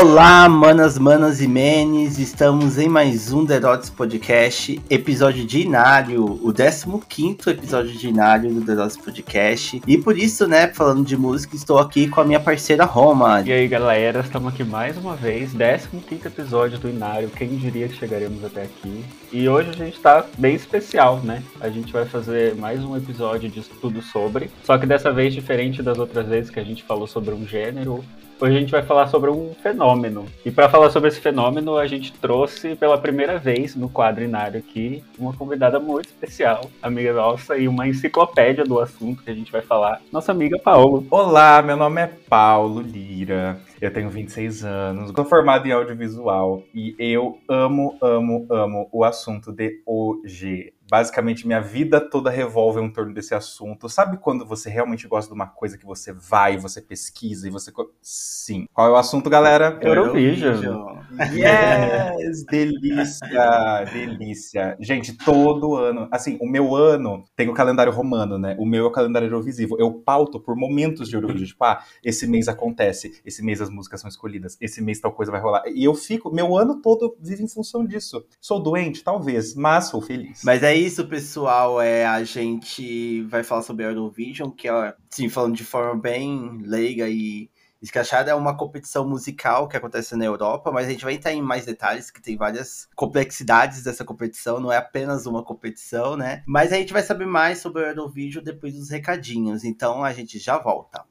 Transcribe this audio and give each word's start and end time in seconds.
Olá, 0.00 0.48
manas, 0.48 0.96
manas 0.96 1.40
e 1.40 1.48
menes, 1.48 2.20
estamos 2.20 2.78
em 2.78 2.88
mais 2.88 3.32
um 3.32 3.44
Derotes 3.44 3.90
Podcast, 3.90 4.80
episódio 4.88 5.44
de 5.44 5.62
Inário, 5.62 6.38
o 6.40 6.52
15 6.52 7.50
episódio 7.50 7.90
de 7.90 8.06
Inário 8.06 8.54
do 8.54 8.60
Derotes 8.60 8.96
Podcast. 8.96 9.82
E 9.84 9.98
por 9.98 10.16
isso, 10.16 10.46
né, 10.46 10.68
falando 10.68 11.04
de 11.04 11.16
música, 11.16 11.56
estou 11.56 11.80
aqui 11.80 12.06
com 12.06 12.20
a 12.20 12.24
minha 12.24 12.38
parceira 12.38 12.84
Roma. 12.84 13.42
E 13.44 13.50
aí, 13.50 13.66
galera, 13.66 14.20
estamos 14.20 14.54
aqui 14.54 14.62
mais 14.62 14.96
uma 14.96 15.16
vez, 15.16 15.50
15 15.50 16.28
episódio 16.28 16.78
do 16.78 16.88
Inário, 16.88 17.28
quem 17.30 17.56
diria 17.56 17.88
que 17.88 17.96
chegaremos 17.96 18.44
até 18.44 18.62
aqui. 18.62 19.04
E 19.32 19.48
hoje 19.48 19.70
a 19.70 19.76
gente 19.84 19.96
está 19.96 20.24
bem 20.38 20.54
especial, 20.54 21.18
né? 21.24 21.42
A 21.60 21.68
gente 21.70 21.92
vai 21.92 22.04
fazer 22.04 22.54
mais 22.54 22.84
um 22.84 22.96
episódio 22.96 23.50
de 23.50 23.62
tudo 23.62 24.00
sobre, 24.00 24.48
só 24.62 24.78
que 24.78 24.86
dessa 24.86 25.12
vez 25.12 25.34
diferente 25.34 25.82
das 25.82 25.98
outras 25.98 26.28
vezes 26.28 26.50
que 26.50 26.60
a 26.60 26.64
gente 26.64 26.84
falou 26.84 27.08
sobre 27.08 27.34
um 27.34 27.44
gênero, 27.44 28.04
Hoje 28.40 28.56
a 28.56 28.60
gente 28.60 28.70
vai 28.70 28.84
falar 28.84 29.08
sobre 29.08 29.30
um 29.30 29.52
fenômeno. 29.52 30.24
E 30.44 30.50
para 30.52 30.68
falar 30.68 30.90
sobre 30.90 31.08
esse 31.08 31.20
fenômeno, 31.20 31.76
a 31.76 31.88
gente 31.88 32.12
trouxe 32.12 32.76
pela 32.76 32.96
primeira 32.96 33.36
vez 33.36 33.74
no 33.74 33.90
quadrinário 33.90 34.60
aqui 34.60 35.02
uma 35.18 35.32
convidada 35.32 35.80
muito 35.80 36.06
especial, 36.06 36.70
amiga 36.80 37.12
nossa 37.12 37.56
e 37.56 37.66
uma 37.66 37.88
enciclopédia 37.88 38.62
do 38.62 38.78
assunto 38.78 39.24
que 39.24 39.30
a 39.30 39.34
gente 39.34 39.50
vai 39.50 39.60
falar, 39.60 40.00
nossa 40.12 40.30
amiga 40.30 40.56
Paulo. 40.56 41.04
Olá, 41.10 41.60
meu 41.62 41.76
nome 41.76 42.00
é 42.00 42.06
Paulo 42.06 42.80
Lira. 42.80 43.58
Eu 43.80 43.92
tenho 43.92 44.08
26 44.08 44.64
anos, 44.64 45.10
sou 45.10 45.24
formado 45.24 45.66
em 45.66 45.72
audiovisual 45.72 46.62
e 46.72 46.94
eu 46.96 47.40
amo, 47.48 47.98
amo, 48.00 48.46
amo 48.50 48.88
o 48.92 49.02
assunto 49.02 49.50
de 49.50 49.82
hoje 49.84 50.72
basicamente 50.88 51.46
minha 51.46 51.60
vida 51.60 52.00
toda 52.00 52.30
revolve 52.30 52.80
em 52.80 52.90
torno 52.90 53.12
desse 53.12 53.34
assunto. 53.34 53.88
Sabe 53.88 54.16
quando 54.16 54.46
você 54.46 54.70
realmente 54.70 55.06
gosta 55.06 55.28
de 55.28 55.34
uma 55.34 55.46
coisa 55.46 55.76
que 55.76 55.84
você 55.84 56.12
vai, 56.12 56.56
você 56.56 56.80
pesquisa 56.80 57.46
e 57.46 57.50
você. 57.50 57.72
Sim. 58.00 58.66
Qual 58.72 58.88
é 58.88 58.90
o 58.90 58.96
assunto, 58.96 59.28
galera? 59.28 59.78
Eurovision. 59.82 60.98
Yes! 61.32 62.44
delícia! 62.44 63.84
delícia. 63.92 64.76
Gente, 64.80 65.16
todo 65.16 65.74
ano. 65.74 66.08
Assim, 66.10 66.38
o 66.40 66.48
meu 66.48 66.74
ano 66.74 67.24
tem 67.36 67.48
o 67.48 67.54
calendário 67.54 67.92
romano, 67.92 68.38
né? 68.38 68.56
O 68.58 68.66
meu 68.66 68.84
é 68.84 68.88
o 68.88 68.92
calendário 68.92 69.26
Eurovisivo. 69.26 69.76
Eu 69.78 69.92
pauto 69.92 70.40
por 70.40 70.56
momentos 70.56 71.08
de 71.08 71.16
Eurovision. 71.16 71.48
Tipo, 71.48 71.64
ah, 71.64 71.82
esse 72.02 72.26
mês 72.26 72.48
acontece, 72.48 73.20
esse 73.24 73.42
mês 73.44 73.60
as 73.60 73.70
músicas 73.70 74.00
são 74.00 74.08
escolhidas, 74.08 74.56
esse 74.60 74.82
mês 74.82 75.00
tal 75.00 75.12
coisa 75.12 75.30
vai 75.32 75.40
rolar. 75.40 75.62
E 75.66 75.84
eu 75.84 75.94
fico, 75.94 76.32
meu 76.32 76.56
ano 76.56 76.80
todo 76.80 77.16
vive 77.20 77.42
em 77.42 77.48
função 77.48 77.84
disso. 77.84 78.24
Sou 78.40 78.60
doente? 78.60 79.02
Talvez, 79.02 79.54
mas 79.54 79.86
sou 79.86 80.00
feliz. 80.00 80.42
Mas 80.44 80.62
aí 80.62 80.77
isso, 80.78 81.06
pessoal. 81.06 81.80
É, 81.80 82.06
a 82.06 82.22
gente 82.24 83.22
vai 83.24 83.42
falar 83.42 83.62
sobre 83.62 83.84
a 83.84 83.88
Eurovision, 83.88 84.50
que 84.50 84.68
é, 84.68 84.94
sim, 85.10 85.28
falando 85.28 85.56
de 85.56 85.64
forma 85.64 86.00
bem 86.00 86.58
leiga 86.62 87.08
e 87.08 87.50
escrachada, 87.80 88.30
é 88.30 88.34
uma 88.34 88.56
competição 88.56 89.08
musical 89.08 89.68
que 89.68 89.76
acontece 89.76 90.16
na 90.16 90.24
Europa, 90.24 90.72
mas 90.72 90.86
a 90.86 90.90
gente 90.90 91.04
vai 91.04 91.14
entrar 91.14 91.32
em 91.32 91.40
mais 91.40 91.64
detalhes, 91.64 92.10
que 92.10 92.20
tem 92.20 92.36
várias 92.36 92.88
complexidades 92.96 93.84
dessa 93.84 94.04
competição, 94.04 94.58
não 94.58 94.72
é 94.72 94.76
apenas 94.76 95.26
uma 95.26 95.44
competição, 95.44 96.16
né? 96.16 96.42
Mas 96.46 96.72
a 96.72 96.76
gente 96.76 96.92
vai 96.92 97.02
saber 97.02 97.26
mais 97.26 97.58
sobre 97.58 97.84
a 97.84 97.88
Eurovision 97.88 98.42
depois 98.42 98.74
dos 98.74 98.90
recadinhos, 98.90 99.64
então 99.64 100.02
a 100.02 100.12
gente 100.12 100.38
já 100.38 100.58
volta. 100.58 101.04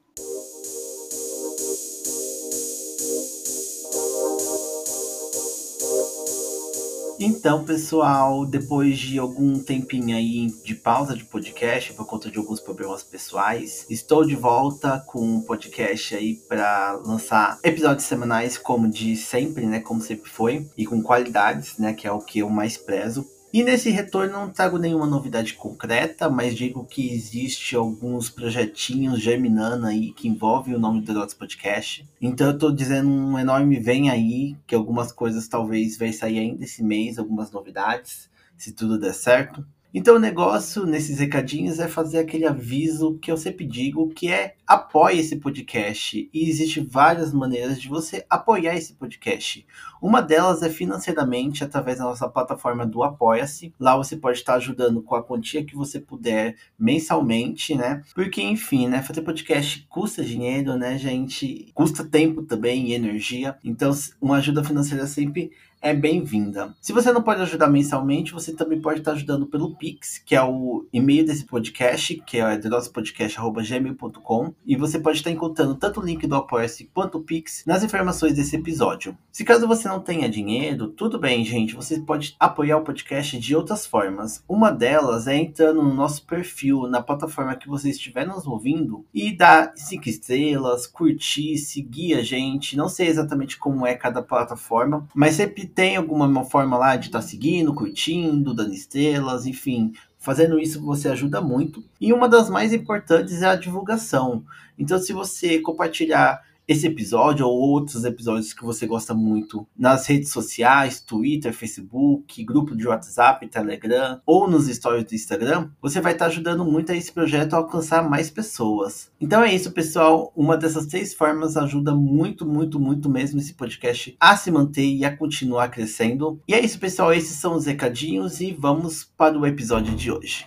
Então, 7.20 7.64
pessoal, 7.64 8.46
depois 8.46 8.96
de 8.96 9.18
algum 9.18 9.58
tempinho 9.58 10.16
aí 10.16 10.46
de 10.62 10.72
pausa 10.72 11.16
de 11.16 11.24
podcast 11.24 11.92
por 11.92 12.06
conta 12.06 12.30
de 12.30 12.38
alguns 12.38 12.60
problemas 12.60 13.02
pessoais, 13.02 13.84
estou 13.90 14.24
de 14.24 14.36
volta 14.36 15.02
com 15.04 15.20
um 15.20 15.40
podcast 15.40 16.14
aí 16.14 16.36
para 16.48 16.92
lançar 17.04 17.58
episódios 17.64 18.06
semanais 18.06 18.56
como 18.56 18.88
de 18.88 19.16
sempre, 19.16 19.66
né, 19.66 19.80
como 19.80 20.00
sempre 20.00 20.30
foi, 20.30 20.70
e 20.76 20.86
com 20.86 21.02
qualidades, 21.02 21.76
né, 21.76 21.92
que 21.92 22.06
é 22.06 22.12
o 22.12 22.20
que 22.20 22.38
eu 22.38 22.48
mais 22.48 22.76
prezo 22.76 23.26
e 23.52 23.62
nesse 23.62 23.90
retorno 23.90 24.32
não 24.32 24.50
trago 24.50 24.78
nenhuma 24.78 25.06
novidade 25.06 25.54
concreta, 25.54 26.28
mas 26.28 26.54
digo 26.54 26.84
que 26.84 27.12
existe 27.12 27.74
alguns 27.74 28.28
projetinhos 28.28 29.20
germinando 29.20 29.86
aí 29.86 30.12
que 30.12 30.28
envolvem 30.28 30.74
o 30.74 30.78
nome 30.78 31.00
do 31.00 31.14
Dots 31.14 31.34
Podcast. 31.34 32.06
Então 32.20 32.48
eu 32.48 32.58
tô 32.58 32.70
dizendo 32.70 33.08
um 33.08 33.38
enorme 33.38 33.80
vem 33.80 34.10
aí, 34.10 34.56
que 34.66 34.74
algumas 34.74 35.10
coisas 35.12 35.48
talvez 35.48 35.96
vai 35.96 36.12
sair 36.12 36.38
ainda 36.38 36.64
esse 36.64 36.82
mês, 36.82 37.18
algumas 37.18 37.50
novidades, 37.50 38.28
se 38.56 38.72
tudo 38.72 38.98
der 38.98 39.14
certo. 39.14 39.66
Então 39.92 40.16
o 40.16 40.18
negócio 40.18 40.84
nesses 40.84 41.18
recadinhos 41.18 41.78
é 41.78 41.88
fazer 41.88 42.18
aquele 42.18 42.46
aviso 42.46 43.18
que 43.18 43.32
eu 43.32 43.38
sempre 43.38 43.66
digo, 43.66 44.10
que 44.10 44.28
é 44.28 44.54
apoie 44.66 45.18
esse 45.18 45.36
podcast. 45.36 46.28
E 46.32 46.48
existe 46.48 46.80
várias 46.80 47.32
maneiras 47.32 47.80
de 47.80 47.88
você 47.88 48.26
apoiar 48.28 48.76
esse 48.76 48.92
podcast. 48.92 49.66
Uma 50.00 50.20
delas 50.20 50.62
é 50.62 50.68
financeiramente 50.68 51.64
através 51.64 51.98
da 51.98 52.04
nossa 52.04 52.28
plataforma 52.28 52.86
do 52.86 53.02
Apoia-se. 53.02 53.72
Lá 53.80 53.96
você 53.96 54.14
pode 54.14 54.38
estar 54.38 54.54
ajudando 54.56 55.00
com 55.00 55.14
a 55.14 55.22
quantia 55.22 55.64
que 55.64 55.74
você 55.74 55.98
puder 55.98 56.56
mensalmente, 56.78 57.74
né? 57.74 58.02
Porque 58.14 58.42
enfim, 58.42 58.88
né, 58.88 59.02
fazer 59.02 59.22
podcast 59.22 59.86
custa 59.88 60.22
dinheiro, 60.22 60.76
né, 60.76 60.98
gente? 60.98 61.70
Custa 61.72 62.04
tempo 62.04 62.42
também 62.42 62.88
e 62.88 62.94
energia. 62.94 63.56
Então, 63.64 63.90
uma 64.20 64.36
ajuda 64.36 64.62
financeira 64.62 65.06
sempre 65.06 65.50
é 65.80 65.94
bem-vinda. 65.94 66.74
Se 66.80 66.92
você 66.92 67.12
não 67.12 67.22
pode 67.22 67.40
ajudar 67.42 67.68
mensalmente, 67.68 68.32
você 68.32 68.52
também 68.52 68.80
pode 68.80 68.98
estar 69.00 69.12
ajudando 69.12 69.46
pelo 69.46 69.76
Pix, 69.76 70.18
que 70.18 70.34
é 70.34 70.42
o 70.42 70.86
e-mail 70.92 71.24
desse 71.24 71.44
podcast, 71.44 72.22
que 72.26 72.38
é 72.38 72.58
nosopodcast.gmail.com, 72.68 74.54
e 74.66 74.76
você 74.76 74.98
pode 74.98 75.18
estar 75.18 75.30
encontrando 75.30 75.74
tanto 75.76 76.00
o 76.00 76.04
link 76.04 76.26
do 76.26 76.34
Apoia-se 76.34 76.90
quanto 76.92 77.18
o 77.18 77.22
Pix 77.22 77.62
nas 77.66 77.82
informações 77.82 78.34
desse 78.34 78.56
episódio. 78.56 79.16
Se 79.30 79.44
caso 79.44 79.68
você 79.68 79.88
não 79.88 80.00
tenha 80.00 80.28
dinheiro, 80.28 80.88
tudo 80.88 81.18
bem, 81.18 81.44
gente, 81.44 81.74
você 81.74 82.00
pode 82.00 82.34
apoiar 82.40 82.78
o 82.78 82.84
podcast 82.84 83.38
de 83.38 83.54
outras 83.54 83.86
formas. 83.86 84.42
Uma 84.48 84.70
delas 84.70 85.26
é 85.26 85.36
entrando 85.36 85.82
no 85.82 85.94
nosso 85.94 86.26
perfil, 86.26 86.88
na 86.88 87.00
plataforma 87.00 87.54
que 87.54 87.68
você 87.68 87.90
estiver 87.90 88.26
nos 88.26 88.46
ouvindo, 88.46 89.04
e 89.14 89.36
dar 89.36 89.72
cinco 89.76 90.08
estrelas, 90.08 90.86
curtir, 90.86 91.56
seguir 91.56 92.14
a 92.14 92.22
gente. 92.22 92.76
Não 92.76 92.88
sei 92.88 93.06
exatamente 93.06 93.56
como 93.56 93.86
é 93.86 93.94
cada 93.94 94.22
plataforma, 94.22 95.06
mas 95.14 95.36
sempre 95.36 95.67
tem 95.74 95.96
alguma 95.96 96.44
forma 96.44 96.76
lá 96.76 96.96
de 96.96 97.06
estar 97.06 97.20
tá 97.20 97.26
seguindo, 97.26 97.74
curtindo, 97.74 98.54
dando 98.54 98.72
estrelas, 98.72 99.46
enfim. 99.46 99.92
Fazendo 100.18 100.58
isso 100.58 100.80
você 100.80 101.08
ajuda 101.08 101.40
muito. 101.40 101.82
E 102.00 102.12
uma 102.12 102.28
das 102.28 102.50
mais 102.50 102.72
importantes 102.72 103.42
é 103.42 103.46
a 103.46 103.56
divulgação. 103.56 104.44
Então, 104.78 104.98
se 104.98 105.12
você 105.12 105.60
compartilhar 105.60 106.42
esse 106.68 106.86
episódio 106.86 107.46
ou 107.46 107.58
outros 107.58 108.04
episódios 108.04 108.52
que 108.52 108.62
você 108.62 108.86
gosta 108.86 109.14
muito 109.14 109.66
nas 109.76 110.06
redes 110.06 110.30
sociais, 110.30 111.00
Twitter, 111.00 111.52
Facebook, 111.52 112.44
grupo 112.44 112.76
de 112.76 112.86
WhatsApp, 112.86 113.48
Telegram 113.48 114.20
ou 114.26 114.48
nos 114.48 114.66
stories 114.66 115.04
do 115.04 115.14
Instagram, 115.14 115.70
você 115.80 116.00
vai 116.00 116.12
estar 116.12 116.26
ajudando 116.26 116.64
muito 116.64 116.92
a 116.92 116.96
esse 116.96 117.10
projeto 117.10 117.54
a 117.54 117.56
alcançar 117.56 118.08
mais 118.08 118.28
pessoas. 118.30 119.10
Então 119.18 119.42
é 119.42 119.54
isso, 119.54 119.72
pessoal. 119.72 120.30
Uma 120.36 120.56
dessas 120.56 120.86
três 120.86 121.14
formas 121.14 121.56
ajuda 121.56 121.94
muito, 121.94 122.44
muito, 122.44 122.78
muito 122.78 123.08
mesmo 123.08 123.40
esse 123.40 123.54
podcast 123.54 124.14
a 124.20 124.36
se 124.36 124.50
manter 124.50 124.86
e 124.86 125.04
a 125.04 125.16
continuar 125.16 125.68
crescendo. 125.68 126.40
E 126.46 126.52
é 126.52 126.60
isso, 126.60 126.78
pessoal. 126.78 127.12
Esses 127.12 127.36
são 127.36 127.54
os 127.54 127.64
recadinhos 127.64 128.40
e 128.40 128.52
vamos 128.52 129.04
para 129.16 129.38
o 129.38 129.46
episódio 129.46 129.94
de 129.94 130.10
hoje. 130.10 130.46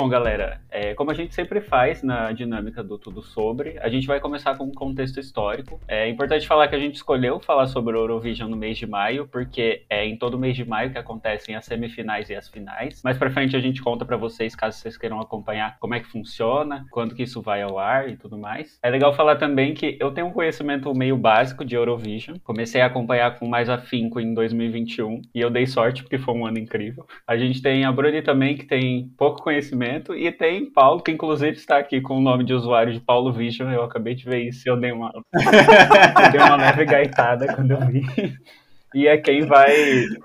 Bom, 0.00 0.08
galera, 0.08 0.62
é, 0.70 0.94
como 0.94 1.10
a 1.10 1.14
gente 1.14 1.34
sempre 1.34 1.60
faz 1.60 2.02
na 2.02 2.32
dinâmica 2.32 2.82
do 2.82 2.96
Tudo 2.96 3.20
Sobre, 3.20 3.78
a 3.80 3.88
gente 3.90 4.06
vai 4.06 4.18
começar 4.18 4.54
com 4.54 4.64
um 4.64 4.72
contexto 4.72 5.20
histórico. 5.20 5.78
É 5.86 6.08
importante 6.08 6.48
falar 6.48 6.68
que 6.68 6.74
a 6.74 6.78
gente 6.78 6.94
escolheu 6.94 7.38
falar 7.38 7.66
sobre 7.66 7.94
o 7.94 8.00
Eurovision 8.00 8.48
no 8.48 8.56
mês 8.56 8.78
de 8.78 8.86
maio, 8.86 9.28
porque 9.28 9.84
é 9.90 10.06
em 10.06 10.16
todo 10.16 10.38
mês 10.38 10.56
de 10.56 10.64
maio 10.64 10.90
que 10.90 10.96
acontecem 10.96 11.54
as 11.54 11.66
semifinais 11.66 12.30
e 12.30 12.34
as 12.34 12.48
finais. 12.48 13.02
Mais 13.04 13.18
pra 13.18 13.30
frente 13.30 13.54
a 13.54 13.60
gente 13.60 13.82
conta 13.82 14.06
para 14.06 14.16
vocês, 14.16 14.56
caso 14.56 14.78
vocês 14.78 14.96
queiram 14.96 15.20
acompanhar, 15.20 15.76
como 15.78 15.94
é 15.94 16.00
que 16.00 16.06
funciona, 16.06 16.86
quando 16.90 17.14
que 17.14 17.24
isso 17.24 17.42
vai 17.42 17.60
ao 17.60 17.78
ar 17.78 18.08
e 18.08 18.16
tudo 18.16 18.38
mais. 18.38 18.78
É 18.82 18.88
legal 18.88 19.12
falar 19.12 19.36
também 19.36 19.74
que 19.74 19.98
eu 20.00 20.12
tenho 20.12 20.28
um 20.28 20.32
conhecimento 20.32 20.94
meio 20.94 21.18
básico 21.18 21.62
de 21.62 21.74
Eurovision. 21.74 22.38
Comecei 22.42 22.80
a 22.80 22.86
acompanhar 22.86 23.38
com 23.38 23.46
mais 23.46 23.68
afinco 23.68 24.18
em 24.18 24.32
2021 24.32 25.20
e 25.34 25.42
eu 25.42 25.50
dei 25.50 25.66
sorte 25.66 26.02
porque 26.02 26.16
foi 26.16 26.32
um 26.32 26.46
ano 26.46 26.58
incrível. 26.58 27.06
A 27.26 27.36
gente 27.36 27.60
tem 27.60 27.84
a 27.84 27.92
Bruni 27.92 28.22
também, 28.22 28.56
que 28.56 28.64
tem 28.64 29.06
pouco 29.18 29.42
conhecimento 29.42 29.89
conhecimento. 29.90 30.14
E 30.14 30.30
tem 30.30 30.70
Paulo, 30.70 31.02
que 31.02 31.10
inclusive 31.10 31.56
está 31.56 31.78
aqui 31.78 32.00
com 32.00 32.16
o 32.16 32.20
nome 32.20 32.44
de 32.44 32.54
usuário 32.54 32.92
de 32.92 33.00
Paulo 33.00 33.32
Vision. 33.32 33.70
Eu 33.70 33.82
acabei 33.82 34.14
de 34.14 34.24
ver 34.24 34.48
isso 34.48 34.68
e 34.68 34.70
eu 34.70 34.78
dei 34.78 34.92
uma, 34.92 35.10
eu 35.34 36.32
dei 36.32 36.40
uma 36.40 36.56
leve 36.56 36.84
gaitada 36.84 37.52
quando 37.54 37.72
eu 37.72 37.80
vi. 37.86 38.02
E 38.94 39.06
é 39.06 39.16
quem 39.16 39.46
vai 39.46 39.72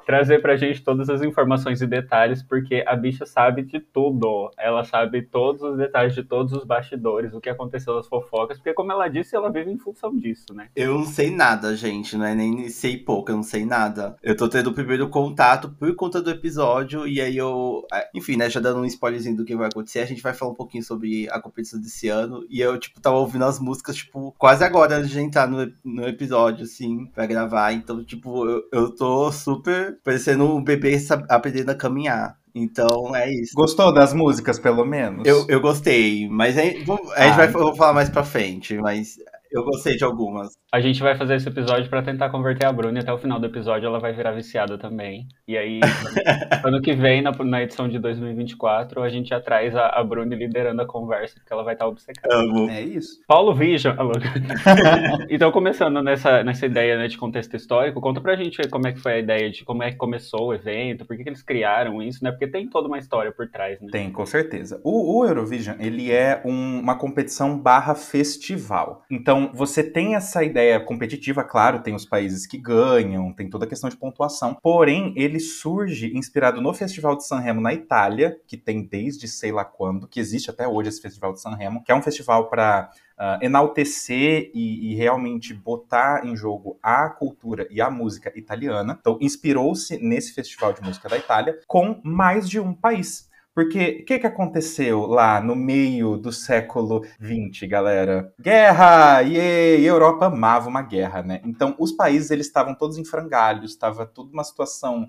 trazer 0.06 0.42
pra 0.42 0.56
gente 0.56 0.84
todas 0.84 1.10
as 1.10 1.22
informações 1.22 1.82
e 1.82 1.88
detalhes, 1.88 2.44
porque 2.44 2.84
a 2.86 2.96
bicha 2.96 3.26
sabe 3.26 3.64
de 3.64 3.80
tudo. 3.80 4.50
Ela 4.58 4.84
sabe 4.84 5.22
todos 5.22 5.62
os 5.62 5.78
detalhes 5.78 6.14
de 6.14 6.24
todos 6.24 6.54
os 6.54 6.64
bastidores, 6.64 7.34
o 7.34 7.42
que 7.42 7.50
aconteceu 7.50 7.96
nas 7.96 8.08
fofocas, 8.08 8.58
porque 8.58 8.74
como 8.74 8.92
ela 8.92 9.08
disse, 9.08 9.36
ela 9.36 9.52
vive 9.52 9.72
em 9.72 9.78
função 9.78 10.16
disso, 10.16 10.54
né? 10.54 10.68
Eu 10.76 10.96
não 10.96 11.06
sei 11.06 11.30
nada, 11.30 11.76
gente, 11.76 12.18
não 12.18 12.26
é 12.26 12.34
nem 12.34 12.70
sei 12.70 12.98
pouco, 12.98 13.32
eu 13.32 13.36
não 13.36 13.44
sei 13.44 13.66
nada. 13.66 14.16
Eu 14.22 14.36
tô 14.36 14.50
tendo 14.50 14.70
o 14.70 14.74
primeiro 14.74 15.10
contato 15.10 15.70
por 15.70 15.94
conta 15.96 16.22
do 16.22 16.30
episódio, 16.30 17.08
e 17.08 17.22
aí 17.22 17.38
eu. 17.38 17.86
É, 17.94 18.10
enfim, 18.14 18.36
né, 18.36 18.50
já 18.50 18.60
dando 18.60 18.80
um 18.80 18.86
spoilerzinho 18.86 19.38
do 19.38 19.46
que 19.46 19.56
vai 19.56 19.68
acontecer, 19.68 20.00
a 20.00 20.06
gente 20.06 20.22
vai 20.22 20.34
falar 20.34 20.52
um 20.52 20.56
pouquinho 20.56 20.84
sobre 20.84 21.30
a 21.30 21.40
competição 21.40 21.80
desse 21.80 22.08
ano. 22.10 22.46
E 22.50 22.62
eu, 22.62 22.78
tipo, 22.78 23.00
tava 23.00 23.18
ouvindo 23.18 23.46
as 23.46 23.60
músicas, 23.60 23.98
tipo, 23.98 24.34
quase 24.38 24.64
agora 24.64 24.98
antes 24.98 25.10
de 25.10 25.20
entrar 25.20 25.48
no, 25.48 25.72
no 25.84 26.08
episódio, 26.08 26.64
assim, 26.64 27.06
pra 27.08 27.26
gravar. 27.26 27.74
Então, 27.74 28.04
tipo, 28.04 28.46
eu, 28.48 28.55
eu 28.72 28.96
tô 28.96 29.32
super 29.32 29.98
parecendo 30.04 30.46
um 30.56 30.64
bebê 30.64 30.98
aprendendo 31.30 31.72
a 31.72 31.76
caminhar. 31.76 32.38
Então 32.54 33.14
é 33.14 33.30
isso. 33.32 33.54
Gostou 33.54 33.94
das 33.94 34.14
músicas, 34.14 34.58
pelo 34.58 34.86
menos? 34.86 35.24
Eu, 35.26 35.46
eu 35.50 35.60
gostei, 35.60 36.30
mas 36.30 36.58
a, 36.58 36.62
a 36.62 36.64
gente 36.64 36.90
ah, 37.16 37.36
vai 37.36 37.50
então. 37.50 37.76
falar 37.76 37.94
mais 37.94 38.10
pra 38.10 38.24
frente, 38.24 38.78
mas 38.78 39.18
eu 39.56 39.64
gostei 39.64 39.96
de 39.96 40.04
algumas. 40.04 40.50
A 40.72 40.82
gente 40.82 41.02
vai 41.02 41.16
fazer 41.16 41.36
esse 41.36 41.48
episódio 41.48 41.90
para 41.90 42.04
tentar 42.04 42.30
converter 42.30 42.66
a 42.66 42.74
Bruna 42.74 43.00
e 43.00 43.02
até 43.02 43.14
o 43.14 43.18
final 43.18 43.40
do 43.40 43.46
episódio 43.46 43.88
ela 43.88 44.00
vai 44.00 44.12
virar 44.12 44.34
viciada 44.34 44.78
também. 44.78 45.28
E 45.48 45.58
aí, 45.58 45.80
ano 46.64 46.82
que 46.82 46.94
vem, 46.94 47.22
na, 47.22 47.32
na 47.32 47.64
edição 47.64 47.88
de 47.88 47.98
2024, 47.98 49.02
a 49.02 49.08
gente 49.08 49.30
já 49.30 49.40
traz 49.40 49.74
a, 49.74 49.88
a 49.88 50.04
Bruna 50.04 50.36
liderando 50.36 50.82
a 50.82 50.86
conversa, 50.86 51.36
porque 51.36 51.54
ela 51.54 51.64
vai 51.64 51.74
estar 51.74 51.88
obcecada. 51.88 52.36
Amo. 52.36 52.70
É 52.70 52.82
isso. 52.82 53.22
Paulo 53.26 53.56
Vision. 53.56 53.96
então, 55.30 55.52
começando 55.54 56.04
nessa, 56.04 56.44
nessa 56.44 56.66
ideia 56.66 56.98
né, 56.98 57.08
de 57.08 57.18
contexto 57.18 57.56
histórico, 57.56 58.02
conta 58.02 58.20
pra 58.20 58.36
gente 58.36 58.62
como 58.70 58.88
é 58.88 58.92
que 58.92 59.00
foi 59.00 59.14
a 59.14 59.20
ideia 59.20 59.50
de 59.50 59.64
como 59.64 59.84
é 59.84 59.92
que 59.92 59.98
começou 59.98 60.48
o 60.48 60.54
evento, 60.54 61.06
por 61.06 61.16
que, 61.16 61.24
que 61.24 61.30
eles 61.30 61.42
criaram 61.42 62.02
isso, 62.02 62.22
né? 62.22 62.32
Porque 62.32 62.48
tem 62.48 62.68
toda 62.68 62.90
uma 62.90 62.98
história 62.98 63.32
por 63.32 63.48
trás, 63.48 63.80
né? 63.80 63.88
Tem, 63.90 64.12
com 64.12 64.26
certeza. 64.26 64.82
O, 64.84 65.20
o 65.20 65.26
Eurovision, 65.26 65.78
ele 65.80 66.12
é 66.12 66.42
um, 66.44 66.80
uma 66.82 66.98
competição 66.98 67.58
barra 67.58 67.96
festival. 67.96 69.04
Então, 69.10 69.45
você 69.54 69.84
tem 69.84 70.16
essa 70.16 70.44
ideia 70.44 70.80
competitiva, 70.80 71.44
claro, 71.44 71.82
tem 71.82 71.94
os 71.96 72.06
países 72.06 72.46
que 72.46 72.58
ganham, 72.58 73.34
tem 73.34 73.50
toda 73.50 73.66
a 73.66 73.68
questão 73.68 73.90
de 73.90 73.98
pontuação. 73.98 74.58
Porém, 74.62 75.14
ele 75.16 75.40
surge 75.40 76.16
inspirado 76.16 76.62
no 76.62 76.74
Festival 76.74 77.16
de 77.16 77.26
Sanremo 77.26 77.62
na 77.62 77.74
Itália, 77.74 78.40
que 78.48 78.58
tem 78.58 78.84
desde 78.84 79.28
sei 79.28 79.52
lá 79.52 79.66
quando, 79.66 80.08
que 80.08 80.20
existe 80.20 80.50
até 80.50 80.68
hoje 80.68 80.90
esse 80.90 81.02
Festival 81.02 81.34
de 81.34 81.42
Sanremo, 81.42 81.84
que 81.84 81.92
é 81.92 81.96
um 81.96 82.02
festival 82.02 82.50
para 82.50 82.90
uh, 82.92 82.96
ah, 83.18 83.40
enaltecer 83.42 84.52
e, 84.54 84.92
e, 84.92 84.96
realmente 84.96 85.54
botar 85.54 86.26
em 86.26 86.36
jogo 86.36 86.78
a 86.82 87.10
cultura 87.10 87.68
e 87.70 87.82
a 87.82 87.90
música 87.90 88.32
italiana. 88.36 88.98
Então, 89.00 89.18
inspirou-se 89.22 89.98
nesse 89.98 90.34
Festival 90.34 90.74
de 90.74 90.82
Música 90.82 91.10
da 91.10 91.18
Itália 91.18 91.60
com 91.68 92.00
mais 92.04 92.50
de 92.50 92.60
um 92.60 92.74
país. 92.74 93.30
Porque 93.56 94.00
o 94.02 94.06
que, 94.06 94.20
que 94.20 94.28
aconteceu 94.28 95.06
lá 95.06 95.40
no 95.40 95.56
meio 95.56 96.18
do 96.18 96.30
século 96.30 97.06
XX, 97.24 97.70
galera? 97.70 98.34
Guerra! 98.38 99.24
E 99.24 99.40
a 99.40 99.80
Europa 99.80 100.26
amava 100.26 100.68
uma 100.68 100.82
guerra, 100.82 101.24
né? 101.24 101.40
Então, 101.46 101.74
os 101.80 101.94
países 101.94 102.32
eles 102.32 102.48
estavam 102.48 102.76
todos 102.76 102.98
em 102.98 103.06
frangalhos, 103.06 103.72
estava 103.72 104.06
tudo 104.06 104.34
uma 104.34 104.44
situação 104.44 105.08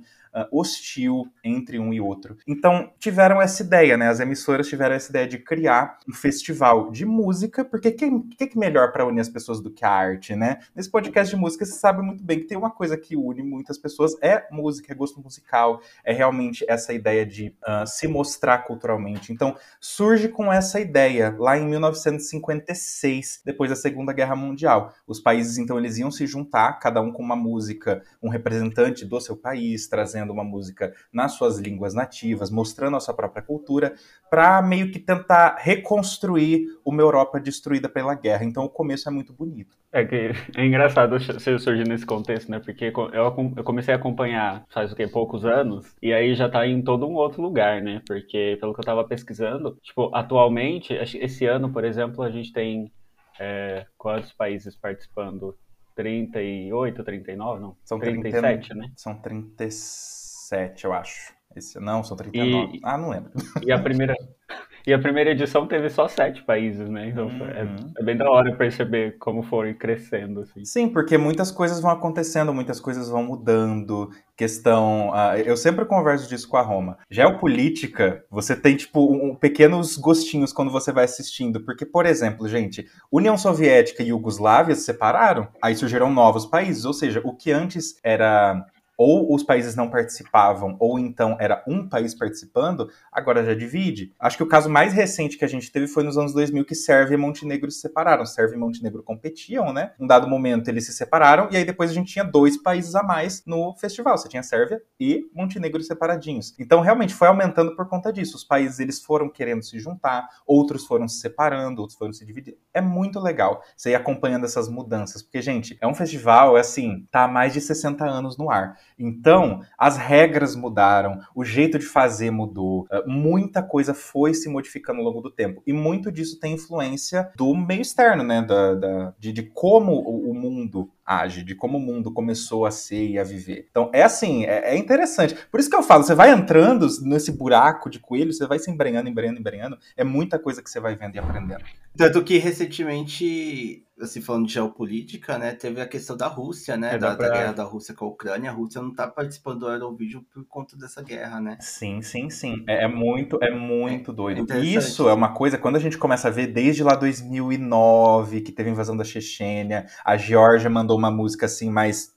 hostil 0.50 1.27
entre 1.43 1.79
um 1.79 1.93
e 1.93 2.00
outro. 2.00 2.37
Então, 2.47 2.91
tiveram 2.99 3.41
essa 3.41 3.62
ideia, 3.62 3.97
né? 3.97 4.09
As 4.09 4.21
emissoras 4.21 4.69
tiveram 4.69 4.94
essa 4.94 5.11
ideia 5.11 5.27
de 5.27 5.38
criar 5.38 5.99
um 6.09 6.12
festival 6.12 6.91
de 6.91 7.05
música, 7.05 7.65
porque 7.65 7.88
o 7.88 8.23
que, 8.23 8.47
que 8.47 8.59
melhor 8.59 8.93
para 8.93 9.06
unir 9.06 9.21
as 9.21 9.29
pessoas 9.29 9.61
do 9.61 9.71
que 9.71 9.85
a 9.85 9.91
arte, 9.91 10.35
né? 10.35 10.59
Nesse 10.75 10.91
podcast 10.91 11.35
de 11.35 11.41
música, 11.41 11.65
você 11.65 11.73
sabe 11.73 12.03
muito 12.03 12.23
bem 12.23 12.41
que 12.41 12.47
tem 12.47 12.59
uma 12.59 12.71
coisa 12.71 12.97
que 12.97 13.17
une 13.17 13.43
muitas 13.43 13.79
pessoas, 13.79 14.17
é 14.23 14.47
música, 14.50 14.93
é 14.93 14.94
gosto 14.94 15.21
musical, 15.21 15.81
é 16.05 16.12
realmente 16.12 16.65
essa 16.69 16.93
ideia 16.93 17.25
de 17.25 17.55
uh, 17.67 17.87
se 17.87 18.06
mostrar 18.09 18.59
culturalmente. 18.59 19.33
Então, 19.33 19.56
surge 19.81 20.29
com 20.29 20.53
essa 20.53 20.81
ideia 20.81 21.35
lá 21.38 21.56
em 21.56 21.67
1956, 21.67 23.43
depois 23.44 23.71
da 23.71 23.77
Segunda 23.77 24.12
Guerra 24.12 24.37
Mundial. 24.37 24.93
Os 25.06 25.21
países, 25.21 25.59
então, 25.59 25.79
eles 25.79 25.99
iam 25.99 26.11
se 26.11 26.27
juntar, 26.27 26.79
cada 26.79 27.00
um 27.00 27.12
com 27.12 27.23
uma 27.23 27.37
música, 27.37 28.03
um 28.23 28.29
representante 28.29 29.05
do 29.05 29.21
seu 29.21 29.37
país, 29.37 29.87
trazendo 29.87 30.25
fazendo 30.26 30.32
uma 30.32 30.44
música 30.44 30.93
nas 31.12 31.32
suas 31.32 31.58
línguas 31.58 31.94
nativas, 31.94 32.50
mostrando 32.50 32.96
a 32.96 33.00
sua 33.00 33.14
própria 33.14 33.43
cultura, 33.43 33.94
para 34.28 34.61
meio 34.61 34.90
que 34.90 34.99
tentar 34.99 35.56
reconstruir 35.58 36.67
uma 36.84 37.00
Europa 37.00 37.38
destruída 37.38 37.88
pela 37.88 38.14
guerra. 38.14 38.44
Então 38.44 38.64
o 38.64 38.69
começo 38.69 39.08
é 39.08 39.12
muito 39.12 39.32
bonito. 39.32 39.76
É 39.93 40.05
que 40.05 40.32
é 40.56 40.64
engraçado 40.64 41.19
você 41.19 41.58
surgir 41.58 41.87
nesse 41.87 42.05
contexto, 42.05 42.50
né? 42.50 42.58
Porque 42.58 42.93
eu 43.12 43.64
comecei 43.64 43.94
a 43.94 43.96
acompanhar 43.96 44.64
faz 44.69 44.93
o 44.93 44.96
que 44.96 45.06
poucos 45.06 45.44
anos 45.44 45.94
e 46.02 46.12
aí 46.12 46.34
já 46.34 46.49
tá 46.49 46.67
em 46.67 46.82
todo 46.82 47.06
um 47.06 47.14
outro 47.14 47.40
lugar, 47.40 47.81
né? 47.81 48.02
Porque 48.06 48.58
pelo 48.61 48.75
que 48.75 48.81
eu 48.81 48.84
tava 48.84 49.05
pesquisando, 49.05 49.78
tipo, 49.82 50.11
atualmente, 50.14 50.93
esse 50.93 51.46
ano, 51.46 51.70
por 51.70 51.84
exemplo, 51.84 52.23
a 52.23 52.31
gente 52.31 52.52
tem 52.52 52.93
é, 53.38 53.87
quantos 53.96 54.32
países 54.32 54.76
participando? 54.76 55.56
38, 55.97 57.03
39, 57.03 57.61
não? 57.61 57.77
São 57.83 57.99
37, 57.99 58.69
30, 58.69 58.75
né? 58.75 58.93
São 58.95 59.15
37, 59.19 60.85
eu 60.85 60.93
acho. 60.93 61.35
Esse, 61.57 61.81
não, 61.81 62.05
são 62.05 62.17
39. 62.17 62.77
E, 62.77 62.81
ah, 62.85 62.99
não 62.99 63.09
lembro. 63.09 63.33
E 63.65 63.73
a 63.73 63.83
primeira, 63.83 64.15
e 64.87 64.94
a 64.94 64.99
primeira 65.00 65.33
edição 65.33 65.67
teve 65.67 65.91
só 65.91 66.06
sete 66.06 66.44
países, 66.44 66.88
né? 66.88 67.09
Então 67.09 67.29
é, 67.29 67.65
uhum. 67.65 67.93
é, 67.97 68.00
é, 68.00 68.05
bem 68.05 68.17
da 68.17 68.31
hora 68.31 68.55
perceber 68.55 69.19
como 69.19 69.43
foi 69.43 69.75
crescendo. 69.75 70.43
Assim. 70.43 70.65
Sim, 70.65 70.88
porque 70.88 71.19
muitas 71.19 71.50
coisas 71.50 71.81
vão 71.81 71.91
acontecendo, 71.91 72.55
muitas 72.55 72.79
coisas 72.79 73.09
vão 73.09 73.25
mudando. 73.25 74.11
Questão. 74.37 75.11
Uh, 75.11 75.38
eu 75.44 75.56
sempre 75.56 75.85
converso 75.87 76.29
disso 76.29 76.49
com 76.49 76.56
a 76.56 76.62
Roma. 76.62 76.99
Geopolítica, 77.11 78.25
você 78.31 78.55
tem, 78.55 78.77
tipo, 78.77 79.12
um, 79.12 79.35
pequenos 79.35 79.97
gostinhos 79.97 80.53
quando 80.53 80.71
você 80.71 80.93
vai 80.93 81.05
assistindo. 81.05 81.65
Porque, 81.65 81.85
por 81.85 82.06
exemplo, 82.06 82.47
gente, 82.47 82.87
União 83.11 83.37
Soviética 83.37 84.05
e 84.05 84.09
Iugoslávia 84.09 84.77
se 84.77 84.83
separaram, 84.83 85.49
aí 85.61 85.75
surgiram 85.75 86.12
novos 86.12 86.47
países. 86.47 86.85
Ou 86.85 86.93
seja, 86.93 87.21
o 87.25 87.35
que 87.35 87.50
antes 87.50 87.99
era 88.05 88.65
ou 88.97 89.35
os 89.35 89.43
países 89.43 89.75
não 89.77 89.91
participavam, 89.91 90.76
ou 90.79 90.99
então 90.99 91.37
era 91.38 91.62
um 91.67 91.88
país 91.88 92.15
participando, 92.15 92.91
agora 93.12 93.45
já 93.45 93.55
divide. 93.55 94.15
Acho 94.19 94.37
que 94.37 94.43
o 94.43 94.49
caso 94.49 94.71
mais 94.71 94.93
recente 94.93 95.37
que 95.37 95.45
a 95.45 95.49
gente 95.49 95.71
teve 95.71 95.87
foi 95.87 96.03
nos 96.03 96.17
anos 96.17 96.33
2000 96.33 96.65
que 96.65 96.75
Sérvia 96.75 97.15
e 97.15 97.19
Montenegro 97.19 97.71
se 97.71 97.81
separaram. 97.81 98.25
Sérvia 98.25 98.57
e 98.57 98.59
Montenegro 98.59 99.03
competiam, 99.03 99.73
né? 99.73 99.93
Um 100.00 100.07
dado 100.07 100.29
momento 100.29 100.69
eles 100.69 100.87
se 100.87 100.93
separaram 100.93 101.49
e 101.50 101.57
aí 101.57 101.65
depois 101.65 101.91
a 101.91 101.95
gente 101.95 102.12
tinha 102.12 102.25
dois 102.25 102.57
países 102.57 102.95
a 102.95 103.03
mais 103.03 103.43
no 103.47 103.75
festival. 103.76 104.17
Você 104.17 104.29
tinha 104.29 104.43
Sérvia 104.43 104.81
e 104.99 105.29
Montenegro 105.35 105.83
separadinhos. 105.83 106.55
Então 106.59 106.81
realmente 106.81 107.15
foi 107.15 107.29
aumentando 107.29 107.75
por 107.76 107.88
conta 107.88 108.12
disso. 108.12 108.37
Os 108.37 108.45
países 108.45 108.79
eles 108.79 109.03
foram 109.03 109.29
querendo 109.29 109.62
se 109.62 109.79
juntar, 109.79 110.29
outros 110.47 110.87
foram 110.87 111.07
se 111.07 111.21
separando, 111.21 111.81
outros 111.81 111.99
foram 111.99 112.12
se 112.12 112.25
dividindo. 112.25 112.57
É 112.73 112.81
muito 112.81 113.21
legal 113.21 113.62
você 113.76 113.91
ir 113.91 113.95
acompanhando 113.95 114.45
essas 114.45 114.69
mudanças, 114.69 115.23
porque 115.23 115.43
gente, 115.43 115.76
é 115.81 115.87
um 115.87 115.95
festival, 115.95 116.57
é 116.57 116.61
assim, 116.61 117.07
tá 117.11 117.25
há 117.25 117.29
mais 117.29 117.53
de 117.53 117.61
60 117.61 118.05
anos 118.05 118.37
no 118.37 118.50
ar. 118.50 118.76
Então, 118.99 119.61
as 119.76 119.97
regras 119.97 120.57
mudaram, 120.57 121.21
o 121.35 121.45
jeito 121.45 121.79
de 121.79 121.87
fazer 121.87 122.31
mudou, 122.31 122.87
eh, 122.91 123.03
muita 123.07 123.62
coisa 123.62 123.93
foi 123.93 124.33
se 124.33 124.49
modificando 124.49 125.00
ao 125.00 125.07
longo 125.07 125.21
do 125.21 125.31
tempo. 125.31 125.62
E 125.67 125.73
muito 125.73 126.11
disso 126.11 126.41
tem 126.41 126.55
influência 126.55 127.31
do 127.37 127.55
meio 127.55 127.83
externo, 127.83 128.23
né? 128.23 128.43
Da, 128.43 128.75
da 128.75 129.15
de, 129.19 129.33
de, 129.33 129.43
como 129.43 130.00
o 130.00 130.35
mundo 130.35 130.91
age, 131.05 131.45
de 131.45 131.55
como 131.55 131.79
o 131.79 131.81
mundo 131.81 132.12
começou 132.12 132.67
a 132.67 132.71
ser 132.71 133.11
e 133.11 133.19
a 133.19 133.23
viver. 133.23 133.69
Então, 133.71 133.91
é 133.93 134.03
assim, 134.03 134.45
é, 134.45 134.75
é, 134.75 134.76
interessante. 134.76 135.37
Por 135.50 135.61
isso 135.61 135.71
que 135.71 135.76
eu 135.76 135.83
falo, 135.83 136.03
você 136.03 136.15
vai 136.15 136.33
entrando 136.33 136.87
nesse 137.03 137.31
buraco 137.31 137.88
de 137.88 138.00
coelho, 138.00 138.33
você 138.33 138.47
vai 138.47 138.59
se 138.59 138.71
embrenhando, 138.71 139.09
embrenhando, 139.09 139.38
embrenhando. 139.38 139.79
É 139.97 140.03
muita 140.03 140.38
coisa 140.38 140.62
que 140.62 140.69
você 140.69 140.81
vai 140.81 140.97
vendo 140.97 141.15
e 141.15 141.19
aprendendo. 141.19 141.65
Tanto 141.97 142.25
que 142.25 142.38
recentemente 142.38 143.86
assim, 144.00 144.21
falando 144.21 144.47
de 144.47 144.53
geopolítica, 144.53 145.38
né, 145.38 145.53
teve 145.53 145.81
a 145.81 145.87
questão 145.87 146.17
da 146.17 146.26
Rússia, 146.26 146.76
né, 146.76 146.95
é, 146.95 146.99
da, 146.99 147.15
pra... 147.15 147.29
da, 147.29 147.35
guerra 147.35 147.53
da 147.53 147.65
Rússia 147.65 147.95
com 147.95 148.05
a 148.05 148.09
Ucrânia. 148.09 148.50
A 148.50 148.55
Rússia 148.55 148.83
não 148.83 148.93
tá 148.93 149.07
participando 149.07 149.61
do 149.61 149.69
Eurovision 149.69 150.23
por 150.33 150.45
conta 150.47 150.76
dessa 150.76 151.03
guerra, 151.03 151.41
né? 151.41 151.57
Sim, 151.61 152.03
sim, 152.03 152.29
sim. 152.29 152.65
É, 152.69 152.85
é 152.85 152.88
muito, 152.88 153.38
é 153.43 153.50
muito 153.50 154.11
é, 154.11 154.15
doido. 154.15 154.55
Isso 154.59 155.09
é 155.09 155.12
uma 155.12 155.33
coisa, 155.33 155.57
quando 155.59 155.76
a 155.76 155.81
gente 155.81 155.99
começa 155.99 156.29
a 156.29 156.31
ver 156.31 156.49
desde 156.49 156.83
lá 156.83 156.95
2009, 156.95 158.43
que 158.43 158.53
teve 158.53 158.69
a 158.69 158.73
invasão 158.73 158.97
da 158.97 159.05
Chechênia, 159.05 159.87
a 160.05 160.17
Geórgia 160.17 160.69
mandou 160.69 160.97
uma 160.97 161.11
música 161.11 161.47
assim 161.47 161.71
mais 161.71 162.15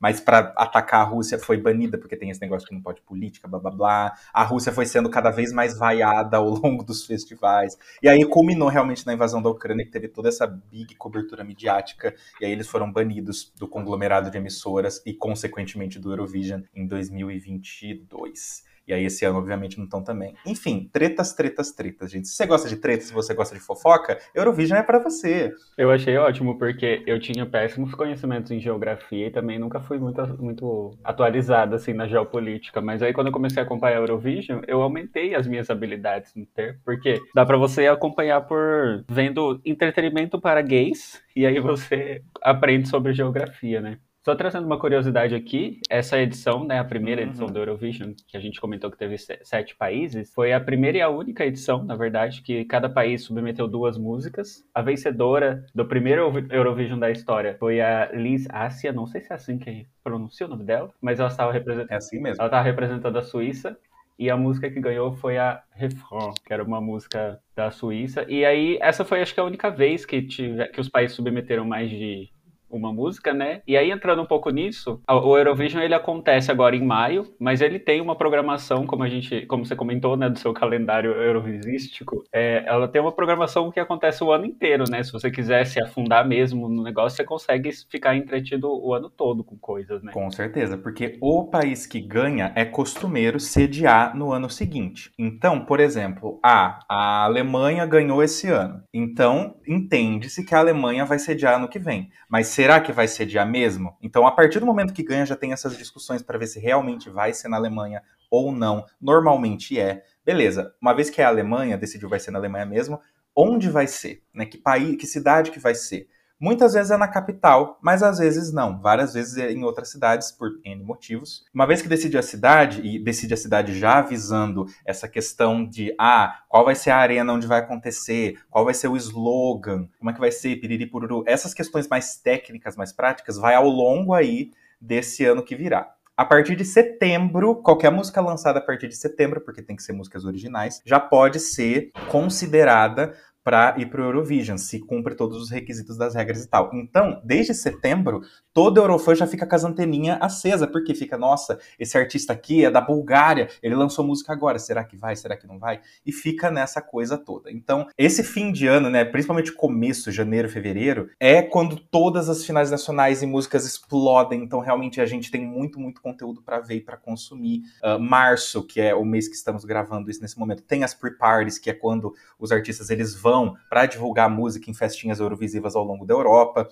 mas 0.00 0.20
para 0.20 0.52
atacar 0.56 1.02
a 1.02 1.04
Rússia 1.04 1.38
foi 1.38 1.58
banida, 1.58 1.98
porque 1.98 2.16
tem 2.16 2.30
esse 2.30 2.40
negócio 2.40 2.66
que 2.66 2.74
não 2.74 2.80
pode 2.80 3.02
política, 3.02 3.46
blá 3.46 3.58
blá 3.58 3.70
blá. 3.70 4.12
A 4.32 4.42
Rússia 4.42 4.72
foi 4.72 4.86
sendo 4.86 5.10
cada 5.10 5.30
vez 5.30 5.52
mais 5.52 5.76
vaiada 5.76 6.38
ao 6.38 6.48
longo 6.50 6.82
dos 6.82 7.04
festivais. 7.04 7.76
E 8.02 8.08
aí 8.08 8.24
culminou 8.24 8.68
realmente 8.68 9.06
na 9.06 9.12
invasão 9.12 9.42
da 9.42 9.50
Ucrânia, 9.50 9.84
que 9.84 9.90
teve 9.90 10.08
toda 10.08 10.28
essa 10.28 10.46
big 10.46 10.94
cobertura 10.94 11.44
midiática, 11.44 12.14
e 12.40 12.46
aí 12.46 12.52
eles 12.52 12.66
foram 12.66 12.90
banidos 12.90 13.52
do 13.58 13.68
conglomerado 13.68 14.30
de 14.30 14.38
emissoras 14.38 15.02
e, 15.04 15.12
consequentemente, 15.12 15.98
do 15.98 16.10
Eurovision 16.10 16.62
em 16.74 16.86
2022. 16.86 18.70
E 18.90 18.92
aí 18.92 19.04
esse 19.04 19.24
ano, 19.24 19.38
obviamente, 19.38 19.78
não 19.78 19.84
estão 19.84 20.02
também. 20.02 20.34
Enfim, 20.44 20.90
tretas, 20.92 21.32
tretas, 21.32 21.70
tretas, 21.70 22.10
gente. 22.10 22.26
Se 22.26 22.34
você 22.34 22.44
gosta 22.44 22.68
de 22.68 22.76
tretas, 22.76 23.06
se 23.06 23.14
você 23.14 23.32
gosta 23.32 23.54
de 23.54 23.60
fofoca, 23.60 24.18
Eurovision 24.34 24.80
é 24.80 24.82
para 24.82 24.98
você. 24.98 25.52
Eu 25.78 25.92
achei 25.92 26.16
ótimo, 26.16 26.58
porque 26.58 27.04
eu 27.06 27.20
tinha 27.20 27.46
péssimos 27.46 27.94
conhecimentos 27.94 28.50
em 28.50 28.58
geografia 28.58 29.28
e 29.28 29.30
também 29.30 29.60
nunca 29.60 29.80
fui 29.80 29.96
muito, 29.98 30.20
muito 30.42 30.98
atualizado, 31.04 31.76
assim, 31.76 31.92
na 31.92 32.08
geopolítica. 32.08 32.80
Mas 32.80 33.00
aí, 33.00 33.12
quando 33.12 33.28
eu 33.28 33.32
comecei 33.32 33.62
a 33.62 33.64
acompanhar 33.64 33.98
Eurovision, 33.98 34.60
eu 34.66 34.82
aumentei 34.82 35.36
as 35.36 35.46
minhas 35.46 35.70
habilidades 35.70 36.34
no 36.34 36.44
ter, 36.44 36.80
porque 36.84 37.20
dá 37.32 37.46
para 37.46 37.56
você 37.56 37.86
acompanhar 37.86 38.40
por 38.40 39.04
vendo 39.08 39.60
entretenimento 39.64 40.40
para 40.40 40.60
gays, 40.62 41.22
e 41.36 41.46
aí 41.46 41.60
você 41.60 42.22
aprende 42.42 42.88
sobre 42.88 43.12
geografia, 43.12 43.80
né? 43.80 43.98
Só 44.22 44.34
trazendo 44.34 44.66
uma 44.66 44.78
curiosidade 44.78 45.34
aqui, 45.34 45.80
essa 45.88 46.18
edição, 46.18 46.62
né, 46.64 46.78
a 46.78 46.84
primeira 46.84 47.22
edição 47.22 47.46
uhum. 47.46 47.52
do 47.52 47.58
Eurovision, 47.58 48.12
que 48.28 48.36
a 48.36 48.40
gente 48.40 48.60
comentou 48.60 48.90
que 48.90 48.98
teve 48.98 49.16
sete 49.16 49.74
países, 49.74 50.32
foi 50.34 50.52
a 50.52 50.60
primeira 50.60 50.98
e 50.98 51.00
a 51.00 51.08
única 51.08 51.44
edição, 51.46 51.82
na 51.82 51.96
verdade, 51.96 52.42
que 52.42 52.66
cada 52.66 52.88
país 52.88 53.24
submeteu 53.24 53.66
duas 53.66 53.96
músicas. 53.96 54.62
A 54.74 54.82
vencedora 54.82 55.64
do 55.74 55.86
primeiro 55.86 56.30
Eurovision 56.50 56.98
da 56.98 57.10
história 57.10 57.56
foi 57.58 57.80
a 57.80 58.10
Liz 58.12 58.46
Assia, 58.50 58.92
não 58.92 59.06
sei 59.06 59.22
se 59.22 59.32
é 59.32 59.36
assim 59.36 59.58
que 59.58 59.86
pronuncia 60.04 60.46
o 60.46 60.50
nome 60.50 60.64
dela, 60.64 60.92
mas 61.00 61.18
ela 61.18 61.30
estava 61.30 61.50
representando. 61.50 61.90
É 61.90 61.96
assim 61.96 62.20
mesmo. 62.20 62.42
Ela 62.42 62.48
estava 62.48 62.64
representando 62.64 63.18
a 63.18 63.22
Suíça. 63.22 63.76
E 64.18 64.28
a 64.28 64.36
música 64.36 64.70
que 64.70 64.78
ganhou 64.82 65.14
foi 65.14 65.38
a 65.38 65.62
Refrain, 65.72 66.34
que 66.44 66.52
era 66.52 66.62
uma 66.62 66.78
música 66.78 67.40
da 67.56 67.70
Suíça. 67.70 68.26
E 68.28 68.44
aí, 68.44 68.76
essa 68.82 69.02
foi 69.02 69.22
acho 69.22 69.32
que 69.32 69.40
a 69.40 69.44
única 69.44 69.70
vez 69.70 70.04
que, 70.04 70.20
tive, 70.20 70.68
que 70.68 70.78
os 70.78 70.90
países 70.90 71.16
submeteram 71.16 71.64
mais 71.64 71.88
de 71.88 72.28
uma 72.70 72.92
música, 72.92 73.32
né? 73.32 73.62
E 73.66 73.76
aí 73.76 73.90
entrando 73.90 74.22
um 74.22 74.26
pouco 74.26 74.50
nisso, 74.50 75.00
o 75.08 75.36
Eurovision 75.36 75.82
ele 75.82 75.94
acontece 75.94 76.50
agora 76.50 76.76
em 76.76 76.84
maio, 76.84 77.34
mas 77.38 77.60
ele 77.60 77.78
tem 77.78 78.00
uma 78.00 78.16
programação, 78.16 78.86
como 78.86 79.02
a 79.02 79.08
gente, 79.08 79.46
como 79.46 79.64
você 79.64 79.74
comentou, 79.74 80.16
né, 80.16 80.28
do 80.28 80.38
seu 80.38 80.52
calendário 80.52 81.12
eurovisístico, 81.12 82.24
é, 82.32 82.64
ela 82.66 82.88
tem 82.88 83.00
uma 83.00 83.12
programação 83.12 83.70
que 83.70 83.80
acontece 83.80 84.22
o 84.22 84.32
ano 84.32 84.46
inteiro, 84.46 84.84
né? 84.88 85.02
Se 85.02 85.12
você 85.12 85.30
quiser 85.30 85.66
se 85.66 85.82
afundar 85.82 86.26
mesmo 86.26 86.68
no 86.68 86.82
negócio, 86.82 87.16
você 87.16 87.24
consegue 87.24 87.70
ficar 87.90 88.16
entretido 88.16 88.68
o 88.70 88.94
ano 88.94 89.10
todo 89.10 89.42
com 89.42 89.56
coisas, 89.56 90.02
né? 90.02 90.12
Com 90.12 90.30
certeza, 90.30 90.76
porque 90.76 91.18
o 91.20 91.44
país 91.44 91.86
que 91.86 92.00
ganha 92.00 92.52
é 92.54 92.64
costumeiro 92.64 93.40
sediar 93.40 94.16
no 94.16 94.32
ano 94.32 94.48
seguinte. 94.48 95.10
Então, 95.18 95.64
por 95.64 95.80
exemplo, 95.80 96.38
a, 96.42 96.80
a 96.88 97.24
Alemanha 97.24 97.84
ganhou 97.86 98.22
esse 98.22 98.48
ano. 98.48 98.82
Então, 98.92 99.56
entende-se 99.66 100.44
que 100.44 100.54
a 100.54 100.58
Alemanha 100.58 101.04
vai 101.04 101.18
sediar 101.18 101.54
ano 101.54 101.68
que 101.68 101.78
vem. 101.78 102.10
Mas 102.28 102.46
será 102.60 102.78
que 102.78 102.92
vai 102.92 103.08
sediar 103.08 103.48
mesmo? 103.48 103.96
Então, 104.02 104.26
a 104.26 104.32
partir 104.32 104.60
do 104.60 104.66
momento 104.66 104.92
que 104.92 105.02
ganha, 105.02 105.24
já 105.24 105.34
tem 105.34 105.50
essas 105.50 105.78
discussões 105.78 106.20
para 106.20 106.36
ver 106.36 106.46
se 106.46 106.60
realmente 106.60 107.08
vai 107.08 107.32
ser 107.32 107.48
na 107.48 107.56
Alemanha 107.56 108.02
ou 108.30 108.52
não. 108.52 108.84
Normalmente 109.00 109.80
é. 109.80 110.04
Beleza, 110.22 110.74
uma 110.78 110.92
vez 110.92 111.08
que 111.08 111.22
é 111.22 111.24
a 111.24 111.28
Alemanha, 111.28 111.78
decidiu 111.78 112.06
vai 112.06 112.20
ser 112.20 112.30
na 112.30 112.38
Alemanha 112.38 112.66
mesmo, 112.66 113.00
onde 113.34 113.70
vai 113.70 113.86
ser? 113.86 114.22
Né? 114.34 114.44
Que 114.44 114.58
país, 114.58 114.94
que 114.96 115.06
cidade 115.06 115.50
que 115.50 115.58
vai 115.58 115.74
ser? 115.74 116.06
Muitas 116.40 116.72
vezes 116.72 116.90
é 116.90 116.96
na 116.96 117.06
capital, 117.06 117.78
mas 117.82 118.02
às 118.02 118.18
vezes 118.18 118.50
não. 118.50 118.80
Várias 118.80 119.12
vezes 119.12 119.36
é 119.36 119.52
em 119.52 119.62
outras 119.62 119.90
cidades, 119.90 120.32
por 120.32 120.58
N 120.64 120.82
motivos. 120.82 121.44
Uma 121.52 121.66
vez 121.66 121.82
que 121.82 121.88
decide 121.88 122.16
a 122.16 122.22
cidade, 122.22 122.80
e 122.80 122.98
decide 122.98 123.34
a 123.34 123.36
cidade 123.36 123.78
já 123.78 123.98
avisando 123.98 124.64
essa 124.86 125.06
questão 125.06 125.66
de 125.66 125.94
ah, 125.98 126.42
qual 126.48 126.64
vai 126.64 126.74
ser 126.74 126.92
a 126.92 126.96
arena 126.96 127.34
onde 127.34 127.46
vai 127.46 127.58
acontecer, 127.58 128.38
qual 128.48 128.64
vai 128.64 128.72
ser 128.72 128.88
o 128.88 128.96
slogan, 128.96 129.86
como 129.98 130.10
é 130.10 130.14
que 130.14 130.20
vai 130.20 130.32
ser, 130.32 130.56
piriri 130.56 130.86
pururu. 130.86 131.22
Essas 131.26 131.52
questões 131.52 131.86
mais 131.86 132.16
técnicas, 132.16 132.74
mais 132.74 132.90
práticas, 132.90 133.36
vai 133.36 133.54
ao 133.54 133.68
longo 133.68 134.14
aí 134.14 134.50
desse 134.80 135.26
ano 135.26 135.44
que 135.44 135.54
virá. 135.54 135.94
A 136.20 136.24
partir 136.26 136.54
de 136.54 136.66
setembro, 136.66 137.56
qualquer 137.56 137.90
música 137.90 138.20
lançada 138.20 138.58
a 138.58 138.62
partir 138.62 138.88
de 138.88 138.94
setembro, 138.94 139.40
porque 139.40 139.62
tem 139.62 139.74
que 139.74 139.82
ser 139.82 139.94
músicas 139.94 140.26
originais, 140.26 140.82
já 140.84 141.00
pode 141.00 141.40
ser 141.40 141.92
considerada 142.10 143.14
para 143.42 143.74
ir 143.78 143.86
para 143.86 144.02
o 144.02 144.04
Eurovision, 144.04 144.58
se 144.58 144.80
cumpre 144.80 145.14
todos 145.14 145.40
os 145.40 145.50
requisitos 145.50 145.96
das 145.96 146.14
regras 146.14 146.44
e 146.44 146.48
tal. 146.48 146.70
Então, 146.74 147.20
desde 147.24 147.54
setembro, 147.54 148.20
todo 148.52 148.78
Eurofã 148.78 149.14
já 149.14 149.26
fica 149.26 149.46
com 149.46 149.54
as 149.54 149.64
anteninhas 149.64 150.18
acesa, 150.20 150.66
porque 150.66 150.94
fica, 150.94 151.16
nossa, 151.16 151.58
esse 151.78 151.96
artista 151.96 152.32
aqui 152.32 152.64
é 152.64 152.70
da 152.70 152.80
Bulgária, 152.80 153.48
ele 153.62 153.74
lançou 153.74 154.04
música 154.04 154.32
agora, 154.32 154.58
será 154.58 154.84
que 154.84 154.96
vai, 154.96 155.16
será 155.16 155.36
que 155.36 155.46
não 155.46 155.58
vai? 155.58 155.80
E 156.04 156.12
fica 156.12 156.50
nessa 156.50 156.82
coisa 156.82 157.16
toda. 157.16 157.50
Então, 157.50 157.88
esse 157.96 158.22
fim 158.22 158.52
de 158.52 158.66
ano, 158.66 158.90
né, 158.90 159.04
principalmente 159.04 159.52
começo, 159.52 160.12
janeiro, 160.12 160.48
fevereiro, 160.48 161.08
é 161.18 161.42
quando 161.42 161.76
todas 161.76 162.28
as 162.28 162.44
finais 162.44 162.70
nacionais 162.70 163.22
e 163.22 163.26
músicas 163.26 163.64
explodem, 163.64 164.42
então 164.42 164.60
realmente 164.60 165.00
a 165.00 165.06
gente 165.06 165.30
tem 165.30 165.46
muito, 165.46 165.80
muito 165.80 166.02
conteúdo 166.02 166.42
para 166.42 166.60
ver 166.60 166.76
e 166.76 166.80
para 166.80 166.96
consumir. 166.96 167.62
Uh, 167.82 167.98
março, 167.98 168.66
que 168.66 168.80
é 168.80 168.94
o 168.94 169.04
mês 169.04 169.28
que 169.28 169.34
estamos 169.34 169.64
gravando 169.64 170.10
isso 170.10 170.20
nesse 170.20 170.38
momento, 170.38 170.62
tem 170.62 170.84
as 170.84 170.92
pre-parties, 170.92 171.58
que 171.58 171.70
é 171.70 171.74
quando 171.74 172.14
os 172.38 172.52
artistas 172.52 172.90
eles 172.90 173.14
vão 173.14 173.29
para 173.68 173.86
divulgar 173.86 174.28
música 174.28 174.70
em 174.70 174.74
festinhas 174.74 175.20
eurovisivas 175.20 175.76
ao 175.76 175.84
longo 175.84 176.06
da 176.06 176.14
Europa. 176.14 176.68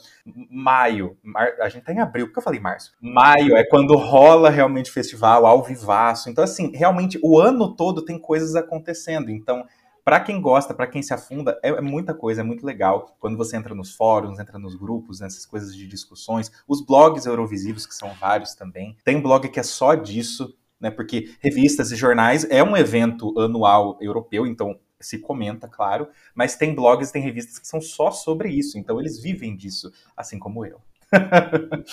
Maio, 0.50 1.16
mar... 1.22 1.48
a 1.60 1.68
gente 1.68 1.84
tá 1.84 1.92
em 1.92 2.00
abril, 2.00 2.26
porque 2.26 2.38
eu 2.38 2.42
falei 2.42 2.60
março. 2.60 2.92
Maio 3.00 3.56
é 3.56 3.64
quando 3.64 3.96
rola 3.96 4.50
realmente 4.50 4.90
festival, 4.90 5.46
ao 5.46 5.62
vivaço. 5.62 6.30
Então, 6.30 6.44
assim, 6.44 6.70
realmente 6.74 7.18
o 7.22 7.38
ano 7.38 7.74
todo 7.74 8.04
tem 8.04 8.18
coisas 8.18 8.54
acontecendo. 8.54 9.30
Então, 9.30 9.64
para 10.08 10.20
quem 10.20 10.40
gosta, 10.40 10.72
para 10.72 10.86
quem 10.86 11.02
se 11.02 11.12
afunda, 11.12 11.60
é, 11.62 11.68
é, 11.68 11.80
muita 11.82 12.14
coisa, 12.14 12.40
é 12.40 12.44
muito 12.44 12.64
legal. 12.64 13.14
Quando 13.20 13.36
você 13.36 13.58
entra 13.58 13.74
nos 13.74 13.94
fóruns, 13.94 14.38
entra 14.38 14.58
nos 14.58 14.74
grupos, 14.74 15.20
nessas 15.20 15.44
coisas 15.44 15.76
de 15.76 15.86
discussões, 15.86 16.50
os 16.66 16.80
blogs 16.80 17.26
eurovisivos, 17.26 17.86
que 17.86 17.94
são 17.94 18.14
vários 18.14 18.54
também. 18.54 18.96
Tem 19.04 19.20
blog 19.20 19.46
que 19.50 19.60
é 19.60 19.62
só 19.62 19.94
disso, 19.94 20.56
né? 20.80 20.90
Porque 20.90 21.34
revistas 21.40 21.92
e 21.92 21.96
jornais 21.96 22.46
é 22.48 22.64
um 22.64 22.74
evento 22.74 23.38
anual 23.38 23.98
europeu, 24.00 24.46
então 24.46 24.78
se 25.00 25.18
comenta, 25.18 25.68
claro, 25.68 26.08
mas 26.34 26.56
tem 26.56 26.74
blogs, 26.74 27.10
tem 27.10 27.22
revistas 27.22 27.58
que 27.58 27.68
são 27.68 27.80
só 27.80 28.10
sobre 28.10 28.50
isso, 28.50 28.78
então 28.78 28.98
eles 29.00 29.20
vivem 29.20 29.56
disso, 29.56 29.92
assim 30.16 30.38
como 30.38 30.64
eu. 30.64 30.80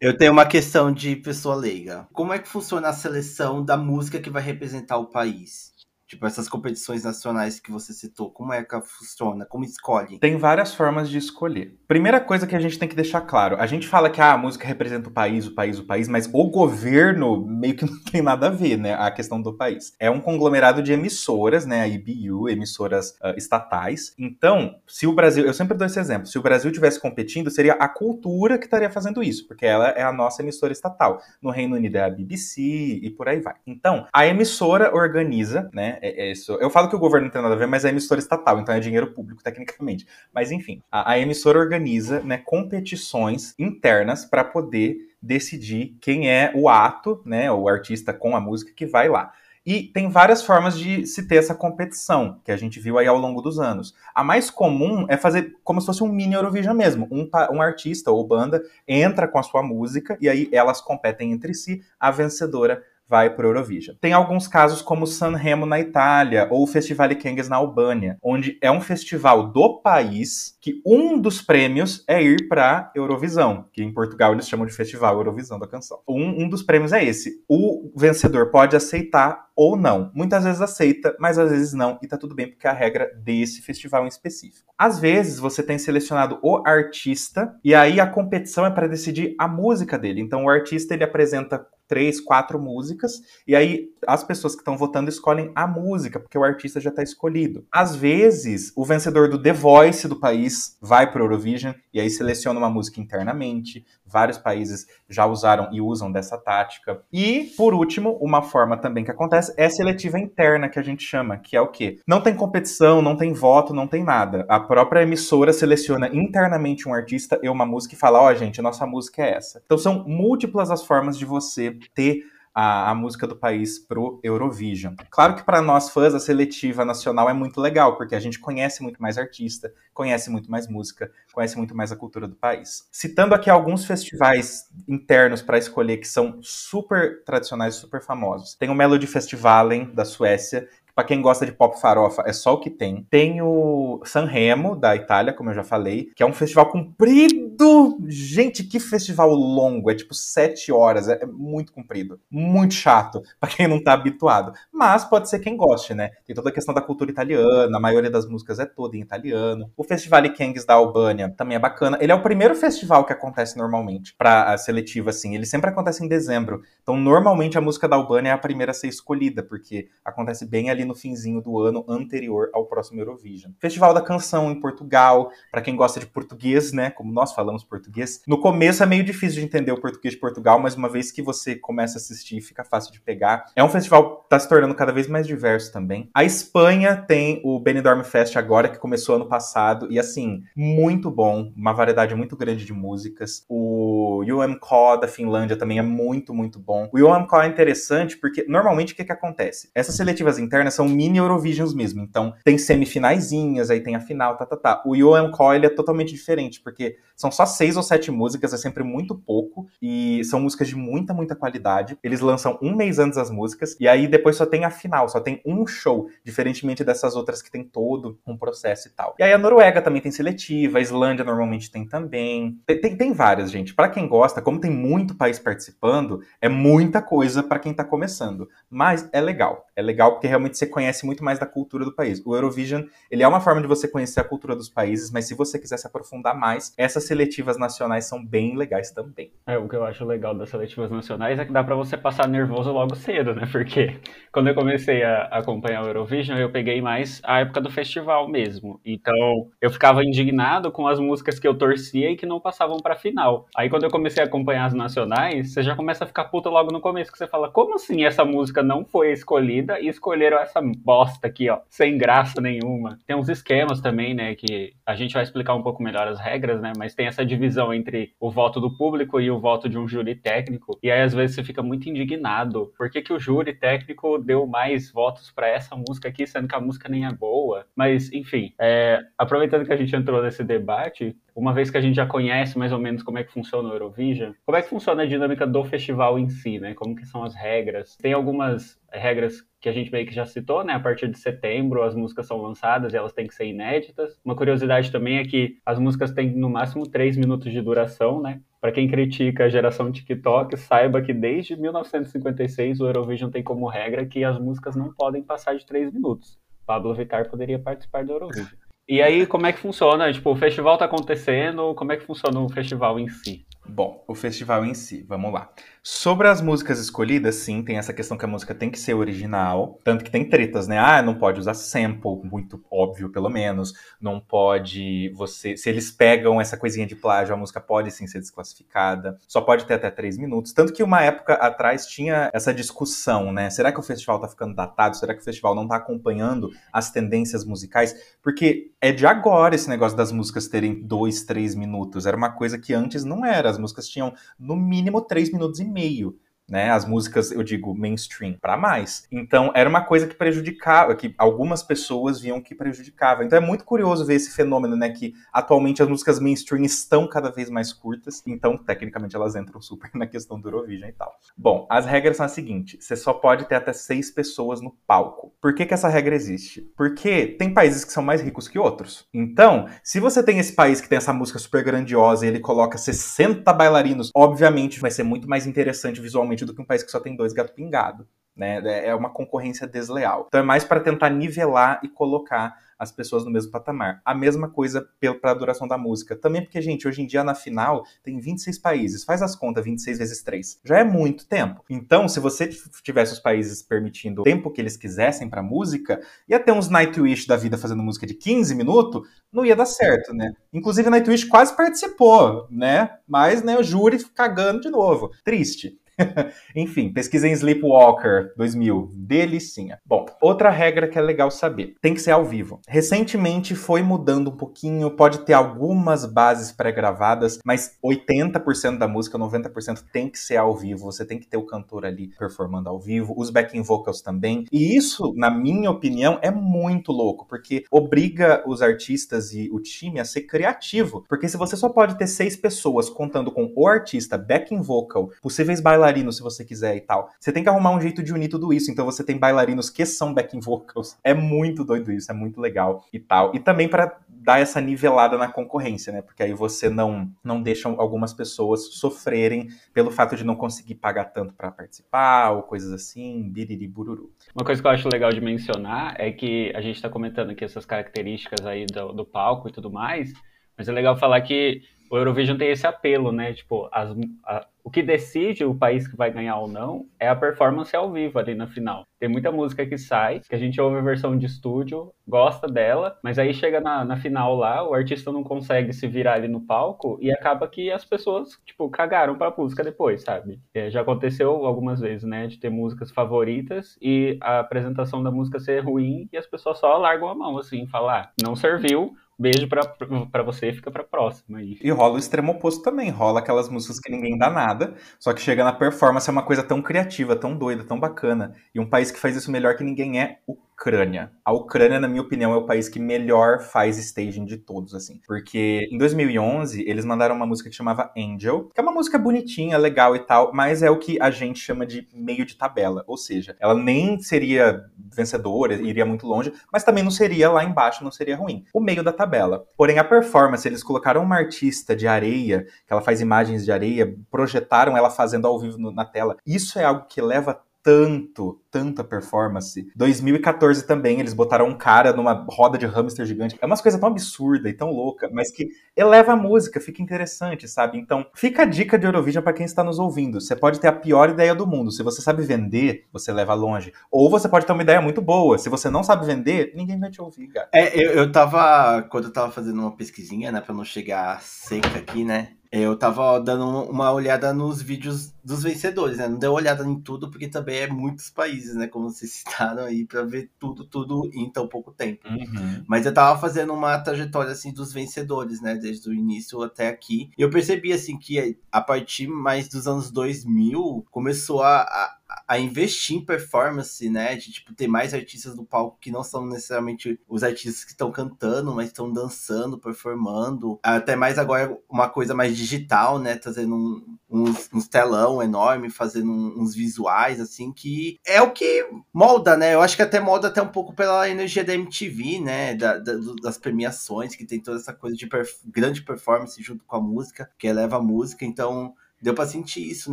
eu 0.00 0.16
tenho 0.16 0.32
uma 0.32 0.46
questão 0.46 0.92
de 0.92 1.16
pessoa 1.16 1.54
leiga. 1.54 2.08
Como 2.12 2.32
é 2.32 2.38
que 2.38 2.48
funciona 2.48 2.88
a 2.88 2.92
seleção 2.92 3.64
da 3.64 3.76
música 3.76 4.20
que 4.20 4.30
vai 4.30 4.42
representar 4.42 4.96
o 4.96 5.06
país? 5.06 5.73
Tipo, 6.06 6.26
essas 6.26 6.48
competições 6.48 7.02
nacionais 7.02 7.58
que 7.58 7.72
você 7.72 7.92
citou, 7.92 8.30
como 8.30 8.52
é 8.52 8.62
que 8.62 8.78
funciona? 8.82 9.46
Como 9.46 9.64
escolhe? 9.64 10.18
Tem 10.18 10.36
várias 10.36 10.74
formas 10.74 11.08
de 11.08 11.16
escolher. 11.16 11.78
Primeira 11.88 12.20
coisa 12.20 12.46
que 12.46 12.54
a 12.54 12.60
gente 12.60 12.78
tem 12.78 12.88
que 12.88 12.94
deixar 12.94 13.22
claro: 13.22 13.56
a 13.58 13.66
gente 13.66 13.88
fala 13.88 14.10
que 14.10 14.20
ah, 14.20 14.34
a 14.34 14.38
música 14.38 14.66
representa 14.66 15.08
o 15.08 15.12
país, 15.12 15.46
o 15.46 15.54
país, 15.54 15.78
o 15.78 15.86
país, 15.86 16.06
mas 16.06 16.28
o 16.30 16.50
governo 16.50 17.44
meio 17.46 17.74
que 17.74 17.86
não 17.88 17.98
tem 18.02 18.20
nada 18.20 18.48
a 18.48 18.50
ver, 18.50 18.76
né? 18.76 18.94
A 18.94 19.10
questão 19.10 19.40
do 19.40 19.56
país. 19.56 19.94
É 19.98 20.10
um 20.10 20.20
conglomerado 20.20 20.82
de 20.82 20.92
emissoras, 20.92 21.64
né? 21.64 21.80
A 21.80 21.88
IBU, 21.88 22.50
emissoras 22.50 23.12
uh, 23.22 23.34
estatais. 23.36 24.14
Então, 24.18 24.76
se 24.86 25.06
o 25.06 25.14
Brasil. 25.14 25.46
Eu 25.46 25.54
sempre 25.54 25.76
dou 25.76 25.86
esse 25.86 25.98
exemplo: 25.98 26.26
se 26.26 26.38
o 26.38 26.42
Brasil 26.42 26.70
tivesse 26.70 27.00
competindo, 27.00 27.50
seria 27.50 27.74
a 27.74 27.88
cultura 27.88 28.58
que 28.58 28.66
estaria 28.66 28.90
fazendo 28.90 29.22
isso, 29.22 29.48
porque 29.48 29.64
ela 29.64 29.88
é 29.88 30.02
a 30.02 30.12
nossa 30.12 30.42
emissora 30.42 30.72
estatal. 30.72 31.20
No 31.40 31.50
Reino 31.50 31.76
Unido 31.76 31.96
é 31.96 32.04
a 32.04 32.10
BBC 32.10 32.60
e 33.02 33.10
por 33.10 33.26
aí 33.26 33.40
vai. 33.40 33.54
Então, 33.66 34.06
a 34.12 34.26
emissora 34.26 34.94
organiza, 34.94 35.70
né? 35.72 35.93
É, 36.00 36.28
é 36.28 36.32
isso. 36.32 36.52
Eu 36.54 36.70
falo 36.70 36.88
que 36.88 36.96
o 36.96 36.98
governo 36.98 37.26
não 37.26 37.32
tem 37.32 37.42
nada 37.42 37.54
a 37.54 37.58
ver, 37.58 37.66
mas 37.66 37.84
é 37.84 37.88
emissora 37.88 38.20
estatal, 38.20 38.58
então 38.60 38.74
é 38.74 38.80
dinheiro 38.80 39.12
público, 39.12 39.42
tecnicamente. 39.42 40.06
Mas 40.32 40.50
enfim, 40.50 40.82
a, 40.90 41.12
a 41.12 41.18
emissora 41.18 41.58
organiza 41.58 42.20
né, 42.20 42.38
competições 42.38 43.54
internas 43.58 44.24
para 44.24 44.44
poder 44.44 44.96
decidir 45.20 45.96
quem 46.00 46.30
é 46.30 46.52
o 46.54 46.68
ato, 46.68 47.22
né, 47.24 47.50
o 47.50 47.68
artista 47.68 48.12
com 48.12 48.36
a 48.36 48.40
música 48.40 48.72
que 48.74 48.86
vai 48.86 49.08
lá. 49.08 49.32
E 49.66 49.82
tem 49.82 50.10
várias 50.10 50.42
formas 50.42 50.78
de 50.78 51.06
se 51.06 51.26
ter 51.26 51.36
essa 51.36 51.54
competição, 51.54 52.38
que 52.44 52.52
a 52.52 52.56
gente 52.56 52.78
viu 52.78 52.98
aí 52.98 53.06
ao 53.06 53.16
longo 53.16 53.40
dos 53.40 53.58
anos. 53.58 53.94
A 54.14 54.22
mais 54.22 54.50
comum 54.50 55.06
é 55.08 55.16
fazer 55.16 55.56
como 55.64 55.80
se 55.80 55.86
fosse 55.86 56.04
um 56.04 56.08
mini 56.08 56.34
Eurovision 56.34 56.76
mesmo. 56.76 57.08
Um, 57.10 57.30
um 57.50 57.62
artista 57.62 58.10
ou 58.10 58.26
banda 58.26 58.62
entra 58.86 59.26
com 59.26 59.38
a 59.38 59.42
sua 59.42 59.62
música 59.62 60.18
e 60.20 60.28
aí 60.28 60.50
elas 60.52 60.82
competem 60.82 61.32
entre 61.32 61.54
si. 61.54 61.82
A 61.98 62.10
vencedora 62.10 62.82
vai 63.08 63.34
para 63.34 63.46
o 63.46 63.50
Eurovision. 63.50 63.96
Tem 64.00 64.12
alguns 64.12 64.48
casos 64.48 64.82
como 64.82 65.06
Sanremo 65.06 65.66
na 65.66 65.80
Itália 65.80 66.48
ou 66.50 66.62
o 66.62 66.66
Festival 66.66 67.08
Kengas 67.10 67.48
na 67.48 67.56
Albânia, 67.56 68.18
onde 68.22 68.58
é 68.60 68.70
um 68.70 68.80
festival 68.80 69.52
do 69.52 69.80
país 69.80 70.56
que 70.60 70.80
um 70.86 71.18
dos 71.20 71.42
prêmios 71.42 72.02
é 72.08 72.22
ir 72.22 72.48
para 72.48 72.90
Eurovisão, 72.94 73.68
que 73.72 73.82
em 73.82 73.92
Portugal 73.92 74.32
eles 74.32 74.48
chamam 74.48 74.66
de 74.66 74.72
Festival 74.72 75.16
Eurovisão 75.16 75.58
da 75.58 75.68
canção. 75.68 76.00
Um, 76.08 76.44
um 76.44 76.48
dos 76.48 76.62
prêmios 76.62 76.92
é 76.92 77.04
esse. 77.04 77.42
O 77.48 77.92
vencedor 77.96 78.50
pode 78.50 78.74
aceitar 78.74 79.44
ou 79.56 79.76
não. 79.76 80.10
Muitas 80.14 80.44
vezes 80.44 80.60
aceita, 80.60 81.14
mas 81.18 81.38
às 81.38 81.50
vezes 81.50 81.72
não, 81.72 81.98
e 82.02 82.08
tá 82.08 82.16
tudo 82.16 82.34
bem 82.34 82.48
porque 82.48 82.66
é 82.66 82.70
a 82.70 82.74
regra 82.74 83.10
desse 83.22 83.62
festival 83.62 84.04
em 84.04 84.08
específico. 84.08 84.72
Às 84.76 84.98
vezes 84.98 85.38
você 85.38 85.62
tem 85.62 85.78
selecionado 85.78 86.38
o 86.42 86.62
artista 86.66 87.54
e 87.62 87.74
aí 87.74 88.00
a 88.00 88.06
competição 88.06 88.66
é 88.66 88.70
para 88.70 88.88
decidir 88.88 89.34
a 89.38 89.46
música 89.46 89.98
dele. 89.98 90.20
Então 90.20 90.44
o 90.44 90.48
artista 90.48 90.94
ele 90.94 91.04
apresenta 91.04 91.64
três, 91.86 92.20
quatro 92.20 92.60
músicas, 92.60 93.20
e 93.46 93.54
aí 93.54 93.88
as 94.06 94.24
pessoas 94.24 94.54
que 94.54 94.60
estão 94.60 94.76
votando 94.76 95.08
escolhem 95.08 95.50
a 95.54 95.66
música, 95.66 96.20
porque 96.20 96.38
o 96.38 96.44
artista 96.44 96.80
já 96.80 96.90
está 96.90 97.02
escolhido. 97.02 97.66
Às 97.70 97.94
vezes, 97.94 98.72
o 98.76 98.84
vencedor 98.84 99.28
do 99.28 99.40
The 99.40 99.52
Voice 99.52 100.08
do 100.08 100.18
país 100.18 100.76
vai 100.80 101.10
para 101.10 101.22
o 101.22 101.24
Eurovision, 101.24 101.74
e 101.92 102.00
aí 102.00 102.10
seleciona 102.10 102.58
uma 102.58 102.70
música 102.70 103.00
internamente, 103.00 103.84
vários 104.14 104.38
países 104.38 104.86
já 105.10 105.26
usaram 105.26 105.68
e 105.72 105.80
usam 105.80 106.10
dessa 106.10 106.38
tática. 106.38 107.02
E, 107.12 107.52
por 107.56 107.74
último, 107.74 108.16
uma 108.20 108.40
forma 108.40 108.76
também 108.76 109.02
que 109.04 109.10
acontece 109.10 109.52
é 109.56 109.64
a 109.64 109.70
seletiva 109.70 110.20
interna, 110.20 110.68
que 110.68 110.78
a 110.78 110.82
gente 110.82 111.02
chama, 111.02 111.36
que 111.36 111.56
é 111.56 111.60
o 111.60 111.66
quê? 111.66 111.98
Não 112.06 112.20
tem 112.20 112.32
competição, 112.32 113.02
não 113.02 113.16
tem 113.16 113.32
voto, 113.32 113.74
não 113.74 113.88
tem 113.88 114.04
nada. 114.04 114.46
A 114.48 114.60
própria 114.60 115.02
emissora 115.02 115.52
seleciona 115.52 116.08
internamente 116.14 116.88
um 116.88 116.94
artista 116.94 117.40
e 117.42 117.48
uma 117.48 117.66
música 117.66 117.96
e 117.96 117.98
fala: 117.98 118.22
ó, 118.22 118.30
oh, 118.30 118.34
gente, 118.34 118.62
nossa 118.62 118.86
música 118.86 119.20
é 119.20 119.34
essa. 119.34 119.60
Então 119.66 119.76
são 119.76 120.04
múltiplas 120.06 120.70
as 120.70 120.84
formas 120.84 121.18
de 121.18 121.24
você 121.24 121.76
ter 121.92 122.22
a, 122.54 122.90
a, 122.90 122.94
música 122.94 123.26
do 123.26 123.34
país 123.34 123.78
pro 123.78 124.20
Eurovision. 124.22 124.94
Claro 125.10 125.34
que 125.34 125.42
para 125.42 125.60
nós 125.60 125.90
fãs 125.90 126.14
a 126.14 126.20
seletiva 126.20 126.84
nacional 126.84 127.28
é 127.28 127.32
muito 127.32 127.60
legal, 127.60 127.96
porque 127.96 128.14
a 128.14 128.20
gente 128.20 128.38
conhece 128.38 128.82
muito 128.82 129.02
mais 129.02 129.18
artista, 129.18 129.72
conhece 129.92 130.30
muito 130.30 130.48
mais 130.50 130.68
música, 130.68 131.10
conhece 131.32 131.56
muito 131.56 131.76
mais 131.76 131.90
a 131.90 131.96
cultura 131.96 132.28
do 132.28 132.36
país. 132.36 132.88
Citando 132.92 133.34
aqui 133.34 133.50
alguns 133.50 133.84
festivais 133.84 134.68
internos 134.86 135.42
para 135.42 135.58
escolher 135.58 135.96
que 135.96 136.06
são 136.06 136.38
super 136.42 137.24
tradicionais, 137.24 137.74
super 137.74 138.00
famosos. 138.00 138.54
Tem 138.54 138.70
o 138.70 138.74
Melody 138.74 139.06
Festivalen 139.06 139.92
da 139.92 140.04
Suécia, 140.04 140.68
para 140.94 141.04
quem 141.04 141.20
gosta 141.20 141.44
de 141.44 141.52
pop 141.52 141.80
farofa, 141.80 142.22
é 142.26 142.32
só 142.32 142.54
o 142.54 142.60
que 142.60 142.70
tem. 142.70 143.06
Tem 143.10 143.42
o 143.42 144.00
Sanremo, 144.04 144.76
da 144.76 144.94
Itália, 144.94 145.32
como 145.32 145.50
eu 145.50 145.54
já 145.54 145.64
falei, 145.64 146.10
que 146.14 146.22
é 146.22 146.26
um 146.26 146.32
festival 146.32 146.66
comprido. 146.66 147.98
Gente, 148.06 148.62
que 148.62 148.78
festival 148.78 149.30
longo. 149.30 149.90
É 149.90 149.94
tipo 149.94 150.14
sete 150.14 150.70
horas. 150.70 151.08
É 151.08 151.26
muito 151.26 151.72
comprido. 151.72 152.20
Muito 152.30 152.74
chato, 152.74 153.22
para 153.40 153.50
quem 153.50 153.66
não 153.66 153.82
tá 153.82 153.92
habituado. 153.92 154.52
Mas 154.72 155.04
pode 155.04 155.28
ser 155.28 155.40
quem 155.40 155.56
goste, 155.56 155.94
né? 155.94 156.10
Tem 156.24 156.34
toda 156.34 156.50
a 156.50 156.52
questão 156.52 156.74
da 156.74 156.80
cultura 156.80 157.10
italiana, 157.10 157.76
a 157.76 157.80
maioria 157.80 158.10
das 158.10 158.26
músicas 158.28 158.58
é 158.58 158.66
toda 158.66 158.96
em 158.96 159.00
italiano. 159.00 159.70
O 159.76 159.82
Festival 159.82 160.22
Kings 160.32 160.66
da 160.66 160.74
Albânia 160.74 161.34
também 161.36 161.56
é 161.56 161.58
bacana. 161.58 161.98
Ele 162.00 162.12
é 162.12 162.14
o 162.14 162.22
primeiro 162.22 162.54
festival 162.54 163.04
que 163.04 163.12
acontece 163.12 163.58
normalmente 163.58 164.14
para 164.16 164.52
a 164.52 164.58
seletiva, 164.58 165.10
assim. 165.10 165.34
Ele 165.34 165.46
sempre 165.46 165.70
acontece 165.70 166.04
em 166.04 166.08
dezembro. 166.08 166.62
Então, 166.82 166.96
normalmente 166.96 167.58
a 167.58 167.60
música 167.60 167.88
da 167.88 167.96
Albânia 167.96 168.30
é 168.30 168.32
a 168.32 168.38
primeira 168.38 168.70
a 168.70 168.74
ser 168.74 168.88
escolhida, 168.88 169.42
porque 169.42 169.88
acontece 170.04 170.46
bem 170.46 170.70
ali 170.70 170.83
no 170.84 170.94
finzinho 170.94 171.40
do 171.40 171.58
ano 171.60 171.84
anterior 171.88 172.50
ao 172.52 172.66
próximo 172.66 173.00
Eurovision. 173.00 173.52
Festival 173.58 173.94
da 173.94 174.00
Canção 174.00 174.50
em 174.50 174.60
Portugal, 174.60 175.30
para 175.50 175.62
quem 175.62 175.76
gosta 175.76 176.00
de 176.00 176.06
português, 176.06 176.72
né, 176.72 176.90
como 176.90 177.12
nós 177.12 177.32
falamos 177.32 177.64
português. 177.64 178.22
No 178.26 178.40
começo 178.40 178.82
é 178.82 178.86
meio 178.86 179.04
difícil 179.04 179.40
de 179.40 179.46
entender 179.46 179.72
o 179.72 179.80
português 179.80 180.14
de 180.14 180.20
Portugal, 180.20 180.58
mas 180.58 180.74
uma 180.74 180.88
vez 180.88 181.10
que 181.10 181.22
você 181.22 181.54
começa 181.54 181.96
a 181.96 182.00
assistir, 182.00 182.40
fica 182.40 182.64
fácil 182.64 182.92
de 182.92 183.00
pegar. 183.00 183.46
É 183.56 183.62
um 183.62 183.68
festival 183.68 184.22
que 184.22 184.28
tá 184.28 184.38
se 184.38 184.48
tornando 184.48 184.74
cada 184.74 184.92
vez 184.92 185.06
mais 185.08 185.26
diverso 185.26 185.72
também. 185.72 186.08
A 186.14 186.24
Espanha 186.24 186.96
tem 186.96 187.40
o 187.44 187.58
Benidorm 187.58 188.02
Fest 188.02 188.36
agora, 188.36 188.68
que 188.68 188.78
começou 188.78 189.16
ano 189.16 189.28
passado, 189.28 189.90
e 189.90 189.98
assim, 189.98 190.42
muito 190.56 191.10
bom, 191.10 191.52
uma 191.56 191.72
variedade 191.72 192.14
muito 192.14 192.36
grande 192.36 192.64
de 192.64 192.72
músicas. 192.72 193.44
O 193.48 194.22
UMCO 194.22 194.96
da 195.00 195.08
Finlândia 195.08 195.56
também 195.56 195.78
é 195.78 195.82
muito, 195.82 196.34
muito 196.34 196.58
bom. 196.58 196.88
O 196.92 196.98
UMCO 196.98 197.36
é 197.36 197.46
interessante 197.46 198.16
porque 198.16 198.44
normalmente 198.48 198.92
o 198.92 198.96
que, 198.96 199.04
que 199.04 199.12
acontece? 199.12 199.70
Essas 199.74 199.96
seletivas 199.96 200.38
internas 200.38 200.73
são 200.74 200.88
mini 200.88 201.18
Eurovisions 201.18 201.74
mesmo. 201.74 202.02
Então, 202.02 202.34
tem 202.44 202.58
semifinaisinhas, 202.58 203.70
aí 203.70 203.80
tem 203.80 203.94
a 203.94 204.00
final, 204.00 204.36
tá, 204.36 204.46
tá, 204.46 204.56
tá. 204.56 204.82
O 204.84 204.94
Yo 204.94 205.12
Call, 205.30 205.54
é 205.54 205.68
totalmente 205.68 206.12
diferente, 206.12 206.60
porque 206.60 206.96
são 207.16 207.30
só 207.30 207.46
seis 207.46 207.76
ou 207.76 207.82
sete 207.82 208.10
músicas, 208.10 208.52
é 208.52 208.56
sempre 208.56 208.82
muito 208.82 209.14
pouco, 209.14 209.66
e 209.80 210.22
são 210.24 210.40
músicas 210.40 210.68
de 210.68 210.76
muita, 210.76 211.14
muita 211.14 211.36
qualidade. 211.36 211.98
Eles 212.02 212.20
lançam 212.20 212.58
um 212.60 212.74
mês 212.74 212.98
antes 212.98 213.18
as 213.18 213.30
músicas, 213.30 213.76
e 213.78 213.86
aí 213.86 214.06
depois 214.06 214.36
só 214.36 214.46
tem 214.46 214.64
a 214.64 214.70
final, 214.70 215.08
só 215.08 215.20
tem 215.20 215.40
um 215.46 215.66
show, 215.66 216.08
diferentemente 216.24 216.84
dessas 216.84 217.14
outras 217.14 217.40
que 217.40 217.50
tem 217.50 217.62
todo 217.62 218.18
um 218.26 218.36
processo 218.36 218.88
e 218.88 218.90
tal. 218.90 219.14
E 219.18 219.22
aí 219.22 219.32
a 219.32 219.38
Noruega 219.38 219.80
também 219.80 220.02
tem 220.02 220.10
seletiva, 220.10 220.78
a 220.78 220.80
Islândia 220.80 221.24
normalmente 221.24 221.70
tem 221.70 221.86
também. 221.86 222.58
Tem, 222.66 222.80
tem, 222.80 222.96
tem 222.96 223.12
várias, 223.12 223.50
gente. 223.50 223.74
Para 223.74 223.88
quem 223.88 224.08
gosta, 224.08 224.42
como 224.42 224.60
tem 224.60 224.70
muito 224.70 225.14
país 225.14 225.38
participando, 225.38 226.20
é 226.40 226.48
muita 226.48 227.00
coisa 227.00 227.42
para 227.42 227.58
quem 227.58 227.72
tá 227.72 227.84
começando. 227.84 228.48
Mas 228.68 229.08
é 229.12 229.20
legal. 229.20 229.66
É 229.76 229.82
legal 229.82 230.12
porque 230.12 230.26
realmente 230.26 230.56
você 230.64 230.66
conhece 230.66 231.06
muito 231.06 231.22
mais 231.22 231.38
da 231.38 231.46
cultura 231.46 231.84
do 231.84 231.92
país. 231.92 232.22
O 232.24 232.34
Eurovision, 232.34 232.84
ele 233.10 233.22
é 233.22 233.28
uma 233.28 233.40
forma 233.40 233.60
de 233.60 233.66
você 233.66 233.86
conhecer 233.86 234.20
a 234.20 234.24
cultura 234.24 234.56
dos 234.56 234.68
países, 234.68 235.10
mas 235.10 235.26
se 235.26 235.34
você 235.34 235.58
quiser 235.58 235.76
se 235.76 235.86
aprofundar 235.86 236.38
mais, 236.38 236.72
essas 236.76 237.04
seletivas 237.04 237.58
nacionais 237.58 238.06
são 238.06 238.24
bem 238.24 238.56
legais 238.56 238.90
também. 238.90 239.30
É, 239.46 239.58
o 239.58 239.68
que 239.68 239.76
eu 239.76 239.84
acho 239.84 240.04
legal 240.04 240.34
das 240.34 240.48
seletivas 240.48 240.90
nacionais 240.90 241.38
é 241.38 241.44
que 241.44 241.52
dá 241.52 241.62
para 241.62 241.74
você 241.74 241.96
passar 241.96 242.26
nervoso 242.28 242.72
logo 242.72 242.94
cedo, 242.94 243.34
né? 243.34 243.48
Porque 243.50 243.96
quando 244.32 244.48
eu 244.48 244.54
comecei 244.54 245.02
a 245.02 245.24
acompanhar 245.24 245.82
o 245.82 245.86
Eurovision, 245.86 246.38
eu 246.38 246.50
peguei 246.50 246.80
mais 246.80 247.20
a 247.24 247.40
época 247.40 247.60
do 247.60 247.70
festival 247.70 248.28
mesmo. 248.28 248.80
Então, 248.84 249.48
eu 249.60 249.70
ficava 249.70 250.02
indignado 250.02 250.72
com 250.72 250.88
as 250.88 250.98
músicas 250.98 251.38
que 251.38 251.46
eu 251.46 251.56
torcia 251.56 252.10
e 252.10 252.16
que 252.16 252.26
não 252.26 252.40
passavam 252.40 252.78
para 252.78 252.96
final. 252.96 253.46
Aí 253.56 253.68
quando 253.68 253.84
eu 253.84 253.90
comecei 253.90 254.22
a 254.22 254.26
acompanhar 254.26 254.66
as 254.66 254.74
nacionais, 254.74 255.52
você 255.52 255.62
já 255.62 255.76
começa 255.76 256.04
a 256.04 256.06
ficar 256.06 256.24
puta 256.24 256.48
logo 256.48 256.72
no 256.72 256.80
começo, 256.80 257.12
que 257.12 257.18
você 257.18 257.26
fala: 257.26 257.50
"Como 257.50 257.74
assim 257.74 258.04
essa 258.04 258.24
música 258.24 258.62
não 258.62 258.84
foi 258.84 259.12
escolhida 259.12 259.78
e 259.80 259.88
escolheram 259.88 260.38
essa 260.38 260.53
bosta 260.62 261.26
aqui, 261.26 261.48
ó, 261.48 261.60
sem 261.68 261.96
graça 261.98 262.40
nenhuma. 262.40 262.98
Tem 263.06 263.16
uns 263.16 263.28
esquemas 263.28 263.80
também, 263.80 264.14
né, 264.14 264.34
que 264.34 264.72
a 264.84 264.94
gente 264.94 265.14
vai 265.14 265.22
explicar 265.22 265.54
um 265.54 265.62
pouco 265.62 265.82
melhor 265.82 266.06
as 266.08 266.20
regras, 266.20 266.60
né, 266.60 266.72
mas 266.76 266.94
tem 266.94 267.06
essa 267.06 267.24
divisão 267.24 267.72
entre 267.72 268.14
o 268.20 268.30
voto 268.30 268.60
do 268.60 268.76
público 268.76 269.20
e 269.20 269.30
o 269.30 269.40
voto 269.40 269.68
de 269.68 269.78
um 269.78 269.88
júri 269.88 270.14
técnico. 270.14 270.78
E 270.82 270.90
aí 270.90 271.02
às 271.02 271.14
vezes 271.14 271.36
você 271.36 271.44
fica 271.44 271.62
muito 271.62 271.88
indignado. 271.88 272.72
Por 272.76 272.90
que, 272.90 273.02
que 273.02 273.12
o 273.12 273.18
júri 273.18 273.54
técnico 273.54 274.18
deu 274.18 274.46
mais 274.46 274.90
votos 274.90 275.30
para 275.30 275.48
essa 275.48 275.76
música 275.76 276.08
aqui, 276.08 276.26
sendo 276.26 276.48
que 276.48 276.54
a 276.54 276.60
música 276.60 276.88
nem 276.88 277.06
é 277.06 277.12
boa? 277.12 277.66
Mas, 277.74 278.12
enfim, 278.12 278.52
é, 278.58 279.00
aproveitando 279.18 279.64
que 279.64 279.72
a 279.72 279.76
gente 279.76 279.94
entrou 279.94 280.22
nesse 280.22 280.44
debate, 280.44 281.16
uma 281.34 281.52
vez 281.52 281.70
que 281.70 281.76
a 281.76 281.80
gente 281.80 281.96
já 281.96 282.06
conhece 282.06 282.56
mais 282.56 282.72
ou 282.72 282.78
menos 282.78 283.02
como 283.02 283.18
é 283.18 283.24
que 283.24 283.32
funciona 283.32 283.68
o 283.68 283.72
Eurovision, 283.72 284.32
como 284.46 284.56
é 284.56 284.62
que 284.62 284.68
funciona 284.68 285.02
a 285.02 285.06
dinâmica 285.06 285.46
do 285.46 285.64
festival 285.64 286.18
em 286.18 286.28
si, 286.28 286.60
né? 286.60 286.74
Como 286.74 286.94
que 286.94 287.04
são 287.04 287.24
as 287.24 287.34
regras? 287.34 287.96
Tem 287.96 288.12
algumas 288.12 288.78
regras 288.92 289.42
que 289.60 289.68
a 289.68 289.72
gente 289.72 289.90
meio 289.90 290.06
que 290.06 290.14
já 290.14 290.24
citou, 290.24 290.62
né? 290.62 290.74
A 290.74 290.80
partir 290.80 291.08
de 291.08 291.18
setembro 291.18 291.82
as 291.82 291.94
músicas 291.94 292.26
são 292.26 292.36
lançadas 292.36 292.92
e 292.92 292.96
elas 292.96 293.12
têm 293.12 293.26
que 293.26 293.34
ser 293.34 293.46
inéditas. 293.46 294.18
Uma 294.24 294.36
curiosidade 294.36 294.92
também 294.92 295.18
é 295.18 295.24
que 295.24 295.58
as 295.66 295.78
músicas 295.78 296.12
têm 296.12 296.30
no 296.30 296.48
máximo 296.48 296.88
três 296.88 297.16
minutos 297.16 297.50
de 297.50 297.60
duração, 297.60 298.20
né? 298.20 298.40
Para 298.60 298.72
quem 298.72 298.88
critica 298.88 299.44
a 299.44 299.48
geração 299.48 299.92
TikTok, 299.92 300.56
saiba 300.56 301.02
que 301.02 301.12
desde 301.12 301.56
1956 301.56 302.80
o 302.80 302.86
Eurovision 302.86 303.30
tem 303.30 303.42
como 303.42 303.68
regra 303.68 304.06
que 304.06 304.24
as 304.24 304.38
músicas 304.38 304.76
não 304.76 304.92
podem 304.92 305.22
passar 305.22 305.54
de 305.54 305.66
três 305.66 305.92
minutos. 305.92 306.38
Pablo 306.64 306.94
Vittar 306.94 307.28
poderia 307.28 307.58
participar 307.58 308.04
do 308.04 308.12
Eurovision. 308.12 308.63
E 308.86 309.00
aí, 309.00 309.26
como 309.26 309.46
é 309.46 309.52
que 309.52 309.58
funciona? 309.58 310.12
Tipo, 310.12 310.30
o 310.30 310.36
festival 310.36 310.76
tá 310.76 310.84
acontecendo, 310.84 311.74
como 311.74 311.92
é 311.92 311.96
que 311.96 312.04
funciona 312.04 312.38
o 312.38 312.48
festival 312.50 312.98
em 312.98 313.08
si? 313.08 313.46
Bom, 313.66 314.04
o 314.06 314.14
festival 314.14 314.64
em 314.64 314.74
si, 314.74 315.02
vamos 315.08 315.32
lá. 315.32 315.50
Sobre 315.86 316.28
as 316.28 316.40
músicas 316.40 316.78
escolhidas, 316.78 317.34
sim, 317.34 317.62
tem 317.62 317.76
essa 317.76 317.92
questão 317.92 318.16
que 318.16 318.24
a 318.24 318.28
música 318.28 318.54
tem 318.54 318.70
que 318.70 318.78
ser 318.78 318.94
original. 318.94 319.78
Tanto 319.84 320.02
que 320.02 320.10
tem 320.10 320.26
tretas, 320.26 320.66
né? 320.66 320.78
Ah, 320.78 321.02
não 321.02 321.14
pode 321.14 321.38
usar 321.38 321.52
sample, 321.52 322.22
muito 322.24 322.64
óbvio, 322.70 323.10
pelo 323.10 323.28
menos. 323.28 323.74
Não 324.00 324.18
pode 324.18 325.12
você. 325.14 325.58
Se 325.58 325.68
eles 325.68 325.90
pegam 325.90 326.40
essa 326.40 326.56
coisinha 326.56 326.86
de 326.86 326.96
plágio, 326.96 327.34
a 327.34 327.36
música 327.36 327.60
pode 327.60 327.90
sim 327.90 328.06
ser 328.06 328.20
desclassificada. 328.20 329.18
Só 329.28 329.42
pode 329.42 329.66
ter 329.66 329.74
até 329.74 329.90
três 329.90 330.16
minutos. 330.16 330.54
Tanto 330.54 330.72
que 330.72 330.82
uma 330.82 331.02
época 331.02 331.34
atrás 331.34 331.86
tinha 331.86 332.30
essa 332.32 332.54
discussão, 332.54 333.30
né? 333.30 333.50
Será 333.50 333.70
que 333.70 333.78
o 333.78 333.82
festival 333.82 334.18
tá 334.18 334.26
ficando 334.26 334.54
datado? 334.54 334.96
Será 334.96 335.12
que 335.12 335.20
o 335.20 335.24
festival 335.24 335.54
não 335.54 335.68
tá 335.68 335.76
acompanhando 335.76 336.50
as 336.72 336.90
tendências 336.90 337.44
musicais? 337.44 337.94
Porque 338.22 338.70
é 338.80 338.90
de 338.90 339.06
agora 339.06 339.54
esse 339.54 339.68
negócio 339.68 339.98
das 339.98 340.10
músicas 340.10 340.48
terem 340.48 340.82
dois, 340.82 341.24
três 341.24 341.54
minutos. 341.54 342.06
Era 342.06 342.16
uma 342.16 342.30
coisa 342.30 342.58
que 342.58 342.72
antes 342.72 343.04
não 343.04 343.22
era. 343.22 343.50
As 343.50 343.58
músicas 343.58 343.86
tinham 343.86 344.14
no 344.38 344.56
mínimo 344.56 345.02
três 345.02 345.30
minutos 345.30 345.60
e 345.60 345.73
meio 345.74 346.08
né? 346.48 346.70
As 346.70 346.84
músicas, 346.84 347.30
eu 347.30 347.42
digo, 347.42 347.74
mainstream, 347.74 348.34
para 348.40 348.56
mais. 348.56 349.06
Então, 349.10 349.50
era 349.54 349.68
uma 349.68 349.82
coisa 349.82 350.06
que 350.06 350.14
prejudicava, 350.14 350.94
que 350.94 351.14
algumas 351.18 351.62
pessoas 351.62 352.20
viam 352.20 352.40
que 352.40 352.54
prejudicava. 352.54 353.24
Então, 353.24 353.38
é 353.38 353.40
muito 353.40 353.64
curioso 353.64 354.04
ver 354.04 354.14
esse 354.14 354.30
fenômeno, 354.30 354.76
né? 354.76 354.90
Que 354.90 355.14
atualmente 355.32 355.82
as 355.82 355.88
músicas 355.88 356.20
mainstream 356.20 356.64
estão 356.64 357.08
cada 357.08 357.30
vez 357.30 357.48
mais 357.50 357.72
curtas, 357.72 358.22
então, 358.26 358.56
tecnicamente, 358.56 359.16
elas 359.16 359.34
entram 359.34 359.60
super 359.60 359.90
na 359.94 360.06
questão 360.06 360.40
do 360.40 360.48
Eurovision 360.48 360.88
e 360.88 360.92
tal. 360.92 361.12
Bom, 361.36 361.66
as 361.70 361.86
regras 361.86 362.16
são 362.16 362.26
as 362.26 362.32
seguintes: 362.32 362.84
você 362.84 362.96
só 362.96 363.12
pode 363.12 363.46
ter 363.46 363.54
até 363.54 363.72
seis 363.72 364.10
pessoas 364.10 364.60
no 364.60 364.76
palco. 364.86 365.32
Por 365.40 365.54
que, 365.54 365.66
que 365.66 365.74
essa 365.74 365.88
regra 365.88 366.14
existe? 366.14 366.60
Porque 366.76 367.26
tem 367.26 367.52
países 367.52 367.84
que 367.84 367.92
são 367.92 368.02
mais 368.02 368.20
ricos 368.20 368.48
que 368.48 368.58
outros. 368.58 369.06
Então, 369.12 369.66
se 369.82 370.00
você 370.00 370.22
tem 370.22 370.38
esse 370.38 370.52
país 370.52 370.80
que 370.80 370.88
tem 370.88 370.98
essa 370.98 371.12
música 371.12 371.38
super 371.38 371.62
grandiosa 371.62 372.24
e 372.24 372.28
ele 372.28 372.40
coloca 372.40 372.78
60 372.78 373.52
bailarinos, 373.52 374.10
obviamente 374.14 374.80
vai 374.80 374.90
ser 374.90 375.02
muito 375.02 375.28
mais 375.28 375.46
interessante 375.46 376.00
visualmente 376.00 376.33
do 376.42 376.54
que 376.54 376.62
um 376.62 376.64
país 376.64 376.82
que 376.82 376.90
só 376.90 376.98
tem 376.98 377.14
dois 377.14 377.32
gato 377.32 377.52
pingado. 377.52 378.08
Né? 378.34 378.60
É 378.86 378.94
uma 378.94 379.10
concorrência 379.10 379.66
desleal. 379.66 380.24
Então 380.26 380.40
é 380.40 380.42
mais 380.42 380.64
para 380.64 380.80
tentar 380.80 381.10
nivelar 381.10 381.78
e 381.84 381.88
colocar 381.88 382.56
as 382.76 382.90
pessoas 382.90 383.24
no 383.24 383.30
mesmo 383.30 383.50
patamar. 383.50 384.00
A 384.04 384.14
mesma 384.14 384.48
coisa 384.48 384.88
para 385.20 385.30
a 385.30 385.34
duração 385.34 385.66
da 385.66 385.78
música. 385.78 386.16
Também 386.16 386.42
porque, 386.42 386.60
gente, 386.60 386.86
hoje 386.86 387.02
em 387.02 387.06
dia 387.06 387.22
na 387.22 387.34
final 387.34 387.84
tem 388.02 388.18
26 388.18 388.58
países. 388.58 389.04
Faz 389.04 389.22
as 389.22 389.36
contas, 389.36 389.64
26 389.64 389.98
vezes 389.98 390.22
3. 390.22 390.60
Já 390.64 390.78
é 390.78 390.84
muito 390.84 391.26
tempo. 391.26 391.64
Então, 391.70 392.08
se 392.08 392.20
você 392.20 392.48
tivesse 392.82 393.12
os 393.12 393.20
países 393.20 393.62
permitindo 393.62 394.22
o 394.22 394.24
tempo 394.24 394.50
que 394.50 394.60
eles 394.60 394.76
quisessem 394.76 395.28
para 395.28 395.42
música, 395.42 396.00
ia 396.28 396.40
ter 396.40 396.52
uns 396.52 396.68
Nightwish 396.68 397.26
da 397.26 397.36
vida 397.36 397.56
fazendo 397.56 397.82
música 397.82 398.06
de 398.06 398.14
15 398.14 398.54
minutos, 398.54 399.08
não 399.32 399.44
ia 399.44 399.56
dar 399.56 399.66
certo, 399.66 400.12
né? 400.12 400.32
Inclusive, 400.52 400.90
Nightwish 400.90 401.26
quase 401.26 401.56
participou, 401.56 402.46
né? 402.50 402.90
Mas, 403.06 403.42
né, 403.42 403.56
o 403.56 403.62
júri 403.62 404.04
cagando 404.14 404.60
de 404.60 404.70
novo. 404.70 405.10
Triste. 405.24 405.78
Enfim, 406.54 406.92
pesquisem 406.92 407.32
Sleepwalker 407.32 408.32
2000. 408.36 408.90
Delicinha. 408.94 409.78
Bom, 409.84 410.06
outra 410.20 410.50
regra 410.50 410.88
que 410.88 410.98
é 410.98 411.02
legal 411.02 411.30
saber: 411.30 411.74
tem 411.80 411.94
que 411.94 412.00
ser 412.00 412.10
ao 412.10 412.24
vivo. 412.24 412.60
Recentemente 412.68 413.54
foi 413.54 413.82
mudando 413.82 414.28
um 414.28 414.36
pouquinho, 414.36 414.90
pode 414.90 415.20
ter 415.20 415.32
algumas 415.32 416.04
bases 416.04 416.52
pré-gravadas, 416.52 417.38
mas 417.44 417.76
80% 417.84 418.78
da 418.78 418.88
música, 418.88 419.18
90% 419.18 419.82
tem 419.92 420.08
que 420.08 420.18
ser 420.18 420.36
ao 420.36 420.56
vivo. 420.56 420.84
Você 420.84 421.04
tem 421.04 421.18
que 421.18 421.26
ter 421.26 421.36
o 421.36 421.46
cantor 421.46 421.86
ali 421.86 422.10
performando 422.18 422.68
ao 422.68 422.80
vivo, 422.80 423.14
os 423.16 423.30
backing 423.30 423.62
vocals 423.62 424.02
também. 424.02 424.44
E 424.52 424.76
isso, 424.76 425.12
na 425.16 425.30
minha 425.30 425.70
opinião, 425.70 426.18
é 426.22 426.30
muito 426.30 426.92
louco, 426.92 427.26
porque 427.28 427.64
obriga 427.70 428.42
os 428.46 428.62
artistas 428.62 429.32
e 429.32 429.48
o 429.52 429.60
time 429.60 430.00
a 430.00 430.04
ser 430.04 430.22
criativo. 430.22 431.04
Porque 431.08 431.28
se 431.28 431.36
você 431.36 431.56
só 431.56 431.68
pode 431.68 431.96
ter 431.96 432.06
seis 432.06 432.36
pessoas 432.36 432.88
contando 432.88 433.30
com 433.30 433.52
o 433.54 433.66
artista, 433.66 434.18
backing 434.18 434.60
vocal, 434.60 435.10
possíveis 435.22 435.60
bailarinos, 435.60 435.83
bailarinos 435.84 436.16
se 436.16 436.22
você 436.22 436.44
quiser 436.44 436.76
e 436.76 436.80
tal. 436.80 437.10
Você 437.20 437.32
tem 437.32 437.42
que 437.42 437.48
arrumar 437.48 437.72
um 437.72 437.80
jeito 437.80 438.02
de 438.02 438.12
unir 438.12 438.28
tudo 438.28 438.52
isso. 438.52 438.70
Então 438.70 438.84
você 438.84 439.04
tem 439.04 439.18
bailarinos 439.18 439.68
que 439.68 439.84
são 439.84 440.14
backing 440.14 440.40
vocals. 440.40 440.96
É 441.04 441.12
muito 441.12 441.64
doido 441.64 441.92
isso, 441.92 442.10
é 442.10 442.14
muito 442.14 442.40
legal 442.40 442.84
e 442.92 442.98
tal. 442.98 443.34
E 443.34 443.38
também 443.38 443.68
para 443.68 443.98
dar 444.08 444.40
essa 444.40 444.60
nivelada 444.60 445.18
na 445.18 445.28
concorrência, 445.28 445.92
né? 445.92 446.00
Porque 446.00 446.22
aí 446.22 446.32
você 446.32 446.70
não 446.70 447.10
não 447.22 447.42
deixa 447.42 447.68
algumas 447.68 448.14
pessoas 448.14 448.74
sofrerem 448.74 449.48
pelo 449.72 449.90
fato 449.90 450.16
de 450.16 450.24
não 450.24 450.34
conseguir 450.34 450.76
pagar 450.76 451.04
tanto 451.06 451.34
para 451.34 451.50
participar 451.50 452.30
ou 452.30 452.42
coisas 452.42 452.72
assim, 452.72 453.28
biriri 453.30 453.68
bururu. 453.68 454.10
Uma 454.34 454.44
coisa 454.44 454.62
que 454.62 454.66
eu 454.66 454.70
acho 454.72 454.88
legal 454.88 455.10
de 455.12 455.20
mencionar 455.20 455.94
é 455.98 456.10
que 456.10 456.50
a 456.54 456.60
gente 456.62 456.76
está 456.76 456.88
comentando 456.88 457.30
aqui 457.30 457.44
essas 457.44 457.66
características 457.66 458.46
aí 458.46 458.64
do, 458.64 458.92
do 458.92 459.04
palco 459.04 459.48
e 459.48 459.52
tudo 459.52 459.70
mais, 459.70 460.12
mas 460.56 460.68
é 460.68 460.72
legal 460.72 460.96
falar 460.96 461.20
que 461.20 461.60
o 461.90 461.96
Eurovision 461.98 462.38
tem 462.38 462.50
esse 462.50 462.66
apelo, 462.66 463.12
né? 463.12 463.34
Tipo, 463.34 463.68
as, 463.70 463.94
a, 464.24 464.46
o 464.64 464.70
que 464.70 464.82
decide 464.82 465.44
o 465.44 465.54
país 465.54 465.86
que 465.86 465.96
vai 465.96 466.10
ganhar 466.10 466.38
ou 466.38 466.48
não 466.48 466.86
é 466.98 467.06
a 467.06 467.14
performance 467.14 467.76
ao 467.76 467.92
vivo 467.92 468.18
ali 468.18 468.34
na 468.34 468.46
final. 468.46 468.84
Tem 468.98 469.08
muita 469.10 469.30
música 469.30 469.66
que 469.66 469.76
sai, 469.76 470.20
que 470.20 470.34
a 470.34 470.38
gente 470.38 470.58
ouve 470.58 470.78
a 470.78 470.80
versão 470.80 471.18
de 471.18 471.26
estúdio, 471.26 471.92
gosta 472.08 472.48
dela, 472.48 472.98
mas 473.02 473.18
aí 473.18 473.34
chega 473.34 473.60
na, 473.60 473.84
na 473.84 473.98
final 473.98 474.34
lá, 474.34 474.66
o 474.66 474.72
artista 474.72 475.12
não 475.12 475.22
consegue 475.22 475.74
se 475.74 475.86
virar 475.86 476.14
ali 476.14 476.28
no 476.28 476.40
palco 476.40 476.98
e 477.02 477.12
acaba 477.12 477.46
que 477.46 477.70
as 477.70 477.84
pessoas, 477.84 478.40
tipo, 478.46 478.70
cagaram 478.70 479.18
pra 479.18 479.34
música 479.36 479.62
depois, 479.62 480.02
sabe? 480.02 480.40
É, 480.54 480.70
já 480.70 480.80
aconteceu 480.80 481.44
algumas 481.44 481.80
vezes, 481.80 482.04
né? 482.04 482.26
De 482.26 482.38
ter 482.38 482.48
músicas 482.48 482.90
favoritas 482.90 483.76
e 483.82 484.16
a 484.22 484.40
apresentação 484.40 485.02
da 485.02 485.10
música 485.10 485.38
ser 485.38 485.60
ruim 485.60 486.08
e 486.10 486.16
as 486.16 486.26
pessoas 486.26 486.58
só 486.58 486.78
largam 486.78 487.10
a 487.10 487.14
mão, 487.14 487.36
assim, 487.36 487.66
falar, 487.66 487.94
ah, 487.94 488.12
não 488.22 488.34
serviu, 488.34 488.94
beijo 489.18 489.48
para 489.48 490.22
você 490.22 490.52
fica 490.52 490.70
pra 490.70 490.84
próxima. 490.84 491.42
E... 491.42 491.58
e 491.62 491.70
rola 491.70 491.94
o 491.94 491.98
extremo 491.98 492.32
oposto 492.32 492.62
também. 492.62 492.90
Rola 492.90 493.20
aquelas 493.20 493.48
músicas 493.48 493.78
que 493.78 493.90
ninguém 493.90 494.18
dá 494.18 494.30
nada, 494.30 494.74
só 494.98 495.12
que 495.12 495.20
chega 495.20 495.44
na 495.44 495.52
performance 495.52 496.08
é 496.08 496.12
uma 496.12 496.22
coisa 496.22 496.42
tão 496.42 496.62
criativa, 496.62 497.16
tão 497.16 497.36
doida, 497.36 497.64
tão 497.64 497.78
bacana. 497.78 498.34
E 498.54 498.60
um 498.60 498.68
país 498.68 498.90
que 498.90 498.98
faz 498.98 499.16
isso 499.16 499.30
melhor 499.30 499.56
que 499.56 499.64
ninguém 499.64 500.00
é 500.00 500.18
o 500.26 500.36
Ucrânia. 500.54 501.10
A 501.24 501.32
Ucrânia, 501.32 501.80
na 501.80 501.88
minha 501.88 502.00
opinião, 502.00 502.32
é 502.32 502.36
o 502.36 502.46
país 502.46 502.68
que 502.68 502.78
melhor 502.78 503.40
faz 503.40 503.76
staging 503.76 504.24
de 504.24 504.36
todos, 504.38 504.74
assim. 504.74 505.00
Porque 505.06 505.68
em 505.70 505.76
2011, 505.76 506.64
eles 506.66 506.84
mandaram 506.84 507.14
uma 507.14 507.26
música 507.26 507.50
que 507.50 507.56
chamava 507.56 507.92
Angel, 507.96 508.48
que 508.54 508.60
é 508.60 508.62
uma 508.62 508.72
música 508.72 508.96
bonitinha, 508.96 509.58
legal 509.58 509.96
e 509.96 509.98
tal, 509.98 510.32
mas 510.32 510.62
é 510.62 510.70
o 510.70 510.78
que 510.78 511.00
a 511.00 511.10
gente 511.10 511.40
chama 511.40 511.66
de 511.66 511.86
meio 511.92 512.24
de 512.24 512.36
tabela. 512.36 512.84
Ou 512.86 512.96
seja, 512.96 513.36
ela 513.40 513.54
nem 513.54 513.98
seria 513.98 514.64
vencedora, 514.94 515.54
iria 515.54 515.84
muito 515.84 516.06
longe, 516.06 516.32
mas 516.52 516.62
também 516.62 516.84
não 516.84 516.90
seria 516.90 517.30
lá 517.30 517.42
embaixo, 517.42 517.82
não 517.82 517.90
seria 517.90 518.16
ruim. 518.16 518.44
O 518.54 518.60
meio 518.60 518.84
da 518.84 518.92
tabela. 518.92 519.44
Porém, 519.56 519.78
a 519.78 519.84
performance, 519.84 520.46
eles 520.46 520.62
colocaram 520.62 521.02
uma 521.02 521.16
artista 521.16 521.74
de 521.74 521.88
areia, 521.88 522.46
que 522.66 522.72
ela 522.72 522.80
faz 522.80 523.00
imagens 523.00 523.44
de 523.44 523.50
areia, 523.50 523.94
projetaram 524.10 524.76
ela 524.76 524.88
fazendo 524.88 525.26
ao 525.26 525.38
vivo 525.38 525.58
no, 525.58 525.72
na 525.72 525.84
tela. 525.84 526.16
Isso 526.24 526.58
é 526.58 526.64
algo 526.64 526.86
que 526.86 527.02
leva 527.02 527.40
tanto, 527.64 528.38
tanta 528.50 528.84
performance. 528.84 529.66
2014 529.74 530.66
também, 530.66 531.00
eles 531.00 531.14
botaram 531.14 531.48
um 531.48 531.56
cara 531.56 531.94
numa 531.94 532.12
roda 532.28 532.58
de 532.58 532.66
hamster 532.66 533.06
gigante. 533.06 533.38
É 533.40 533.46
umas 533.46 533.62
coisas 533.62 533.80
tão 533.80 533.88
absurda 533.88 534.50
e 534.50 534.52
tão 534.52 534.70
louca, 534.70 535.08
mas 535.10 535.32
que 535.32 535.48
eleva 535.74 536.12
a 536.12 536.16
música, 536.16 536.60
fica 536.60 536.82
interessante, 536.82 537.48
sabe? 537.48 537.78
Então, 537.78 538.06
fica 538.14 538.42
a 538.42 538.44
dica 538.44 538.78
de 538.78 538.84
Eurovision 538.84 539.24
para 539.24 539.32
quem 539.32 539.46
está 539.46 539.64
nos 539.64 539.78
ouvindo. 539.78 540.20
Você 540.20 540.36
pode 540.36 540.60
ter 540.60 540.68
a 540.68 540.72
pior 540.72 541.08
ideia 541.08 541.34
do 541.34 541.46
mundo. 541.46 541.72
Se 541.72 541.82
você 541.82 542.02
sabe 542.02 542.22
vender, 542.22 542.84
você 542.92 543.10
leva 543.10 543.32
longe. 543.32 543.72
Ou 543.90 544.10
você 544.10 544.28
pode 544.28 544.44
ter 544.44 544.52
uma 544.52 544.62
ideia 544.62 544.82
muito 544.82 545.00
boa. 545.00 545.38
Se 545.38 545.48
você 545.48 545.70
não 545.70 545.82
sabe 545.82 546.04
vender, 546.04 546.52
ninguém 546.54 546.78
vai 546.78 546.90
te 546.90 547.00
ouvir, 547.00 547.28
cara. 547.28 547.48
É, 547.50 547.74
eu, 547.74 547.92
eu 547.92 548.12
tava. 548.12 548.82
Quando 548.90 549.04
eu 549.04 549.12
tava 549.12 549.32
fazendo 549.32 549.60
uma 549.60 549.74
pesquisinha, 549.74 550.30
né, 550.30 550.42
pra 550.42 550.54
não 550.54 550.64
chegar 550.64 551.22
seca 551.22 551.78
aqui, 551.78 552.04
né? 552.04 552.32
Eu 552.56 552.76
tava 552.76 553.18
dando 553.18 553.44
uma 553.68 553.90
olhada 553.90 554.32
nos 554.32 554.62
vídeos 554.62 555.12
dos 555.24 555.42
vencedores, 555.42 555.98
né? 555.98 556.06
Não 556.06 556.20
deu 556.20 556.32
olhada 556.32 556.64
em 556.64 556.78
tudo, 556.78 557.10
porque 557.10 557.26
também 557.26 557.56
é 557.56 557.66
muitos 557.66 558.10
países, 558.10 558.54
né? 558.54 558.68
Como 558.68 558.88
vocês 558.88 559.10
citaram 559.26 559.64
aí, 559.64 559.84
para 559.84 560.04
ver 560.04 560.30
tudo, 560.38 560.64
tudo 560.64 561.10
em 561.12 561.28
tão 561.28 561.48
pouco 561.48 561.72
tempo. 561.72 562.06
Uhum. 562.06 562.64
Mas 562.68 562.86
eu 562.86 562.94
tava 562.94 563.20
fazendo 563.20 563.52
uma 563.52 563.76
trajetória, 563.80 564.30
assim, 564.30 564.52
dos 564.52 564.72
vencedores, 564.72 565.40
né? 565.40 565.56
Desde 565.56 565.88
o 565.88 565.92
início 565.92 566.40
até 566.42 566.68
aqui. 566.68 567.10
E 567.18 567.22
eu 567.22 567.30
percebi, 567.30 567.72
assim, 567.72 567.98
que 567.98 568.38
a 568.52 568.60
partir 568.60 569.08
mais 569.08 569.48
dos 569.48 569.66
anos 569.66 569.90
2000, 569.90 570.86
começou 570.92 571.42
a, 571.42 571.62
a 571.62 571.96
a 572.26 572.38
investir 572.38 572.96
em 572.96 573.04
performance, 573.04 573.88
né? 573.88 574.14
De 574.16 574.32
tipo 574.32 574.54
ter 574.54 574.68
mais 574.68 574.94
artistas 574.94 575.34
no 575.34 575.44
palco 575.44 575.78
que 575.80 575.90
não 575.90 576.02
são 576.02 576.26
necessariamente 576.26 576.98
os 577.08 577.22
artistas 577.22 577.64
que 577.64 577.70
estão 577.70 577.90
cantando, 577.90 578.54
mas 578.54 578.68
estão 578.68 578.92
dançando, 578.92 579.58
performando. 579.58 580.58
Até 580.62 580.96
mais 580.96 581.18
agora 581.18 581.56
uma 581.68 581.88
coisa 581.88 582.14
mais 582.14 582.36
digital, 582.36 582.98
né? 582.98 583.16
Trazendo 583.16 583.54
um, 583.54 583.98
uns, 584.10 584.48
uns 584.52 584.68
telão 584.68 585.22
enorme, 585.22 585.70
fazendo 585.70 586.10
uns 586.10 586.54
visuais 586.54 587.20
assim 587.20 587.52
que 587.52 587.98
é 588.06 588.20
o 588.20 588.32
que 588.32 588.68
molda, 588.92 589.36
né? 589.36 589.54
Eu 589.54 589.62
acho 589.62 589.76
que 589.76 589.82
até 589.82 590.00
molda 590.00 590.28
até 590.28 590.42
um 590.42 590.48
pouco 590.48 590.74
pela 590.74 591.08
energia 591.08 591.44
da 591.44 591.54
MTV, 591.54 592.20
né? 592.20 592.54
Da, 592.54 592.78
da, 592.78 592.94
das 593.22 593.38
premiações 593.38 594.14
que 594.14 594.24
tem 594.24 594.40
toda 594.40 594.58
essa 594.58 594.72
coisa 594.72 594.96
de 594.96 595.06
perf 595.06 595.38
grande 595.46 595.82
performance 595.82 596.42
junto 596.42 596.64
com 596.64 596.76
a 596.76 596.80
música, 596.80 597.30
que 597.38 597.46
eleva 597.46 597.76
a 597.76 597.82
música. 597.82 598.24
Então 598.24 598.74
deu 599.04 599.14
pra 599.14 599.26
sentir 599.26 599.60
isso, 599.60 599.92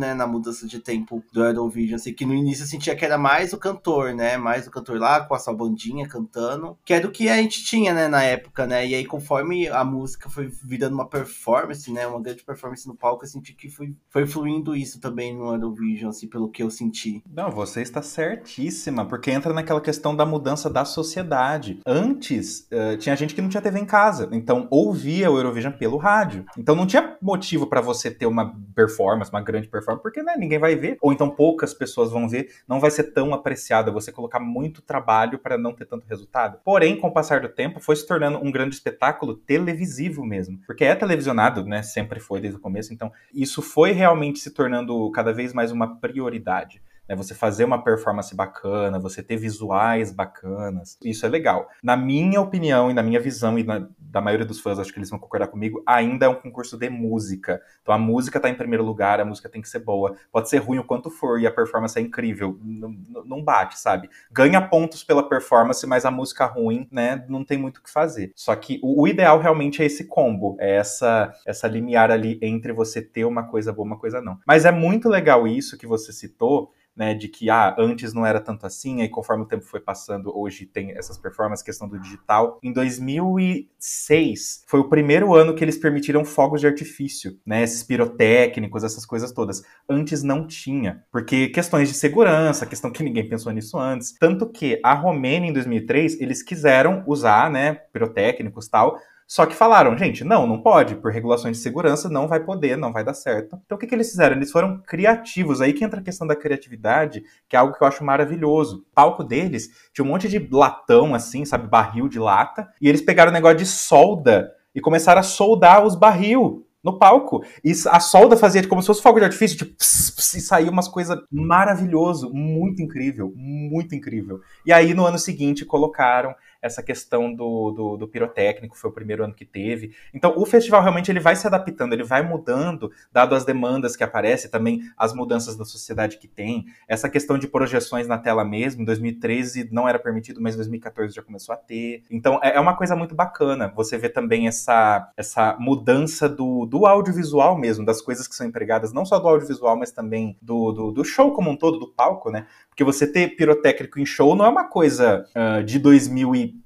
né, 0.00 0.14
na 0.14 0.26
mudança 0.26 0.66
de 0.66 0.78
tempo 0.78 1.22
do 1.30 1.44
Eurovision, 1.44 1.96
assim, 1.96 2.14
que 2.14 2.24
no 2.24 2.34
início 2.34 2.62
eu 2.62 2.66
sentia 2.66 2.96
que 2.96 3.04
era 3.04 3.18
mais 3.18 3.52
o 3.52 3.58
cantor, 3.58 4.14
né, 4.14 4.38
mais 4.38 4.66
o 4.66 4.70
cantor 4.70 4.98
lá 4.98 5.20
com 5.20 5.34
a 5.34 5.38
sua 5.38 5.52
bandinha 5.52 6.08
cantando, 6.08 6.78
que 6.82 6.94
é 6.94 7.00
do 7.00 7.10
que 7.10 7.28
a 7.28 7.36
gente 7.36 7.62
tinha, 7.62 7.92
né, 7.92 8.08
na 8.08 8.22
época, 8.22 8.66
né, 8.66 8.86
e 8.86 8.94
aí 8.94 9.04
conforme 9.04 9.68
a 9.68 9.84
música 9.84 10.30
foi 10.30 10.50
virando 10.64 10.94
uma 10.94 11.06
performance, 11.06 11.92
né, 11.92 12.06
uma 12.06 12.22
grande 12.22 12.42
performance 12.42 12.88
no 12.88 12.94
palco, 12.94 13.24
eu 13.24 13.28
senti 13.28 13.52
que 13.52 13.68
foi, 13.68 13.94
foi 14.08 14.26
fluindo 14.26 14.74
isso 14.74 14.98
também 14.98 15.36
no 15.36 15.52
Eurovision, 15.52 16.08
assim, 16.08 16.26
pelo 16.26 16.48
que 16.48 16.62
eu 16.62 16.70
senti. 16.70 17.22
Não, 17.30 17.50
você 17.50 17.82
está 17.82 18.00
certíssima, 18.00 19.04
porque 19.04 19.30
entra 19.30 19.52
naquela 19.52 19.80
questão 19.82 20.16
da 20.16 20.24
mudança 20.24 20.70
da 20.70 20.86
sociedade. 20.86 21.80
Antes, 21.84 22.66
uh, 22.72 22.96
tinha 22.96 23.14
gente 23.14 23.34
que 23.34 23.42
não 23.42 23.50
tinha 23.50 23.60
TV 23.60 23.78
em 23.78 23.84
casa, 23.84 24.30
então 24.32 24.66
ouvia 24.70 25.30
o 25.30 25.36
Eurovision 25.36 25.72
pelo 25.72 25.98
rádio. 25.98 26.46
Então 26.56 26.74
não 26.74 26.86
tinha 26.86 27.18
motivo 27.20 27.66
para 27.66 27.82
você 27.82 28.10
ter 28.10 28.24
uma 28.24 28.54
performance 28.74 29.01
performance, 29.02 29.30
uma 29.30 29.40
grande 29.40 29.68
performance, 29.68 30.02
porque 30.02 30.22
né, 30.22 30.34
ninguém 30.36 30.58
vai 30.58 30.74
ver, 30.76 30.96
ou 31.00 31.12
então 31.12 31.28
poucas 31.28 31.74
pessoas 31.74 32.10
vão 32.10 32.28
ver, 32.28 32.48
não 32.68 32.80
vai 32.80 32.90
ser 32.90 33.04
tão 33.12 33.34
apreciada 33.34 33.90
você 33.90 34.12
colocar 34.12 34.40
muito 34.40 34.80
trabalho 34.82 35.38
para 35.38 35.58
não 35.58 35.72
ter 35.72 35.86
tanto 35.86 36.06
resultado. 36.06 36.58
Porém, 36.64 36.96
com 36.96 37.08
o 37.08 37.12
passar 37.12 37.40
do 37.40 37.48
tempo, 37.48 37.80
foi 37.80 37.96
se 37.96 38.06
tornando 38.06 38.38
um 38.38 38.50
grande 38.50 38.74
espetáculo 38.74 39.34
televisivo 39.34 40.24
mesmo, 40.24 40.58
porque 40.66 40.84
é 40.84 40.94
televisionado, 40.94 41.64
né, 41.64 41.82
sempre 41.82 42.20
foi 42.20 42.40
desde 42.40 42.58
o 42.58 42.62
começo, 42.62 42.92
então 42.92 43.12
isso 43.34 43.60
foi 43.60 43.92
realmente 43.92 44.38
se 44.38 44.50
tornando 44.50 45.10
cada 45.10 45.32
vez 45.32 45.52
mais 45.52 45.72
uma 45.72 45.98
prioridade 45.98 46.80
né? 47.08 47.16
Você 47.16 47.34
fazer 47.34 47.64
uma 47.64 47.82
performance 47.82 48.34
bacana, 48.34 48.98
você 48.98 49.22
ter 49.22 49.36
visuais 49.36 50.10
bacanas, 50.10 50.98
isso 51.04 51.24
é 51.26 51.28
legal. 51.28 51.68
Na 51.82 51.96
minha 51.96 52.40
opinião 52.40 52.90
e 52.90 52.94
na 52.94 53.02
minha 53.02 53.20
visão 53.20 53.58
e 53.58 53.62
na, 53.62 53.88
da 53.98 54.20
maioria 54.20 54.46
dos 54.46 54.60
fãs, 54.60 54.78
acho 54.78 54.92
que 54.92 54.98
eles 54.98 55.10
vão 55.10 55.18
concordar 55.18 55.48
comigo, 55.48 55.82
ainda 55.86 56.26
é 56.26 56.28
um 56.28 56.34
concurso 56.34 56.76
de 56.76 56.88
música. 56.88 57.60
Então 57.82 57.94
a 57.94 57.98
música 57.98 58.40
tá 58.40 58.48
em 58.48 58.54
primeiro 58.54 58.84
lugar, 58.84 59.20
a 59.20 59.24
música 59.24 59.48
tem 59.48 59.62
que 59.62 59.68
ser 59.68 59.80
boa. 59.80 60.16
Pode 60.30 60.48
ser 60.48 60.58
ruim 60.58 60.78
o 60.78 60.84
quanto 60.84 61.10
for 61.10 61.40
e 61.40 61.46
a 61.46 61.50
performance 61.50 61.98
é 61.98 62.02
incrível, 62.02 62.58
não, 62.62 63.42
bate, 63.42 63.78
sabe? 63.78 64.08
Ganha 64.30 64.60
pontos 64.60 65.02
pela 65.02 65.28
performance, 65.28 65.86
mas 65.86 66.04
a 66.04 66.10
música 66.10 66.46
ruim, 66.46 66.86
né, 66.90 67.24
não 67.28 67.44
tem 67.44 67.58
muito 67.58 67.78
o 67.78 67.82
que 67.82 67.90
fazer. 67.90 68.32
Só 68.36 68.54
que 68.54 68.78
o, 68.82 69.02
o 69.02 69.08
ideal 69.08 69.40
realmente 69.40 69.82
é 69.82 69.86
esse 69.86 70.04
combo, 70.04 70.56
é 70.60 70.76
essa 70.76 71.32
essa 71.46 71.66
limiar 71.66 72.10
ali 72.10 72.38
entre 72.42 72.72
você 72.72 73.02
ter 73.02 73.24
uma 73.24 73.44
coisa 73.44 73.72
boa, 73.72 73.86
uma 73.86 73.98
coisa 73.98 74.20
não. 74.20 74.38
Mas 74.46 74.64
é 74.64 74.70
muito 74.70 75.08
legal 75.08 75.46
isso 75.46 75.76
que 75.76 75.86
você 75.86 76.12
citou 76.12 76.72
né, 76.96 77.14
de 77.14 77.28
que 77.28 77.48
ah, 77.50 77.74
antes 77.78 78.12
não 78.12 78.24
era 78.24 78.40
tanto 78.40 78.66
assim, 78.66 79.00
aí 79.00 79.08
conforme 79.08 79.44
o 79.44 79.46
tempo 79.46 79.64
foi 79.64 79.80
passando, 79.80 80.36
hoje 80.36 80.66
tem 80.66 80.92
essas 80.92 81.18
performances, 81.18 81.64
questão 81.64 81.88
do 81.88 81.98
digital. 81.98 82.58
Em 82.62 82.72
2006 82.72 84.64
foi 84.66 84.80
o 84.80 84.88
primeiro 84.88 85.34
ano 85.34 85.54
que 85.54 85.64
eles 85.64 85.78
permitiram 85.78 86.24
fogos 86.24 86.60
de 86.60 86.66
artifício, 86.66 87.38
né, 87.46 87.62
esses 87.62 87.82
pirotécnicos, 87.82 88.84
essas 88.84 89.06
coisas 89.06 89.32
todas. 89.32 89.62
Antes 89.88 90.22
não 90.22 90.46
tinha, 90.46 91.04
porque 91.10 91.48
questões 91.48 91.88
de 91.88 91.94
segurança, 91.94 92.66
questão 92.66 92.90
que 92.90 93.02
ninguém 93.02 93.28
pensou 93.28 93.52
nisso 93.52 93.78
antes. 93.78 94.14
Tanto 94.18 94.48
que 94.48 94.80
a 94.84 94.94
Romênia 94.94 95.48
em 95.48 95.52
2003 95.52 96.20
eles 96.20 96.42
quiseram 96.42 97.02
usar, 97.06 97.50
né, 97.50 97.74
pirotécnicos 97.92 98.68
tal, 98.68 98.98
só 99.32 99.46
que 99.46 99.54
falaram, 99.54 99.96
gente, 99.96 100.24
não, 100.24 100.46
não 100.46 100.60
pode, 100.60 100.94
por 100.96 101.10
regulações 101.10 101.56
de 101.56 101.62
segurança, 101.62 102.06
não 102.06 102.28
vai 102.28 102.38
poder, 102.38 102.76
não 102.76 102.92
vai 102.92 103.02
dar 103.02 103.14
certo. 103.14 103.58
Então 103.64 103.76
o 103.76 103.78
que, 103.78 103.86
que 103.86 103.94
eles 103.94 104.10
fizeram? 104.10 104.36
Eles 104.36 104.52
foram 104.52 104.82
criativos. 104.86 105.62
Aí 105.62 105.72
que 105.72 105.82
entra 105.82 106.00
a 106.00 106.02
questão 106.02 106.26
da 106.26 106.36
criatividade, 106.36 107.24
que 107.48 107.56
é 107.56 107.58
algo 107.58 107.72
que 107.72 107.82
eu 107.82 107.88
acho 107.88 108.04
maravilhoso. 108.04 108.80
O 108.80 108.94
palco 108.94 109.24
deles 109.24 109.70
tinha 109.90 110.04
um 110.04 110.08
monte 110.08 110.28
de 110.28 110.38
latão, 110.52 111.14
assim, 111.14 111.46
sabe, 111.46 111.66
barril 111.66 112.10
de 112.10 112.18
lata, 112.18 112.68
e 112.78 112.90
eles 112.90 113.00
pegaram 113.00 113.30
o 113.30 113.32
negócio 113.32 113.56
de 113.56 113.64
solda 113.64 114.52
e 114.74 114.82
começaram 114.82 115.20
a 115.20 115.22
soldar 115.24 115.82
os 115.82 115.94
barril 115.94 116.66
no 116.84 116.98
palco. 116.98 117.42
E 117.64 117.72
a 117.86 118.00
solda 118.00 118.36
fazia 118.36 118.66
como 118.68 118.82
se 118.82 118.86
fosse 118.86 119.00
fogo 119.00 119.18
de 119.18 119.24
artifício, 119.24 119.56
tipo, 119.56 119.74
pss, 119.76 120.12
pss, 120.14 120.36
e 120.36 120.40
saía 120.42 120.70
umas 120.70 120.88
coisas 120.88 121.18
maravilhoso, 121.30 122.30
muito 122.34 122.82
incrível, 122.82 123.32
muito 123.34 123.94
incrível. 123.94 124.40
E 124.66 124.72
aí 124.74 124.92
no 124.92 125.06
ano 125.06 125.18
seguinte 125.18 125.64
colocaram 125.64 126.34
essa 126.62 126.82
questão 126.82 127.34
do, 127.34 127.72
do, 127.72 127.96
do, 127.96 128.08
pirotécnico, 128.08 128.78
foi 128.78 128.88
o 128.88 128.92
primeiro 128.92 129.24
ano 129.24 129.34
que 129.34 129.44
teve. 129.44 129.94
Então, 130.14 130.32
o 130.36 130.46
festival 130.46 130.80
realmente 130.80 131.10
ele 131.10 131.18
vai 131.18 131.34
se 131.34 131.46
adaptando, 131.46 131.92
ele 131.92 132.04
vai 132.04 132.22
mudando, 132.22 132.92
dado 133.12 133.34
as 133.34 133.44
demandas 133.44 133.96
que 133.96 134.04
aparecem, 134.04 134.48
também 134.48 134.82
as 134.96 135.12
mudanças 135.12 135.56
da 135.56 135.64
sociedade 135.64 136.18
que 136.18 136.28
tem. 136.28 136.66
Essa 136.86 137.08
questão 137.08 137.36
de 137.36 137.48
projeções 137.48 138.06
na 138.06 138.16
tela 138.16 138.44
mesmo, 138.44 138.82
em 138.82 138.84
2013 138.84 139.68
não 139.72 139.88
era 139.88 139.98
permitido, 139.98 140.40
mas 140.40 140.54
em 140.54 140.58
2014 140.58 141.14
já 141.14 141.22
começou 141.22 141.52
a 141.52 141.58
ter. 141.58 142.04
Então, 142.08 142.38
é, 142.42 142.54
é 142.54 142.60
uma 142.60 142.76
coisa 142.76 142.94
muito 142.94 143.14
bacana 143.14 143.72
você 143.74 143.98
ver 143.98 144.10
também 144.10 144.46
essa, 144.46 145.10
essa 145.16 145.56
mudança 145.58 146.28
do, 146.28 146.64
do 146.66 146.86
audiovisual 146.86 147.58
mesmo, 147.58 147.84
das 147.84 148.00
coisas 148.00 148.28
que 148.28 148.36
são 148.36 148.46
empregadas, 148.46 148.92
não 148.92 149.04
só 149.04 149.18
do 149.18 149.26
audiovisual, 149.26 149.76
mas 149.76 149.90
também 149.90 150.36
do, 150.40 150.70
do, 150.70 150.92
do 150.92 151.04
show 151.04 151.32
como 151.32 151.50
um 151.50 151.56
todo, 151.56 151.78
do 151.78 151.88
palco, 151.88 152.30
né? 152.30 152.46
Porque 152.68 152.84
você 152.84 153.06
ter 153.06 153.36
pirotécnico 153.36 153.98
em 153.98 154.06
show 154.06 154.34
não 154.34 154.44
é 154.44 154.48
uma 154.48 154.64
coisa 154.64 155.26
uh, 155.36 155.62
de 155.62 155.78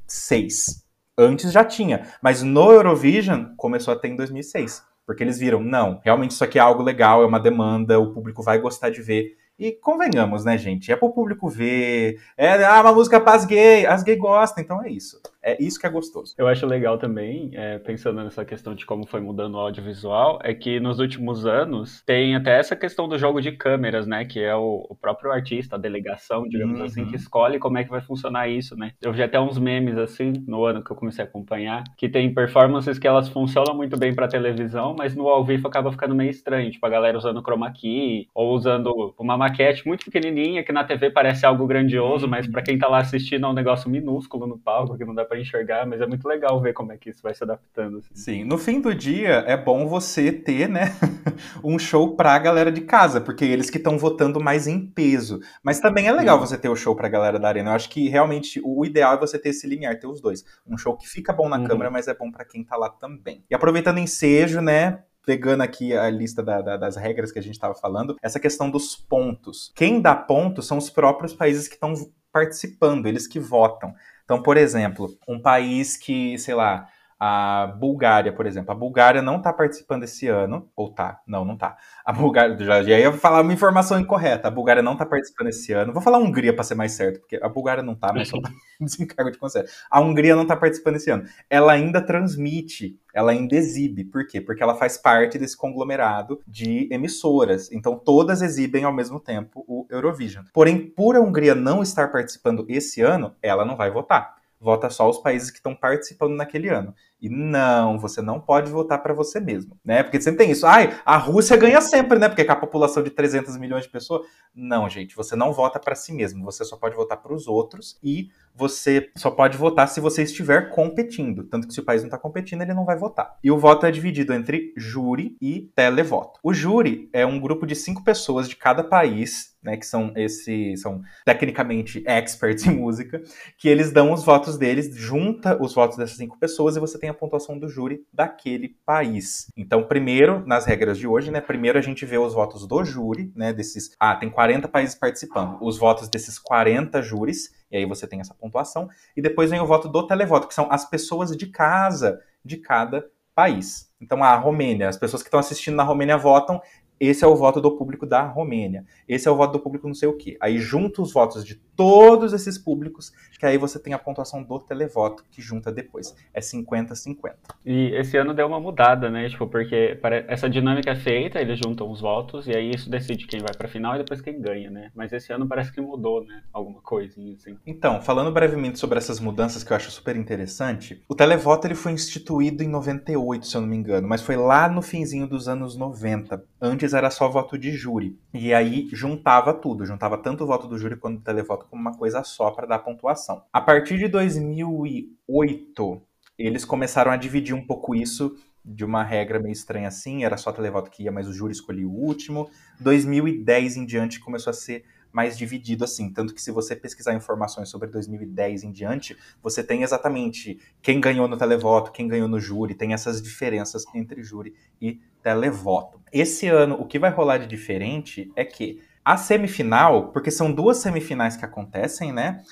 2006. 0.07 0.85
Antes 1.19 1.51
já 1.51 1.65
tinha, 1.65 2.07
mas 2.23 2.43
no 2.43 2.71
Eurovision 2.71 3.55
começou 3.57 3.95
a 3.95 3.99
ter 3.99 4.09
em 4.09 4.17
2006. 4.17 4.83
Porque 5.07 5.23
eles 5.23 5.39
viram, 5.39 5.61
não, 5.61 6.01
realmente 6.05 6.33
isso 6.33 6.45
aqui 6.45 6.59
é 6.59 6.63
algo 6.63 6.83
legal, 6.83 7.23
é 7.23 7.27
uma 7.27 7.39
demanda, 7.39 7.99
o 7.99 8.13
público 8.13 8.43
vai 8.43 8.59
gostar 8.59 8.91
de 8.91 9.01
ver. 9.01 9.37
E 9.59 9.73
convenhamos, 9.73 10.45
né, 10.45 10.59
gente? 10.59 10.93
É 10.93 10.97
pro 10.97 11.13
público 11.13 11.49
ver. 11.49 12.21
É 12.37 12.63
ah, 12.65 12.83
uma 12.83 12.93
música 12.93 13.19
paz 13.19 13.47
gay, 13.47 13.87
as 13.87 14.03
gays 14.03 14.19
gostam, 14.19 14.63
então 14.63 14.83
é 14.85 14.91
isso. 14.91 15.19
É 15.47 15.57
isso 15.63 15.79
que 15.79 15.87
é 15.87 15.89
gostoso. 15.89 16.35
Eu 16.37 16.49
acho 16.49 16.67
legal 16.67 16.99
também, 16.99 17.51
é, 17.55 17.79
pensando 17.79 18.21
nessa 18.25 18.45
questão 18.45 18.75
de 18.75 18.85
como 18.85 19.07
foi 19.07 19.21
mudando 19.21 19.55
o 19.55 19.59
audiovisual, 19.59 20.41
é 20.43 20.53
que 20.53 20.81
nos 20.81 20.99
últimos 20.99 21.47
anos 21.47 22.03
tem 22.05 22.35
até 22.35 22.59
essa 22.59 22.75
questão 22.75 23.09
do 23.09 23.17
jogo 23.17 23.41
de 23.41 23.53
câmeras, 23.53 24.09
né? 24.09 24.25
Que 24.25 24.41
é 24.41 24.57
o, 24.57 24.85
o 24.91 24.97
próprio 24.97 25.31
artista, 25.31 25.77
a 25.77 25.79
delegação, 25.79 26.49
digamos 26.49 26.81
assim, 26.81 27.03
uhum. 27.03 27.07
assim, 27.07 27.11
que 27.13 27.17
escolhe 27.17 27.61
como 27.61 27.79
é 27.79 27.85
que 27.85 27.91
vai 27.91 28.01
funcionar 28.01 28.49
isso, 28.49 28.77
né? 28.77 28.91
Eu 29.01 29.13
vi 29.13 29.23
até 29.23 29.39
uns 29.39 29.57
memes 29.57 29.97
assim 29.97 30.33
no 30.49 30.65
ano 30.65 30.83
que 30.83 30.91
eu 30.91 30.97
comecei 30.97 31.25
a 31.25 31.29
acompanhar, 31.29 31.85
que 31.97 32.09
tem 32.09 32.35
performances 32.35 32.99
que 32.99 33.07
elas 33.07 33.29
funcionam 33.29 33.73
muito 33.73 33.97
bem 33.97 34.13
para 34.13 34.27
televisão, 34.27 34.97
mas 34.99 35.15
no 35.15 35.29
ao 35.29 35.45
vivo 35.45 35.69
acaba 35.69 35.93
ficando 35.93 36.15
meio 36.15 36.31
estranho, 36.31 36.73
tipo 36.73 36.85
a 36.85 36.91
galera 36.91 37.17
usando 37.17 37.41
chroma 37.41 37.71
key 37.71 38.29
ou 38.35 38.53
usando 38.53 39.15
uma 39.17 39.39
maquete 39.39 39.87
muito 39.87 40.05
pequenininha 40.05 40.65
que 40.65 40.73
na 40.73 40.83
TV 40.83 41.11
parece 41.11 41.47
algo 41.47 41.69
grandioso, 41.69 42.25
uhum. 42.25 42.31
mas 42.33 42.49
para 42.49 42.63
quem 42.63 42.77
tá 42.77 42.89
lá 42.89 42.99
assistindo 42.99 43.47
é 43.47 43.49
um 43.49 43.53
negócio 43.53 43.89
minúsculo 43.89 44.45
no 44.45 44.59
palco 44.59 44.99
que 44.99 45.05
não 45.05 45.15
dá 45.15 45.25
para 45.25 45.36
enxergar, 45.41 45.87
mas 45.87 46.01
é 46.01 46.07
muito 46.07 46.27
legal 46.27 46.61
ver 46.61 46.73
como 46.73 46.93
é 46.93 46.97
que 46.97 47.11
isso 47.11 47.23
vai 47.23 47.35
se 47.35 47.43
adaptando. 47.43 47.99
Assim. 47.99 48.15
Sim, 48.15 48.45
no 48.45 48.59
fim 48.59 48.81
do 48.81 48.95
dia 48.95 49.45
é 49.47 49.57
bom 49.57 49.87
você 49.87 50.33
ter, 50.33 50.69
né, 50.69 50.95
um 51.63 51.79
show 51.79 52.17
pra 52.17 52.39
galera 52.39 52.71
de 52.71 52.83
casa, 52.83 53.21
porque 53.21 53.45
eles 53.45 53.71
que 53.71 53.79
estão 53.79 53.99
votando 53.99 54.41
mais 54.41 54.67
em 54.67 54.87
peso. 54.87 55.41
Mas 55.63 55.81
também 55.81 56.09
é 56.09 56.13
legal 56.13 56.39
você 56.39 56.57
ter 56.57 56.69
o 56.69 56.77
show 56.77 56.95
pra 56.95 57.09
galera 57.09 57.39
da 57.39 57.49
arena. 57.49 57.71
Eu 57.71 57.75
acho 57.75 57.89
que 57.89 58.09
realmente 58.09 58.61
o 58.65 58.85
ideal 58.85 59.15
é 59.15 59.19
você 59.19 59.39
ter 59.39 59.51
esse 59.51 59.67
limiar, 59.67 59.99
ter 59.99 60.07
os 60.07 60.21
dois. 60.21 60.45
Um 60.67 60.77
show 60.77 60.97
que 60.97 61.09
fica 61.09 61.33
bom 61.33 61.49
na 61.49 61.59
uhum. 61.59 61.65
câmera, 61.65 61.91
mas 61.91 62.09
é 62.09 62.15
bom 62.15 62.31
para 62.31 62.45
quem 62.45 62.65
tá 62.65 62.77
lá 62.77 62.89
também. 62.89 63.45
E 63.51 63.55
aproveitando 63.55 63.99
ensejo, 63.99 64.61
né, 64.61 65.01
pegando 65.27 65.63
aqui 65.63 65.93
a 65.93 66.09
lista 66.09 66.43
da, 66.43 66.63
da, 66.63 66.77
das 66.77 66.95
regras 66.95 67.33
que 67.33 67.39
a 67.39 67.43
gente 67.43 67.55
estava 67.55 67.75
falando, 67.75 68.17
essa 68.23 68.39
questão 68.39 68.71
dos 68.71 68.95
pontos. 68.95 69.73
Quem 69.75 70.01
dá 70.01 70.15
pontos 70.15 70.67
são 70.67 70.79
os 70.79 70.89
próprios 70.89 71.35
países 71.35 71.67
que 71.67 71.75
estão 71.75 71.93
participando, 72.33 73.07
eles 73.07 73.27
que 73.27 73.41
votam. 73.41 73.93
Então, 74.27 74.43
por 74.43 74.59
exemplo, 74.59 75.17
um 75.29 75.41
país 75.41 75.97
que, 75.97 76.39
sei 76.39 76.55
lá, 76.55 76.89
a 77.19 77.75
Bulgária, 77.79 78.33
por 78.33 78.47
exemplo. 78.47 78.71
A 78.73 78.75
Bulgária 78.75 79.23
não 79.23 79.37
está 79.37 79.53
participando 79.53 80.03
esse 80.03 80.29
ano, 80.29 80.71
ou 80.77 80.91
tá? 80.91 81.21
Não, 81.27 81.45
não 81.45 81.57
tá. 81.57 81.77
A 82.05 82.13
Bulgária, 82.13 82.57
já, 82.59 82.83
já 82.83 82.99
ia 82.99 83.13
falar 83.13 83.41
uma 83.41 83.53
informação 83.53 83.99
incorreta. 83.99 84.49
A 84.49 84.51
Bulgária 84.51 84.83
não 84.83 84.93
está 84.93 85.07
participando 85.07 85.49
esse 85.49 85.73
ano. 85.73 85.93
Vou 85.93 86.03
falar 86.03 86.19
Hungria 86.19 86.55
para 86.55 86.65
ser 86.65 86.75
mais 86.75 86.93
certo, 86.93 87.21
porque 87.21 87.39
a 87.43 87.49
Bulgária 87.49 87.83
não 87.83 87.95
está, 87.95 88.13
mas 88.13 88.29
só 88.29 88.37
desencargo 88.79 89.31
de 89.31 89.39
conselho. 89.39 89.67
A 89.91 90.01
Hungria 90.01 90.37
não 90.37 90.43
está 90.43 90.55
participando 90.55 90.97
esse 90.97 91.11
ano. 91.11 91.25
Ela 91.49 91.73
ainda 91.73 92.03
transmite, 92.03 93.01
ela 93.15 93.33
ainda 93.33 93.57
exibe. 93.57 94.05
Por 94.05 94.27
quê? 94.27 94.41
Porque 94.41 94.63
ela 94.63 94.75
faz 94.75 94.99
parte 94.99 95.39
desse 95.39 95.57
conglomerado 95.57 96.43
de 96.47 96.87
emissoras. 96.93 97.73
Então 97.73 97.99
todas 97.99 98.43
exibem 98.43 98.85
ao 98.85 98.93
mesmo 98.93 99.19
tempo 99.19 99.65
o 99.67 99.87
Eurovision. 99.91 100.45
Porém, 100.53 100.79
por 100.79 101.17
a 101.17 101.21
Hungria 101.21 101.55
não 101.55 101.83
estar 101.83 102.13
participando 102.13 102.67
esse 102.69 103.01
ano, 103.01 103.35
ela 103.43 103.65
não 103.65 103.75
vai 103.75 103.91
votar 103.91 104.37
vota 104.61 104.91
só 104.91 105.09
os 105.09 105.19
países 105.19 105.51
que 105.51 105.59
estão 105.59 105.75
participando 105.75 106.35
naquele 106.37 106.69
ano. 106.69 106.95
E 107.21 107.31
não, 107.31 107.99
você 107.99 108.21
não 108.21 108.39
pode 108.39 108.71
votar 108.71 109.03
para 109.03 109.15
você 109.15 109.41
mesmo, 109.41 109.79
né? 109.85 110.03
Porque 110.03 110.21
sempre 110.21 110.39
tem 110.39 110.51
isso. 110.51 110.67
Ai, 110.67 110.99
a 111.05 111.17
Rússia 111.17 111.57
ganha 111.57 111.81
sempre, 111.81 112.19
né? 112.19 112.29
Porque 112.29 112.45
com 112.45 112.53
a 112.53 112.57
população 112.57 113.03
de 113.03 113.11
300 113.11 113.57
milhões 113.57 113.85
de 113.85 113.91
pessoas. 113.91 114.27
Não, 114.55 114.89
gente, 114.89 115.17
você 115.17 115.35
não 115.35 115.53
vota 115.53 115.79
para 115.79 115.95
si 115.95 116.13
mesmo. 116.13 116.45
Você 116.45 116.65
só 116.65 116.77
pode 116.77 116.95
votar 116.95 117.21
para 117.21 117.33
os 117.33 117.47
outros 117.47 117.99
e 118.03 118.29
você 118.55 119.11
só 119.17 119.31
pode 119.31 119.57
votar 119.57 119.89
se 119.89 120.01
você 120.01 120.23
estiver 120.23 120.71
competindo. 120.71 121.45
Tanto 121.45 121.67
que 121.67 121.75
se 121.75 121.81
o 121.81 121.85
país 121.85 122.03
não 122.03 122.09
está 122.09 122.19
competindo, 122.19 122.63
ele 122.63 122.75
não 122.75 122.85
vai 122.85 122.97
votar. 122.97 123.37
E 123.43 123.51
o 123.51 123.59
voto 123.59 123.87
é 123.87 123.91
dividido 123.91 124.33
entre 124.35 124.73
júri 124.77 125.37
e 125.41 125.71
televoto. 125.75 126.39
O 126.43 126.53
júri 126.53 127.09
é 127.13 127.25
um 127.25 127.41
grupo 127.41 127.67
de 127.67 127.75
cinco 127.75 128.05
pessoas 128.05 128.49
de 128.49 128.57
cada 128.57 128.85
país 128.85 129.57
né, 129.67 129.77
que 129.77 129.85
são 129.85 130.13
esse 130.15 130.77
são 130.77 131.03
tecnicamente 131.25 132.03
experts 132.07 132.65
em 132.65 132.71
música, 132.71 133.21
que 133.59 133.69
eles 133.69 133.91
dão 133.91 134.13
os 134.13 134.25
votos 134.25 134.57
deles, 134.57 134.95
junta 134.95 135.61
os 135.61 135.75
votos 135.75 135.99
dessas 135.99 136.17
cinco 136.17 136.39
pessoas 136.39 136.77
e 136.77 136.81
você 136.81 136.97
tem 136.99 137.06
a 137.09 137.15
pontuação 137.15 137.59
do 137.59 137.69
júri 137.69 138.05
daquele 138.13 138.77
país. 138.85 139.51
Então, 139.57 139.83
primeiro, 139.83 140.47
nas 140.47 140.65
regras 140.67 140.99
de 140.99 141.07
hoje, 141.07 141.31
né, 141.31 141.41
primeiro 141.41 141.79
a 141.79 141.83
gente 141.83 142.05
vê 142.05 142.19
os 142.19 142.35
votos 142.35 142.67
do 142.67 142.85
júri, 142.85 143.33
né, 143.35 143.53
desses, 143.53 143.95
ah, 143.99 144.15
tem 144.15 144.31
40 144.31 144.69
países 144.69 144.95
participando, 144.95 145.59
os 145.61 145.79
votos 145.79 146.09
desses 146.09 146.39
40 146.39 147.03
júris, 147.03 147.53
e 147.71 147.77
aí 147.77 147.87
você 147.87 148.07
tem 148.07 148.21
essa 148.21 148.35
pontuação, 148.35 148.89
e 149.17 149.23
depois 149.23 149.51
vem 149.51 149.61
o 149.61 149.67
voto 149.67 149.89
do 149.89 150.07
televoto, 150.07 150.49
que 150.49 150.55
são 150.55 150.71
as 150.71 150.89
pessoas 150.89 151.37
de 151.37 151.47
casa 151.47 152.21
de 152.45 152.57
cada 152.59 153.07
país. 153.35 153.91
Então, 154.01 154.25
a 154.25 154.35
Romênia, 154.37 154.89
as 154.89 154.97
pessoas 154.97 155.23
que 155.23 155.29
estão 155.29 155.41
assistindo 155.41 155.75
na 155.75 155.83
Romênia 155.83 156.17
votam 156.17 156.61
esse 156.99 157.25
é 157.25 157.27
o 157.27 157.37
voto 157.37 157.61
do 157.61 157.73
público 157.73 158.07
da 158.07 158.23
Romênia. 158.23 158.85
Esse 159.09 159.29
é 159.29 159.31
o 159.31 159.37
voto 159.37 159.53
do 159.53 159.61
público 159.61 159.87
não 159.87 159.95
sei 159.95 160.09
o 160.09 160.17
quê. 160.17 160.37
Aí 160.41 160.59
junta 160.59 161.03
os 161.03 161.13
votos 161.13 161.45
de 161.45 161.55
todos 161.55 162.33
esses 162.33 162.57
públicos, 162.57 163.13
que 163.39 163.45
aí 163.45 163.59
você 163.59 163.79
tem 163.79 163.93
a 163.93 163.99
pontuação 163.99 164.43
do 164.43 164.59
televoto, 164.59 165.25
que 165.31 165.43
junta 165.43 165.71
depois. 165.71 166.17
É 166.33 166.41
50-50. 166.41 167.35
E 167.65 167.95
esse 167.95 168.17
ano 168.17 168.33
deu 168.33 168.47
uma 168.47 168.59
mudada, 168.59 169.11
né? 169.11 169.29
Tipo, 169.29 169.47
porque 169.47 169.99
essa 170.27 170.49
dinâmica 170.49 170.91
é 170.93 170.97
feita, 170.97 171.41
eles 171.41 171.59
juntam 171.59 171.91
os 171.91 172.01
votos, 172.01 172.47
e 172.47 172.57
aí 172.57 172.71
isso 172.71 172.89
decide 172.89 173.27
quem 173.27 173.41
vai 173.41 173.55
pra 173.57 173.69
final 173.69 173.95
e 173.95 173.99
depois 173.99 174.23
quem 174.23 174.41
ganha, 174.41 174.71
né? 174.71 174.91
Mas 174.95 175.13
esse 175.13 175.33
ano 175.33 175.47
parece 175.47 175.71
que 175.71 175.81
mudou, 175.81 176.25
né? 176.25 176.43
Alguma 176.53 176.81
coisinha 176.81 177.35
assim. 177.35 177.59
Então, 177.67 178.01
falando 178.01 178.33
brevemente 178.33 178.79
sobre 178.79 178.97
essas 178.97 179.21
mudanças 179.21 179.63
que 179.63 179.73
eu 179.73 179.77
acho 179.77 179.91
super 179.91 180.17
interessante, 180.17 181.03
o 181.09 181.15
televoto 181.15 181.67
ele 181.67 181.75
foi 181.75 181.93
instituído 181.93 182.63
em 182.63 182.69
98, 182.69 183.47
se 183.47 183.57
eu 183.57 183.61
não 183.61 183.69
me 183.69 183.77
engano, 183.77 184.09
mas 184.09 184.23
foi 184.23 184.37
lá 184.37 184.67
no 184.69 184.81
finzinho 184.81 185.27
dos 185.27 185.47
anos 185.47 185.77
90, 185.77 186.43
antes 186.61 186.86
antes 186.87 186.95
era 186.95 187.11
só 187.11 187.29
voto 187.29 187.59
de 187.59 187.73
júri. 187.73 188.19
E 188.33 188.55
aí 188.55 188.89
juntava 188.93 189.53
tudo, 189.53 189.85
juntava 189.85 190.17
tanto 190.17 190.45
o 190.45 190.47
voto 190.47 190.69
do 190.69 190.79
júri 190.79 190.97
quanto 190.97 191.19
o 191.19 191.23
televoto 191.23 191.67
como 191.67 191.83
uma 191.83 191.97
coisa 191.97 192.23
só 192.23 192.51
para 192.51 192.67
dar 192.67 192.79
pontuação. 192.79 193.43
A 193.53 193.61
partir 193.61 193.99
de 193.99 194.07
2008, 194.09 196.03
eles 196.39 196.65
começaram 196.65 197.11
a 197.11 197.17
dividir 197.17 197.55
um 197.55 197.67
pouco 197.67 197.95
isso 197.95 198.37
de 198.65 198.85
uma 198.85 199.03
regra 199.03 199.39
meio 199.39 199.53
estranha 199.53 199.89
assim, 199.89 200.25
era 200.25 200.37
só 200.37 200.51
televoto 200.53 200.91
que 200.91 201.05
ia, 201.05 201.13
mas 201.13 201.29
o 201.29 201.33
júri 201.33 201.53
escolhia 201.53 201.87
o 201.87 201.93
último. 201.93 202.49
2010 202.81 203.77
em 203.77 203.87
diante 203.87 204.21
começou 204.21 204.51
a 204.51 204.55
ser 204.55 204.85
mais 205.17 205.39
dividido 205.39 205.83
assim. 205.83 206.13
Tanto 206.13 206.35
que 206.35 206.43
se 206.43 206.51
você 206.51 206.77
pesquisar 206.77 207.15
informações 207.15 207.71
sobre 207.71 207.89
2010 207.89 208.65
em 208.65 208.71
diante, 208.71 209.17
você 209.43 209.65
tem 209.65 209.83
exatamente 209.83 210.61
quem 210.83 211.01
ganhou 211.01 211.27
no 211.27 211.39
televoto, 211.39 211.91
quem 211.91 212.07
ganhou 212.07 212.29
no 212.29 212.39
júri, 212.39 212.75
tem 212.75 212.93
essas 212.93 213.23
diferenças 213.23 213.87
entre 213.95 214.23
júri 214.23 214.55
e 214.79 215.01
televoto. 215.23 215.99
Esse 216.13 216.49
ano, 216.49 216.77
o 216.79 216.85
que 216.85 216.99
vai 216.99 217.11
rolar 217.11 217.39
de 217.39 217.47
diferente 217.47 218.31
é 218.37 218.45
que 218.45 218.83
A 219.03 219.17
semifinal, 219.17 220.11
porque 220.11 220.33
são 220.33 220.53
duas 220.53 220.79
semifinais 220.79 221.37
que 221.37 221.45
acontecem, 221.45 222.13
né? 222.13 222.43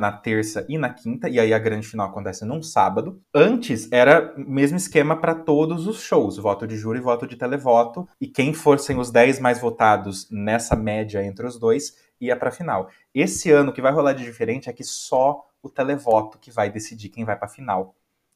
Na 0.00 0.12
terça 0.12 0.64
e 0.68 0.78
na 0.78 0.90
quinta, 0.90 1.28
e 1.28 1.40
aí 1.40 1.52
a 1.52 1.58
grande 1.58 1.86
final 1.86 2.08
acontece 2.08 2.44
num 2.44 2.62
sábado. 2.62 3.20
Antes 3.34 3.90
era 3.90 4.32
mesmo 4.36 4.76
esquema 4.76 5.16
para 5.20 5.34
todos 5.34 5.86
os 5.86 6.00
shows, 6.00 6.36
voto 6.36 6.66
de 6.66 6.76
júri 6.76 7.00
voto 7.00 7.26
de 7.26 7.36
televoto, 7.36 8.08
e 8.20 8.28
quem 8.28 8.54
fossem 8.54 8.98
os 8.98 9.10
10 9.10 9.40
mais 9.40 9.60
votados 9.60 10.28
nessa 10.30 10.76
média 10.76 11.24
entre 11.24 11.46
os 11.46 11.58
dois 11.58 11.96
ia 12.20 12.36
para 12.36 12.50
final. 12.50 12.88
Esse 13.14 13.50
ano 13.50 13.70
o 13.70 13.72
que 13.72 13.82
vai 13.82 13.92
rolar 13.92 14.12
de 14.12 14.24
diferente 14.24 14.68
é 14.68 14.72
que 14.72 14.84
só 14.84 15.44
o 15.62 15.68
televoto 15.68 16.38
que 16.38 16.50
vai 16.50 16.70
decidir 16.70 17.08
quem 17.08 17.24
vai 17.24 17.36
para 17.36 17.48
final. 17.48 17.94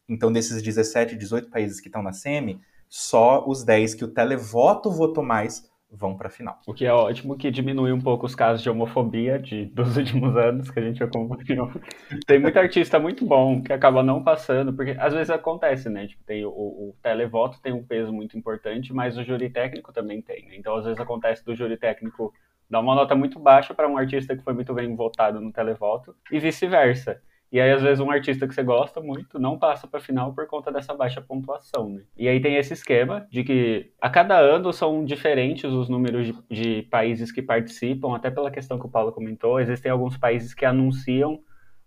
Então 0.08 0.32
desses 0.32 0.62
17, 0.62 1.16
18 1.16 1.50
países 1.50 1.80
que 1.80 1.88
estão 1.88 2.02
na 2.02 2.12
semi, 2.12 2.61
só 2.88 3.48
os 3.48 3.64
10 3.64 3.94
que 3.94 4.04
o 4.04 4.08
televoto 4.08 4.90
votou 4.90 5.24
mais 5.24 5.70
vão 5.92 6.16
para 6.16 6.28
a 6.28 6.31
final. 6.31 6.59
O 6.66 6.72
que 6.72 6.87
é 6.87 6.92
ótimo, 6.92 7.37
que 7.37 7.50
diminui 7.50 7.92
um 7.92 8.00
pouco 8.00 8.24
os 8.24 8.35
casos 8.35 8.62
de 8.62 8.70
homofobia 8.70 9.38
de, 9.38 9.66
dos 9.74 9.96
últimos 9.96 10.37
anos 10.37 10.70
que 10.70 10.81
a 10.81 10.83
gente 10.83 11.02
acompanhou. 11.05 11.70
Tem 12.26 12.38
muito 12.38 12.59
artista 12.59 12.98
muito 12.98 13.26
bom 13.26 13.62
que 13.62 13.72
acaba 13.72 14.02
não 14.02 14.22
passando, 14.22 14.72
porque 14.72 14.96
às 14.98 15.12
vezes 15.12 15.31
acontece, 15.31 15.90
né? 15.90 16.07
Tipo, 16.07 16.24
tem 16.24 16.44
o, 16.44 16.50
o 16.50 16.96
televoto 17.02 17.61
tem 17.61 17.72
um 17.72 17.85
peso 17.85 18.12
muito 18.12 18.37
importante, 18.37 18.92
mas 18.92 19.18
o 19.18 19.24
júri 19.24 19.50
técnico 19.50 19.92
também 19.92 20.22
tem. 20.22 20.46
Né? 20.46 20.57
Então, 20.57 20.74
às 20.76 20.85
vezes 20.85 20.98
acontece 20.98 21.44
do 21.44 21.55
júri 21.55 21.76
técnico 21.76 22.33
dar 22.70 22.81
uma 22.81 22.94
nota 22.94 23.14
muito 23.14 23.38
baixa 23.38 23.74
para 23.74 23.87
um 23.87 23.98
artista 23.98 24.35
que 24.35 24.42
foi 24.42 24.55
muito 24.55 24.72
bem 24.72 24.96
votado 24.96 25.40
no 25.40 25.52
televoto 25.52 26.16
e 26.31 26.40
vice-versa. 26.40 27.20
E 27.53 27.61
aí, 27.61 27.71
às 27.71 27.83
vezes, 27.83 28.01
um 28.01 28.11
artista 28.11 28.49
que 28.49 28.55
você 28.55 28.62
gosta 28.62 28.99
muito 28.99 29.38
não 29.38 29.59
passa 29.59 29.87
para 29.87 30.01
final 30.01 30.33
por 30.33 30.47
conta 30.47 30.73
dessa 30.73 30.95
baixa 30.95 31.21
pontuação, 31.21 31.91
né? 31.91 32.03
E 32.17 32.27
aí 32.27 32.41
tem 32.41 32.57
esse 32.57 32.73
esquema 32.73 33.27
de 33.31 33.45
que 33.45 33.93
a 34.01 34.09
cada 34.09 34.38
ano 34.38 34.73
são 34.73 35.05
diferentes 35.05 35.71
os 35.71 35.87
números 35.87 36.27
de, 36.27 36.35
de 36.51 36.83
países 36.85 37.31
que 37.31 37.43
participam, 37.43 38.17
até 38.17 38.31
pela 38.31 38.51
questão 38.51 38.79
que 38.79 38.87
o 38.87 38.91
Paulo 38.91 39.12
comentou. 39.12 39.61
Existem 39.61 39.93
alguns 39.93 40.17
países 40.17 40.55
que 40.55 40.65
anunciam 40.65 41.41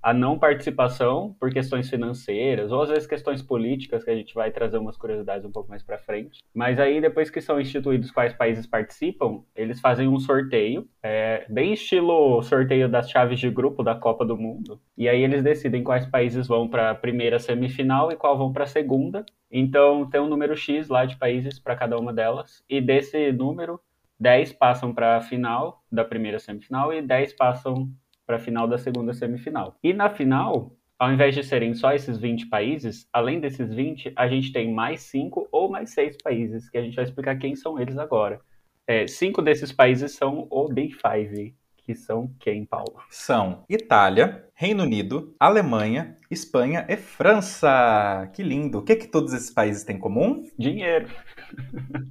a 0.06 0.14
não 0.14 0.38
participação 0.38 1.36
por 1.40 1.52
questões 1.52 1.90
financeiras 1.90 2.72
ou 2.72 2.84
às 2.84 2.90
vezes 2.90 3.08
questões 3.08 3.42
políticas 3.42 4.04
que 4.04 4.12
a 4.12 4.16
gente 4.16 4.36
vai 4.36 4.52
trazer 4.52 4.78
umas 4.78 4.96
curiosidades 4.96 5.44
um 5.44 5.52
pouco 5.52 5.68
mais 5.68 5.82
para 5.82 5.98
frente. 5.98 6.44
Mas 6.54 6.80
aí 6.80 7.02
depois 7.02 7.32
que 7.32 7.42
são 7.42 7.60
instituídos 7.60 8.12
quais 8.12 8.32
países 8.32 8.68
participam, 8.68 9.42
eles 9.56 9.82
fazem 9.82 10.08
um 10.08 10.20
sorteio, 10.20 10.88
é, 11.02 11.48
bem 11.50 11.74
estilo 11.74 12.40
sorteio 12.44 12.88
das 12.88 13.10
chaves 13.10 13.40
de 13.40 13.50
grupo 13.50 13.82
da 13.82 13.96
Copa 13.96 14.24
do 14.24 14.38
Mundo. 14.38 14.80
E 14.96 15.10
aí 15.10 15.24
eles 15.24 15.42
decidem 15.42 15.84
quais 15.84 16.06
países 16.06 16.46
vão 16.46 16.68
para 16.68 16.92
a 16.92 16.96
primeira 16.96 17.40
semifinal 17.40 18.12
e 18.12 18.16
qual 18.16 18.38
vão 18.38 18.54
para 18.54 18.66
a 18.66 18.68
segunda. 18.68 19.26
Então 19.50 20.08
tem 20.08 20.22
um 20.22 20.30
número 20.30 20.56
X 20.56 20.88
lá 20.88 21.08
de 21.08 21.18
países 21.18 21.58
para 21.58 21.76
cada 21.76 21.98
uma 21.98 22.14
delas 22.14 22.64
e 22.70 22.80
desse 22.80 23.32
número 23.32 23.80
10 24.20 24.54
passam 24.54 24.94
para 24.94 25.18
a 25.18 25.22
final 25.22 25.84
da 25.92 26.06
primeira 26.06 26.38
semifinal 26.38 26.94
e 26.94 27.02
10 27.02 27.34
passam 27.34 27.90
para 28.26 28.38
a 28.38 28.40
final 28.40 28.68
da 28.68 28.78
segunda 28.78 29.14
semifinal. 29.14 29.78
E 29.84 29.94
na 29.94 30.10
final, 30.10 30.76
ao 30.98 31.12
invés 31.12 31.36
de 31.36 31.44
serem 31.44 31.74
só 31.74 31.94
esses 31.94 32.18
20 32.18 32.48
países, 32.48 33.08
além 33.12 33.40
desses 33.40 33.74
20, 33.74 34.14
a 34.16 34.28
gente 34.28 34.52
tem 34.52 34.74
mais 34.74 35.02
5 35.02 35.48
ou 35.52 35.70
mais 35.70 35.92
6 35.92 36.18
países, 36.24 36.70
que 36.70 36.78
a 36.78 36.82
gente 36.82 36.96
vai 36.96 37.06
explicar 37.06 37.38
quem 37.38 37.56
são 37.56 37.80
eles 37.80 37.98
agora. 37.98 38.40
É, 38.88 39.08
cinco 39.08 39.42
desses 39.42 39.72
países 39.72 40.12
são 40.12 40.48
o 40.50 40.68
Big 40.68 40.94
Five, 40.94 41.56
que 41.78 41.96
são 41.96 42.32
quem, 42.40 42.66
Paulo? 42.66 43.02
São 43.10 43.64
Itália, 43.68 44.45
Reino 44.58 44.84
Unido, 44.84 45.36
Alemanha, 45.38 46.18
Espanha 46.32 46.86
e 46.88 46.96
França. 46.96 48.30
Que 48.34 48.42
lindo! 48.42 48.78
O 48.78 48.82
que, 48.82 48.96
que 48.96 49.06
todos 49.06 49.34
esses 49.34 49.52
países 49.52 49.84
têm 49.84 49.98
em 49.98 50.00
comum? 50.00 50.50
Dinheiro. 50.58 51.10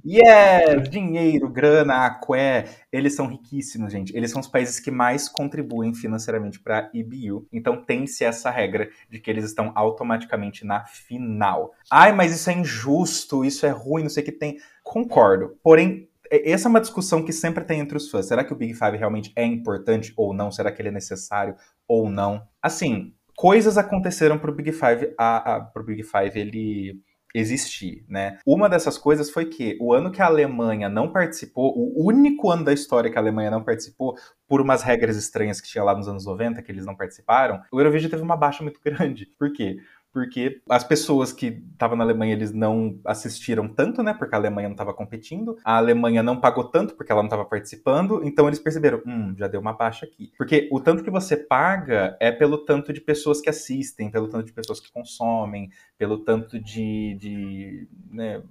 Yes! 0.05 0.87
Dinheiro, 0.87 1.49
grana, 1.49 2.05
aqué. 2.05 2.65
Eles 2.91 3.15
são 3.15 3.25
riquíssimos, 3.25 3.91
gente. 3.91 4.15
Eles 4.15 4.29
são 4.29 4.39
os 4.39 4.47
países 4.47 4.79
que 4.79 4.91
mais 4.91 5.27
contribuem 5.27 5.95
financeiramente 5.95 6.59
para 6.59 6.81
a 6.81 6.89
EBU. 6.93 7.47
Então 7.51 7.83
tem-se 7.83 8.23
essa 8.23 8.51
regra 8.51 8.91
de 9.09 9.19
que 9.19 9.31
eles 9.31 9.45
estão 9.45 9.71
automaticamente 9.73 10.63
na 10.63 10.85
final. 10.85 11.73
Ai, 11.91 12.11
mas 12.11 12.31
isso 12.31 12.51
é 12.51 12.53
injusto, 12.53 13.43
isso 13.43 13.65
é 13.65 13.71
ruim, 13.71 14.03
não 14.03 14.09
sei 14.09 14.21
o 14.21 14.25
que 14.25 14.31
tem. 14.31 14.57
Concordo. 14.83 15.57
Porém, 15.63 16.07
é, 16.07 16.14
essa 16.31 16.67
é 16.67 16.69
uma 16.69 16.81
discussão 16.81 17.23
que 17.23 17.33
sempre 17.33 17.63
tem 17.63 17.79
entre 17.79 17.97
os 17.97 18.09
fãs. 18.09 18.27
Será 18.27 18.43
que 18.43 18.53
o 18.53 18.55
Big 18.55 18.73
Five 18.73 18.97
realmente 18.97 19.31
é 19.35 19.45
importante 19.45 20.13
ou 20.15 20.33
não? 20.33 20.51
Será 20.51 20.71
que 20.71 20.81
ele 20.81 20.89
é 20.89 20.91
necessário 20.91 21.55
ou 21.87 22.09
não? 22.09 22.47
Assim, 22.61 23.13
coisas 23.35 23.77
aconteceram 23.77 24.37
pro 24.37 24.53
Big 24.53 24.71
Five, 24.71 25.13
a, 25.17 25.55
a, 25.55 25.61
pro 25.61 25.83
Big 25.83 26.03
Five 26.03 26.39
ele 26.39 27.01
existir, 27.35 28.05
né? 28.07 28.39
Uma 28.45 28.69
dessas 28.69 28.97
coisas 28.97 29.29
foi 29.29 29.45
que 29.45 29.77
o 29.81 29.93
ano 29.93 30.09
que 30.09 30.21
a 30.21 30.25
Alemanha 30.25 30.87
não 30.87 31.11
participou, 31.11 31.73
o 31.75 32.07
único 32.07 32.49
ano 32.49 32.63
da 32.63 32.71
história 32.71 33.11
que 33.11 33.17
a 33.17 33.21
Alemanha 33.21 33.51
não 33.51 33.61
participou, 33.61 34.15
por 34.47 34.61
umas 34.61 34.81
regras 34.83 35.17
estranhas 35.17 35.59
que 35.59 35.67
tinha 35.67 35.83
lá 35.83 35.93
nos 35.95 36.07
anos 36.07 36.25
90, 36.25 36.61
que 36.61 36.71
eles 36.71 36.85
não 36.85 36.95
participaram, 36.95 37.61
o 37.71 37.79
Eurovision 37.79 38.09
teve 38.09 38.23
uma 38.23 38.37
baixa 38.37 38.63
muito 38.63 38.79
grande. 38.83 39.25
Por 39.37 39.51
quê? 39.51 39.77
Porque 40.15 40.61
as 40.69 40.81
pessoas 40.81 41.33
que 41.33 41.61
estavam 41.73 41.97
na 41.97 42.05
Alemanha 42.05 42.31
eles 42.31 42.53
não 42.53 42.97
assistiram 43.03 43.67
tanto, 43.67 44.01
né? 44.01 44.13
Porque 44.13 44.33
a 44.33 44.37
Alemanha 44.37 44.69
não 44.69 44.73
estava 44.73 44.93
competindo, 44.93 45.57
a 45.61 45.75
Alemanha 45.75 46.23
não 46.23 46.39
pagou 46.39 46.63
tanto 46.63 46.95
porque 46.95 47.11
ela 47.11 47.21
não 47.21 47.27
estava 47.27 47.43
participando, 47.43 48.21
então 48.23 48.47
eles 48.47 48.57
perceberam, 48.57 49.01
hum, 49.05 49.35
já 49.37 49.49
deu 49.49 49.59
uma 49.59 49.73
baixa 49.73 50.05
aqui. 50.05 50.31
Porque 50.37 50.69
o 50.71 50.79
tanto 50.79 51.03
que 51.03 51.11
você 51.11 51.35
paga 51.35 52.15
é 52.21 52.31
pelo 52.31 52.59
tanto 52.59 52.93
de 52.93 53.01
pessoas 53.01 53.41
que 53.41 53.49
assistem, 53.49 54.09
pelo 54.09 54.29
tanto 54.29 54.45
de 54.45 54.53
pessoas 54.53 54.79
que 54.79 54.89
consomem, 54.89 55.69
pelo 55.97 56.19
tanto 56.19 56.57
de, 56.61 57.17
de 57.19 57.87
né, 58.09 58.41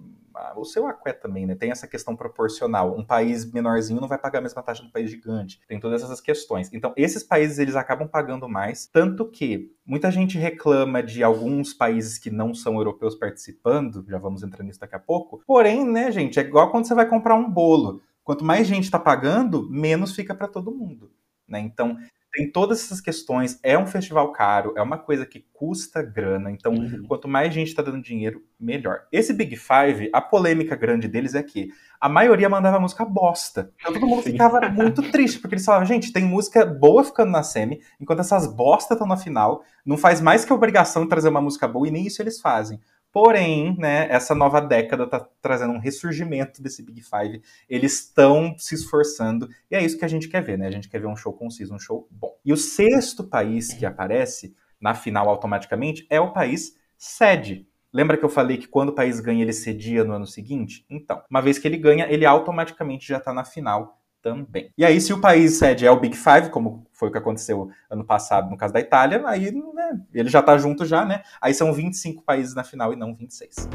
o 0.57 0.65
seu 0.65 0.87
aqué 0.87 1.13
também, 1.13 1.47
né? 1.47 1.55
Tem 1.55 1.71
essa 1.71 1.87
questão 1.87 2.17
proporcional. 2.17 2.97
Um 2.97 3.05
país 3.05 3.51
menorzinho 3.51 4.01
não 4.01 4.09
vai 4.09 4.19
pagar 4.19 4.39
a 4.39 4.43
mesma 4.43 4.63
taxa 4.63 4.83
do 4.83 4.91
país 4.91 5.11
gigante. 5.11 5.61
Tem 5.69 5.79
todas 5.79 6.03
essas 6.03 6.21
questões. 6.21 6.71
Então, 6.73 6.93
esses 6.97 7.23
países 7.23 7.59
eles 7.59 7.77
acabam 7.77 8.09
pagando 8.09 8.49
mais, 8.49 8.87
tanto 8.87 9.29
que 9.29 9.73
muita 9.85 10.11
gente 10.11 10.39
reclama 10.39 11.03
de 11.03 11.23
alguns 11.23 11.73
países 11.73 12.19
que 12.19 12.31
não 12.31 12.55
são 12.55 12.77
europeus 12.77 13.15
participando, 13.15 14.05
já 14.09 14.19
vamos 14.19 14.43
entrar 14.43 14.65
nisso 14.65 14.81
daqui 14.81 14.97
a 14.97 15.01
pouco. 15.01 15.43
Porém, 15.47 15.85
né, 15.85 16.11
gente, 16.11 16.39
é 16.39 16.43
igual 16.43 16.71
quando 16.71 16.87
você 16.87 16.95
vai 16.95 17.07
comprar 17.07 17.35
um 17.35 17.51
bolo. 17.51 18.03
Quanto 18.23 18.45
mais 18.45 18.67
gente 18.67 18.85
está 18.85 18.99
pagando, 18.99 19.69
menos 19.71 20.15
fica 20.15 20.35
para 20.35 20.49
todo 20.49 20.75
mundo. 20.75 21.11
Né? 21.47 21.61
Então, 21.61 21.97
tem 22.35 22.51
todas 22.51 22.83
essas 22.83 23.01
questões. 23.01 23.59
É 23.63 23.79
um 23.79 23.87
festival 23.87 24.33
caro, 24.33 24.75
é 24.77 24.83
uma 24.83 24.99
coisa 24.99 25.25
que 25.25 25.47
custa 25.53 26.03
grana. 26.03 26.51
Então, 26.51 26.73
uhum. 26.73 27.05
quanto 27.07 27.29
mais 27.29 27.55
gente 27.55 27.69
está 27.69 27.81
dando 27.81 28.03
dinheiro, 28.03 28.43
melhor. 28.59 29.03
Esse 29.13 29.33
Big 29.33 29.57
Five, 29.57 30.11
a 30.13 30.21
polêmica 30.21 30.75
grande 30.75 31.07
deles 31.07 31.35
é 31.35 31.43
que 31.43 31.69
a 32.01 32.09
maioria 32.09 32.49
mandava 32.49 32.81
música 32.81 33.05
bosta. 33.05 33.73
Então 33.81 33.93
todo 33.93 34.07
mundo 34.07 34.23
Sim. 34.25 34.33
ficava 34.33 34.69
muito 34.69 35.01
triste, 35.13 35.39
porque 35.39 35.55
eles 35.55 35.65
falavam, 35.65 35.87
gente, 35.87 36.13
tem 36.13 36.25
música 36.25 36.67
boa 36.67 37.05
ficando 37.05 37.31
na 37.31 37.43
semi, 37.43 37.81
enquanto 38.01 38.21
essas 38.21 38.47
bostas 38.53 38.97
estão 38.97 39.07
na 39.07 39.17
final. 39.17 39.63
Não 39.87 39.97
faz 39.97 40.21
mais 40.21 40.45
que 40.45 40.53
a 40.53 40.57
obrigação 40.57 41.05
de 41.05 41.09
trazer 41.09 41.29
uma 41.29 41.41
música 41.41 41.69
boa, 41.69 41.87
e 41.87 41.91
nem 41.91 42.07
isso 42.07 42.21
eles 42.21 42.41
fazem. 42.41 42.81
Porém, 43.15 43.77
né, 43.79 44.09
essa 44.11 44.35
nova 44.35 44.61
década 44.61 45.05
está 45.05 45.25
trazendo 45.41 45.73
um 45.73 45.79
ressurgimento 45.79 46.61
desse 46.61 46.83
Big 46.83 47.01
Five. 47.01 47.41
Eles 47.69 48.01
estão 48.01 48.57
se 48.59 48.75
esforçando 48.75 49.49
e 49.71 49.77
é 49.77 49.85
isso 49.85 49.97
que 49.97 50.05
a 50.05 50.09
gente 50.09 50.29
quer 50.29 50.43
ver, 50.43 50.59
né? 50.59 50.67
A 50.67 50.71
gente 50.73 50.89
quer 50.89 50.99
ver 50.99 51.07
um 51.07 51.15
show 51.15 51.33
conciso, 51.33 51.73
um 51.73 51.79
show 51.79 52.09
bom. 52.11 52.37
E 52.45 52.53
o 52.53 52.57
sexto 52.57 53.23
país 53.23 53.73
que 53.73 53.87
aparece 53.87 54.57
na 54.81 54.95
final 54.95 55.29
automaticamente 55.29 56.05
é 56.11 56.21
o 56.21 56.33
país 56.33 56.77
sede. 56.99 57.69
Lembra 57.93 58.17
que 58.17 58.25
eu 58.25 58.29
falei 58.29 58.57
que 58.57 58.67
quando 58.67 58.89
o 58.89 58.95
país 58.95 59.21
ganha 59.21 59.43
ele 59.43 59.53
cedia 59.53 60.03
no 60.03 60.15
ano 60.15 60.27
seguinte? 60.27 60.85
Então, 60.91 61.23
uma 61.31 61.41
vez 61.41 61.57
que 61.57 61.69
ele 61.69 61.77
ganha, 61.77 62.11
ele 62.11 62.27
automaticamente 62.27 63.07
já 63.07 63.19
está 63.19 63.33
na 63.33 63.45
final 63.45 63.97
também. 64.25 64.73
E 64.77 64.85
aí, 64.85 64.99
se 65.03 65.13
o 65.13 65.21
país 65.21 65.59
sede 65.59 65.87
é 65.87 65.91
o 65.91 66.01
Big 66.01 66.17
Five, 66.17 66.49
como 66.49 66.87
foi 66.95 67.11
o 67.11 67.13
que 67.13 67.19
aconteceu 67.19 67.71
ano 67.91 68.03
passado 68.03 68.51
no 68.51 68.57
caso 68.57 68.73
da 68.73 68.81
Itália, 68.81 69.23
aí 69.27 69.53
né, 69.53 70.01
ele 70.15 70.31
já 70.31 70.43
tá 70.43 70.57
junto 70.57 70.87
já, 70.87 71.05
né? 71.05 71.23
Aí 71.41 71.53
são 71.53 71.73
25 71.75 72.23
países 72.23 72.55
na 72.55 72.65
final 72.65 72.93
e 72.95 72.97
não 72.97 73.15
26. 73.15 73.69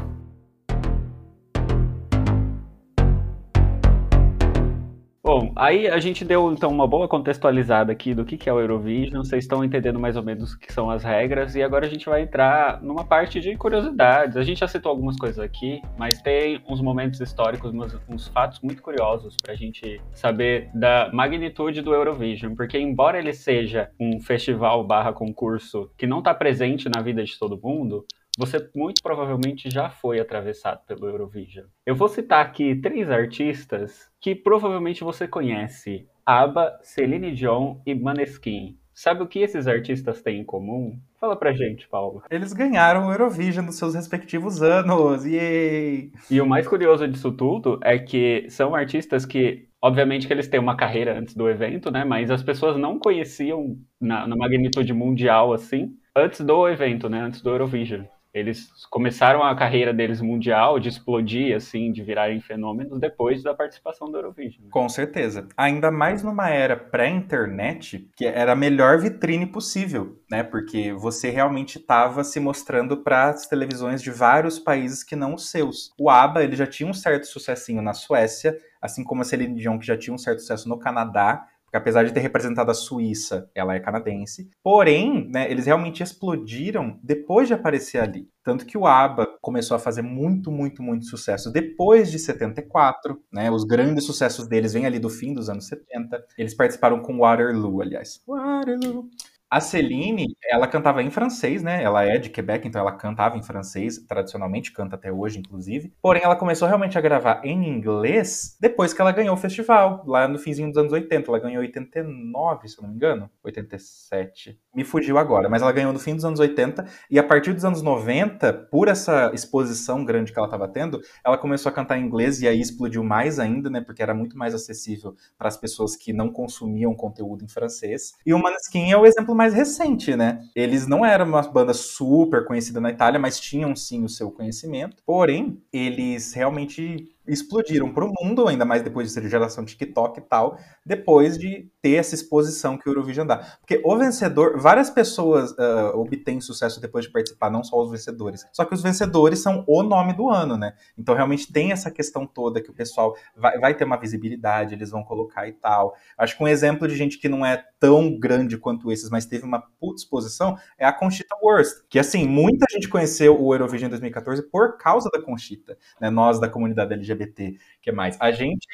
Bom, 5.40 5.52
aí 5.56 5.88
a 5.88 5.98
gente 5.98 6.22
deu 6.22 6.52
então 6.52 6.70
uma 6.70 6.86
boa 6.86 7.08
contextualizada 7.08 7.90
aqui 7.90 8.12
do 8.12 8.26
que 8.26 8.46
é 8.46 8.52
o 8.52 8.60
Eurovision, 8.60 9.24
vocês 9.24 9.42
estão 9.42 9.64
entendendo 9.64 9.98
mais 9.98 10.14
ou 10.14 10.22
menos 10.22 10.52
o 10.52 10.58
que 10.58 10.70
são 10.70 10.90
as 10.90 11.02
regras, 11.02 11.54
e 11.54 11.62
agora 11.62 11.86
a 11.86 11.88
gente 11.88 12.04
vai 12.04 12.20
entrar 12.20 12.82
numa 12.82 13.04
parte 13.04 13.40
de 13.40 13.56
curiosidades. 13.56 14.36
A 14.36 14.42
gente 14.42 14.58
já 14.58 14.68
citou 14.68 14.90
algumas 14.90 15.16
coisas 15.16 15.38
aqui, 15.38 15.80
mas 15.96 16.20
tem 16.20 16.60
uns 16.68 16.82
momentos 16.82 17.22
históricos, 17.22 17.72
uns, 17.72 17.98
uns 18.06 18.28
fatos 18.28 18.60
muito 18.60 18.82
curiosos 18.82 19.34
para 19.42 19.54
a 19.54 19.56
gente 19.56 19.98
saber 20.12 20.68
da 20.74 21.08
magnitude 21.10 21.80
do 21.80 21.94
Eurovision, 21.94 22.54
porque 22.54 22.78
embora 22.78 23.18
ele 23.18 23.32
seja 23.32 23.88
um 23.98 24.20
festival 24.20 24.84
barra 24.84 25.10
concurso 25.10 25.90
que 25.96 26.06
não 26.06 26.18
está 26.18 26.34
presente 26.34 26.86
na 26.94 27.00
vida 27.00 27.24
de 27.24 27.38
todo 27.38 27.58
mundo, 27.58 28.04
você 28.40 28.70
muito 28.74 29.02
provavelmente 29.02 29.68
já 29.68 29.90
foi 29.90 30.18
atravessado 30.18 30.80
pelo 30.86 31.06
Eurovision. 31.06 31.66
Eu 31.84 31.94
vou 31.94 32.08
citar 32.08 32.44
aqui 32.44 32.74
três 32.74 33.10
artistas 33.10 34.10
que 34.18 34.34
provavelmente 34.34 35.04
você 35.04 35.28
conhece: 35.28 36.08
ABBA, 36.24 36.78
Celine 36.82 37.32
Dion 37.32 37.76
e 37.84 37.94
Maneskin. 37.94 38.78
Sabe 38.94 39.22
o 39.22 39.26
que 39.26 39.38
esses 39.38 39.66
artistas 39.66 40.20
têm 40.22 40.40
em 40.40 40.44
comum? 40.44 40.98
Fala 41.18 41.36
pra 41.36 41.52
gente, 41.52 41.88
Paulo. 41.88 42.22
Eles 42.30 42.52
ganharam 42.52 43.08
o 43.08 43.12
Eurovision 43.12 43.64
nos 43.64 43.76
seus 43.76 43.94
respectivos 43.94 44.62
anos. 44.62 45.24
Yay! 45.24 46.10
E 46.30 46.40
o 46.40 46.46
mais 46.46 46.66
curioso 46.66 47.06
disso 47.06 47.32
tudo 47.32 47.78
é 47.82 47.98
que 47.98 48.46
são 48.48 48.74
artistas 48.74 49.24
que 49.24 49.68
Obviamente 49.82 50.26
que 50.26 50.32
eles 50.34 50.46
têm 50.46 50.60
uma 50.60 50.76
carreira 50.76 51.18
antes 51.18 51.34
do 51.34 51.48
evento, 51.48 51.90
né? 51.90 52.04
Mas 52.04 52.30
as 52.30 52.42
pessoas 52.42 52.76
não 52.76 52.98
conheciam 52.98 53.78
na, 53.98 54.26
na 54.26 54.36
magnitude 54.36 54.92
mundial 54.92 55.54
assim 55.54 55.96
antes 56.14 56.42
do 56.42 56.68
evento, 56.68 57.08
né? 57.08 57.22
Antes 57.22 57.40
do 57.40 57.48
Eurovision. 57.48 58.04
Eles 58.32 58.70
começaram 58.88 59.42
a 59.42 59.54
carreira 59.56 59.92
deles 59.92 60.20
mundial, 60.20 60.78
de 60.78 60.88
explodir, 60.88 61.54
assim, 61.54 61.90
de 61.90 62.02
virarem 62.02 62.40
fenômenos 62.40 63.00
depois 63.00 63.42
da 63.42 63.52
participação 63.52 64.10
do 64.10 64.16
Eurovision. 64.16 64.68
Com 64.70 64.88
certeza. 64.88 65.48
Ainda 65.56 65.90
mais 65.90 66.22
numa 66.22 66.48
era 66.48 66.76
pré-internet, 66.76 68.08
que 68.16 68.24
era 68.24 68.52
a 68.52 68.56
melhor 68.56 68.98
vitrine 68.98 69.46
possível, 69.46 70.20
né? 70.30 70.42
Porque 70.44 70.92
você 70.92 71.30
realmente 71.30 71.78
estava 71.78 72.22
se 72.22 72.38
mostrando 72.38 72.98
para 72.98 73.30
as 73.30 73.46
televisões 73.48 74.00
de 74.00 74.10
vários 74.10 74.58
países 74.58 75.02
que 75.02 75.16
não 75.16 75.34
os 75.34 75.50
seus. 75.50 75.92
O 75.98 76.08
ABBA, 76.08 76.44
ele 76.44 76.56
já 76.56 76.66
tinha 76.66 76.88
um 76.88 76.94
certo 76.94 77.26
sucessinho 77.26 77.82
na 77.82 77.92
Suécia, 77.92 78.56
assim 78.80 79.02
como 79.02 79.22
a 79.22 79.24
Celine 79.24 79.56
Dion, 79.56 79.78
que 79.78 79.86
já 79.86 79.96
tinha 79.96 80.14
um 80.14 80.18
certo 80.18 80.40
sucesso 80.40 80.68
no 80.68 80.78
Canadá, 80.78 81.46
porque 81.70 81.76
apesar 81.76 82.02
de 82.02 82.12
ter 82.12 82.18
representado 82.18 82.68
a 82.68 82.74
Suíça, 82.74 83.48
ela 83.54 83.76
é 83.76 83.80
canadense. 83.80 84.50
Porém, 84.60 85.30
né, 85.30 85.48
eles 85.48 85.66
realmente 85.66 86.02
explodiram 86.02 86.98
depois 87.00 87.46
de 87.46 87.54
aparecer 87.54 88.02
ali. 88.02 88.28
Tanto 88.42 88.66
que 88.66 88.76
o 88.76 88.86
ABBA 88.86 89.38
começou 89.40 89.76
a 89.76 89.80
fazer 89.80 90.02
muito, 90.02 90.50
muito, 90.50 90.82
muito 90.82 91.06
sucesso 91.06 91.52
depois 91.52 92.10
de 92.10 92.18
74, 92.18 93.22
né? 93.32 93.50
Os 93.52 93.62
grandes 93.62 94.04
sucessos 94.04 94.48
deles 94.48 94.72
vêm 94.72 94.84
ali 94.84 94.98
do 94.98 95.08
fim 95.08 95.32
dos 95.32 95.48
anos 95.48 95.68
70. 95.68 96.24
Eles 96.36 96.54
participaram 96.54 97.00
com 97.00 97.18
Waterloo, 97.18 97.80
aliás. 97.80 98.20
Waterloo. 98.26 99.08
A 99.50 99.58
Celine, 99.58 100.36
ela 100.48 100.68
cantava 100.68 101.02
em 101.02 101.10
francês, 101.10 101.60
né? 101.60 101.82
Ela 101.82 102.04
é 102.04 102.18
de 102.18 102.30
Quebec, 102.30 102.68
então 102.68 102.80
ela 102.80 102.92
cantava 102.92 103.36
em 103.36 103.42
francês, 103.42 103.98
tradicionalmente 103.98 104.70
canta 104.70 104.94
até 104.94 105.10
hoje, 105.10 105.40
inclusive. 105.40 105.92
Porém, 106.00 106.22
ela 106.22 106.36
começou 106.36 106.68
realmente 106.68 106.96
a 106.96 107.00
gravar 107.00 107.40
em 107.42 107.68
inglês 107.68 108.56
depois 108.60 108.92
que 108.92 109.00
ela 109.00 109.10
ganhou 109.10 109.34
o 109.34 109.36
festival, 109.36 110.04
lá 110.06 110.28
no 110.28 110.38
finzinho 110.38 110.68
dos 110.68 110.78
anos 110.78 110.92
80. 110.92 111.28
Ela 111.28 111.40
ganhou 111.40 111.62
89, 111.62 112.68
se 112.68 112.78
eu 112.78 112.82
não 112.82 112.90
me 112.90 112.94
engano, 112.94 113.28
87. 113.42 114.56
Me 114.72 114.84
fugiu 114.84 115.18
agora, 115.18 115.48
mas 115.48 115.62
ela 115.62 115.72
ganhou 115.72 115.92
no 115.92 115.98
fim 115.98 116.14
dos 116.14 116.24
anos 116.24 116.38
80 116.38 116.86
e 117.10 117.18
a 117.18 117.24
partir 117.24 117.52
dos 117.52 117.64
anos 117.64 117.82
90, 117.82 118.52
por 118.70 118.86
essa 118.86 119.32
exposição 119.34 120.04
grande 120.04 120.32
que 120.32 120.38
ela 120.38 120.46
estava 120.46 120.68
tendo, 120.68 121.00
ela 121.24 121.36
começou 121.36 121.70
a 121.70 121.72
cantar 121.72 121.98
em 121.98 122.04
inglês 122.04 122.40
e 122.40 122.46
aí 122.46 122.60
explodiu 122.60 123.02
mais 123.02 123.40
ainda, 123.40 123.68
né? 123.68 123.80
Porque 123.80 124.00
era 124.00 124.14
muito 124.14 124.38
mais 124.38 124.54
acessível 124.54 125.16
para 125.36 125.48
as 125.48 125.56
pessoas 125.56 125.96
que 125.96 126.12
não 126.12 126.30
consumiam 126.30 126.94
conteúdo 126.94 127.44
em 127.44 127.48
francês. 127.48 128.14
E 128.24 128.32
o 128.32 128.38
Maneskin 128.38 128.92
é 128.92 128.96
o 128.96 129.04
exemplo 129.04 129.39
mais 129.40 129.54
recente, 129.54 130.14
né? 130.14 130.42
Eles 130.54 130.86
não 130.86 131.02
eram 131.02 131.24
uma 131.24 131.40
banda 131.40 131.72
super 131.72 132.44
conhecida 132.44 132.78
na 132.78 132.90
Itália, 132.90 133.18
mas 133.18 133.40
tinham 133.40 133.74
sim 133.74 134.04
o 134.04 134.08
seu 134.08 134.30
conhecimento. 134.30 135.02
Porém, 135.06 135.62
eles 135.72 136.34
realmente 136.34 137.08
explodiram 137.32 137.92
para 137.92 138.04
o 138.04 138.12
mundo, 138.20 138.48
ainda 138.48 138.64
mais 138.64 138.82
depois 138.82 139.06
de 139.06 139.12
ser 139.12 139.28
geração 139.28 139.64
TikTok 139.64 140.18
e 140.18 140.22
tal, 140.22 140.58
depois 140.84 141.38
de 141.38 141.70
ter 141.80 141.94
essa 141.94 142.14
exposição 142.14 142.76
que 142.76 142.88
o 142.88 142.90
Eurovision 142.90 143.26
dá. 143.26 143.38
Porque 143.60 143.80
o 143.84 143.96
vencedor, 143.96 144.58
várias 144.58 144.90
pessoas 144.90 145.52
uh, 145.52 145.96
obtêm 145.96 146.40
sucesso 146.40 146.80
depois 146.80 147.04
de 147.04 147.12
participar, 147.12 147.50
não 147.50 147.62
só 147.62 147.80
os 147.80 147.90
vencedores. 147.90 148.44
Só 148.52 148.64
que 148.64 148.74
os 148.74 148.82
vencedores 148.82 149.40
são 149.40 149.64
o 149.66 149.82
nome 149.82 150.12
do 150.12 150.28
ano, 150.28 150.56
né? 150.56 150.74
Então 150.98 151.14
realmente 151.14 151.50
tem 151.52 151.72
essa 151.72 151.90
questão 151.90 152.26
toda 152.26 152.60
que 152.60 152.70
o 152.70 152.74
pessoal 152.74 153.14
vai, 153.36 153.58
vai 153.58 153.74
ter 153.74 153.84
uma 153.84 153.96
visibilidade, 153.96 154.74
eles 154.74 154.90
vão 154.90 155.04
colocar 155.04 155.46
e 155.48 155.52
tal. 155.52 155.94
Acho 156.18 156.36
que 156.36 156.42
um 156.42 156.48
exemplo 156.48 156.88
de 156.88 156.96
gente 156.96 157.18
que 157.18 157.28
não 157.28 157.46
é 157.46 157.64
tão 157.78 158.18
grande 158.18 158.58
quanto 158.58 158.90
esses, 158.90 159.08
mas 159.08 159.24
teve 159.24 159.44
uma 159.44 159.62
puta 159.78 160.02
exposição, 160.02 160.58
é 160.78 160.84
a 160.84 160.92
Conchita 160.92 161.36
Wurst. 161.42 161.84
Que 161.88 161.98
assim, 161.98 162.26
muita 162.26 162.66
gente 162.70 162.88
conheceu 162.88 163.40
o 163.40 163.54
Eurovision 163.54 163.88
2014 163.88 164.42
por 164.50 164.76
causa 164.76 165.08
da 165.10 165.22
Conchita, 165.22 165.78
né? 166.00 166.10
Nós 166.10 166.40
da 166.40 166.48
comunidade 166.48 166.92
LGBT 166.92 167.19
LGBT, 167.20 167.56
que 167.82 167.92
mais? 167.92 168.16
A 168.20 168.30
gente 168.30 168.66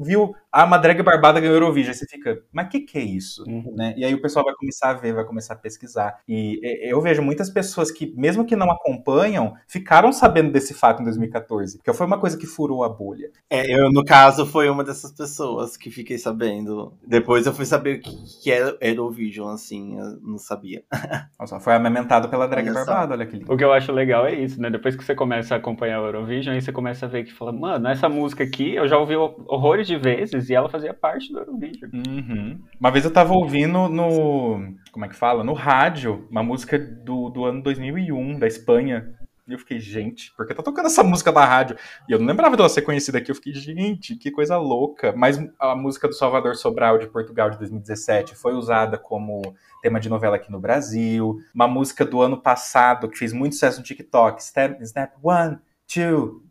viu 0.00 0.34
a 0.50 0.66
Madrega 0.66 1.02
Barbada 1.02 1.40
ganhou 1.40 1.54
Eurovision, 1.56 1.94
você 1.94 2.06
fica, 2.06 2.42
mas 2.52 2.66
o 2.66 2.68
que, 2.68 2.80
que 2.80 2.98
é 2.98 3.02
isso? 3.02 3.44
Uhum. 3.48 3.74
Né? 3.74 3.94
E 3.96 4.04
aí 4.04 4.14
o 4.14 4.20
pessoal 4.20 4.44
vai 4.44 4.54
começar 4.54 4.90
a 4.90 4.94
ver, 4.94 5.14
vai 5.14 5.24
começar 5.24 5.54
a 5.54 5.56
pesquisar. 5.56 6.20
E 6.28 6.60
eu 6.82 7.00
vejo 7.00 7.22
muitas 7.22 7.50
pessoas 7.50 7.90
que, 7.90 8.12
mesmo 8.16 8.44
que 8.44 8.54
não 8.54 8.70
acompanham, 8.70 9.54
ficaram 9.66 10.12
sabendo 10.12 10.52
desse 10.52 10.74
fato 10.74 11.00
em 11.00 11.04
2014, 11.04 11.80
que 11.82 11.92
foi 11.92 12.06
uma 12.06 12.18
coisa 12.18 12.36
que 12.36 12.46
furou 12.46 12.84
a 12.84 12.88
bolha. 12.88 13.30
É, 13.48 13.72
eu, 13.72 13.90
no 13.90 14.04
caso, 14.04 14.46
foi 14.46 14.68
uma 14.68 14.84
dessas 14.84 15.12
pessoas 15.12 15.76
que 15.76 15.90
fiquei 15.90 16.18
sabendo. 16.18 16.92
Depois 17.06 17.46
eu 17.46 17.54
fui 17.54 17.64
saber 17.64 17.98
o 17.98 18.00
que, 18.00 18.42
que 18.42 18.52
era 18.52 18.76
Eurovision, 18.80 19.48
assim, 19.48 19.98
eu 19.98 20.18
não 20.20 20.38
sabia. 20.38 20.84
Nossa, 21.38 21.58
foi 21.60 21.74
amamentado 21.74 22.28
pela 22.28 22.46
Drag 22.46 22.64
olha 22.64 22.74
Barbada, 22.74 23.14
olha 23.14 23.26
que 23.26 23.36
lindo. 23.36 23.52
O 23.52 23.56
que 23.56 23.64
eu 23.64 23.72
acho 23.72 23.90
legal 23.92 24.26
é 24.26 24.34
isso, 24.34 24.60
né? 24.60 24.70
Depois 24.70 24.94
que 24.94 25.04
você 25.04 25.14
começa 25.14 25.54
a 25.54 25.58
acompanhar 25.58 26.00
o 26.02 26.06
Eurovision, 26.06 26.54
aí 26.54 26.60
você 26.60 26.72
começa 26.72 27.06
a 27.06 27.08
ver 27.08 27.24
que 27.24 27.32
fala, 27.32 27.51
mano, 27.52 27.88
essa 27.88 28.08
música 28.08 28.44
aqui 28.44 28.74
eu 28.74 28.88
já 28.88 28.98
ouvi 28.98 29.16
horrores 29.16 29.86
de 29.86 29.96
vezes 29.96 30.48
e 30.48 30.54
ela 30.54 30.68
fazia 30.68 30.94
parte 30.94 31.32
do 31.32 31.38
Eurovision. 31.38 31.90
Uhum. 31.92 32.60
Uma 32.78 32.90
vez 32.90 33.04
eu 33.04 33.12
tava 33.12 33.34
ouvindo 33.34 33.88
no. 33.88 34.74
Como 34.90 35.04
é 35.04 35.08
que 35.08 35.16
fala? 35.16 35.44
No 35.44 35.52
rádio, 35.52 36.26
uma 36.30 36.42
música 36.42 36.78
do, 36.78 37.30
do 37.30 37.44
ano 37.44 37.62
2001, 37.62 38.38
da 38.38 38.46
Espanha. 38.46 39.14
E 39.46 39.52
eu 39.52 39.58
fiquei, 39.58 39.80
gente, 39.80 40.32
por 40.36 40.46
que 40.46 40.54
tá 40.54 40.62
tocando 40.62 40.86
essa 40.86 41.02
música 41.02 41.32
da 41.32 41.44
rádio? 41.44 41.76
E 42.08 42.12
eu 42.12 42.18
não 42.18 42.26
lembrava 42.26 42.56
dela 42.56 42.68
ser 42.68 42.82
conhecida 42.82 43.18
aqui. 43.18 43.30
Eu 43.30 43.34
fiquei, 43.34 43.52
gente, 43.52 44.14
que 44.14 44.30
coisa 44.30 44.56
louca. 44.56 45.12
Mas 45.16 45.38
a 45.58 45.74
música 45.74 46.06
do 46.06 46.14
Salvador 46.14 46.54
Sobral 46.54 46.96
de 46.96 47.08
Portugal 47.08 47.50
de 47.50 47.58
2017 47.58 48.36
foi 48.36 48.54
usada 48.54 48.96
como 48.96 49.42
tema 49.82 49.98
de 49.98 50.08
novela 50.08 50.36
aqui 50.36 50.50
no 50.50 50.60
Brasil. 50.60 51.40
Uma 51.52 51.66
música 51.66 52.04
do 52.04 52.22
ano 52.22 52.40
passado 52.40 53.08
que 53.08 53.18
fez 53.18 53.32
muito 53.32 53.54
sucesso 53.54 53.78
no 53.78 53.84
TikTok. 53.84 54.40
Snap 54.40 55.12
one, 55.20 55.58
two, 55.92 56.42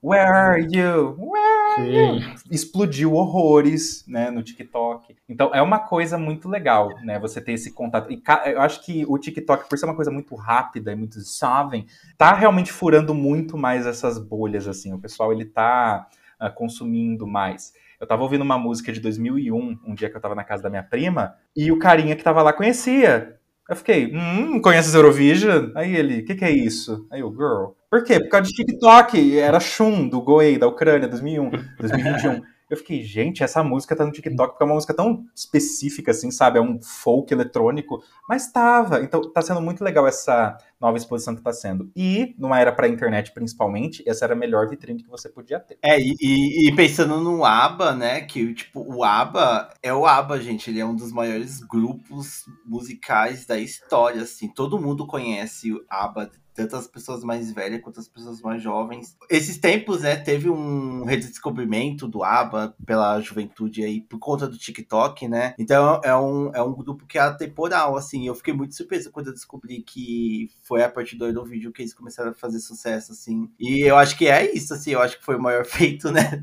Where 0.00 0.32
are 0.32 0.60
you? 0.60 1.16
Where 1.18 1.76
are 1.76 1.90
you? 1.90 2.34
Explodiu 2.50 3.14
horrores, 3.14 4.04
né, 4.06 4.30
no 4.30 4.44
TikTok. 4.44 5.16
Então 5.28 5.52
é 5.52 5.60
uma 5.60 5.80
coisa 5.80 6.16
muito 6.16 6.48
legal, 6.48 6.94
né, 7.02 7.18
você 7.18 7.40
ter 7.40 7.52
esse 7.52 7.72
contato. 7.72 8.12
E 8.12 8.22
eu 8.46 8.60
acho 8.60 8.84
que 8.84 9.04
o 9.08 9.18
TikTok, 9.18 9.68
por 9.68 9.76
ser 9.76 9.86
uma 9.86 9.96
coisa 9.96 10.10
muito 10.10 10.36
rápida 10.36 10.92
e 10.92 10.96
muito 10.96 11.18
jovem, 11.20 11.86
tá 12.16 12.32
realmente 12.32 12.72
furando 12.72 13.12
muito 13.12 13.58
mais 13.58 13.86
essas 13.86 14.18
bolhas, 14.18 14.68
assim. 14.68 14.92
O 14.92 15.00
pessoal, 15.00 15.32
ele 15.32 15.44
tá 15.44 16.06
uh, 16.40 16.52
consumindo 16.54 17.26
mais. 17.26 17.72
Eu 18.00 18.06
tava 18.06 18.22
ouvindo 18.22 18.42
uma 18.42 18.56
música 18.56 18.92
de 18.92 19.00
2001, 19.00 19.80
um 19.84 19.94
dia 19.94 20.08
que 20.08 20.16
eu 20.16 20.20
tava 20.20 20.36
na 20.36 20.44
casa 20.44 20.62
da 20.62 20.70
minha 20.70 20.84
prima, 20.84 21.34
e 21.56 21.72
o 21.72 21.78
carinha 21.80 22.14
que 22.14 22.22
tava 22.22 22.40
lá 22.40 22.52
conhecia. 22.52 23.37
Eu 23.68 23.76
fiquei, 23.76 24.10
hum, 24.14 24.60
conhece 24.62 24.96
Eurovision? 24.96 25.72
Aí 25.74 25.94
ele, 25.94 26.20
o 26.20 26.24
que, 26.24 26.34
que 26.34 26.44
é 26.44 26.50
isso? 26.50 27.06
Aí 27.10 27.20
eu, 27.20 27.30
girl. 27.30 27.72
Por 27.90 28.02
quê? 28.02 28.18
Por 28.18 28.30
causa 28.30 28.48
de 28.48 28.54
TikTok. 28.54 29.38
Era 29.38 29.60
Shun, 29.60 30.08
do 30.08 30.22
Goei, 30.22 30.58
da 30.58 30.66
Ucrânia, 30.66 31.06
2001, 31.06 31.50
2021. 31.78 32.40
Eu 32.70 32.76
fiquei, 32.76 33.02
gente, 33.02 33.42
essa 33.42 33.62
música 33.62 33.96
tá 33.96 34.04
no 34.04 34.12
TikTok 34.12 34.50
porque 34.50 34.62
é 34.62 34.66
uma 34.66 34.74
música 34.74 34.94
tão 34.94 35.24
específica, 35.34 36.10
assim, 36.10 36.30
sabe? 36.30 36.58
É 36.58 36.62
um 36.62 36.80
folk 36.82 37.32
eletrônico, 37.32 38.02
mas 38.28 38.50
tava. 38.52 39.00
Então 39.00 39.20
tá 39.32 39.40
sendo 39.40 39.60
muito 39.60 39.82
legal 39.82 40.06
essa 40.06 40.56
nova 40.80 40.96
exposição 40.96 41.34
que 41.34 41.42
tá 41.42 41.52
sendo. 41.52 41.90
E, 41.96 42.34
numa 42.38 42.60
era 42.60 42.70
pra 42.70 42.88
internet 42.88 43.32
principalmente, 43.32 44.02
essa 44.06 44.24
era 44.24 44.34
a 44.34 44.36
melhor 44.36 44.68
vitrine 44.68 45.02
que 45.02 45.08
você 45.08 45.28
podia 45.28 45.58
ter. 45.58 45.78
É, 45.82 45.98
e, 45.98 46.14
e, 46.20 46.74
pensando 46.76 47.20
no 47.20 47.44
ABBA, 47.44 47.94
né? 47.94 48.20
Que, 48.20 48.52
tipo, 48.54 48.80
o 48.80 49.02
ABBA 49.02 49.70
é 49.82 49.92
o 49.92 50.06
ABBA, 50.06 50.40
gente. 50.40 50.70
Ele 50.70 50.80
é 50.80 50.84
um 50.84 50.94
dos 50.94 51.12
maiores 51.12 51.60
grupos 51.60 52.44
musicais 52.66 53.46
da 53.46 53.58
história, 53.58 54.22
assim. 54.22 54.48
Todo 54.48 54.78
mundo 54.78 55.06
conhece 55.06 55.72
o 55.72 55.84
ABBA 55.88 56.30
tanto 56.58 56.74
as 56.74 56.88
pessoas 56.88 57.22
mais 57.22 57.52
velhas 57.52 57.80
quanto 57.80 58.00
as 58.00 58.08
pessoas 58.08 58.40
mais 58.40 58.60
jovens. 58.60 59.16
Esses 59.30 59.58
tempos, 59.58 60.02
né, 60.02 60.16
teve 60.16 60.50
um 60.50 61.04
redescobrimento 61.04 62.08
do 62.08 62.24
ABBA 62.24 62.74
pela 62.84 63.20
juventude 63.20 63.84
aí, 63.84 64.00
por 64.00 64.18
conta 64.18 64.48
do 64.48 64.58
TikTok, 64.58 65.28
né? 65.28 65.54
Então 65.56 66.00
é 66.02 66.16
um, 66.16 66.50
é 66.52 66.60
um 66.60 66.74
grupo 66.74 67.06
que 67.06 67.16
é 67.16 67.20
atemporal, 67.20 67.96
assim. 67.96 68.26
Eu 68.26 68.34
fiquei 68.34 68.52
muito 68.52 68.74
surpreso 68.74 69.12
quando 69.12 69.28
eu 69.28 69.32
descobri 69.32 69.82
que 69.82 70.50
foi 70.62 70.82
a 70.82 70.90
partir 70.90 71.16
do 71.16 71.26
Eurovídeo 71.26 71.72
que 71.72 71.82
eles 71.82 71.94
começaram 71.94 72.32
a 72.32 72.34
fazer 72.34 72.58
sucesso, 72.58 73.12
assim. 73.12 73.48
E 73.58 73.88
eu 73.88 73.96
acho 73.96 74.18
que 74.18 74.26
é 74.26 74.52
isso, 74.52 74.74
assim, 74.74 74.90
eu 74.90 75.00
acho 75.00 75.18
que 75.18 75.24
foi 75.24 75.36
o 75.36 75.42
maior 75.42 75.64
feito, 75.66 76.10
né, 76.10 76.42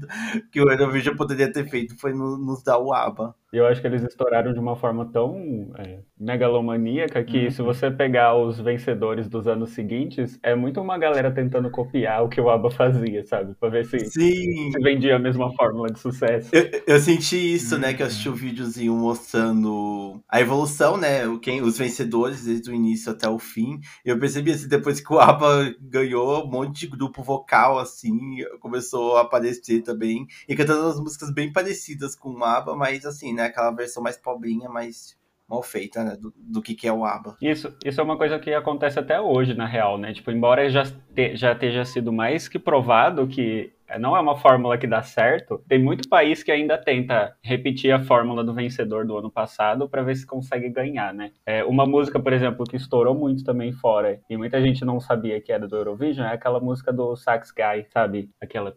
que 0.52 0.62
o 0.62 0.72
Eurovídeo 0.72 1.16
poderia 1.18 1.52
ter 1.52 1.70
feito, 1.70 1.98
foi 1.98 2.14
no, 2.14 2.38
nos 2.38 2.64
dar 2.64 2.78
o 2.78 2.94
ABBA. 2.94 3.36
Eu 3.54 3.66
acho 3.66 3.80
que 3.80 3.88
eles 3.88 4.04
estouraram 4.04 4.54
de 4.54 4.60
uma 4.60 4.76
forma 4.76 5.06
tão 5.06 5.72
é, 5.78 6.00
megalomaníaca 6.20 7.24
que 7.24 7.46
uhum. 7.46 7.52
se 7.52 7.62
você 7.62 7.92
pegar 7.92 8.36
os 8.36 8.60
vencedores 8.60 9.30
dos 9.30 9.48
anos 9.48 9.70
seguintes, 9.70 10.40
é 10.44 10.56
muito 10.56 10.82
uma 10.82 10.98
galera 10.98 11.32
tentando 11.32 11.70
copiar 11.70 12.24
o 12.24 12.30
que 12.30 12.42
o 12.42 12.50
ABBA 12.50 12.72
fazia, 12.72 13.24
sabe? 13.24 13.56
Pra 13.56 13.70
ver 13.70 13.86
se, 13.86 14.00
se 14.00 14.72
vendia 14.82 15.16
a 15.16 15.20
mesma 15.20 15.54
fórmula 15.54 15.90
de 15.90 16.00
sucesso. 16.00 16.50
Eu, 16.54 16.82
eu 16.88 17.00
senti 17.00 17.54
isso, 17.54 17.76
uhum. 17.76 17.82
né? 17.82 17.94
Que 17.94 18.02
eu 18.02 18.08
assisti 18.08 18.28
o 18.28 18.34
um 18.34 18.36
videozinho 18.36 18.94
mostrando 18.96 20.22
a 20.28 20.42
evolução, 20.42 20.98
né? 20.98 21.22
Quem, 21.42 21.62
os 21.62 21.78
vencedores 21.78 22.46
desde 22.46 22.70
o 22.70 22.74
início 22.74 23.12
até 23.12 23.30
o 23.30 23.40
fim. 23.40 23.80
Eu 24.04 24.20
percebi 24.20 24.52
assim, 24.52 24.68
depois 24.68 25.00
que 25.00 25.14
o 25.14 25.20
ABBA 25.20 25.76
ganhou, 25.80 26.46
um 26.46 26.50
monte 26.50 26.82
de 26.82 26.88
grupo 26.88 27.24
vocal, 27.24 27.80
assim, 27.80 28.38
começou 28.60 29.18
a 29.18 29.22
aparecer 29.22 29.82
também. 29.82 30.26
E 30.48 30.56
cantando 30.56 30.84
umas 30.84 31.00
músicas 31.00 31.32
bem 31.32 31.52
parecidas 31.52 32.16
com 32.16 32.32
o 32.32 32.44
ABBA, 32.44 32.76
mas 32.76 33.06
assim, 33.06 33.35
né? 33.36 33.44
Aquela 33.44 33.72
versão 33.72 34.02
mais 34.02 34.18
pobrinha, 34.18 34.70
mais 34.70 35.16
mal 35.48 35.62
feita, 35.62 36.04
né, 36.04 36.18
do, 36.20 36.34
do 36.36 36.62
que, 36.62 36.74
que 36.74 36.88
é 36.88 36.92
o 36.94 37.06
ABBA. 37.06 37.38
Isso, 37.42 37.76
isso 37.86 38.02
é 38.02 38.04
uma 38.04 38.18
coisa 38.18 38.40
que 38.40 38.54
acontece 38.54 39.00
até 39.00 39.22
hoje, 39.22 39.54
na 39.54 39.68
real, 39.68 39.98
né? 39.98 40.12
Tipo, 40.12 40.32
embora 40.32 40.68
já, 40.70 40.84
te, 41.14 41.36
já 41.36 41.54
esteja 41.54 41.86
sido 41.86 42.12
mais 42.12 42.48
que 42.48 42.58
provado 42.58 43.28
que 43.28 43.72
não 44.00 44.18
é 44.18 44.20
uma 44.20 44.36
fórmula 44.36 44.78
que 44.78 44.88
dá 44.88 45.04
certo, 45.04 45.64
tem 45.68 45.78
muito 45.78 46.10
país 46.10 46.42
que 46.42 46.52
ainda 46.52 46.78
tenta 46.78 47.36
repetir 47.44 47.92
a 47.92 48.04
fórmula 48.04 48.44
do 48.44 48.54
vencedor 48.54 49.06
do 49.06 49.16
ano 49.18 49.30
passado 49.32 49.88
para 49.88 50.02
ver 50.02 50.16
se 50.16 50.26
consegue 50.26 50.70
ganhar, 50.70 51.14
né? 51.14 51.32
É, 51.46 51.64
uma 51.64 51.86
música, 51.86 52.20
por 52.20 52.34
exemplo, 52.34 52.66
que 52.66 52.76
estourou 52.76 53.14
muito 53.14 53.44
também 53.44 53.72
fora 53.72 54.20
e 54.28 54.36
muita 54.36 54.60
gente 54.60 54.84
não 54.84 55.00
sabia 55.00 55.40
que 55.40 55.52
era 55.52 55.68
do 55.68 55.76
Eurovision 55.76 56.26
é 56.26 56.34
aquela 56.34 56.60
música 56.60 56.92
do 56.92 57.16
Sax 57.16 57.52
Guy, 57.52 57.86
sabe? 57.94 58.30
Aquela. 58.42 58.76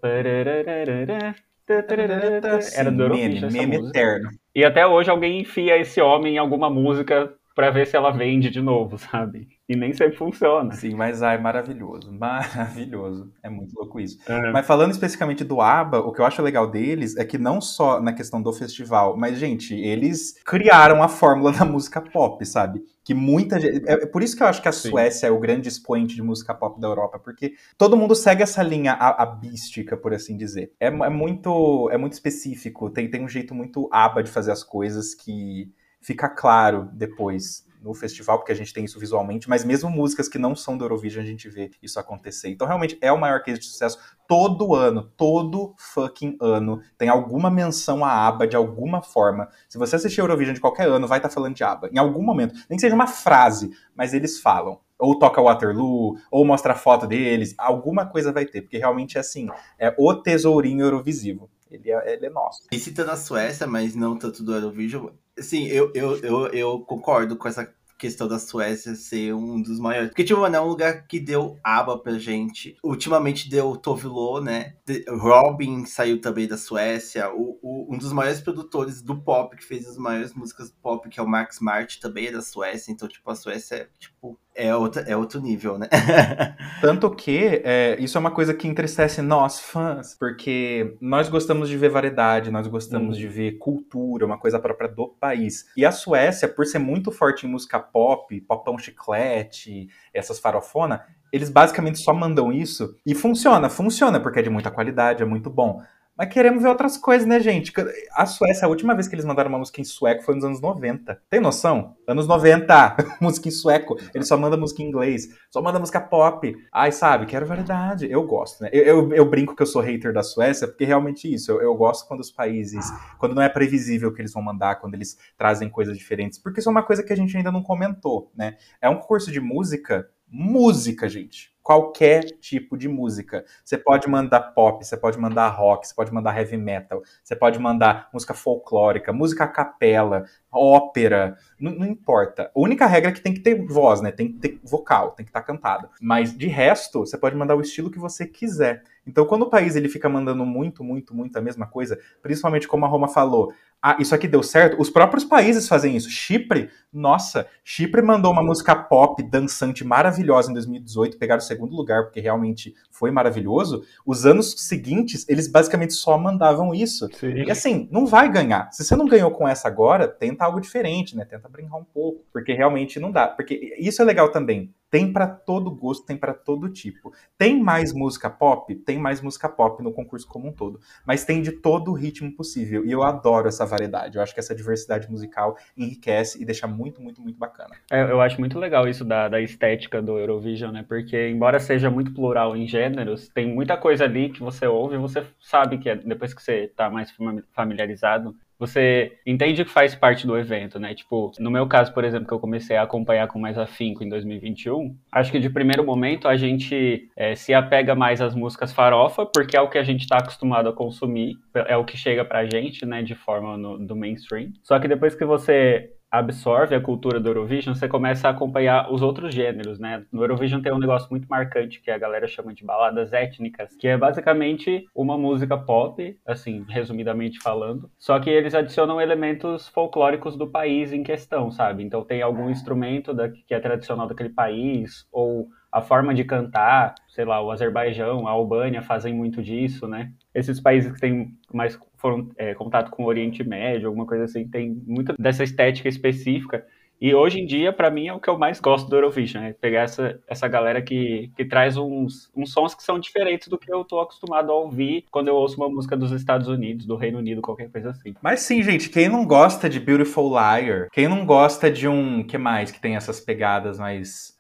Era 1.69 2.91
do 2.91 3.03
Eurovision. 3.03 3.51
Meme, 3.51 3.67
meme 3.67 3.89
eterno. 3.89 4.31
E 4.55 4.65
até 4.65 4.87
hoje 4.87 5.11
alguém 5.11 5.41
enfia 5.41 5.79
esse 5.79 6.01
homem 6.01 6.35
em 6.35 6.39
alguma 6.39 6.71
música 6.71 7.33
para 7.59 7.71
ver 7.71 7.89
se 7.89 7.97
ela 7.97 8.13
vende 8.13 8.51
de 8.51 8.61
novo, 8.61 8.97
sabe? 9.11 9.49
E 9.69 9.75
nem 9.75 9.93
sempre 9.93 10.17
funciona. 10.17 10.73
Sim, 10.75 10.95
mas 10.95 11.25
ai, 11.25 11.39
maravilhoso. 11.39 12.13
Maravilhoso. 12.13 13.33
É 13.43 13.51
muito 13.51 13.75
louco 13.77 13.99
isso. 13.99 14.17
É. 14.31 14.53
Mas 14.53 14.65
falando 14.65 14.93
especificamente 14.93 15.43
do 15.43 15.61
ABBA, 15.61 15.99
o 15.99 16.13
que 16.13 16.21
eu 16.21 16.25
acho 16.25 16.41
legal 16.41 16.71
deles 16.71 17.17
é 17.17 17.25
que 17.25 17.37
não 17.37 17.61
só 17.61 18.01
na 18.01 18.13
questão 18.13 18.41
do 18.41 18.53
festival, 18.53 19.17
mas, 19.17 19.39
gente, 19.39 19.75
eles 19.75 20.41
criaram 20.45 21.03
a 21.03 21.09
fórmula 21.09 21.51
da 21.51 21.65
música 21.65 22.01
pop, 22.01 22.47
sabe? 22.47 22.81
Que 23.09 23.15
muita 23.15 23.59
gente. 23.59 23.89
É 23.89 24.05
por 24.05 24.23
isso 24.23 24.37
que 24.37 24.43
eu 24.43 24.47
acho 24.47 24.61
que 24.61 24.69
a 24.69 24.73
Sim. 24.73 24.91
Suécia 24.91 25.29
é 25.29 25.31
o 25.31 25.41
grande 25.41 25.67
expoente 25.67 26.15
de 26.15 26.21
música 26.21 26.55
pop 26.55 26.79
da 26.79 26.89
Europa, 26.89 27.19
porque 27.19 27.55
todo 27.79 27.97
mundo 27.97 28.15
segue 28.15 28.43
essa 28.43 28.63
linha 28.63 28.93
abística, 28.93 29.97
por 29.97 30.13
assim 30.13 30.37
dizer. 30.37 30.75
É, 30.79 30.89
é, 30.89 31.09
muito, 31.09 31.89
é 31.91 31.97
muito 31.97 32.13
específico, 32.13 32.91
tem, 32.91 33.11
tem 33.11 33.25
um 33.25 33.29
jeito 33.29 33.55
muito 33.55 33.89
ABBA 33.91 34.25
de 34.25 34.31
fazer 34.31 34.53
as 34.53 34.63
coisas 34.63 35.15
que 35.15 35.73
fica 36.03 36.29
claro 36.29 36.91
depois 36.93 37.67
no 37.81 37.95
festival, 37.95 38.39
porque 38.39 38.53
a 38.53 38.55
gente 38.55 38.73
tem 38.73 38.85
isso 38.85 38.99
visualmente, 38.99 39.49
mas 39.49 39.65
mesmo 39.65 39.91
músicas 39.91 40.29
que 40.29 40.39
não 40.39 40.55
são 40.55 40.77
do 40.77 40.85
Eurovision, 40.85 41.23
a 41.23 41.27
gente 41.27 41.49
vê 41.49 41.71
isso 41.83 41.99
acontecer. 41.99 42.49
Então, 42.49 42.67
realmente, 42.67 42.99
é 43.01 43.13
o 43.13 43.19
maior 43.19 43.43
case 43.43 43.61
de 43.61 43.67
sucesso 43.67 43.99
todo 44.27 44.75
ano, 44.75 45.11
todo 45.17 45.75
fucking 45.79 46.37
ano, 46.41 46.83
tem 46.97 47.09
alguma 47.09 47.51
menção 47.51 48.05
a 48.05 48.11
ABBA 48.29 48.47
de 48.47 48.57
alguma 48.57 49.03
forma. 49.03 49.49
Se 49.69 49.79
você 49.79 49.97
assistir 49.97 50.21
Eurovision 50.21 50.55
de 50.55 50.61
qualquer 50.61 50.89
ano, 50.89 51.07
vai 51.07 51.19
estar 51.19 51.29
tá 51.29 51.35
falando 51.35 51.55
de 51.55 51.65
ABBA, 51.65 51.91
em 51.93 51.99
algum 51.99 52.23
momento. 52.23 52.55
Nem 52.69 52.77
que 52.77 52.81
seja 52.81 52.95
uma 52.95 53.07
frase, 53.07 53.71
mas 53.95 54.13
eles 54.13 54.41
falam. 54.41 54.81
Ou 54.99 55.19
toca 55.19 55.41
Waterloo, 55.41 56.17
ou 56.31 56.45
mostra 56.45 56.73
a 56.73 56.77
foto 56.77 57.07
deles, 57.07 57.55
alguma 57.57 58.05
coisa 58.05 58.33
vai 58.33 58.45
ter, 58.45 58.63
porque 58.63 58.79
realmente 58.79 59.17
é 59.17 59.21
assim, 59.21 59.49
é 59.79 59.95
o 59.97 60.15
tesourinho 60.15 60.85
Eurovisivo. 60.85 61.49
Ele 61.71 61.91
é, 61.91 62.15
ele 62.15 62.27
é 62.27 62.31
nosso. 62.31 62.67
E 62.73 62.79
citando 62.79 63.11
a 63.11 63.17
Suécia, 63.17 63.67
mas 63.67 63.95
não 63.95 64.17
tanto 64.17 64.43
do 64.43 64.55
Eurovision, 64.55 65.09
sim, 65.41 65.67
eu, 65.67 65.91
eu, 65.95 66.17
eu, 66.19 66.47
eu 66.49 66.81
concordo 66.81 67.37
com 67.37 67.49
essa 67.49 67.73
questão 67.99 68.29
da 68.29 68.39
Suécia 68.39 68.95
ser 68.95 69.35
um 69.35 69.61
dos 69.61 69.81
maiores. 69.81 70.11
Porque, 70.11 70.23
tipo, 70.23 70.41
mano, 70.41 70.55
é 70.57 70.61
um 70.61 70.69
lugar 70.69 71.07
que 71.07 71.19
deu 71.19 71.59
aba 71.63 71.99
pra 71.99 72.17
gente. 72.19 72.77
Ultimamente 72.83 73.51
deu 73.51 73.77
Tovilo, 73.77 74.41
né? 74.41 74.77
Robin 75.09 75.85
saiu 75.85 76.21
também 76.21 76.47
da 76.47 76.57
Suécia. 76.57 77.31
O, 77.35 77.59
o, 77.61 77.93
um 77.93 77.99
dos 77.99 78.13
maiores 78.13 78.41
produtores 78.41 79.03
do 79.03 79.21
pop, 79.21 79.57
que 79.57 79.65
fez 79.65 79.87
as 79.87 79.99
maiores 79.99 80.33
músicas 80.33 80.73
pop, 80.81 81.09
que 81.09 81.19
é 81.19 81.23
o 81.23 81.29
Max 81.29 81.59
Martin, 81.61 81.99
também 82.01 82.29
é 82.29 82.33
da 82.33 82.41
Suécia. 82.41 82.93
Então, 82.93 83.09
tipo, 83.09 83.29
a 83.29 83.35
Suécia 83.35 83.75
é, 83.75 83.89
tipo, 83.99 84.39
é, 84.59 84.75
outra, 84.75 85.03
é 85.03 85.17
outro 85.17 85.41
nível, 85.41 85.79
né? 85.79 85.87
Tanto 86.83 87.09
que 87.15 87.63
é, 87.65 87.97
isso 88.01 88.19
é 88.19 88.21
uma 88.21 88.33
coisa 88.33 88.53
que 88.53 88.67
entristece 88.67 89.23
nós, 89.23 89.61
fãs, 89.61 90.17
porque 90.19 90.97
nós 91.01 91.29
gostamos 91.29 91.69
de 91.69 91.77
ver 91.77 91.89
variedade, 91.91 92.51
nós 92.51 92.67
gostamos 92.67 93.17
hum. 93.17 93.21
de 93.21 93.29
ver 93.29 93.53
cultura, 93.59 94.27
uma 94.27 94.37
coisa 94.37 94.59
própria 94.59 94.89
do 94.89 95.07
país. 95.09 95.67
E 95.77 95.87
a 95.87 95.93
Suécia, 95.93 96.49
por 96.49 96.67
ser 96.67 96.81
muito 96.81 97.13
forte 97.13 97.47
em 97.47 97.51
música 97.51 97.79
pop, 97.79 98.41
popão 98.41 98.77
chiclete, 98.77 99.89
essas 100.13 100.41
farofona, 100.41 101.05
eles 101.33 101.51
basicamente 101.51 101.99
só 101.99 102.13
mandam 102.13 102.53
isso 102.53 102.97
e 103.07 103.15
funciona, 103.15 103.71
funciona, 103.71 104.19
porque 104.19 104.41
é 104.41 104.43
de 104.43 104.51
muita 104.51 104.71
qualidade, 104.71 105.23
é 105.23 105.27
muito 105.27 105.49
bom. 105.49 105.83
Mas 106.19 106.31
queremos 106.31 106.65
ver 106.65 106.69
outras 106.69 106.97
coisas, 106.97 107.29
né, 107.29 107.39
gente? 107.39 107.73
A 108.13 108.27
Suécia, 108.27 108.67
a 108.67 108.69
última 108.69 108.93
vez 108.93 109.07
que 109.07 109.15
eles 109.15 109.25
mandaram 109.25 109.49
uma 109.51 109.59
música 109.61 109.81
em 109.81 109.85
sueco 109.85 110.25
foi 110.25 110.35
nos 110.35 110.43
anos 110.43 110.61
90. 110.61 111.23
Tem 111.31 111.39
noção? 111.39 111.95
Anos 112.09 112.27
90, 112.27 112.97
música 113.23 113.47
em 113.47 113.53
sueco. 113.53 113.97
Eles 114.13 114.27
só 114.27 114.37
mandam 114.37 114.59
música 114.59 114.83
em 114.83 114.87
inglês, 114.87 115.29
só 115.49 115.63
mandam 115.63 115.81
música 115.81 116.01
pop. 116.01 116.57
Ai, 116.73 116.91
sabe, 116.91 117.27
quero 117.27 117.47
variedade. 117.47 118.11
Eu 118.11 118.25
gosto, 118.25 118.65
né? 118.65 118.71
Eu, 118.73 118.85
eu, 118.85 119.15
eu, 119.15 119.25
brinco 119.31 119.55
que 119.55 119.63
eu 119.63 119.67
sou 119.67 119.81
hater 119.81 120.13
da 120.13 120.25
Suécia, 120.25 120.67
porque 120.67 120.85
realmente 120.85 121.33
isso. 121.33 121.53
Eu, 121.53 121.63
eu 121.63 121.75
gosto 121.77 122.09
quando 122.09 122.19
os 122.19 122.33
países, 122.33 122.85
quando 123.17 123.37
não 123.37 123.43
é 123.43 123.49
previsível 123.49 124.09
o 124.09 124.13
que 124.13 124.21
eles 124.21 124.33
vão 124.33 124.43
mandar, 124.43 124.81
quando 124.81 124.95
eles 124.95 125.17
trazem 125.37 125.71
coisas 125.71 125.97
diferentes. 125.97 126.37
Porque 126.37 126.59
isso 126.59 126.69
é 126.69 126.73
uma 126.73 126.83
coisa 126.83 127.05
que 127.05 127.13
a 127.13 127.17
gente 127.17 127.37
ainda 127.37 127.53
não 127.53 127.63
comentou, 127.63 128.33
né? 128.37 128.57
É 128.83 128.89
um 128.89 128.99
curso 128.99 129.31
de 129.31 129.41
música, 129.41 130.09
música, 130.29 131.09
gente 131.09 131.57
qualquer 131.69 132.25
tipo 132.41 132.79
de 132.79 132.89
música. 132.89 133.45
Você 133.63 133.77
pode 133.77 134.09
mandar 134.09 134.41
pop, 134.41 134.83
você 134.83 134.97
pode 134.97 135.19
mandar 135.19 135.49
rock, 135.49 135.87
você 135.87 135.95
pode 135.95 136.11
mandar 136.11 136.35
heavy 136.35 136.57
metal, 136.57 137.03
você 137.23 137.37
pode 137.37 137.59
mandar 137.59 138.09
música 138.11 138.33
folclórica, 138.33 139.13
música 139.13 139.45
a 139.45 139.49
capela, 139.49 140.25
ópera, 140.51 141.37
não, 141.61 141.73
não, 141.73 141.87
importa. 141.87 142.51
A 142.57 142.59
única 142.59 142.87
regra 142.87 143.11
é 143.11 143.13
que 143.13 143.21
tem 143.21 143.35
que 143.35 143.41
ter 143.41 143.67
voz, 143.67 144.01
né? 144.01 144.11
Tem 144.11 144.33
que 144.33 144.39
ter 144.39 144.59
vocal, 144.65 145.11
tem 145.11 145.27
que 145.27 145.31
estar 145.31 145.43
tá 145.43 145.47
cantado. 145.47 145.91
Mas 146.01 146.35
de 146.35 146.47
resto, 146.47 147.01
você 147.01 147.19
pode 147.19 147.37
mandar 147.37 147.55
o 147.55 147.61
estilo 147.61 147.91
que 147.91 147.99
você 147.99 148.25
quiser. 148.25 148.83
Então, 149.07 149.27
quando 149.27 149.43
o 149.43 149.51
país 149.51 149.77
ele 149.77 149.91
fica 149.91 150.09
mandando 150.09 150.47
muito, 150.47 150.83
muito, 150.83 151.15
muito 151.15 151.37
a 151.39 151.41
mesma 151.41 151.67
coisa, 151.67 151.99
principalmente 152.23 152.69
como 152.69 152.87
a 152.87 152.89
Roma 152.89 153.09
falou, 153.09 153.53
ah, 153.81 153.97
isso 154.01 154.15
aqui 154.15 154.27
deu 154.27 154.43
certo, 154.43 154.81
os 154.81 154.91
próprios 154.91 155.25
países 155.25 155.69
fazem 155.69 155.97
isso. 155.97 156.11
Chipre, 156.11 156.69
nossa, 156.93 157.47
Chipre 157.63 158.03
mandou 158.03 158.33
uma 158.33 158.43
música 158.43 158.75
pop 158.75 159.23
dançante 159.23 159.85
maravilhosa 159.85 160.51
em 160.51 160.55
2018, 160.55 161.17
pegaram 161.17 161.41
o 161.41 161.45
segundo 161.59 161.75
lugar 161.75 162.05
porque 162.05 162.21
realmente 162.21 162.75
foi 162.91 163.11
maravilhoso. 163.11 163.85
Os 164.07 164.25
anos 164.25 164.55
seguintes, 164.59 165.29
eles 165.29 165.49
basicamente 165.49 165.93
só 165.93 166.17
mandavam 166.17 166.75
isso. 166.75 167.09
Sim. 167.15 167.45
E 167.47 167.51
assim, 167.51 167.89
não 167.91 168.07
vai 168.07 168.31
ganhar. 168.31 168.71
Se 168.73 168.85
você 168.85 168.95
não 168.95 169.07
ganhou 169.07 169.31
com 169.33 169.49
essa 169.49 169.67
agora, 169.67 170.07
tenta 170.07 170.45
algo 170.45 170.61
diferente, 170.61 171.17
né? 171.17 171.25
Tenta 171.25 171.49
brincar 171.49 171.77
um 171.77 171.85
pouco, 171.85 172.25
porque 172.33 172.53
realmente 172.53 173.01
não 173.01 173.11
dá. 173.11 173.27
Porque 173.27 173.75
isso 173.79 174.01
é 174.01 174.05
legal 174.05 174.31
também. 174.31 174.73
Tem 174.91 175.13
para 175.13 175.27
todo 175.27 175.71
gosto, 175.71 176.07
tem 176.07 176.17
para 176.17 176.33
todo 176.33 176.69
tipo. 176.69 177.13
Tem 177.37 177.61
mais 177.63 177.93
música 177.93 178.31
pop? 178.31 178.75
Tem 178.75 178.99
mais 178.99 179.21
música 179.21 179.49
pop 179.49 179.83
no 179.83 179.93
concurso 179.93 180.27
como 180.27 180.49
um 180.49 180.53
todo. 180.53 180.81
Mas 181.07 181.25
tem 181.25 181.43
de 181.43 181.53
todo 181.53 181.91
o 181.91 181.95
ritmo 181.95 182.33
possível. 182.35 182.85
E 182.85 182.93
eu 182.93 183.03
adoro 183.03 183.49
essa 183.49 183.67
variedade. 183.67 184.17
Eu 184.17 184.23
acho 184.23 184.33
que 184.33 184.41
essa 184.41 184.55
diversidade 184.55 185.11
musical 185.11 185.57
enriquece 185.77 186.41
e 186.41 186.45
deixa 186.45 186.67
muito, 186.67 187.03
muito, 187.03 187.21
muito 187.21 187.39
bacana. 187.39 187.75
É, 187.91 188.03
eu 188.03 188.21
acho 188.21 188.41
muito 188.41 188.59
legal 188.59 188.89
isso 188.89 189.05
da, 189.05 189.29
da 189.29 189.41
estética 189.41 190.01
do 190.01 190.19
Eurovision, 190.19 190.73
né? 190.73 190.85
Porque, 190.87 191.29
embora 191.29 191.61
seja 191.61 191.91
muito 191.91 192.13
plural 192.13 192.57
em 192.57 192.67
gêneros, 192.67 193.29
tem 193.29 193.47
muita 193.47 193.77
coisa 193.77 194.05
ali 194.05 194.31
que 194.31 194.41
você 194.41 194.67
ouve 194.67 194.95
e 194.95 194.99
você 194.99 195.25
sabe 195.41 195.79
que 195.79 195.89
é, 195.89 195.97
depois 195.97 196.33
que 196.33 196.43
você 196.43 196.69
tá 196.69 196.89
mais 196.89 197.15
familiarizado, 197.53 198.35
você 198.59 199.13
entende 199.25 199.65
que 199.65 199.71
faz 199.71 199.95
parte 199.95 200.27
do 200.27 200.37
evento, 200.37 200.79
né? 200.79 200.95
Tipo, 200.95 201.33
no 201.39 201.51
meu 201.51 201.67
caso, 201.67 201.93
por 201.93 202.05
exemplo, 202.05 202.27
que 202.27 202.35
eu 202.35 202.41
comecei 202.41 202.77
a 202.77 202.83
acompanhar 202.83 203.29
com 203.29 203.39
mais 203.39 203.57
afinco 203.57 204.03
em 204.03 204.09
2021, 204.09 204.97
acho 205.13 205.31
que 205.31 205.39
de 205.39 205.49
primeiro 205.49 205.85
momento 205.85 206.27
a 206.27 206.37
gente 206.37 207.09
é, 207.17 207.35
se 207.35 207.55
apega 207.55 207.95
mais 207.95 208.21
às 208.21 208.35
músicas 208.35 208.73
farofa, 208.73 209.25
porque 209.25 209.57
é 209.57 209.61
o 209.61 209.69
que 209.69 209.79
a 209.79 209.85
gente 209.85 210.01
está 210.01 210.19
acostumado 210.19 210.69
a 210.69 210.73
consumir, 210.73 211.37
é 211.55 211.77
o 211.77 211.85
que 211.85 211.97
chega 211.97 212.25
pra 212.25 212.45
gente, 212.45 212.85
né, 212.85 213.03
de 213.03 213.15
forma 213.15 213.57
no, 213.57 213.79
do 213.79 213.95
mainstream. 213.95 214.53
Só 214.63 214.79
que 214.79 214.89
depois 214.89 215.15
que 215.15 215.25
você 215.25 215.91
absorve 216.11 216.75
a 216.75 216.81
cultura 216.81 217.21
do 217.21 217.29
Eurovision, 217.29 217.75
você 217.75 217.89
começa 217.89 218.29
a 218.29 218.31
acompanhar 218.31 218.93
os 218.93 219.03
outros 219.03 219.35
gêneros, 219.35 219.79
né? 219.79 220.05
No 220.13 220.23
Eurovision 220.23 220.61
tem 220.61 220.73
um 220.73 220.79
negócio 220.79 221.09
muito 221.11 221.27
marcante 221.29 221.81
que 221.81 221.91
a 221.91 221.99
galera 221.99 222.27
chama 222.27 222.55
de 222.55 222.65
baladas 222.65 223.13
étnicas, 223.13 223.75
que 223.77 223.87
é 223.87 223.97
basicamente 223.97 224.87
uma 224.95 225.19
música 225.19 225.57
pop, 225.57 226.19
assim, 226.27 226.65
resumidamente 226.69 227.39
falando, 227.41 227.91
só 227.99 228.19
que 228.19 228.31
eles 228.31 228.55
adicionam 228.55 229.01
elementos 229.01 229.69
folclóricos 229.69 230.37
do 230.37 230.47
país 230.47 230.93
em 230.93 231.03
questão, 231.03 231.51
sabe? 231.51 231.83
Então 231.83 232.03
tem 232.05 232.23
algum 232.23 232.49
instrumento 232.49 233.13
da, 233.13 233.29
que 233.29 233.55
é 233.55 233.61
tradicional 233.61 234.07
daquele 234.07 234.31
país, 234.31 235.07
ou 235.13 235.49
a 235.79 235.83
forma 235.83 236.15
de 236.15 236.25
cantar, 236.25 236.95
sei 237.09 237.25
lá, 237.25 237.41
o 237.41 237.51
Azerbaijão, 237.51 238.27
a 238.27 238.31
Albânia 238.31 238.83
fazem 238.83 239.15
muito 239.15 239.43
disso, 239.43 239.87
né? 239.87 240.13
Esses 240.35 240.61
países 240.61 240.93
que 240.93 241.01
têm 241.01 241.35
mais 241.53 241.79
foram, 241.97 242.31
é, 242.37 242.55
contato 242.55 242.91
com 242.91 243.05
o 243.05 243.07
Oriente 243.07 243.43
Médio, 243.43 243.89
alguma 243.89 244.07
coisa 244.07 244.25
assim, 244.25 244.47
tem 244.47 244.71
muito 244.87 245.15
dessa 245.19 245.43
estética 245.43 245.89
específica. 245.89 246.65
E 247.01 247.15
hoje 247.15 247.41
em 247.41 247.47
dia, 247.47 247.73
para 247.73 247.91
mim, 247.91 248.09
é 248.09 248.13
o 248.13 248.19
que 248.19 248.29
eu 248.29 248.37
mais 248.37 248.59
gosto 248.59 248.89
do 248.89 248.97
Eurovision, 248.97 249.45
é 249.45 249.53
pegar 249.53 249.83
essa, 249.83 250.21
essa 250.27 250.49
galera 250.49 250.83
que, 250.83 251.31
que 251.37 251.45
traz 251.45 251.77
uns, 251.77 252.29
uns 252.35 252.53
sons 252.53 252.75
que 252.75 252.83
são 252.83 252.99
diferentes 252.99 253.47
do 253.47 253.57
que 253.57 253.73
eu 253.73 253.85
tô 253.85 254.01
acostumado 254.01 254.51
a 254.51 254.55
ouvir 254.55 255.05
quando 255.11 255.29
eu 255.29 255.37
ouço 255.37 255.57
uma 255.57 255.69
música 255.69 255.97
dos 255.97 256.11
Estados 256.11 256.49
Unidos, 256.49 256.87
do 256.87 256.97
Reino 256.97 257.19
Unido, 257.19 257.41
qualquer 257.41 257.71
coisa 257.71 257.91
assim. 257.91 258.15
Mas 258.21 258.41
sim, 258.41 258.63
gente, 258.65 258.91
quem 258.91 259.09
não 259.09 259.25
gosta 259.25 259.69
de 259.69 259.79
Beautiful 259.79 260.29
Liar, 260.31 260.89
quem 260.93 261.07
não 261.07 261.25
gosta 261.25 261.71
de 261.71 261.87
um, 261.87 262.25
que 262.25 262.37
mais 262.37 262.73
que 262.73 262.81
tem 262.81 262.97
essas 262.97 263.21
pegadas 263.21 263.79
mais 263.79 264.37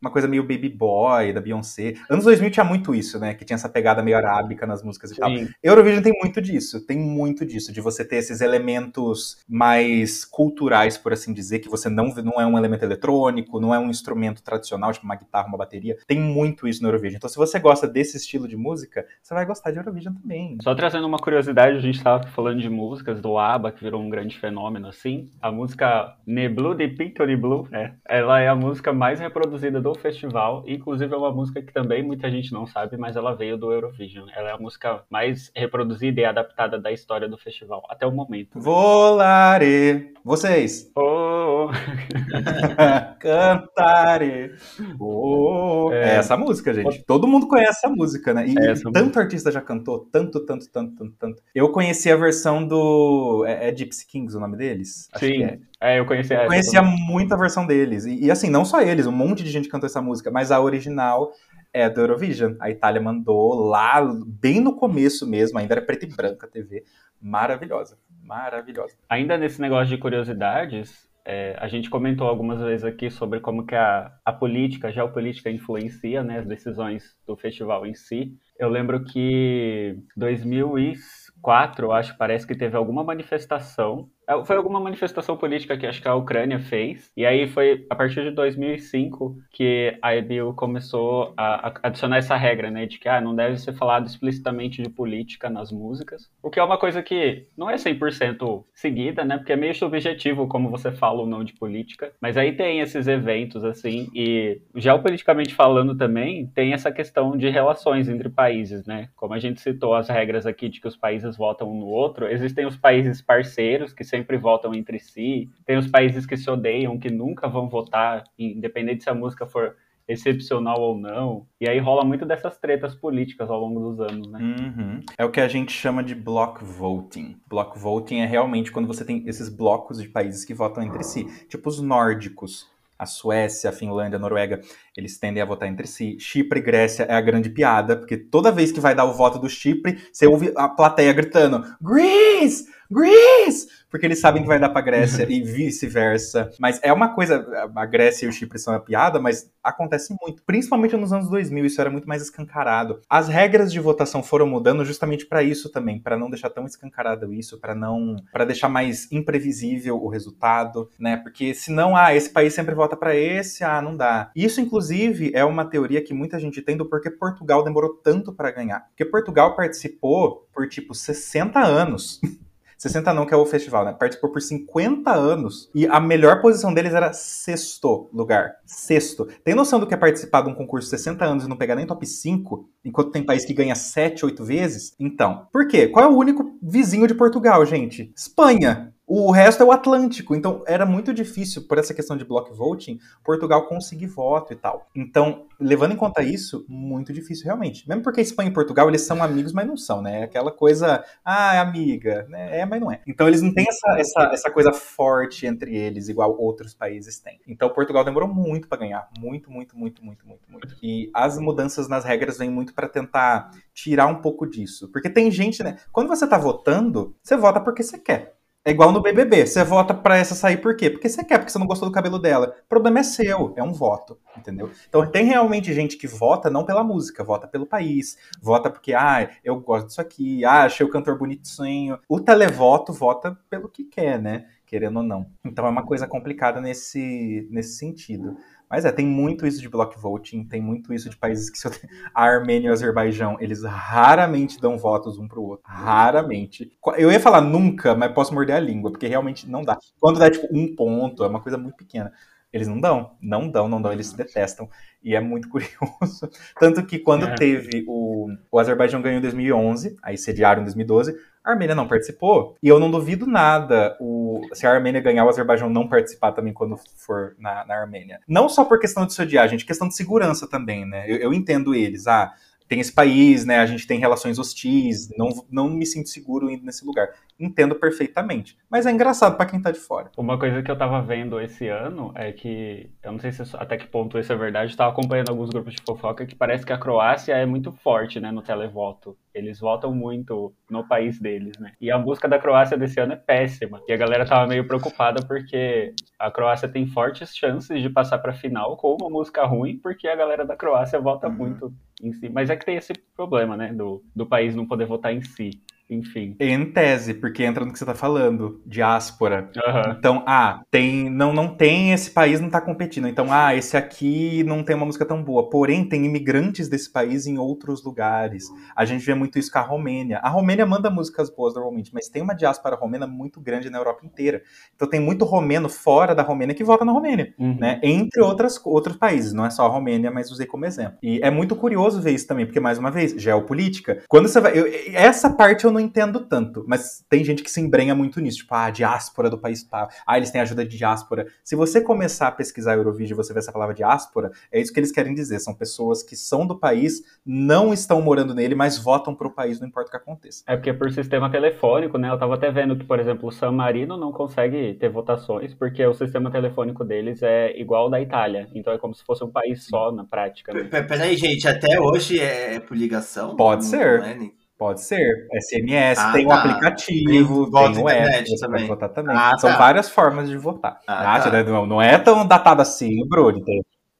Uma 0.00 0.10
coisa 0.10 0.28
meio 0.28 0.42
baby 0.42 0.68
boy, 0.68 1.32
da 1.32 1.40
Beyoncé. 1.40 1.94
Anos 2.08 2.24
2000 2.24 2.50
tinha 2.50 2.64
muito 2.64 2.94
isso, 2.94 3.18
né? 3.18 3.34
Que 3.34 3.44
tinha 3.44 3.56
essa 3.56 3.68
pegada 3.68 4.02
meio 4.02 4.16
arábica 4.16 4.66
nas 4.66 4.82
músicas 4.82 5.10
e 5.10 5.14
Sim. 5.14 5.20
tal. 5.20 5.30
Eurovision 5.62 6.02
tem 6.02 6.12
muito 6.20 6.40
disso, 6.40 6.84
tem 6.86 6.98
muito 6.98 7.44
disso, 7.44 7.72
de 7.72 7.80
você 7.80 8.04
ter 8.04 8.16
esses 8.16 8.40
elementos 8.40 9.38
mais 9.48 10.24
culturais, 10.24 10.96
por 10.98 11.12
assim 11.12 11.32
dizer, 11.32 11.60
que 11.60 11.68
você 11.68 11.88
não, 11.88 12.08
não 12.22 12.40
é 12.40 12.46
um 12.46 12.58
elemento 12.58 12.84
eletrônico, 12.84 13.60
não 13.60 13.74
é 13.74 13.78
um 13.78 13.90
instrumento 13.90 14.42
tradicional, 14.42 14.92
tipo 14.92 15.04
uma 15.04 15.16
guitarra, 15.16 15.48
uma 15.48 15.58
bateria. 15.58 15.96
Tem 16.06 16.20
muito 16.20 16.68
isso 16.68 16.82
no 16.82 16.88
Eurovision. 16.88 17.16
Então, 17.16 17.30
se 17.30 17.36
você 17.36 17.58
gosta 17.58 17.86
desse 17.86 18.16
estilo 18.16 18.46
de 18.46 18.56
música, 18.56 19.06
você 19.22 19.34
vai 19.34 19.46
gostar 19.46 19.70
de 19.70 19.78
Eurovision 19.78 20.14
também. 20.14 20.58
Só 20.62 20.74
trazendo 20.74 21.06
uma 21.06 21.18
curiosidade, 21.18 21.76
a 21.76 21.80
gente 21.80 21.96
estava 21.96 22.26
falando 22.28 22.60
de 22.60 22.68
músicas 22.68 23.20
do 23.20 23.38
ABBA, 23.38 23.72
que 23.72 23.82
virou 23.82 24.02
um 24.02 24.10
grande 24.10 24.38
fenômeno, 24.38 24.88
assim. 24.88 25.30
A 25.40 25.50
música 25.50 26.16
Ne 26.26 26.48
Blue 26.48 26.74
de 26.74 26.88
Pictori 26.88 27.36
Blue, 27.36 27.68
é, 27.72 27.92
ela 28.18 28.40
é 28.40 28.48
a 28.48 28.54
música 28.54 28.92
mais 28.92 29.20
reproduzida 29.20 29.80
do 29.80 29.94
festival, 29.94 30.64
inclusive 30.66 31.14
é 31.14 31.16
uma 31.16 31.32
música 31.32 31.62
que 31.62 31.72
também 31.72 32.02
muita 32.02 32.28
gente 32.30 32.52
não 32.52 32.66
sabe, 32.66 32.96
mas 32.96 33.16
ela 33.16 33.34
veio 33.34 33.56
do 33.56 33.72
Eurovision. 33.72 34.28
Ela 34.34 34.50
é 34.50 34.52
a 34.52 34.58
música 34.58 35.02
mais 35.08 35.52
reproduzida 35.54 36.20
e 36.20 36.24
adaptada 36.24 36.78
da 36.78 36.90
história 36.90 37.28
do 37.28 37.38
festival, 37.38 37.84
até 37.88 38.06
o 38.06 38.10
momento. 38.10 38.58
Volare! 38.58 40.14
Vocês! 40.24 40.90
Oh! 40.96 41.68
Cantare! 43.20 44.54
Oh! 44.98 45.90
É... 45.92 46.14
é... 46.14 46.16
essa 46.16 46.36
música, 46.36 46.74
gente. 46.74 47.04
Todo 47.04 47.28
mundo 47.28 47.46
conhece 47.46 47.78
essa 47.78 47.88
música, 47.88 48.34
né? 48.34 48.46
E 48.48 48.58
é 48.58 48.74
tanto 48.74 48.98
música. 48.98 49.20
artista 49.20 49.52
já 49.52 49.60
cantou, 49.60 50.08
tanto, 50.10 50.44
tanto, 50.44 50.68
tanto, 50.70 50.96
tanto, 50.96 51.14
tanto. 51.18 51.42
Eu 51.54 51.70
conheci 51.70 52.10
a 52.10 52.16
versão 52.16 52.66
do. 52.66 53.44
É, 53.46 53.68
é 53.68 53.76
Gypsy 53.76 54.06
Kings 54.06 54.36
o 54.36 54.40
nome 54.40 54.56
deles? 54.56 55.08
Acho 55.12 55.24
Sim. 55.24 55.60
É. 55.80 55.98
eu 55.98 56.06
conhecia 56.06 56.42
Eu 56.42 56.48
conhecia 56.48 56.82
muito 56.82 57.32
a 57.32 57.36
versão 57.36 57.66
deles. 57.66 58.04
E, 58.04 58.24
e, 58.24 58.30
assim, 58.30 58.50
não 58.50 58.64
só 58.64 58.80
eles, 58.80 59.06
um 59.06 59.12
monte 59.12 59.42
de 59.42 59.50
gente 59.50 59.68
cantou 59.68 59.86
essa 59.86 60.02
música, 60.02 60.30
mas 60.30 60.50
a 60.50 60.60
original 60.60 61.32
é 61.72 61.88
do 61.88 62.00
Eurovision. 62.00 62.54
A 62.60 62.70
Itália 62.70 63.00
mandou 63.00 63.54
lá, 63.54 64.00
bem 64.26 64.60
no 64.60 64.74
começo 64.74 65.28
mesmo, 65.28 65.58
ainda 65.58 65.74
era 65.74 65.82
preto 65.82 66.04
e 66.04 66.14
branco 66.14 66.44
a 66.44 66.48
TV. 66.48 66.84
Maravilhosa, 67.20 67.98
maravilhosa. 68.22 68.94
Ainda 69.08 69.36
nesse 69.36 69.60
negócio 69.60 69.88
de 69.88 69.98
curiosidades, 69.98 71.08
é, 71.24 71.54
a 71.58 71.68
gente 71.68 71.90
comentou 71.90 72.26
algumas 72.26 72.58
vezes 72.60 72.84
aqui 72.84 73.10
sobre 73.10 73.38
como 73.40 73.66
que 73.66 73.74
a, 73.74 74.10
a 74.24 74.32
política, 74.32 74.88
a 74.88 74.90
geopolítica 74.90 75.50
influencia 75.50 76.22
né, 76.22 76.38
as 76.38 76.46
decisões 76.46 77.16
do 77.26 77.36
festival 77.36 77.84
em 77.84 77.92
si. 77.92 78.34
Eu 78.58 78.70
lembro 78.70 79.04
que 79.04 79.98
2004, 80.16 81.92
acho, 81.92 82.16
parece 82.16 82.46
que 82.46 82.56
teve 82.56 82.76
alguma 82.76 83.04
manifestação 83.04 84.08
foi 84.44 84.56
alguma 84.56 84.78
manifestação 84.78 85.36
política 85.36 85.76
que 85.76 85.86
acho 85.86 86.02
que 86.02 86.08
a 86.08 86.14
Ucrânia 86.14 86.58
fez. 86.58 87.10
E 87.16 87.24
aí 87.24 87.48
foi 87.48 87.86
a 87.88 87.94
partir 87.94 88.24
de 88.24 88.30
2005 88.30 89.38
que 89.50 89.96
a 90.02 90.14
EBU 90.14 90.54
começou 90.54 91.32
a, 91.36 91.72
adicionar 91.82 92.18
essa 92.18 92.36
regra, 92.36 92.70
né? 92.70 92.86
De 92.86 92.98
que 92.98 93.08
ah, 93.08 93.20
não 93.20 93.34
deve 93.34 93.56
ser 93.56 93.72
falado 93.72 94.06
explicitamente 94.06 94.82
de 94.82 94.90
política 94.90 95.48
nas 95.48 95.72
músicas. 95.72 96.30
O 96.42 96.50
que 96.50 96.60
é 96.60 96.62
uma 96.62 96.78
coisa 96.78 97.02
que 97.02 97.46
não 97.56 97.70
é 97.70 97.76
100% 97.76 98.64
seguida, 98.74 99.24
né? 99.24 99.38
Porque 99.38 99.52
é 99.52 99.56
meio 99.56 99.74
subjetivo 99.74 100.46
como 100.46 100.70
você 100.70 100.92
fala 100.92 101.20
ou 101.20 101.26
não 101.26 101.42
de 101.42 101.54
política. 101.54 102.12
Mas 102.20 102.36
aí 102.36 102.52
tem 102.52 102.80
esses 102.80 103.06
eventos, 103.06 103.64
assim. 103.64 104.08
E 104.14 104.60
geopoliticamente 104.76 105.54
falando 105.54 105.96
também, 105.96 106.46
tem 106.48 106.72
essa 106.72 106.92
questão 106.92 107.36
de 107.36 107.48
relações 107.48 108.08
entre 108.08 108.28
países, 108.28 108.84
né? 108.84 109.08
Como 109.16 109.32
a 109.32 109.38
gente 109.38 109.60
citou 109.60 109.94
as 109.94 110.08
regras 110.08 110.46
aqui 110.46 110.68
de 110.68 110.80
que 110.80 110.88
os 110.88 110.96
países 110.96 111.36
votam 111.36 111.70
um 111.70 111.80
no 111.80 111.86
outro, 111.86 112.26
existem 112.26 112.66
os 112.66 112.76
países 112.76 113.22
parceiros 113.22 113.92
que 113.92 114.04
sempre 114.04 114.17
sempre 114.18 114.36
votam 114.36 114.74
entre 114.74 114.98
si. 114.98 115.48
Tem 115.64 115.76
os 115.76 115.86
países 115.86 116.26
que 116.26 116.36
se 116.36 116.50
odeiam, 116.50 116.98
que 116.98 117.10
nunca 117.10 117.48
vão 117.48 117.68
votar, 117.68 118.24
independente 118.38 119.04
se 119.04 119.10
a 119.10 119.14
música 119.14 119.46
for 119.46 119.76
excepcional 120.08 120.80
ou 120.80 120.98
não. 120.98 121.46
E 121.60 121.68
aí 121.68 121.78
rola 121.78 122.04
muito 122.04 122.24
dessas 122.24 122.56
tretas 122.58 122.94
políticas 122.94 123.50
ao 123.50 123.60
longo 123.60 123.90
dos 123.90 124.00
anos, 124.00 124.26
né? 124.30 124.38
Uhum. 124.40 125.00
É 125.18 125.24
o 125.24 125.30
que 125.30 125.40
a 125.40 125.48
gente 125.48 125.70
chama 125.70 126.02
de 126.02 126.14
block 126.14 126.64
voting. 126.64 127.36
Block 127.46 127.78
voting 127.78 128.20
é 128.20 128.26
realmente 128.26 128.72
quando 128.72 128.86
você 128.86 129.04
tem 129.04 129.22
esses 129.26 129.48
blocos 129.48 130.00
de 130.00 130.08
países 130.08 130.44
que 130.44 130.54
votam 130.54 130.82
entre 130.82 131.02
si, 131.02 131.26
tipo 131.48 131.68
os 131.68 131.80
nórdicos. 131.80 132.66
A 132.98 133.06
Suécia, 133.06 133.70
a 133.70 133.72
Finlândia, 133.72 134.16
a 134.16 134.18
Noruega, 134.18 134.60
eles 134.96 135.18
tendem 135.18 135.40
a 135.40 135.46
votar 135.46 135.68
entre 135.68 135.86
si. 135.86 136.18
Chipre 136.18 136.58
e 136.58 136.62
Grécia 136.62 137.04
é 137.04 137.14
a 137.14 137.20
grande 137.20 137.48
piada, 137.48 137.96
porque 137.96 138.16
toda 138.16 138.50
vez 138.50 138.72
que 138.72 138.80
vai 138.80 138.92
dar 138.92 139.04
o 139.04 139.14
voto 139.14 139.38
do 139.38 139.48
Chipre, 139.48 140.02
você 140.12 140.26
ouve 140.26 140.52
a 140.56 140.68
plateia 140.68 141.12
gritando: 141.12 141.62
Greece! 141.80 142.66
Greece! 142.90 143.68
porque 143.90 144.06
eles 144.06 144.20
sabem 144.20 144.42
que 144.42 144.48
vai 144.48 144.58
dar 144.58 144.68
pra 144.68 144.80
Grécia 144.80 145.26
e 145.28 145.42
vice-versa. 145.42 146.50
Mas 146.58 146.80
é 146.82 146.92
uma 146.92 147.14
coisa, 147.14 147.46
a 147.74 147.86
Grécia 147.86 148.26
e 148.26 148.28
o 148.28 148.32
Chipre 148.32 148.58
são 148.58 148.74
uma 148.74 148.80
piada, 148.80 149.18
mas 149.18 149.50
acontece 149.62 150.14
muito. 150.20 150.42
Principalmente 150.44 150.96
nos 150.96 151.12
anos 151.12 151.28
2000, 151.28 151.66
isso 151.66 151.80
era 151.80 151.90
muito 151.90 152.08
mais 152.08 152.22
escancarado. 152.22 153.00
As 153.08 153.28
regras 153.28 153.72
de 153.72 153.80
votação 153.80 154.22
foram 154.22 154.46
mudando 154.46 154.84
justamente 154.84 155.26
para 155.26 155.42
isso 155.42 155.70
também, 155.70 156.00
para 156.00 156.16
não 156.16 156.30
deixar 156.30 156.50
tão 156.50 156.66
escancarado 156.66 157.32
isso, 157.32 157.58
para 157.58 157.74
não, 157.74 158.16
para 158.32 158.44
deixar 158.44 158.68
mais 158.68 159.10
imprevisível 159.10 159.96
o 159.96 160.08
resultado, 160.08 160.90
né? 160.98 161.16
Porque 161.16 161.54
senão, 161.54 161.96
ah, 161.96 162.14
esse 162.14 162.30
país 162.30 162.54
sempre 162.54 162.74
vota 162.74 162.96
para 162.96 163.16
esse, 163.16 163.64
ah, 163.64 163.80
não 163.80 163.96
dá. 163.96 164.30
Isso 164.34 164.60
inclusive 164.60 165.32
é 165.34 165.44
uma 165.44 165.64
teoria 165.64 166.02
que 166.02 166.14
muita 166.14 166.38
gente 166.38 166.62
tem 166.62 166.76
do 166.76 166.88
porquê 166.88 167.10
Portugal 167.10 167.64
demorou 167.64 167.94
tanto 167.94 168.32
para 168.32 168.50
ganhar. 168.50 168.80
Porque 168.88 169.04
Portugal 169.04 169.56
participou 169.56 170.46
por 170.52 170.68
tipo 170.68 170.94
60 170.94 171.58
anos 171.58 172.20
60 172.78 173.12
não, 173.12 173.26
que 173.26 173.34
é 173.34 173.36
o 173.36 173.44
festival, 173.44 173.84
né? 173.84 173.92
Participou 173.92 174.30
por 174.30 174.40
50 174.40 175.12
anos 175.12 175.68
e 175.74 175.86
a 175.86 175.98
melhor 175.98 176.40
posição 176.40 176.72
deles 176.72 176.94
era 176.94 177.12
sexto 177.12 178.08
lugar. 178.12 178.54
Sexto. 178.64 179.26
Tem 179.42 179.54
noção 179.54 179.80
do 179.80 179.86
que 179.86 179.94
é 179.94 179.96
participar 179.96 180.42
de 180.42 180.50
um 180.50 180.54
concurso 180.54 180.88
60 180.88 181.24
anos 181.24 181.44
e 181.44 181.48
não 181.48 181.56
pegar 181.56 181.74
nem 181.74 181.86
top 181.86 182.06
5, 182.06 182.68
enquanto 182.84 183.10
tem 183.10 183.24
país 183.24 183.44
que 183.44 183.52
ganha 183.52 183.74
7, 183.74 184.24
8 184.24 184.44
vezes? 184.44 184.94
Então, 184.98 185.48
por 185.52 185.66
quê? 185.66 185.88
Qual 185.88 186.04
é 186.04 186.08
o 186.08 186.16
único 186.16 186.56
vizinho 186.62 187.08
de 187.08 187.14
Portugal, 187.14 187.66
gente? 187.66 188.12
Espanha. 188.16 188.94
O 189.10 189.30
resto 189.30 189.62
é 189.62 189.66
o 189.66 189.72
Atlântico, 189.72 190.36
então 190.36 190.62
era 190.66 190.84
muito 190.84 191.14
difícil, 191.14 191.66
por 191.66 191.78
essa 191.78 191.94
questão 191.94 192.14
de 192.14 192.26
block 192.26 192.52
voting, 192.52 193.00
Portugal 193.24 193.66
conseguir 193.66 194.06
voto 194.06 194.52
e 194.52 194.56
tal. 194.56 194.86
Então, 194.94 195.46
levando 195.58 195.92
em 195.92 195.96
conta 195.96 196.22
isso, 196.22 196.66
muito 196.68 197.10
difícil 197.10 197.46
realmente. 197.46 197.88
Mesmo 197.88 198.02
porque 198.02 198.20
Espanha 198.20 198.50
e 198.50 198.52
Portugal, 198.52 198.86
eles 198.86 199.00
são 199.00 199.22
amigos, 199.22 199.54
mas 199.54 199.66
não 199.66 199.78
são, 199.78 200.02
né? 200.02 200.20
É 200.20 200.22
aquela 200.24 200.52
coisa, 200.52 201.02
ah, 201.24 201.54
é 201.54 201.58
amiga, 201.58 202.26
né? 202.28 202.60
É, 202.60 202.66
mas 202.66 202.82
não 202.82 202.92
é. 202.92 203.00
Então, 203.06 203.26
eles 203.26 203.40
não 203.40 203.54
têm 203.54 203.64
essa, 203.66 203.98
essa, 203.98 204.30
essa 204.30 204.50
coisa 204.50 204.74
forte 204.74 205.46
entre 205.46 205.74
eles, 205.74 206.10
igual 206.10 206.38
outros 206.38 206.74
países 206.74 207.18
têm. 207.18 207.40
Então, 207.48 207.70
Portugal 207.70 208.04
demorou 208.04 208.28
muito 208.28 208.68
para 208.68 208.76
ganhar. 208.76 209.08
Muito, 209.18 209.50
muito, 209.50 209.74
muito, 209.74 210.04
muito, 210.04 210.26
muito, 210.26 210.52
muito. 210.52 210.76
E 210.82 211.10
as 211.14 211.38
mudanças 211.38 211.88
nas 211.88 212.04
regras 212.04 212.36
vêm 212.36 212.50
muito 212.50 212.74
para 212.74 212.86
tentar 212.86 213.52
tirar 213.72 214.06
um 214.06 214.20
pouco 214.20 214.46
disso. 214.46 214.92
Porque 214.92 215.08
tem 215.08 215.30
gente, 215.30 215.62
né? 215.62 215.78
Quando 215.90 216.08
você 216.08 216.26
tá 216.26 216.36
votando, 216.36 217.16
você 217.22 217.38
vota 217.38 217.58
porque 217.58 217.82
você 217.82 217.98
quer. 217.98 218.37
É 218.68 218.70
igual 218.70 218.92
no 218.92 219.00
BBB. 219.00 219.46
Você 219.46 219.64
vota 219.64 219.94
pra 219.94 220.18
essa 220.18 220.34
sair 220.34 220.58
por 220.58 220.76
quê? 220.76 220.90
Porque 220.90 221.08
você 221.08 221.24
quer, 221.24 221.38
porque 221.38 221.50
você 221.50 221.58
não 221.58 221.66
gostou 221.66 221.88
do 221.88 221.94
cabelo 221.94 222.18
dela. 222.18 222.54
O 222.66 222.68
problema 222.68 222.98
é 222.98 223.02
seu, 223.02 223.54
é 223.56 223.62
um 223.62 223.72
voto, 223.72 224.18
entendeu? 224.36 224.70
Então 224.86 225.10
tem 225.10 225.24
realmente 225.24 225.72
gente 225.72 225.96
que 225.96 226.06
vota 226.06 226.50
não 226.50 226.66
pela 226.66 226.84
música, 226.84 227.24
vota 227.24 227.46
pelo 227.48 227.64
país, 227.64 228.18
vota 228.42 228.68
porque, 228.68 228.92
ah, 228.92 229.30
eu 229.42 229.58
gosto 229.58 229.86
disso 229.86 230.02
aqui, 230.02 230.44
ah, 230.44 230.64
achei 230.64 230.84
o 230.84 230.90
cantor 230.90 231.16
bonitinho. 231.16 231.98
O 232.06 232.20
televoto 232.20 232.92
vota 232.92 233.38
pelo 233.48 233.70
que 233.70 233.84
quer, 233.84 234.20
né? 234.20 234.44
Querendo 234.66 234.98
ou 234.98 235.02
não. 235.02 235.30
Então 235.42 235.64
é 235.64 235.70
uma 235.70 235.86
coisa 235.86 236.06
complicada 236.06 236.60
nesse, 236.60 237.48
nesse 237.50 237.78
sentido. 237.78 238.36
Mas 238.70 238.84
é, 238.84 238.92
tem 238.92 239.06
muito 239.06 239.46
isso 239.46 239.60
de 239.60 239.68
block 239.68 239.98
voting, 239.98 240.44
tem 240.44 240.60
muito 240.60 240.92
isso 240.92 241.08
de 241.08 241.16
países 241.16 241.48
que 241.48 241.58
a 241.66 241.70
Armênia 242.22 242.68
e 242.68 242.70
o 242.70 242.72
Azerbaijão, 242.72 243.36
eles 243.40 243.64
raramente 243.64 244.60
dão 244.60 244.76
votos 244.76 245.18
um 245.18 245.26
pro 245.26 245.42
outro. 245.42 245.64
Raramente. 245.66 246.70
Eu 246.96 247.10
ia 247.10 247.20
falar 247.20 247.40
nunca, 247.40 247.94
mas 247.94 248.12
posso 248.12 248.34
morder 248.34 248.56
a 248.56 248.60
língua, 248.60 248.90
porque 248.90 249.06
realmente 249.06 249.48
não 249.48 249.62
dá. 249.62 249.78
Quando 249.98 250.18
dá, 250.18 250.30
tipo, 250.30 250.46
um 250.52 250.74
ponto, 250.74 251.24
é 251.24 251.28
uma 251.28 251.40
coisa 251.40 251.56
muito 251.56 251.76
pequena. 251.76 252.12
Eles 252.52 252.66
não 252.66 252.80
dão, 252.80 253.12
não 253.20 253.50
dão, 253.50 253.68
não 253.68 253.80
dão, 253.80 253.92
eles 253.92 254.08
se 254.08 254.16
detestam. 254.16 254.68
E 255.02 255.14
é 255.14 255.20
muito 255.20 255.48
curioso. 255.50 256.30
Tanto 256.58 256.84
que 256.84 256.98
quando 256.98 257.26
é. 257.26 257.34
teve 257.34 257.84
o, 257.86 258.28
o 258.50 258.58
Azerbaijão 258.58 259.02
ganhou 259.02 259.18
em 259.18 259.22
2011, 259.22 259.96
aí 260.02 260.16
sediaram 260.16 260.62
em 260.62 260.64
2012, 260.64 261.14
a 261.48 261.52
Armênia 261.52 261.74
não 261.74 261.88
participou. 261.88 262.56
E 262.62 262.68
eu 262.68 262.78
não 262.78 262.90
duvido 262.90 263.26
nada 263.26 263.96
o, 263.98 264.42
se 264.52 264.66
a 264.66 264.70
Armênia 264.72 265.00
ganhar, 265.00 265.24
o 265.24 265.28
Azerbaijão 265.30 265.70
não 265.70 265.88
participar 265.88 266.32
também 266.32 266.52
quando 266.52 266.76
for 266.96 267.34
na, 267.38 267.64
na 267.64 267.74
Armênia. 267.74 268.20
Não 268.28 268.50
só 268.50 268.64
por 268.64 268.78
questão 268.78 269.06
de 269.06 269.14
se 269.14 269.22
odiar, 269.22 269.48
gente, 269.48 269.64
questão 269.64 269.88
de 269.88 269.96
segurança 269.96 270.46
também, 270.46 270.84
né? 270.84 271.10
Eu, 271.10 271.16
eu 271.16 271.34
entendo 271.34 271.74
eles. 271.74 272.06
Ah, 272.06 272.34
tem 272.68 272.80
esse 272.80 272.92
país, 272.92 273.46
né? 273.46 273.60
A 273.60 273.66
gente 273.66 273.86
tem 273.86 273.98
relações 273.98 274.38
hostis, 274.38 275.08
não, 275.16 275.30
não 275.50 275.70
me 275.70 275.86
sinto 275.86 276.10
seguro 276.10 276.50
indo 276.50 276.66
nesse 276.66 276.84
lugar. 276.84 277.08
Entendo 277.38 277.74
perfeitamente. 277.74 278.56
Mas 278.68 278.84
é 278.86 278.90
engraçado 278.90 279.36
para 279.36 279.46
quem 279.46 279.62
tá 279.62 279.70
de 279.70 279.78
fora. 279.78 280.10
Uma 280.16 280.38
coisa 280.38 280.62
que 280.62 280.70
eu 280.70 280.76
tava 280.76 281.00
vendo 281.00 281.40
esse 281.40 281.68
ano 281.68 282.12
é 282.14 282.32
que, 282.32 282.90
eu 283.02 283.12
não 283.12 283.18
sei 283.18 283.30
se 283.30 283.42
até 283.56 283.76
que 283.76 283.86
ponto 283.86 284.18
isso 284.18 284.32
é 284.32 284.36
verdade, 284.36 284.72
eu 284.72 284.76
tava 284.76 284.90
acompanhando 284.90 285.30
alguns 285.30 285.50
grupos 285.50 285.74
de 285.74 285.82
fofoca 285.86 286.26
que 286.26 286.34
parece 286.34 286.66
que 286.66 286.72
a 286.72 286.78
Croácia 286.78 287.34
é 287.34 287.46
muito 287.46 287.72
forte, 287.72 288.18
né, 288.18 288.32
no 288.32 288.42
televoto. 288.42 289.16
Eles 289.32 289.60
votam 289.60 289.94
muito 289.94 290.52
no 290.68 290.86
país 290.86 291.20
deles, 291.20 291.56
né? 291.58 291.72
E 291.80 291.92
a 291.92 291.98
música 291.98 292.26
da 292.26 292.40
Croácia 292.40 292.76
desse 292.76 292.98
ano 292.98 293.12
é 293.12 293.16
péssima. 293.16 293.80
E 293.86 293.92
a 293.92 293.96
galera 293.96 294.26
tava 294.26 294.48
meio 294.48 294.66
preocupada 294.66 295.24
porque 295.24 295.94
a 296.18 296.30
Croácia 296.30 296.68
tem 296.68 296.86
fortes 296.88 297.36
chances 297.36 297.80
de 297.80 297.88
passar 297.88 298.18
pra 298.18 298.32
final 298.32 298.76
com 298.76 298.96
uma 299.00 299.08
música 299.08 299.46
ruim, 299.46 299.78
porque 299.78 300.08
a 300.08 300.16
galera 300.16 300.44
da 300.44 300.56
Croácia 300.56 300.98
vota 300.98 301.28
uhum. 301.28 301.34
muito 301.34 301.72
em 302.02 302.12
si. 302.12 302.28
Mas 302.28 302.50
é 302.50 302.56
que 302.56 302.66
tem 302.66 302.76
esse 302.76 302.92
problema, 303.14 303.56
né, 303.56 303.72
do, 303.72 304.02
do 304.14 304.26
país 304.26 304.56
não 304.56 304.66
poder 304.66 304.86
votar 304.86 305.14
em 305.14 305.22
si 305.22 305.50
enfim. 305.90 306.36
Em 306.38 306.64
tese, 306.66 307.14
porque 307.14 307.44
entra 307.44 307.64
no 307.64 307.72
que 307.72 307.78
você 307.78 307.84
está 307.84 307.94
falando, 307.94 308.60
diáspora. 308.66 309.50
Uhum. 309.56 309.92
Então, 309.98 310.24
ah, 310.26 310.62
tem, 310.70 311.08
não, 311.08 311.32
não 311.32 311.48
tem, 311.48 311.92
esse 311.92 312.10
país 312.10 312.40
não 312.40 312.48
está 312.48 312.60
competindo. 312.60 313.08
Então, 313.08 313.28
ah, 313.30 313.54
esse 313.54 313.76
aqui 313.76 314.42
não 314.44 314.62
tem 314.62 314.76
uma 314.76 314.86
música 314.86 315.06
tão 315.06 315.22
boa. 315.22 315.48
Porém, 315.48 315.84
tem 315.84 316.04
imigrantes 316.04 316.68
desse 316.68 316.92
país 316.92 317.26
em 317.26 317.38
outros 317.38 317.82
lugares. 317.82 318.44
A 318.76 318.84
gente 318.84 319.04
vê 319.04 319.14
muito 319.14 319.38
isso 319.38 319.50
com 319.50 319.58
a 319.58 319.62
Romênia. 319.62 320.18
A 320.18 320.28
Romênia 320.28 320.66
manda 320.66 320.90
músicas 320.90 321.30
boas 321.30 321.54
normalmente, 321.54 321.92
mas 321.94 322.08
tem 322.08 322.22
uma 322.22 322.34
diáspora 322.34 322.76
romena 322.76 323.06
muito 323.06 323.40
grande 323.40 323.70
na 323.70 323.78
Europa 323.78 324.04
inteira. 324.04 324.42
Então 324.74 324.88
tem 324.88 325.00
muito 325.00 325.24
romeno 325.24 325.68
fora 325.68 326.14
da 326.14 326.22
Romênia 326.22 326.54
que 326.54 326.64
vota 326.64 326.84
na 326.84 326.92
Romênia, 326.92 327.34
uhum. 327.38 327.56
né? 327.58 327.80
Entre 327.82 328.20
outras, 328.20 328.60
outros 328.64 328.96
países. 328.96 329.32
Não 329.32 329.46
é 329.46 329.50
só 329.50 329.64
a 329.64 329.68
Romênia, 329.68 330.10
mas 330.10 330.30
usei 330.30 330.46
como 330.46 330.66
exemplo. 330.66 330.98
E 331.02 331.20
é 331.22 331.30
muito 331.30 331.56
curioso 331.56 332.00
ver 332.00 332.12
isso 332.12 332.26
também, 332.26 332.44
porque, 332.44 332.60
mais 332.60 332.78
uma 332.78 332.90
vez, 332.90 333.12
geopolítica. 333.12 334.02
Quando 334.08 334.28
você 334.28 334.40
vai. 334.40 334.58
Eu, 334.58 334.66
essa 334.92 335.30
parte 335.30 335.64
eu 335.64 335.70
não 335.70 335.77
não 335.78 335.80
entendo 335.80 336.20
tanto, 336.20 336.64
mas 336.66 337.04
tem 337.08 337.22
gente 337.24 337.42
que 337.42 337.50
se 337.50 337.60
embrenha 337.60 337.94
muito 337.94 338.20
nisso, 338.20 338.38
tipo, 338.38 338.54
ah, 338.54 338.66
a 338.66 338.70
diáspora 338.70 339.30
do 339.30 339.38
país 339.38 339.62
tal, 339.62 339.88
ah, 340.06 340.16
eles 340.16 340.30
têm 340.30 340.40
ajuda 340.40 340.66
de 340.66 340.76
diáspora. 340.76 341.26
Se 341.44 341.54
você 341.54 341.80
começar 341.80 342.28
a 342.28 342.32
pesquisar 342.32 342.74
Eurovídeo 342.74 343.14
e 343.14 343.16
você 343.16 343.32
ver 343.32 343.38
essa 343.38 343.52
palavra 343.52 343.74
diáspora, 343.74 344.32
é 344.50 344.60
isso 344.60 344.72
que 344.72 344.80
eles 344.80 344.90
querem 344.90 345.14
dizer, 345.14 345.38
são 345.38 345.54
pessoas 345.54 346.02
que 346.02 346.16
são 346.16 346.46
do 346.46 346.58
país, 346.58 347.02
não 347.24 347.72
estão 347.72 348.02
morando 348.02 348.34
nele, 348.34 348.54
mas 348.54 348.76
votam 348.76 349.14
pro 349.14 349.30
país, 349.30 349.60
não 349.60 349.68
importa 349.68 349.88
o 349.88 349.90
que 349.92 349.96
aconteça. 349.96 350.42
É 350.46 350.56
porque 350.56 350.72
por 350.72 350.90
sistema 350.90 351.30
telefônico, 351.30 351.96
né, 351.96 352.10
eu 352.10 352.18
tava 352.18 352.34
até 352.34 352.50
vendo 352.50 352.76
que, 352.76 352.84
por 352.84 352.98
exemplo, 352.98 353.28
o 353.28 353.32
San 353.32 353.52
Marino 353.52 353.96
não 353.96 354.12
consegue 354.12 354.74
ter 354.74 354.88
votações, 354.88 355.54
porque 355.54 355.84
o 355.86 355.94
sistema 355.94 356.30
telefônico 356.30 356.84
deles 356.84 357.22
é 357.22 357.56
igual 357.58 357.84
ao 357.84 357.90
da 357.90 358.00
Itália, 358.00 358.48
então 358.54 358.72
é 358.72 358.78
como 358.78 358.94
se 358.94 359.04
fosse 359.04 359.22
um 359.22 359.30
país 359.30 359.64
só 359.64 359.92
na 359.92 360.04
prática. 360.04 360.52
Né? 360.52 360.64
Peraí, 360.82 361.16
gente, 361.16 361.46
até 361.46 361.80
hoje 361.80 362.20
é 362.20 362.58
por 362.58 362.76
ligação? 362.76 363.36
Pode 363.36 363.62
não, 363.62 363.70
ser. 363.70 364.00
Não 364.00 364.06
é 364.06 364.14
Pode 364.58 364.80
ser. 364.80 365.28
SMS, 365.40 366.00
ah, 366.00 366.12
tem 366.12 366.26
o 366.26 366.28
tá. 366.28 366.38
aplicativo, 366.40 367.48
tem, 367.48 367.72
tem 367.72 367.82
o 367.84 367.88
app, 367.88 368.28
você 368.28 368.44
também. 368.44 368.66
pode 368.66 368.66
votar 368.66 368.88
também. 368.88 369.16
Ah, 369.16 369.38
São 369.38 369.50
tá. 369.50 369.56
várias 369.56 369.88
formas 369.88 370.28
de 370.28 370.36
votar. 370.36 370.80
Ah, 370.84 371.14
ah 371.14 371.20
tá. 371.20 371.42
não, 371.64 371.80
é 371.80 371.96
tão 371.96 372.26
datado 372.26 372.60
assim, 372.60 373.06
Bruno. 373.08 373.40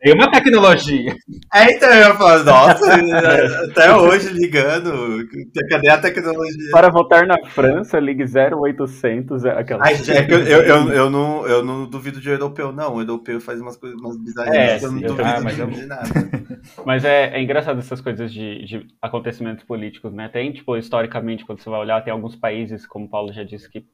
Tem 0.00 0.14
uma 0.14 0.30
tecnologia. 0.30 1.14
É, 1.52 1.72
então 1.72 1.88
eu 1.88 2.14
falo, 2.14 2.44
nossa, 2.44 2.94
até 3.70 3.94
hoje 3.94 4.28
ligando, 4.32 5.26
cadê 5.68 5.88
a 5.88 5.98
tecnologia? 5.98 6.70
Para 6.70 6.88
votar 6.88 7.26
na 7.26 7.36
França, 7.46 7.98
ligue 7.98 8.24
0800, 8.24 9.44
é 9.44 9.50
aquela... 9.50 9.84
Ai, 9.84 9.94
é 9.94 10.32
eu, 10.32 10.38
eu, 10.38 10.62
eu, 10.62 10.92
eu, 10.92 11.10
não, 11.10 11.46
eu 11.46 11.64
não 11.64 11.86
duvido 11.86 12.20
de 12.20 12.28
europeu, 12.28 12.72
não, 12.72 12.94
o 12.94 13.00
europeu 13.00 13.40
faz 13.40 13.60
umas 13.60 13.76
coisas, 13.76 13.98
umas 13.98 14.16
bizarras, 14.16 14.54
é, 14.54 14.76
eu 14.76 14.92
não 14.92 15.00
duvido 15.00 15.22
ah, 15.24 15.40
mas 15.42 15.54
de, 15.56 15.60
eu... 15.60 15.66
de 15.66 15.86
nada. 15.86 16.08
Mas 16.84 17.04
é, 17.04 17.30
é 17.36 17.42
engraçado 17.42 17.78
essas 17.78 18.00
coisas 18.00 18.32
de, 18.32 18.64
de 18.64 18.86
acontecimentos 19.00 19.64
políticos, 19.64 20.12
né, 20.12 20.28
tem, 20.28 20.52
tipo, 20.52 20.76
historicamente, 20.76 21.44
quando 21.44 21.60
você 21.60 21.70
vai 21.70 21.80
olhar, 21.80 22.02
tem 22.02 22.12
alguns 22.12 22.36
países, 22.36 22.86
como 22.86 23.06
o 23.06 23.08
Paulo 23.08 23.32
já 23.32 23.42
disse, 23.42 23.70
que 23.70 23.84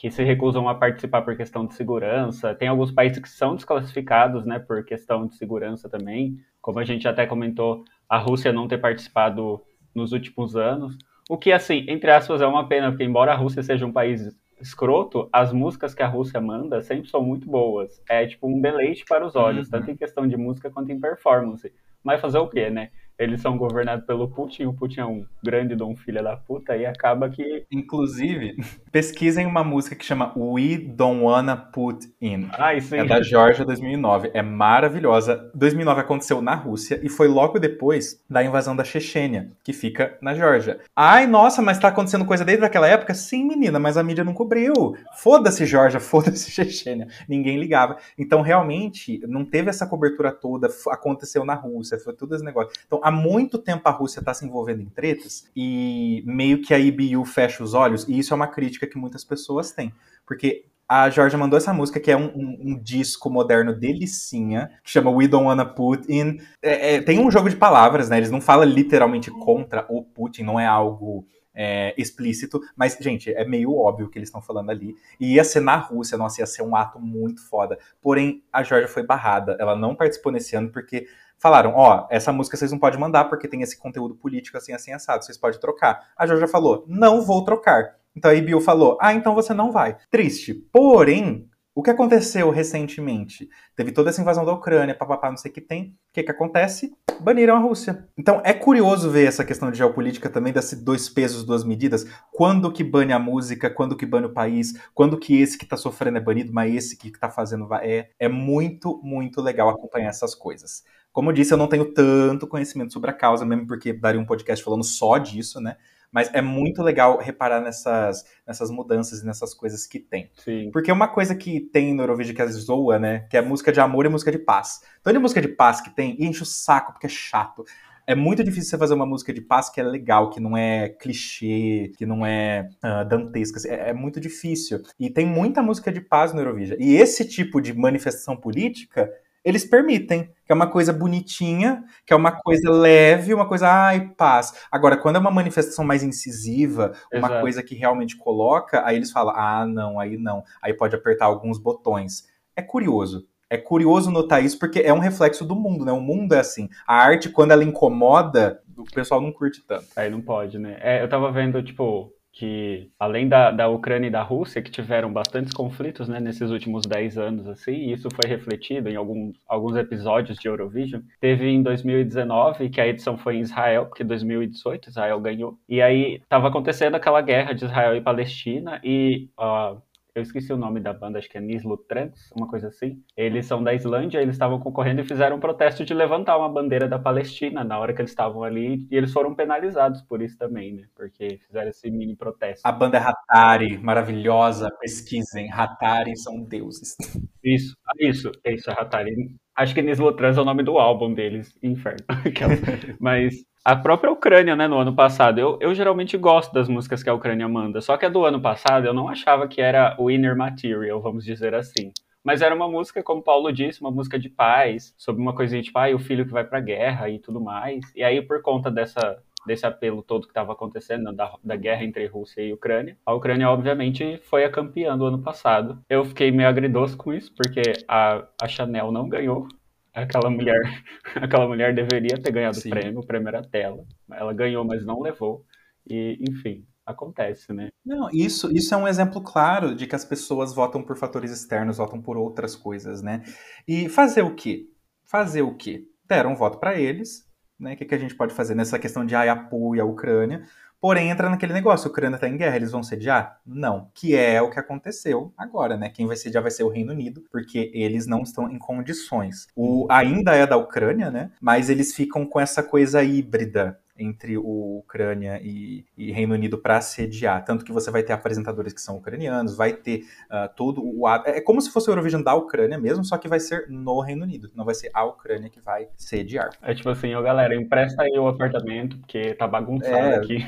que 0.00 0.10
se 0.10 0.24
recusam 0.24 0.66
a 0.66 0.74
participar 0.74 1.20
por 1.20 1.36
questão 1.36 1.66
de 1.66 1.74
segurança. 1.74 2.54
Tem 2.54 2.68
alguns 2.68 2.90
países 2.90 3.18
que 3.18 3.28
são 3.28 3.54
desclassificados, 3.54 4.46
né, 4.46 4.58
por 4.58 4.82
questão 4.82 5.26
de 5.26 5.36
segurança 5.36 5.90
também. 5.90 6.38
Como 6.58 6.78
a 6.78 6.84
gente 6.84 7.06
até 7.06 7.26
comentou, 7.26 7.84
a 8.08 8.16
Rússia 8.16 8.50
não 8.50 8.66
ter 8.66 8.78
participado 8.78 9.60
nos 9.94 10.12
últimos 10.12 10.56
anos. 10.56 10.96
O 11.28 11.36
que, 11.36 11.52
assim, 11.52 11.84
entre 11.86 12.10
aspas, 12.10 12.40
é 12.40 12.46
uma 12.46 12.66
pena, 12.66 12.90
porque 12.90 13.04
embora 13.04 13.32
a 13.32 13.36
Rússia 13.36 13.62
seja 13.62 13.84
um 13.84 13.92
país 13.92 14.34
escroto, 14.58 15.28
as 15.30 15.52
músicas 15.52 15.94
que 15.94 16.02
a 16.02 16.08
Rússia 16.08 16.40
manda 16.40 16.80
sempre 16.80 17.10
são 17.10 17.22
muito 17.22 17.46
boas. 17.46 18.02
É 18.08 18.26
tipo 18.26 18.48
um 18.48 18.58
deleite 18.58 19.04
para 19.04 19.26
os 19.26 19.36
olhos, 19.36 19.66
uhum. 19.66 19.72
tanto 19.72 19.90
em 19.90 19.96
questão 19.96 20.26
de 20.26 20.34
música 20.34 20.70
quanto 20.70 20.90
em 20.90 20.98
performance. 20.98 21.70
Mas 22.02 22.22
fazer 22.22 22.38
o 22.38 22.48
quê, 22.48 22.70
né? 22.70 22.88
Eles 23.20 23.42
são 23.42 23.58
governados 23.58 24.06
pelo 24.06 24.26
Putin, 24.28 24.64
o 24.64 24.72
Putin 24.72 25.00
é 25.00 25.04
um 25.04 25.26
grande 25.44 25.76
dom 25.76 25.94
filha 25.94 26.22
da 26.22 26.38
puta, 26.38 26.74
e 26.74 26.86
acaba 26.86 27.28
que. 27.28 27.66
Inclusive, 27.70 28.56
pesquisem 28.90 29.46
uma 29.46 29.62
música 29.62 29.94
que 29.94 30.04
chama 30.04 30.32
We 30.34 30.78
Don't 30.78 31.22
Wanna 31.22 31.54
Put 31.54 32.10
In. 32.18 32.48
Ah, 32.52 32.74
isso 32.74 32.94
aí. 32.94 33.02
É 33.02 33.04
da 33.04 33.22
Georgia 33.22 33.62
2009. 33.62 34.30
É 34.32 34.40
maravilhosa. 34.40 35.50
2009 35.54 36.00
aconteceu 36.00 36.40
na 36.40 36.54
Rússia 36.54 36.98
e 37.02 37.10
foi 37.10 37.28
logo 37.28 37.58
depois 37.58 38.24
da 38.28 38.42
invasão 38.42 38.74
da 38.74 38.84
Chechênia, 38.84 39.50
que 39.62 39.74
fica 39.74 40.16
na 40.22 40.34
Georgia. 40.34 40.80
Ai, 40.96 41.26
nossa, 41.26 41.60
mas 41.60 41.78
tá 41.78 41.88
acontecendo 41.88 42.24
coisa 42.24 42.42
desde 42.42 42.64
aquela 42.64 42.88
época? 42.88 43.12
Sim, 43.12 43.46
menina, 43.46 43.78
mas 43.78 43.98
a 43.98 44.02
mídia 44.02 44.24
não 44.24 44.32
cobriu. 44.32 44.72
Foda-se, 45.18 45.66
Georgia, 45.66 46.00
foda-se, 46.00 46.50
Chechênia. 46.50 47.08
Ninguém 47.28 47.60
ligava. 47.60 47.98
Então, 48.18 48.40
realmente, 48.40 49.20
não 49.28 49.44
teve 49.44 49.68
essa 49.68 49.86
cobertura 49.86 50.32
toda, 50.32 50.68
aconteceu 50.88 51.44
na 51.44 51.54
Rússia, 51.54 51.98
foi 51.98 52.14
tudo 52.14 52.34
esse 52.34 52.44
negócio. 52.44 52.72
Então, 52.86 52.98
há 53.10 53.12
muito 53.12 53.58
tempo 53.58 53.88
a 53.88 53.92
Rússia 53.92 54.20
está 54.20 54.32
se 54.32 54.46
envolvendo 54.46 54.80
em 54.80 54.86
tretas 54.86 55.44
e 55.54 56.22
meio 56.26 56.62
que 56.62 56.72
a 56.72 56.78
IBU 56.78 57.24
fecha 57.24 57.62
os 57.62 57.74
olhos, 57.74 58.08
e 58.08 58.18
isso 58.18 58.32
é 58.32 58.36
uma 58.36 58.46
crítica 58.46 58.86
que 58.86 58.96
muitas 58.96 59.24
pessoas 59.24 59.72
têm. 59.72 59.92
Porque 60.24 60.64
a 60.88 61.08
Georgia 61.08 61.38
mandou 61.38 61.56
essa 61.56 61.72
música, 61.72 62.00
que 62.00 62.10
é 62.10 62.16
um, 62.16 62.32
um, 62.34 62.58
um, 62.62 62.82
disco 62.82 63.30
moderno 63.30 63.72
delicinha, 63.72 64.72
que 64.82 64.90
chama 64.90 65.08
We 65.10 65.28
Don't 65.28 65.46
Wanna 65.46 65.64
Put 65.64 66.12
In. 66.12 66.40
É, 66.60 66.96
é, 66.96 67.00
tem 67.00 67.20
um 67.20 67.30
jogo 67.30 67.48
de 67.48 67.54
palavras, 67.54 68.08
né? 68.08 68.16
Eles 68.16 68.30
não 68.30 68.40
falam 68.40 68.64
literalmente 68.64 69.30
contra 69.30 69.86
o 69.88 70.02
Putin, 70.02 70.42
não 70.42 70.58
é 70.58 70.66
algo 70.66 71.24
é, 71.54 71.94
explícito, 71.96 72.60
mas, 72.74 72.96
gente, 73.00 73.32
é 73.32 73.44
meio 73.44 73.72
óbvio 73.76 74.06
o 74.06 74.10
que 74.10 74.18
eles 74.18 74.28
estão 74.28 74.42
falando 74.42 74.70
ali. 74.70 74.96
E 75.20 75.34
ia 75.34 75.44
ser 75.44 75.60
na 75.60 75.76
Rússia, 75.76 76.18
nossa, 76.18 76.40
ia 76.40 76.46
ser 76.46 76.62
um 76.62 76.74
ato 76.74 76.98
muito 76.98 77.46
foda. 77.48 77.78
Porém, 78.02 78.42
a 78.52 78.64
Georgia 78.64 78.88
foi 78.88 79.04
barrada. 79.04 79.56
Ela 79.60 79.76
não 79.76 79.94
participou 79.94 80.32
nesse 80.32 80.56
ano 80.56 80.70
porque 80.70 81.06
falaram, 81.40 81.72
ó, 81.74 82.06
essa 82.10 82.32
música 82.32 82.56
vocês 82.56 82.70
não 82.70 82.78
podem 82.78 83.00
mandar 83.00 83.24
porque 83.24 83.48
tem 83.48 83.62
esse 83.62 83.78
conteúdo 83.78 84.14
político 84.14 84.58
assim, 84.58 84.72
assim, 84.72 84.92
assado, 84.92 85.24
vocês 85.24 85.38
podem 85.38 85.58
trocar. 85.58 86.10
A 86.16 86.26
Georgia 86.26 86.46
falou, 86.46 86.84
não 86.86 87.22
vou 87.22 87.42
trocar. 87.42 87.96
Então 88.14 88.30
a 88.30 88.34
IBU 88.34 88.60
falou, 88.60 88.98
ah, 89.00 89.14
então 89.14 89.34
você 89.34 89.54
não 89.54 89.72
vai. 89.72 89.96
Triste. 90.10 90.52
Porém, 90.52 91.48
o 91.72 91.82
que 91.82 91.90
aconteceu 91.90 92.50
recentemente? 92.50 93.48
Teve 93.76 93.92
toda 93.92 94.10
essa 94.10 94.20
invasão 94.20 94.44
da 94.44 94.52
Ucrânia, 94.52 94.94
papapá, 94.94 95.30
não 95.30 95.36
sei 95.36 95.50
o 95.50 95.54
que 95.54 95.60
tem. 95.60 95.96
O 96.10 96.12
que 96.12 96.24
que 96.24 96.30
acontece? 96.30 96.92
Baniram 97.20 97.56
a 97.56 97.60
Rússia. 97.60 98.08
Então 98.18 98.42
é 98.44 98.52
curioso 98.52 99.08
ver 99.08 99.28
essa 99.28 99.44
questão 99.44 99.70
de 99.70 99.78
geopolítica 99.78 100.28
também, 100.28 100.52
desses 100.52 100.82
dois 100.82 101.08
pesos, 101.08 101.44
duas 101.44 101.64
medidas. 101.64 102.04
Quando 102.32 102.72
que 102.72 102.82
bane 102.82 103.12
a 103.12 103.18
música, 103.18 103.70
quando 103.70 103.96
que 103.96 104.04
bane 104.04 104.26
o 104.26 104.34
país, 104.34 104.74
quando 104.92 105.16
que 105.16 105.40
esse 105.40 105.56
que 105.56 105.64
tá 105.64 105.76
sofrendo 105.76 106.18
é 106.18 106.20
banido, 106.20 106.52
mas 106.52 106.74
esse 106.74 106.96
que 106.98 107.10
tá 107.12 107.30
fazendo 107.30 107.72
é. 107.76 108.10
É 108.18 108.28
muito, 108.28 109.00
muito 109.02 109.40
legal 109.40 109.68
acompanhar 109.68 110.08
essas 110.08 110.34
coisas. 110.34 110.82
Como 111.12 111.30
eu 111.30 111.34
disse, 111.34 111.52
eu 111.52 111.58
não 111.58 111.66
tenho 111.66 111.92
tanto 111.92 112.46
conhecimento 112.46 112.92
sobre 112.92 113.10
a 113.10 113.12
causa, 113.12 113.44
mesmo 113.44 113.66
porque 113.66 113.92
daria 113.92 114.20
um 114.20 114.26
podcast 114.26 114.64
falando 114.64 114.84
só 114.84 115.18
disso, 115.18 115.60
né? 115.60 115.76
Mas 116.12 116.32
é 116.34 116.42
muito 116.42 116.82
legal 116.82 117.18
reparar 117.18 117.60
nessas, 117.60 118.24
nessas 118.46 118.70
mudanças 118.70 119.20
e 119.20 119.26
nessas 119.26 119.54
coisas 119.54 119.86
que 119.86 120.00
tem. 120.00 120.30
Sim. 120.44 120.70
Porque 120.72 120.90
uma 120.90 121.06
coisa 121.06 121.34
que 121.34 121.60
tem 121.60 121.94
no 121.94 122.02
Eurovision 122.02 122.34
que 122.34 122.42
é 122.42 122.46
zoa, 122.48 122.98
né? 122.98 123.26
Que 123.30 123.36
é 123.36 123.40
música 123.40 123.70
de 123.70 123.80
amor 123.80 124.06
e 124.06 124.08
música 124.08 124.32
de 124.32 124.38
paz. 124.38 124.80
Então, 125.00 125.12
de 125.12 125.18
música 125.18 125.40
de 125.40 125.48
paz 125.48 125.80
que 125.80 125.90
tem, 125.90 126.16
enche 126.18 126.42
o 126.42 126.46
saco 126.46 126.92
porque 126.92 127.06
é 127.06 127.10
chato. 127.10 127.64
É 128.06 128.14
muito 128.16 128.42
difícil 128.42 128.70
você 128.70 128.78
fazer 128.78 128.94
uma 128.94 129.06
música 129.06 129.32
de 129.32 129.40
paz 129.40 129.70
que 129.70 129.80
é 129.80 129.84
legal, 129.84 130.30
que 130.30 130.40
não 130.40 130.56
é 130.56 130.88
clichê, 130.88 131.92
que 131.96 132.04
não 132.04 132.26
é 132.26 132.68
uh, 132.82 133.08
dantesca. 133.08 133.60
É, 133.68 133.90
é, 133.90 133.92
muito 133.92 134.18
difícil. 134.18 134.82
E 134.98 135.08
tem 135.08 135.24
muita 135.24 135.62
música 135.62 135.92
de 135.92 136.00
paz 136.00 136.32
no 136.32 136.40
Eurovision. 136.40 136.76
E 136.80 136.96
esse 136.96 137.24
tipo 137.24 137.60
de 137.60 137.72
manifestação 137.72 138.36
política 138.36 139.08
eles 139.44 139.64
permitem, 139.64 140.30
que 140.44 140.52
é 140.52 140.54
uma 140.54 140.66
coisa 140.66 140.92
bonitinha, 140.92 141.84
que 142.06 142.12
é 142.12 142.16
uma 142.16 142.32
coisa 142.32 142.70
leve, 142.70 143.32
uma 143.32 143.48
coisa, 143.48 143.68
ai, 143.68 144.12
paz. 144.16 144.52
Agora, 144.70 144.96
quando 144.96 145.16
é 145.16 145.18
uma 145.18 145.30
manifestação 145.30 145.84
mais 145.84 146.02
incisiva, 146.02 146.92
uma 147.12 147.28
Exato. 147.28 147.40
coisa 147.40 147.62
que 147.62 147.74
realmente 147.74 148.16
coloca, 148.16 148.84
aí 148.84 148.96
eles 148.96 149.10
falam, 149.10 149.34
ah, 149.34 149.66
não, 149.66 149.98
aí 149.98 150.16
não. 150.16 150.42
Aí 150.62 150.74
pode 150.74 150.94
apertar 150.94 151.26
alguns 151.26 151.58
botões. 151.58 152.28
É 152.54 152.62
curioso. 152.62 153.26
É 153.48 153.56
curioso 153.56 154.10
notar 154.10 154.44
isso 154.44 154.58
porque 154.58 154.80
é 154.80 154.92
um 154.92 155.00
reflexo 155.00 155.44
do 155.44 155.56
mundo, 155.56 155.84
né? 155.84 155.90
O 155.90 156.00
mundo 156.00 156.34
é 156.34 156.38
assim. 156.38 156.68
A 156.86 156.94
arte, 156.94 157.28
quando 157.28 157.50
ela 157.50 157.64
incomoda, 157.64 158.62
o 158.76 158.84
pessoal 158.84 159.20
não 159.20 159.32
curte 159.32 159.62
tanto. 159.66 159.86
Aí 159.96 160.08
não 160.08 160.20
pode, 160.20 160.58
né? 160.58 160.78
É, 160.80 161.02
eu 161.02 161.08
tava 161.08 161.32
vendo, 161.32 161.60
tipo, 161.62 162.12
que 162.32 162.90
além 162.98 163.28
da, 163.28 163.50
da 163.50 163.68
Ucrânia 163.68 164.08
e 164.08 164.10
da 164.10 164.22
Rússia, 164.22 164.62
que 164.62 164.70
tiveram 164.70 165.12
bastantes 165.12 165.52
conflitos 165.52 166.08
né, 166.08 166.20
nesses 166.20 166.50
últimos 166.50 166.86
10 166.86 167.18
anos, 167.18 167.48
assim, 167.48 167.72
e 167.72 167.92
isso 167.92 168.08
foi 168.14 168.28
refletido 168.28 168.88
em 168.88 168.96
alguns, 168.96 169.36
alguns 169.48 169.76
episódios 169.76 170.38
de 170.38 170.48
Eurovision, 170.48 171.02
teve 171.20 171.48
em 171.48 171.62
2019, 171.62 172.70
que 172.70 172.80
a 172.80 172.86
edição 172.86 173.18
foi 173.18 173.36
em 173.36 173.40
Israel, 173.40 173.86
porque 173.86 174.02
em 174.02 174.06
2018 174.06 174.88
Israel 174.88 175.20
ganhou, 175.20 175.58
e 175.68 175.82
aí 175.82 176.16
estava 176.16 176.48
acontecendo 176.48 176.94
aquela 176.94 177.20
guerra 177.20 177.52
de 177.52 177.64
Israel 177.64 177.96
e 177.96 178.00
Palestina, 178.00 178.80
e 178.84 179.28
uh, 179.38 179.80
eu 180.14 180.22
esqueci 180.22 180.52
o 180.52 180.56
nome 180.56 180.80
da 180.80 180.92
banda, 180.92 181.18
acho 181.18 181.28
que 181.28 181.38
é 181.38 181.40
Nislo 181.40 181.76
Trans, 181.76 182.30
uma 182.36 182.48
coisa 182.48 182.68
assim. 182.68 183.02
Eles 183.16 183.46
são 183.46 183.62
da 183.62 183.74
Islândia, 183.74 184.20
eles 184.20 184.34
estavam 184.34 184.58
concorrendo 184.58 185.00
e 185.00 185.04
fizeram 185.04 185.36
um 185.36 185.40
protesto 185.40 185.84
de 185.84 185.94
levantar 185.94 186.36
uma 186.38 186.48
bandeira 186.48 186.88
da 186.88 186.98
Palestina 186.98 187.62
na 187.64 187.78
hora 187.78 187.92
que 187.92 188.00
eles 188.00 188.10
estavam 188.10 188.42
ali, 188.42 188.86
e 188.90 188.96
eles 188.96 189.12
foram 189.12 189.34
penalizados 189.34 190.02
por 190.02 190.22
isso 190.22 190.36
também, 190.38 190.74
né? 190.74 190.84
Porque 190.94 191.38
fizeram 191.46 191.70
esse 191.70 191.90
mini 191.90 192.16
protesto. 192.16 192.66
A 192.66 192.72
banda 192.72 192.98
é 192.98 193.00
Hatari, 193.00 193.78
maravilhosa, 193.78 194.70
pesquisem, 194.80 195.50
Hatari 195.52 196.16
são 196.16 196.42
deuses. 196.42 196.96
Isso, 197.42 197.74
isso, 197.98 198.30
isso, 198.44 198.70
Hatari. 198.70 199.34
Acho 199.60 199.74
que 199.74 199.82
Nislo 199.82 200.10
Trans 200.14 200.38
é 200.38 200.40
o 200.40 200.44
nome 200.44 200.62
do 200.62 200.78
álbum 200.78 201.12
deles, 201.12 201.54
Inferno. 201.62 202.02
Mas 202.98 203.44
a 203.62 203.76
própria 203.76 204.10
Ucrânia, 204.10 204.56
né, 204.56 204.66
no 204.66 204.78
ano 204.78 204.94
passado. 204.94 205.38
Eu, 205.38 205.58
eu 205.60 205.74
geralmente 205.74 206.16
gosto 206.16 206.50
das 206.54 206.66
músicas 206.66 207.02
que 207.02 207.10
a 207.10 207.14
Ucrânia 207.14 207.46
manda, 207.46 207.82
só 207.82 207.98
que 207.98 208.06
a 208.06 208.08
do 208.08 208.24
ano 208.24 208.40
passado 208.40 208.86
eu 208.86 208.94
não 208.94 209.06
achava 209.06 209.46
que 209.46 209.60
era 209.60 209.94
o 209.98 210.10
inner 210.10 210.34
material, 210.34 211.02
vamos 211.02 211.26
dizer 211.26 211.54
assim. 211.54 211.92
Mas 212.24 212.40
era 212.40 212.54
uma 212.54 212.70
música, 212.70 213.02
como 213.02 213.22
Paulo 213.22 213.52
disse, 213.52 213.82
uma 213.82 213.90
música 213.90 214.18
de 214.18 214.30
paz, 214.30 214.94
sobre 214.96 215.20
uma 215.20 215.34
coisinha 215.34 215.62
tipo, 215.62 215.78
ah, 215.78 215.94
o 215.94 215.98
filho 215.98 216.24
que 216.24 216.32
vai 216.32 216.44
pra 216.44 216.58
guerra 216.58 217.10
e 217.10 217.18
tudo 217.18 217.38
mais. 217.38 217.84
E 217.94 218.02
aí, 218.02 218.22
por 218.22 218.40
conta 218.40 218.70
dessa, 218.70 219.22
desse 219.46 219.66
apelo 219.66 220.02
todo 220.02 220.26
que 220.26 220.30
estava 220.30 220.52
acontecendo, 220.52 221.12
da, 221.12 221.34
da 221.42 221.56
guerra 221.56 221.84
entre 221.84 222.06
Rússia 222.06 222.42
e 222.42 222.52
Ucrânia, 222.52 222.96
a 223.04 223.14
Ucrânia, 223.14 223.48
obviamente, 223.48 224.18
foi 224.24 224.44
a 224.44 224.50
campeã 224.50 224.96
do 224.96 225.06
ano 225.06 225.22
passado. 225.22 225.82
Eu 225.88 226.04
fiquei 226.04 226.30
meio 226.30 226.48
agridoce 226.48 226.96
com 226.96 227.12
isso, 227.12 227.32
porque 227.34 227.62
a, 227.88 228.26
a 228.40 228.48
Chanel 228.48 228.92
não 228.92 229.08
ganhou, 229.08 229.48
aquela 229.94 230.30
mulher, 230.30 230.60
aquela 231.16 231.46
mulher 231.46 231.74
deveria 231.74 232.20
ter 232.20 232.32
ganhado 232.32 232.58
o 232.58 232.68
prêmio, 232.68 233.00
o 233.00 233.06
prêmio 233.06 233.28
era 233.28 233.42
tela. 233.42 233.84
Ela 234.12 234.32
ganhou, 234.32 234.64
mas 234.64 234.84
não 234.84 235.00
levou. 235.00 235.44
E, 235.88 236.18
enfim, 236.28 236.66
acontece, 236.84 237.52
né? 237.52 237.68
Não, 237.84 238.08
isso, 238.12 238.50
isso 238.52 238.74
é 238.74 238.76
um 238.76 238.88
exemplo 238.88 239.22
claro 239.22 239.74
de 239.74 239.86
que 239.86 239.94
as 239.94 240.04
pessoas 240.04 240.54
votam 240.54 240.82
por 240.82 240.96
fatores 240.96 241.30
externos, 241.30 241.78
votam 241.78 242.00
por 242.00 242.16
outras 242.16 242.54
coisas, 242.54 243.02
né? 243.02 243.22
E 243.66 243.88
fazer 243.88 244.22
o 244.22 244.34
quê? 244.34 244.66
Fazer 245.04 245.42
o 245.42 245.56
quê? 245.56 245.84
Deram 246.06 246.32
um 246.32 246.36
voto 246.36 246.58
para 246.58 246.78
eles, 246.78 247.28
né? 247.60 247.74
O 247.74 247.76
que, 247.76 247.84
que 247.84 247.94
a 247.94 247.98
gente 247.98 248.14
pode 248.14 248.34
fazer 248.34 248.54
nessa 248.54 248.78
questão 248.78 249.04
de 249.04 249.14
ai, 249.14 249.28
apoio 249.28 249.82
à 249.82 249.84
Ucrânia? 249.84 250.42
Porém, 250.80 251.10
entra 251.10 251.28
naquele 251.28 251.52
negócio, 251.52 251.86
a 251.86 251.90
Ucrânia 251.90 252.16
está 252.16 252.26
em 252.26 252.38
guerra, 252.38 252.56
eles 252.56 252.72
vão 252.72 252.82
sediar? 252.82 253.38
Não, 253.44 253.90
que 253.94 254.16
é 254.16 254.40
o 254.40 254.48
que 254.48 254.58
aconteceu 254.58 255.30
agora, 255.36 255.76
né? 255.76 255.90
Quem 255.90 256.06
vai 256.06 256.16
sediar 256.16 256.42
vai 256.42 256.50
ser 256.50 256.62
o 256.62 256.70
Reino 256.70 256.92
Unido, 256.92 257.22
porque 257.30 257.70
eles 257.74 258.06
não 258.06 258.22
estão 258.22 258.50
em 258.50 258.58
condições. 258.58 259.46
O 259.54 259.86
ainda 259.90 260.34
é 260.34 260.46
da 260.46 260.56
Ucrânia, 260.56 261.10
né? 261.10 261.30
Mas 261.38 261.68
eles 261.68 261.94
ficam 261.94 262.24
com 262.24 262.40
essa 262.40 262.62
coisa 262.62 263.02
híbrida 263.02 263.78
entre 264.00 264.38
o 264.38 264.78
Ucrânia 264.78 265.40
e, 265.42 265.84
e 265.96 266.10
Reino 266.10 266.34
Unido 266.34 266.58
para 266.58 266.80
sediar. 266.80 267.44
Tanto 267.44 267.64
que 267.64 267.72
você 267.72 267.90
vai 267.90 268.02
ter 268.02 268.12
apresentadores 268.12 268.72
que 268.72 268.80
são 268.80 268.96
ucranianos, 268.96 269.56
vai 269.56 269.72
ter 269.72 270.04
uh, 270.30 270.48
todo 270.56 270.82
o. 270.82 271.06
É 271.26 271.40
como 271.40 271.60
se 271.60 271.70
fosse 271.70 271.88
o 271.88 271.92
Eurovision 271.92 272.22
da 272.22 272.34
Ucrânia 272.34 272.78
mesmo, 272.78 273.04
só 273.04 273.18
que 273.18 273.28
vai 273.28 273.38
ser 273.38 273.66
no 273.68 274.00
Reino 274.00 274.24
Unido. 274.24 274.50
Não 274.54 274.64
vai 274.64 274.74
ser 274.74 274.90
a 274.94 275.04
Ucrânia 275.04 275.50
que 275.50 275.60
vai 275.60 275.88
sediar. 275.96 276.50
É 276.62 276.74
tipo 276.74 276.88
assim, 276.88 277.14
ó, 277.14 277.22
galera, 277.22 277.54
empresta 277.54 278.02
aí 278.02 278.18
o 278.18 278.26
apartamento, 278.26 278.98
porque 278.98 279.34
tá 279.34 279.46
bagunçado 279.46 279.94
é, 279.94 280.16
aqui. 280.16 280.38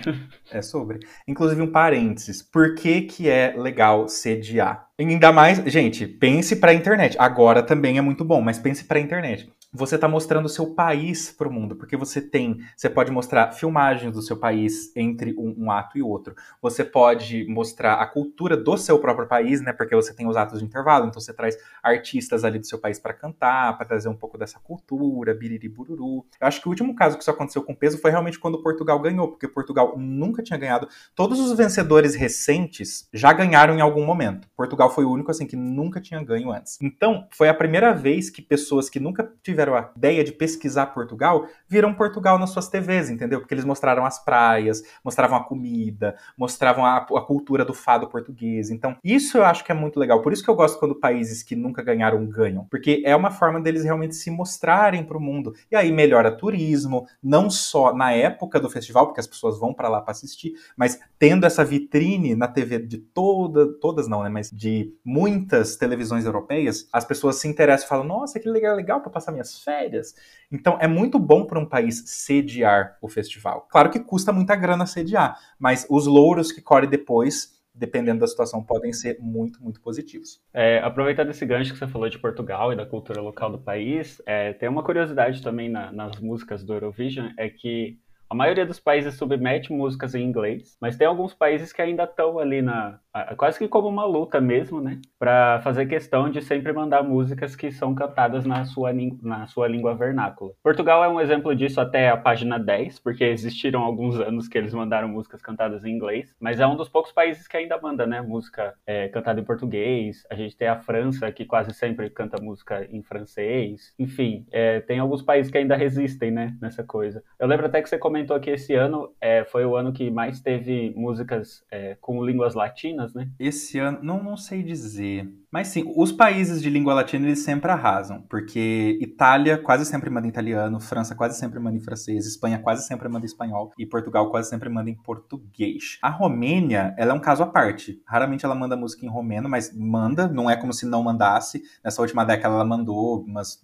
É 0.50 0.61
sobre. 0.61 1.00
Inclusive, 1.26 1.61
um 1.62 1.70
parênteses. 1.70 2.42
Por 2.42 2.74
que, 2.74 3.03
que 3.03 3.28
é 3.28 3.55
legal 3.57 4.09
sediar? 4.09 4.88
Ainda 4.98 5.32
mais, 5.32 5.59
gente, 5.66 6.07
pense 6.07 6.57
para 6.57 6.70
a 6.70 6.74
internet. 6.74 7.16
Agora 7.18 7.62
também 7.62 7.98
é 7.98 8.00
muito 8.00 8.24
bom, 8.24 8.40
mas 8.40 8.59
pense 8.59 8.84
para 8.84 8.98
a 8.98 9.00
internet 9.00 9.50
você 9.73 9.95
está 9.95 10.07
mostrando 10.07 10.47
o 10.47 10.51
seu 10.51 10.75
país 10.75 11.33
para 11.33 11.49
o 11.49 11.53
mundo, 11.53 11.75
porque 11.75 11.97
você 11.97 12.20
tem, 12.20 12.59
você 12.77 12.91
pode 12.91 13.11
mostrar 13.11 13.53
filmagens 13.53 14.12
do 14.12 14.20
seu 14.20 14.37
país 14.37 14.95
entre 14.95 15.35
um, 15.39 15.55
um, 15.57 15.70
ato 15.70 15.97
e 15.97 16.03
outro. 16.03 16.35
Você 16.61 16.85
pode 16.85 17.47
mostrar 17.49 17.95
a 17.95 18.07
cultura 18.07 18.55
do 18.55 18.77
seu 18.77 18.99
próprio 18.99 19.27
país, 19.27 19.62
né? 19.62 19.73
Porque 19.73 19.95
você 19.95 20.14
tem 20.14 20.29
os 20.29 20.37
atos 20.37 20.59
de 20.59 20.64
intervalo, 20.66 21.07
então 21.07 21.20
você 21.20 21.33
traz 21.33 21.57
artistas 21.83 22.45
ali 22.45 22.59
do 22.59 22.66
seu 22.66 22.79
país 22.79 22.99
para 22.99 23.14
cantar, 23.14 23.77
para 23.77 23.87
trazer 23.87 24.11
um 24.11 24.14
pouco 24.14 24.37
dessa 24.37 24.61
cultura, 24.61 25.33
biriri 25.33 25.68
bururu. 25.68 26.27
Eu 26.39 26.47
acho 26.47 26.61
que 26.61 26.68
o 26.68 26.70
último 26.70 26.95
caso 26.95 27.16
que 27.16 27.23
isso 27.23 27.31
aconteceu 27.31 27.62
com 27.62 27.75
peso 27.75 27.97
foi 27.97 28.11
realmente 28.11 28.39
quando 28.39 28.62
Portugal 28.62 29.01
ganhou, 29.01 29.29
porque 29.29 29.49
Portugal 29.49 29.95
nunca 29.97 30.43
tinha 30.43 30.59
ganhado. 30.59 30.87
Todos 31.14 31.41
os 31.41 31.57
vencedores 31.57 32.14
recentes 32.14 33.09
já 33.12 33.33
ganharam 33.33 33.75
em 33.75 33.81
algum 33.81 34.05
momento. 34.05 34.49
Portugal 34.55 34.91
foi 34.91 35.05
o 35.05 35.11
único 35.11 35.31
assim 35.31 35.47
que 35.47 35.57
nunca 35.57 35.99
tinha 35.99 36.23
ganho 36.23 36.53
antes. 36.53 36.79
Então, 36.83 37.27
foi 37.31 37.49
a 37.49 37.55
primeira 37.55 37.95
vez 37.95 38.29
que 38.29 38.43
pessoas 38.43 38.91
que 38.91 39.01
nunca 39.01 39.33
tiveram 39.43 39.61
tiveram 39.62 39.76
a 39.76 39.90
ideia 39.96 40.24
de 40.24 40.32
pesquisar 40.32 40.86
Portugal, 40.86 41.46
viram 41.68 41.94
Portugal 41.94 42.38
nas 42.38 42.50
suas 42.50 42.68
TVs, 42.68 43.10
entendeu? 43.10 43.40
Porque 43.40 43.54
eles 43.54 43.64
mostraram 43.64 44.04
as 44.04 44.22
praias, 44.22 44.82
mostravam 45.04 45.38
a 45.38 45.44
comida, 45.44 46.16
mostravam 46.36 46.84
a, 46.84 46.98
a 46.98 47.20
cultura 47.20 47.64
do 47.64 47.72
fado 47.72 48.08
português. 48.08 48.70
Então, 48.70 48.96
isso 49.04 49.38
eu 49.38 49.44
acho 49.44 49.64
que 49.64 49.72
é 49.72 49.74
muito 49.74 49.98
legal. 49.98 50.20
Por 50.20 50.32
isso 50.32 50.42
que 50.42 50.50
eu 50.50 50.54
gosto 50.54 50.78
quando 50.78 50.94
países 50.94 51.42
que 51.42 51.54
nunca 51.54 51.82
ganharam 51.82 52.26
ganham, 52.26 52.66
porque 52.70 53.02
é 53.04 53.14
uma 53.14 53.30
forma 53.30 53.60
deles 53.60 53.84
realmente 53.84 54.16
se 54.16 54.30
mostrarem 54.30 55.04
para 55.04 55.16
o 55.16 55.20
mundo. 55.20 55.54
E 55.70 55.76
aí 55.76 55.92
melhora 55.92 56.36
turismo, 56.36 57.06
não 57.22 57.48
só 57.48 57.94
na 57.94 58.12
época 58.12 58.58
do 58.58 58.70
festival, 58.70 59.06
porque 59.06 59.20
as 59.20 59.26
pessoas 59.26 59.58
vão 59.58 59.72
para 59.72 59.88
lá 59.88 60.00
para 60.00 60.12
assistir, 60.12 60.54
mas 60.76 60.98
tendo 61.18 61.46
essa 61.46 61.64
vitrine 61.64 62.34
na 62.34 62.48
TV 62.48 62.80
de 62.80 62.98
toda, 62.98 63.66
todas 63.74 64.08
não, 64.08 64.22
né, 64.22 64.28
mas 64.28 64.50
de 64.50 64.92
muitas 65.04 65.76
televisões 65.76 66.24
europeias, 66.24 66.88
as 66.92 67.04
pessoas 67.04 67.36
se 67.36 67.48
interessam 67.48 67.86
e 67.86 67.88
falam: 67.88 68.04
"Nossa, 68.04 68.40
que 68.40 68.48
legal, 68.48 68.74
legal 68.76 69.00
para 69.00 69.10
passar 69.10 69.32
minhas 69.32 69.51
férias. 69.61 70.14
Então 70.50 70.78
é 70.80 70.86
muito 70.86 71.18
bom 71.18 71.44
para 71.44 71.59
um 71.59 71.66
país 71.66 72.05
sediar 72.07 72.96
o 73.00 73.09
festival. 73.09 73.66
Claro 73.70 73.90
que 73.90 73.98
custa 73.98 74.32
muita 74.32 74.55
grana 74.55 74.86
sediar, 74.86 75.36
mas 75.59 75.86
os 75.90 76.07
louros 76.07 76.53
que 76.53 76.61
corre 76.61 76.86
depois 76.86 77.61
dependendo 77.74 78.20
da 78.20 78.26
situação, 78.26 78.62
podem 78.62 78.92
ser 78.92 79.18
muito, 79.18 79.62
muito 79.62 79.80
positivos. 79.80 80.40
É, 80.53 80.78
aproveitando 80.80 81.30
esse 81.30 81.46
gancho 81.46 81.72
que 81.72 81.78
você 81.78 81.86
falou 81.86 82.09
de 82.09 82.18
Portugal 82.18 82.72
e 82.72 82.76
da 82.76 82.84
cultura 82.84 83.20
local 83.20 83.50
do 83.50 83.59
país, 83.59 84.20
é, 84.26 84.53
tem 84.53 84.68
uma 84.68 84.82
curiosidade 84.82 85.42
também 85.42 85.70
na, 85.70 85.90
nas 85.90 86.20
músicas 86.20 86.62
do 86.62 86.74
Eurovision, 86.74 87.30
é 87.38 87.48
que 87.48 87.98
a 88.28 88.34
maioria 88.34 88.66
dos 88.66 88.78
países 88.78 89.14
submete 89.14 89.72
músicas 89.72 90.14
em 90.14 90.22
inglês, 90.22 90.76
mas 90.80 90.96
tem 90.96 91.07
alguns 91.07 91.34
países 91.34 91.72
que 91.72 91.80
ainda 91.80 92.05
estão 92.05 92.38
ali 92.38 92.61
na, 92.61 92.98
quase 93.36 93.58
que 93.58 93.68
como 93.68 93.88
uma 93.88 94.04
luta 94.04 94.40
mesmo, 94.40 94.80
né? 94.80 95.00
Para 95.18 95.60
fazer 95.62 95.86
questão 95.86 96.30
de 96.30 96.40
sempre 96.40 96.72
mandar 96.72 97.02
músicas 97.02 97.54
que 97.54 97.70
são 97.70 97.94
cantadas 97.94 98.44
na 98.46 98.64
sua, 98.64 98.90
na 99.22 99.46
sua 99.46 99.68
língua 99.68 99.94
vernácula. 99.94 100.52
Portugal 100.62 101.04
é 101.04 101.08
um 101.08 101.20
exemplo 101.20 101.54
disso 101.54 101.80
até 101.80 102.08
a 102.08 102.16
página 102.16 102.58
10, 102.58 102.98
porque 103.00 103.24
existiram 103.24 103.82
alguns 103.82 104.18
anos 104.18 104.48
que 104.48 104.56
eles 104.56 104.72
mandaram 104.72 105.08
músicas 105.08 105.42
cantadas 105.42 105.84
em 105.84 105.90
inglês, 105.90 106.34
mas 106.40 106.60
é 106.60 106.66
um 106.66 106.76
dos 106.76 106.88
poucos 106.88 107.12
países 107.12 107.46
que 107.46 107.56
ainda 107.56 107.78
manda, 107.80 108.06
né? 108.06 108.22
Música 108.22 108.74
é, 108.86 109.08
cantada 109.08 109.40
em 109.40 109.44
português. 109.44 110.24
A 110.30 110.34
gente 110.34 110.56
tem 110.56 110.68
a 110.68 110.80
França, 110.80 111.30
que 111.30 111.44
quase 111.44 111.74
sempre 111.74 112.08
canta 112.08 112.42
música 112.42 112.86
em 112.90 113.02
francês. 113.02 113.92
Enfim, 113.98 114.46
é, 114.50 114.80
tem 114.80 114.98
alguns 114.98 115.22
países 115.22 115.50
que 115.50 115.58
ainda 115.58 115.76
resistem, 115.76 116.30
né? 116.30 116.56
Nessa 116.60 116.82
coisa. 116.82 117.22
Eu 117.38 117.46
lembro 117.46 117.66
até 117.66 117.82
que 117.82 117.88
você 117.88 117.98
comentou 117.98 118.38
que 118.40 118.50
esse 118.50 118.74
ano 118.74 119.12
é, 119.20 119.44
foi 119.44 119.64
o 119.66 119.76
ano 119.76 119.92
que 119.92 120.10
mais 120.10 120.40
teve 120.40 120.92
músicas 120.96 121.64
é, 121.70 121.96
com 122.00 122.24
línguas 122.24 122.54
latinas 122.54 123.01
né? 123.14 123.28
Esse 123.38 123.78
ano, 123.78 123.98
não, 124.03 124.22
não 124.22 124.36
sei 124.36 124.62
dizer. 124.62 125.28
Mas 125.50 125.68
sim, 125.68 125.84
os 125.96 126.11
países 126.11 126.62
de 126.62 126.70
língua 126.70 126.94
latina 126.94 127.26
eles 127.26 127.40
sempre 127.40 127.70
arrasam, 127.70 128.22
porque 128.22 128.98
Itália 129.00 129.59
quase 129.59 129.84
sempre 129.84 130.09
manda 130.09 130.26
em 130.26 130.30
italiano, 130.30 130.80
França 130.80 131.14
quase 131.14 131.38
sempre 131.38 131.59
manda 131.59 131.76
em 131.76 131.80
francês, 131.80 132.26
Espanha 132.26 132.59
quase 132.59 132.86
sempre 132.86 133.09
manda 133.09 133.26
em 133.26 133.28
espanhol 133.28 133.70
e 133.78 133.84
Portugal 133.84 134.30
quase 134.30 134.48
sempre 134.48 134.68
manda 134.68 134.88
em 134.88 134.94
português. 134.94 135.98
A 136.03 136.09
Romênia, 136.09 136.94
ela 136.96 137.12
é 137.12 137.14
um 137.14 137.20
caso 137.20 137.42
à 137.42 137.46
parte. 137.46 138.00
Raramente 138.07 138.44
ela 138.44 138.55
manda 138.55 138.76
música 138.76 139.05
em 139.05 139.11
romeno, 139.11 139.48
mas 139.48 139.76
manda, 139.76 140.26
não 140.26 140.48
é 140.48 140.57
como 140.57 140.72
se 140.72 140.86
não 140.86 141.03
mandasse. 141.03 141.62
Nessa 141.84 142.00
última 142.00 142.24
década 142.24 142.55
ela 142.55 142.64
mandou 142.64 143.22
umas 143.22 143.61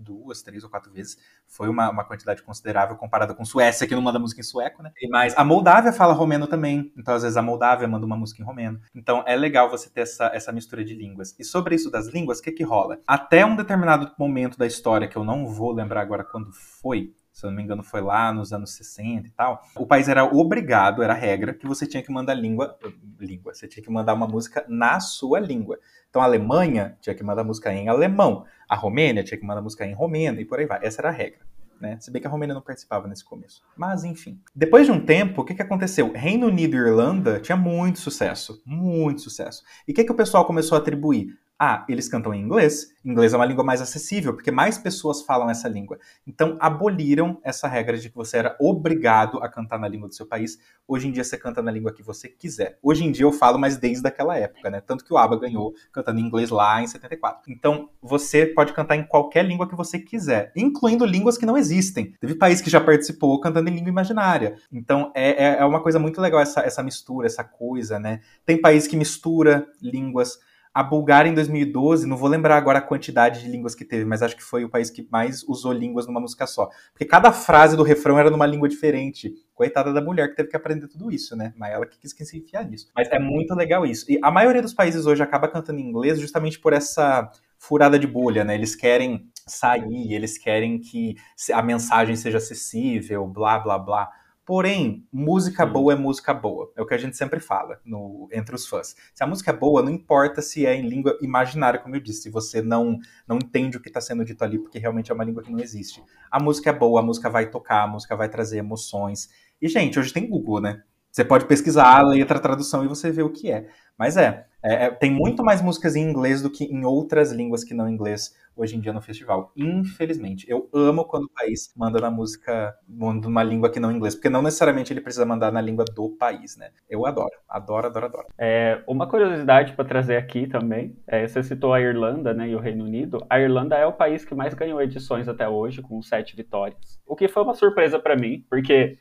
duas, 0.00 0.42
três 0.42 0.64
ou 0.64 0.70
quatro 0.70 0.90
vezes. 0.90 1.16
Foi 1.46 1.68
uma, 1.68 1.90
uma 1.90 2.04
quantidade 2.04 2.42
considerável 2.42 2.96
comparada 2.96 3.34
com 3.34 3.44
Suécia, 3.44 3.86
que 3.86 3.94
não 3.94 4.02
manda 4.02 4.18
música 4.18 4.40
em 4.40 4.44
sueco, 4.44 4.82
né? 4.82 4.92
Mas 5.10 5.36
a 5.36 5.44
Moldávia 5.44 5.92
fala 5.92 6.12
romeno 6.12 6.46
também. 6.46 6.92
Então, 6.96 7.14
às 7.14 7.22
vezes, 7.22 7.36
a 7.36 7.42
Moldávia 7.42 7.86
manda 7.86 8.06
uma 8.06 8.16
música 8.16 8.42
em 8.42 8.44
romeno. 8.44 8.80
Então, 8.94 9.22
é 9.26 9.36
legal 9.36 9.70
você 9.70 9.90
ter 9.90 10.02
essa, 10.02 10.30
essa 10.34 10.52
mistura 10.52 10.84
de 10.84 10.94
línguas. 10.94 11.34
E 11.38 11.44
sobre 11.44 11.74
isso 11.74 11.90
das 11.90 12.08
línguas, 12.08 12.38
o 12.38 12.42
que 12.42 12.52
que 12.52 12.64
rola? 12.64 12.98
Até 13.06 13.44
um 13.44 13.56
determinado 13.56 14.12
momento 14.18 14.58
da 14.58 14.66
história, 14.66 15.08
que 15.08 15.16
eu 15.16 15.24
não 15.24 15.46
vou 15.46 15.72
lembrar 15.72 16.00
agora 16.00 16.24
quando 16.24 16.52
foi, 16.52 17.14
se 17.40 17.46
eu 17.46 17.50
não 17.50 17.56
me 17.56 17.62
engano, 17.62 17.82
foi 17.82 18.00
lá 18.02 18.32
nos 18.32 18.52
anos 18.52 18.72
60 18.74 19.26
e 19.26 19.30
tal. 19.30 19.62
O 19.74 19.86
país 19.86 20.08
era 20.08 20.24
obrigado, 20.24 21.02
era 21.02 21.14
regra, 21.14 21.54
que 21.54 21.66
você 21.66 21.86
tinha 21.86 22.02
que 22.02 22.12
mandar 22.12 22.34
língua, 22.34 22.78
língua, 23.18 23.54
você 23.54 23.66
tinha 23.66 23.82
que 23.82 23.90
mandar 23.90 24.14
uma 24.14 24.26
música 24.26 24.64
na 24.68 25.00
sua 25.00 25.40
língua. 25.40 25.78
Então 26.10 26.20
a 26.20 26.26
Alemanha 26.26 26.96
tinha 27.00 27.14
que 27.14 27.22
mandar 27.22 27.42
música 27.44 27.72
em 27.72 27.88
alemão, 27.88 28.44
a 28.68 28.76
Romênia 28.76 29.24
tinha 29.24 29.38
que 29.38 29.46
mandar 29.46 29.62
música 29.62 29.86
em 29.86 29.94
romeno 29.94 30.40
e 30.40 30.44
por 30.44 30.58
aí 30.58 30.66
vai. 30.66 30.80
Essa 30.82 31.00
era 31.00 31.08
a 31.08 31.12
regra. 31.12 31.40
né? 31.80 31.96
Se 31.98 32.10
bem 32.10 32.20
que 32.20 32.28
a 32.28 32.30
Romênia 32.30 32.54
não 32.54 32.60
participava 32.60 33.08
nesse 33.08 33.24
começo. 33.24 33.62
Mas, 33.74 34.04
enfim. 34.04 34.38
Depois 34.54 34.84
de 34.84 34.92
um 34.92 35.00
tempo, 35.00 35.40
o 35.40 35.44
que, 35.44 35.54
que 35.54 35.62
aconteceu? 35.62 36.12
Reino 36.12 36.46
Unido 36.46 36.76
e 36.76 36.78
Irlanda 36.78 37.40
tinha 37.40 37.56
muito 37.56 38.00
sucesso. 38.00 38.62
Muito 38.66 39.22
sucesso. 39.22 39.62
E 39.88 39.92
o 39.92 39.94
que, 39.94 40.04
que 40.04 40.12
o 40.12 40.16
pessoal 40.16 40.44
começou 40.44 40.76
a 40.76 40.80
atribuir? 40.80 41.38
Ah, 41.62 41.84
eles 41.90 42.08
cantam 42.08 42.32
em 42.32 42.40
inglês. 42.40 42.94
Inglês 43.04 43.34
é 43.34 43.36
uma 43.36 43.44
língua 43.44 43.62
mais 43.62 43.82
acessível, 43.82 44.32
porque 44.32 44.50
mais 44.50 44.78
pessoas 44.78 45.20
falam 45.20 45.50
essa 45.50 45.68
língua. 45.68 45.98
Então, 46.26 46.56
aboliram 46.58 47.38
essa 47.44 47.68
regra 47.68 47.98
de 47.98 48.08
que 48.08 48.16
você 48.16 48.38
era 48.38 48.56
obrigado 48.58 49.36
a 49.42 49.48
cantar 49.48 49.78
na 49.78 49.86
língua 49.86 50.08
do 50.08 50.14
seu 50.14 50.24
país. 50.24 50.58
Hoje 50.88 51.08
em 51.08 51.12
dia, 51.12 51.22
você 51.22 51.36
canta 51.36 51.60
na 51.60 51.70
língua 51.70 51.92
que 51.92 52.02
você 52.02 52.28
quiser. 52.28 52.78
Hoje 52.82 53.04
em 53.04 53.12
dia, 53.12 53.26
eu 53.26 53.32
falo, 53.32 53.58
mas 53.58 53.76
desde 53.76 54.08
aquela 54.08 54.38
época, 54.38 54.70
né? 54.70 54.80
Tanto 54.80 55.04
que 55.04 55.12
o 55.12 55.18
ABBA 55.18 55.38
ganhou 55.38 55.74
cantando 55.92 56.18
em 56.18 56.22
inglês 56.22 56.48
lá 56.48 56.82
em 56.82 56.86
74. 56.86 57.52
Então, 57.52 57.90
você 58.00 58.46
pode 58.46 58.72
cantar 58.72 58.96
em 58.96 59.04
qualquer 59.04 59.44
língua 59.44 59.68
que 59.68 59.76
você 59.76 59.98
quiser, 59.98 60.52
incluindo 60.56 61.04
línguas 61.04 61.36
que 61.36 61.44
não 61.44 61.58
existem. 61.58 62.14
Teve 62.18 62.36
país 62.36 62.62
que 62.62 62.70
já 62.70 62.80
participou 62.80 63.38
cantando 63.38 63.68
em 63.68 63.74
língua 63.74 63.90
imaginária. 63.90 64.56
Então, 64.72 65.12
é, 65.14 65.44
é, 65.44 65.58
é 65.58 65.64
uma 65.66 65.82
coisa 65.82 65.98
muito 65.98 66.22
legal 66.22 66.40
essa, 66.40 66.62
essa 66.62 66.82
mistura, 66.82 67.26
essa 67.26 67.44
coisa, 67.44 67.98
né? 67.98 68.20
Tem 68.46 68.58
país 68.58 68.86
que 68.86 68.96
mistura 68.96 69.66
línguas. 69.82 70.38
A 70.72 70.82
Bulgária, 70.82 71.28
em 71.28 71.34
2012, 71.34 72.06
não 72.06 72.16
vou 72.16 72.28
lembrar 72.28 72.56
agora 72.56 72.78
a 72.78 72.82
quantidade 72.82 73.42
de 73.42 73.48
línguas 73.48 73.74
que 73.74 73.84
teve, 73.84 74.04
mas 74.04 74.22
acho 74.22 74.36
que 74.36 74.42
foi 74.42 74.64
o 74.64 74.68
país 74.68 74.88
que 74.88 75.06
mais 75.10 75.42
usou 75.42 75.72
línguas 75.72 76.06
numa 76.06 76.20
música 76.20 76.46
só. 76.46 76.68
Porque 76.92 77.04
cada 77.04 77.32
frase 77.32 77.76
do 77.76 77.82
refrão 77.82 78.18
era 78.18 78.30
numa 78.30 78.46
língua 78.46 78.68
diferente. 78.68 79.34
Coitada 79.52 79.92
da 79.92 80.00
mulher 80.00 80.28
que 80.28 80.36
teve 80.36 80.48
que 80.48 80.56
aprender 80.56 80.86
tudo 80.86 81.10
isso, 81.10 81.34
né? 81.34 81.52
Mas 81.56 81.72
ela 81.72 81.86
que 81.86 81.98
quis 81.98 82.12
que 82.12 82.24
se 82.24 82.38
enfiar 82.38 82.64
nisso. 82.64 82.88
Mas 82.94 83.08
é 83.10 83.18
muito 83.18 83.54
legal 83.54 83.84
isso. 83.84 84.10
E 84.10 84.18
a 84.22 84.30
maioria 84.30 84.62
dos 84.62 84.72
países 84.72 85.06
hoje 85.06 85.22
acaba 85.22 85.48
cantando 85.48 85.80
em 85.80 85.88
inglês 85.88 86.20
justamente 86.20 86.58
por 86.58 86.72
essa 86.72 87.28
furada 87.58 87.98
de 87.98 88.06
bolha, 88.06 88.44
né? 88.44 88.54
Eles 88.54 88.76
querem 88.76 89.28
sair, 89.46 90.14
eles 90.14 90.38
querem 90.38 90.78
que 90.78 91.16
a 91.52 91.62
mensagem 91.62 92.14
seja 92.16 92.38
acessível, 92.38 93.26
blá, 93.26 93.58
blá, 93.58 93.78
blá. 93.78 94.08
Porém, 94.50 95.06
música 95.12 95.64
boa 95.64 95.92
é 95.92 95.96
música 95.96 96.34
boa. 96.34 96.72
É 96.76 96.82
o 96.82 96.84
que 96.84 96.92
a 96.92 96.98
gente 96.98 97.16
sempre 97.16 97.38
fala 97.38 97.78
no, 97.84 98.28
entre 98.32 98.52
os 98.52 98.66
fãs. 98.66 98.96
Se 99.14 99.22
a 99.22 99.26
música 99.28 99.52
é 99.52 99.56
boa, 99.56 99.80
não 99.80 99.92
importa 99.92 100.42
se 100.42 100.66
é 100.66 100.74
em 100.74 100.88
língua 100.88 101.16
imaginária, 101.22 101.78
como 101.78 101.94
eu 101.94 102.00
disse, 102.00 102.22
se 102.22 102.30
você 102.30 102.60
não, 102.60 102.98
não 103.28 103.36
entende 103.36 103.76
o 103.76 103.80
que 103.80 103.86
está 103.86 104.00
sendo 104.00 104.24
dito 104.24 104.42
ali, 104.42 104.58
porque 104.58 104.76
realmente 104.76 105.12
é 105.12 105.14
uma 105.14 105.22
língua 105.22 105.40
que 105.40 105.52
não 105.52 105.60
existe. 105.60 106.02
A 106.28 106.42
música 106.42 106.70
é 106.70 106.72
boa, 106.72 106.98
a 106.98 107.02
música 107.04 107.30
vai 107.30 107.48
tocar, 107.48 107.84
a 107.84 107.86
música 107.86 108.16
vai 108.16 108.28
trazer 108.28 108.58
emoções. 108.58 109.28
E, 109.62 109.68
gente, 109.68 110.00
hoje 110.00 110.12
tem 110.12 110.28
Google, 110.28 110.60
né? 110.60 110.82
Você 111.12 111.24
pode 111.24 111.44
pesquisar 111.44 112.00
a 112.00 112.02
letra, 112.02 112.38
a 112.38 112.42
tradução 112.42 112.84
e 112.84 112.88
você 112.88 113.12
vê 113.12 113.22
o 113.22 113.30
que 113.30 113.52
é. 113.52 113.68
Mas 113.96 114.16
é, 114.16 114.46
é, 114.64 114.86
é, 114.86 114.90
tem 114.90 115.12
muito 115.12 115.44
mais 115.44 115.62
músicas 115.62 115.94
em 115.94 116.02
inglês 116.02 116.42
do 116.42 116.50
que 116.50 116.64
em 116.64 116.84
outras 116.84 117.30
línguas 117.30 117.62
que 117.62 117.72
não 117.72 117.88
inglês 117.88 118.34
hoje 118.56 118.76
em 118.76 118.80
dia 118.80 118.92
no 118.92 119.00
festival. 119.00 119.52
Infelizmente. 119.56 120.48
Eu 120.48 120.68
amo 120.72 121.04
quando 121.04 121.24
o 121.24 121.30
país 121.30 121.72
manda 121.76 122.00
na 122.00 122.10
música, 122.10 122.74
manda 122.88 123.26
numa 123.26 123.42
língua 123.42 123.70
que 123.70 123.80
não 123.80 123.92
inglês, 123.92 124.14
porque 124.14 124.28
não 124.28 124.42
necessariamente 124.42 124.92
ele 124.92 125.00
precisa 125.00 125.24
mandar 125.24 125.52
na 125.52 125.60
língua 125.60 125.84
do 125.84 126.10
país, 126.10 126.56
né? 126.56 126.70
Eu 126.88 127.06
adoro, 127.06 127.36
adoro, 127.48 127.86
adoro, 127.86 128.06
adoro. 128.06 128.26
É, 128.38 128.82
uma 128.86 129.06
curiosidade 129.06 129.72
para 129.72 129.84
trazer 129.84 130.16
aqui 130.16 130.46
também, 130.46 130.96
é, 131.06 131.26
você 131.26 131.42
citou 131.42 131.72
a 131.72 131.80
Irlanda 131.80 132.34
né, 132.34 132.48
e 132.48 132.54
o 132.54 132.60
Reino 132.60 132.84
Unido. 132.84 133.24
A 133.28 133.40
Irlanda 133.40 133.76
é 133.76 133.86
o 133.86 133.92
país 133.92 134.24
que 134.24 134.34
mais 134.34 134.54
ganhou 134.54 134.80
edições 134.80 135.28
até 135.28 135.48
hoje, 135.48 135.82
com 135.82 136.00
sete 136.02 136.36
vitórias. 136.36 137.00
O 137.06 137.16
que 137.16 137.28
foi 137.28 137.42
uma 137.42 137.54
surpresa 137.54 137.98
para 137.98 138.16
mim, 138.16 138.44
porque 138.48 138.98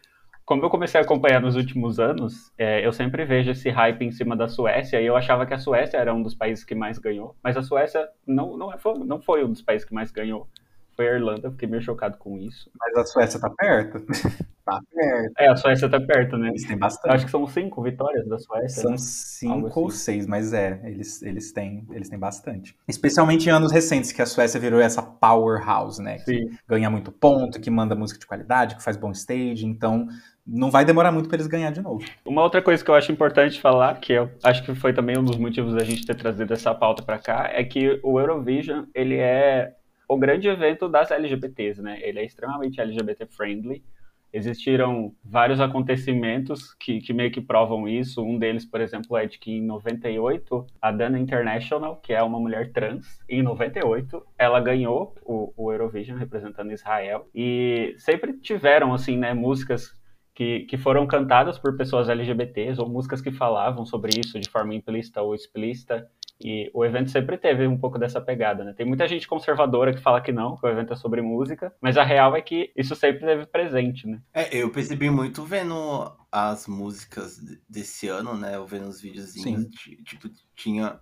como 0.49 0.65
eu 0.65 0.69
comecei 0.71 0.99
a 0.99 1.03
acompanhar 1.03 1.39
nos 1.39 1.55
últimos 1.55 1.99
anos, 1.99 2.51
é, 2.57 2.83
eu 2.83 2.91
sempre 2.91 3.23
vejo 3.23 3.51
esse 3.51 3.69
hype 3.69 4.03
em 4.03 4.09
cima 4.09 4.35
da 4.35 4.47
Suécia, 4.47 4.99
e 4.99 5.05
eu 5.05 5.15
achava 5.15 5.45
que 5.45 5.53
a 5.53 5.59
Suécia 5.59 5.97
era 5.97 6.11
um 6.11 6.23
dos 6.23 6.33
países 6.33 6.65
que 6.65 6.73
mais 6.73 6.97
ganhou, 6.97 7.35
mas 7.43 7.55
a 7.55 7.61
Suécia 7.61 8.09
não, 8.25 8.57
não, 8.57 8.73
é, 8.73 8.77
não 9.05 9.21
foi 9.21 9.45
um 9.45 9.51
dos 9.51 9.61
países 9.61 9.87
que 9.87 9.93
mais 9.93 10.11
ganhou. 10.11 10.49
Foi 10.95 11.07
a 11.07 11.13
Irlanda, 11.13 11.51
fiquei 11.51 11.69
meio 11.69 11.83
chocado 11.83 12.17
com 12.17 12.37
isso. 12.39 12.69
Mas 12.77 12.97
a 12.97 13.05
Suécia 13.05 13.39
tá 13.39 13.49
perto? 13.51 13.99
tá 14.65 14.81
perto. 14.93 15.33
É, 15.37 15.47
a 15.47 15.55
Suécia 15.55 15.87
tá 15.87 16.01
perto, 16.01 16.35
né? 16.35 16.49
Eles 16.49 16.65
têm 16.65 16.77
bastante. 16.77 17.13
Acho 17.13 17.25
que 17.25 17.31
são 17.31 17.47
cinco 17.47 17.81
vitórias 17.81 18.27
da 18.27 18.37
Suécia. 18.37 18.81
São 18.81 18.91
né? 18.91 18.97
cinco 18.97 19.53
Algo 19.53 19.71
ou 19.73 19.87
assim. 19.87 19.97
seis, 19.97 20.27
mas 20.27 20.51
é, 20.51 20.81
eles, 20.83 21.21
eles, 21.21 21.53
têm, 21.53 21.87
eles 21.91 22.09
têm 22.09 22.19
bastante. 22.19 22.75
Especialmente 22.85 23.47
em 23.47 23.51
anos 23.51 23.71
recentes, 23.71 24.11
que 24.11 24.21
a 24.21 24.25
Suécia 24.25 24.59
virou 24.59 24.81
essa 24.81 25.01
powerhouse, 25.01 26.01
né? 26.01 26.17
Que 26.17 26.39
Sim. 26.39 26.57
ganha 26.67 26.89
muito 26.89 27.13
ponto, 27.13 27.61
que 27.61 27.69
manda 27.69 27.95
música 27.95 28.19
de 28.19 28.27
qualidade, 28.27 28.75
que 28.75 28.83
faz 28.83 28.97
bom 28.97 29.11
stage, 29.11 29.65
então 29.65 30.09
não 30.45 30.71
vai 30.71 30.83
demorar 30.83 31.11
muito 31.11 31.29
para 31.29 31.37
eles 31.37 31.47
ganhar 31.47 31.71
de 31.71 31.81
novo. 31.81 32.03
Uma 32.25 32.43
outra 32.43 32.61
coisa 32.61 32.83
que 32.83 32.89
eu 32.89 32.95
acho 32.95 33.11
importante 33.11 33.61
falar, 33.61 33.99
que 33.99 34.13
eu 34.13 34.29
acho 34.43 34.63
que 34.63 34.73
foi 34.73 34.93
também 34.93 35.17
um 35.17 35.23
dos 35.23 35.37
motivos 35.37 35.73
da 35.73 35.83
gente 35.83 36.05
ter 36.05 36.15
trazido 36.15 36.53
essa 36.53 36.73
pauta 36.73 37.03
para 37.03 37.19
cá, 37.19 37.49
é 37.53 37.63
que 37.63 37.99
o 38.03 38.19
Eurovision, 38.19 38.85
ele 38.93 39.17
é 39.17 39.73
o 40.07 40.17
grande 40.17 40.47
evento 40.47 40.89
das 40.89 41.11
LGBTs, 41.11 41.81
né? 41.81 41.99
Ele 42.01 42.19
é 42.19 42.25
extremamente 42.25 42.81
LGBT 42.81 43.27
friendly. 43.27 43.83
Existiram 44.31 45.13
vários 45.23 45.59
acontecimentos 45.59 46.73
que, 46.75 46.99
que 46.99 47.13
meio 47.13 47.31
que 47.31 47.41
provam 47.41 47.87
isso. 47.87 48.23
Um 48.23 48.37
deles, 48.37 48.63
por 48.63 48.79
exemplo, 48.79 49.17
é 49.17 49.25
de 49.25 49.39
que 49.39 49.51
em 49.51 49.61
98, 49.61 50.67
a 50.81 50.91
Dana 50.91 51.19
International, 51.19 51.95
que 51.97 52.13
é 52.13 52.21
uma 52.21 52.39
mulher 52.39 52.71
trans, 52.71 53.19
em 53.27 53.41
98, 53.41 54.23
ela 54.37 54.59
ganhou 54.59 55.15
o, 55.23 55.51
o 55.55 55.71
Eurovision 55.71 56.17
representando 56.17 56.71
Israel. 56.71 57.27
E 57.33 57.95
sempre 57.97 58.33
tiveram, 58.33 58.93
assim, 58.93 59.17
né, 59.17 59.33
músicas 59.33 59.98
que, 60.39 60.61
que, 60.61 60.77
foram 60.77 61.05
cantadas 61.05 61.59
por 61.59 61.75
pessoas 61.75 62.07
LGBTs 62.07 62.79
ou 62.79 62.87
músicas 62.87 63.19
que 63.19 63.29
falavam 63.29 63.85
sobre 63.85 64.17
isso 64.17 64.39
de 64.39 64.49
forma 64.49 64.73
implícita 64.73 65.21
ou 65.21 65.35
explícita. 65.35 66.09
E 66.39 66.71
o 66.73 66.85
evento 66.85 67.11
sempre 67.11 67.37
teve 67.37 67.67
um 67.67 67.77
pouco 67.77 67.99
dessa 67.99 68.21
pegada, 68.21 68.63
né? 68.63 68.71
Tem 68.71 68.85
muita 68.85 69.05
gente 69.05 69.27
conservadora 69.27 69.93
que 69.93 70.01
fala 70.01 70.21
que 70.21 70.31
não, 70.31 70.55
que 70.55 70.65
o 70.65 70.69
evento 70.69 70.93
é 70.93 70.95
sobre 70.95 71.21
música, 71.21 71.75
mas 71.81 71.97
a 71.97 72.03
real 72.03 72.37
é 72.37 72.41
que 72.41 72.71
isso 72.73 72.95
sempre 72.95 73.25
teve 73.25 73.45
presente, 73.47 74.07
né? 74.07 74.21
É, 74.33 74.55
eu 74.55 74.69
percebi 74.71 75.09
muito 75.09 75.43
vendo 75.43 76.09
as 76.31 76.67
músicas 76.67 77.37
desse 77.67 78.07
ano, 78.07 78.37
né? 78.37 78.55
Eu 78.55 78.65
vendo 78.65 78.87
os 78.87 79.01
videozinhos, 79.01 79.65
tipo, 80.05 80.29
tinha 80.55 80.97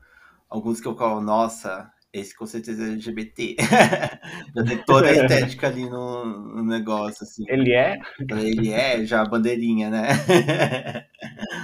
alguns 0.50 0.82
que 0.82 0.88
eu 0.88 0.98
falava, 0.98 1.22
nossa, 1.22 1.92
esse 2.20 2.36
com 2.36 2.46
certeza 2.46 2.84
é 2.84 2.92
LGBT. 2.92 3.56
já 4.56 4.64
tem 4.64 4.78
toda 4.86 5.08
a 5.08 5.12
estética 5.14 5.68
ali 5.68 5.90
no, 5.90 6.26
no, 6.26 6.64
negócio, 6.64 7.24
assim. 7.24 7.46
Ele 7.48 7.74
é? 7.74 8.00
Ele 8.20 8.72
é, 8.72 9.06
já 9.06 9.22
a 9.22 9.28
bandeirinha, 9.28 9.90
né? 9.90 10.10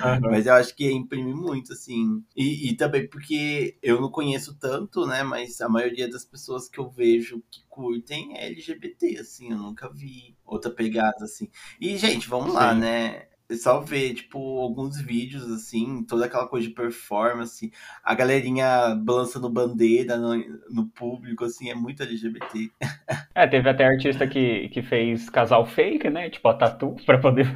Uhum. 0.03 0.31
Mas 0.31 0.45
eu 0.45 0.53
acho 0.53 0.75
que 0.75 0.91
imprime 0.91 1.33
muito, 1.33 1.73
assim. 1.73 2.23
E, 2.35 2.69
e, 2.69 2.75
também 2.75 3.07
porque 3.07 3.77
eu 3.81 4.01
não 4.01 4.09
conheço 4.09 4.57
tanto, 4.59 5.05
né? 5.05 5.23
Mas 5.23 5.61
a 5.61 5.69
maioria 5.69 6.09
das 6.09 6.25
pessoas 6.25 6.67
que 6.67 6.79
eu 6.79 6.89
vejo 6.89 7.41
que 7.49 7.63
curtem 7.69 8.37
é 8.37 8.47
LGBT, 8.47 9.19
assim. 9.19 9.51
Eu 9.51 9.57
nunca 9.57 9.89
vi 9.89 10.35
outra 10.45 10.71
pegada, 10.71 11.23
assim. 11.23 11.49
E, 11.79 11.97
gente, 11.97 12.27
vamos 12.27 12.51
Sim. 12.51 12.55
lá, 12.55 12.73
né? 12.73 13.27
É 13.53 13.55
só 13.55 13.79
ver, 13.79 14.15
tipo, 14.15 14.59
alguns 14.59 14.99
vídeos, 14.99 15.49
assim, 15.51 16.03
toda 16.03 16.25
aquela 16.25 16.47
coisa 16.47 16.67
de 16.67 16.73
performance, 16.73 17.71
a 18.03 18.15
galerinha 18.15 18.95
balançando 18.95 19.47
bandeira 19.47 20.17
no, 20.17 20.35
no 20.71 20.87
público, 20.87 21.45
assim, 21.45 21.69
é 21.69 21.75
muito 21.75 22.01
LGBT. 22.01 22.71
É, 23.35 23.47
teve 23.47 23.67
até 23.67 23.83
artista 23.83 24.27
que, 24.27 24.69
que 24.69 24.83
fez 24.83 25.27
casal 25.27 25.65
fake, 25.65 26.07
né? 26.07 26.29
Tipo, 26.29 26.49
a 26.49 26.53
tatu, 26.53 26.95
pra 27.03 27.17
poder, 27.17 27.51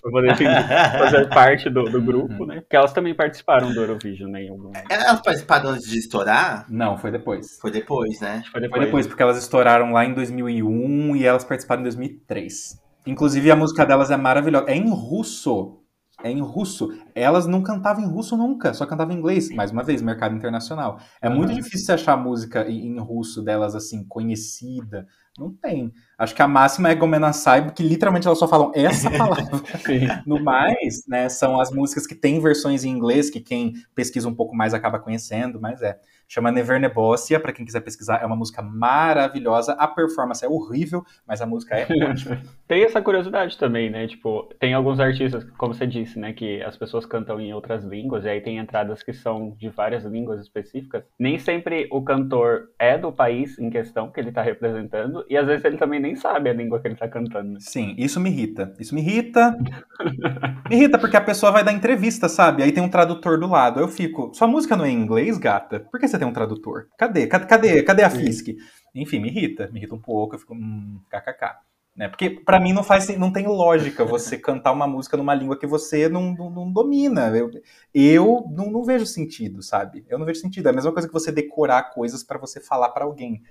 pra 0.00 0.10
poder 0.10 0.34
fazer 0.34 1.28
parte 1.28 1.68
do, 1.68 1.84
do 1.84 2.00
grupo, 2.00 2.46
né? 2.46 2.62
Porque 2.62 2.74
elas 2.74 2.94
também 2.94 3.14
participaram 3.14 3.70
do 3.70 3.80
Eurovision, 3.80 4.30
né? 4.30 4.44
Em 4.44 4.48
algum... 4.48 4.72
Elas 4.88 5.20
participaram 5.20 5.70
antes 5.70 5.90
de 5.90 5.98
estourar? 5.98 6.64
Não, 6.70 6.96
foi 6.96 7.10
depois. 7.10 7.58
Foi 7.60 7.70
depois, 7.70 8.18
né? 8.20 8.42
Foi 8.50 8.62
depois, 8.62 8.78
foi 8.78 8.86
depois 8.86 9.06
porque 9.06 9.22
elas 9.22 9.36
estouraram 9.36 9.92
lá 9.92 10.06
em 10.06 10.14
2001 10.14 11.16
e 11.16 11.26
elas 11.26 11.44
participaram 11.44 11.82
em 11.82 11.84
2003. 11.84 12.82
Inclusive, 13.06 13.50
a 13.50 13.56
música 13.56 13.84
delas 13.84 14.10
é 14.10 14.16
maravilhosa. 14.16 14.66
É 14.68 14.76
em 14.76 14.90
russo. 14.90 15.78
É 16.22 16.30
em 16.30 16.40
russo. 16.40 16.88
Elas 17.14 17.46
não 17.46 17.62
cantavam 17.62 18.02
em 18.02 18.08
russo 18.08 18.36
nunca, 18.36 18.74
só 18.74 18.84
cantavam 18.84 19.14
em 19.14 19.18
inglês. 19.18 19.50
Mais 19.50 19.70
uma 19.70 19.82
vez, 19.82 20.02
mercado 20.02 20.34
internacional. 20.34 20.98
É 21.20 21.28
uhum. 21.28 21.36
muito 21.36 21.54
difícil 21.54 21.86
você 21.86 21.92
achar 21.92 22.16
música 22.16 22.68
em 22.68 22.98
russo 22.98 23.42
delas, 23.42 23.74
assim, 23.74 24.04
conhecida. 24.04 25.06
Não 25.38 25.52
tem. 25.52 25.92
Acho 26.16 26.32
que 26.34 26.42
a 26.42 26.46
máxima 26.46 26.90
é 26.90 26.94
Gomenasai, 26.94 27.68
que 27.72 27.82
literalmente 27.82 28.26
elas 28.26 28.38
só 28.38 28.46
falam 28.46 28.70
essa 28.72 29.10
palavra. 29.16 29.60
no 30.24 30.42
mais, 30.42 31.04
né, 31.08 31.28
são 31.28 31.60
as 31.60 31.72
músicas 31.72 32.06
que 32.06 32.14
têm 32.14 32.40
versões 32.40 32.84
em 32.84 32.90
inglês, 32.90 33.30
que 33.30 33.40
quem 33.40 33.72
pesquisa 33.94 34.28
um 34.28 34.34
pouco 34.34 34.54
mais 34.54 34.72
acaba 34.72 34.98
conhecendo, 34.98 35.60
mas 35.60 35.82
é. 35.82 35.98
Chama 36.26 36.50
Never 36.50 36.80
Nebócia, 36.80 37.38
para 37.38 37.52
quem 37.52 37.66
quiser 37.66 37.80
pesquisar, 37.80 38.22
é 38.22 38.26
uma 38.26 38.34
música 38.34 38.62
maravilhosa. 38.62 39.72
A 39.74 39.86
performance 39.86 40.44
é 40.44 40.48
horrível, 40.48 41.04
mas 41.26 41.42
a 41.42 41.46
música 41.46 41.76
é 41.76 41.86
ótima. 42.08 42.42
tem 42.66 42.82
essa 42.82 43.02
curiosidade 43.02 43.58
também, 43.58 43.90
né? 43.90 44.06
Tipo, 44.06 44.48
tem 44.58 44.72
alguns 44.72 44.98
artistas, 44.98 45.44
como 45.58 45.74
você 45.74 45.86
disse, 45.86 46.18
né, 46.18 46.32
que 46.32 46.62
as 46.62 46.76
pessoas 46.76 47.03
cantam 47.06 47.40
em 47.40 47.52
outras 47.52 47.84
línguas, 47.84 48.24
e 48.24 48.28
aí 48.28 48.40
tem 48.40 48.58
entradas 48.58 49.02
que 49.02 49.12
são 49.12 49.54
de 49.58 49.68
várias 49.68 50.04
línguas 50.04 50.40
específicas. 50.40 51.04
Nem 51.18 51.38
sempre 51.38 51.88
o 51.90 52.02
cantor 52.02 52.68
é 52.78 52.98
do 52.98 53.12
país 53.12 53.58
em 53.58 53.70
questão 53.70 54.10
que 54.10 54.20
ele 54.20 54.32
tá 54.32 54.42
representando, 54.42 55.24
e 55.28 55.36
às 55.36 55.46
vezes 55.46 55.64
ele 55.64 55.76
também 55.76 56.00
nem 56.00 56.16
sabe 56.16 56.50
a 56.50 56.52
língua 56.54 56.80
que 56.80 56.88
ele 56.88 56.96
tá 56.96 57.08
cantando. 57.08 57.60
Sim, 57.60 57.94
isso 57.98 58.20
me 58.20 58.30
irrita. 58.30 58.74
Isso 58.78 58.94
me 58.94 59.00
irrita. 59.00 59.56
me 60.68 60.76
irrita 60.76 60.98
porque 60.98 61.16
a 61.16 61.20
pessoa 61.20 61.52
vai 61.52 61.64
dar 61.64 61.72
entrevista, 61.72 62.28
sabe? 62.28 62.62
Aí 62.62 62.72
tem 62.72 62.82
um 62.82 62.88
tradutor 62.88 63.38
do 63.38 63.48
lado. 63.48 63.80
Eu 63.80 63.88
fico, 63.88 64.32
sua 64.34 64.46
música 64.46 64.76
não 64.76 64.84
é 64.84 64.90
em 64.90 64.94
inglês, 64.94 65.38
gata? 65.38 65.80
Por 65.80 66.00
que 66.00 66.08
você 66.08 66.18
tem 66.18 66.26
um 66.26 66.32
tradutor? 66.32 66.88
Cadê? 66.98 67.26
Cadê, 67.26 67.46
cadê, 67.46 67.82
cadê 67.82 68.02
a 68.02 68.10
FISC? 68.10 68.56
Enfim, 68.94 69.18
me 69.18 69.28
irrita. 69.28 69.68
Me 69.72 69.78
irrita 69.78 69.94
um 69.94 70.00
pouco. 70.00 70.34
Eu 70.34 70.38
fico, 70.38 70.54
hum, 70.54 71.00
kkk. 71.10 71.73
Né? 71.96 72.08
Porque 72.08 72.28
para 72.28 72.58
mim 72.58 72.72
não 72.72 72.82
faz 72.82 73.06
não 73.16 73.32
tem 73.32 73.46
lógica 73.46 74.04
você 74.04 74.36
cantar 74.38 74.72
uma 74.72 74.86
música 74.86 75.16
numa 75.16 75.34
língua 75.34 75.56
que 75.56 75.66
você 75.66 76.08
não, 76.08 76.34
não, 76.34 76.50
não 76.50 76.72
domina. 76.72 77.28
Eu, 77.36 77.50
eu 77.94 78.44
não, 78.50 78.70
não, 78.70 78.84
vejo 78.84 79.06
sentido, 79.06 79.62
sabe? 79.62 80.04
Eu 80.08 80.18
não 80.18 80.26
vejo 80.26 80.40
sentido. 80.40 80.66
É 80.66 80.70
a 80.70 80.74
mesma 80.74 80.92
coisa 80.92 81.06
que 81.06 81.14
você 81.14 81.30
decorar 81.30 81.94
coisas 81.94 82.24
para 82.24 82.38
você 82.38 82.60
falar 82.60 82.88
para 82.88 83.04
alguém. 83.04 83.42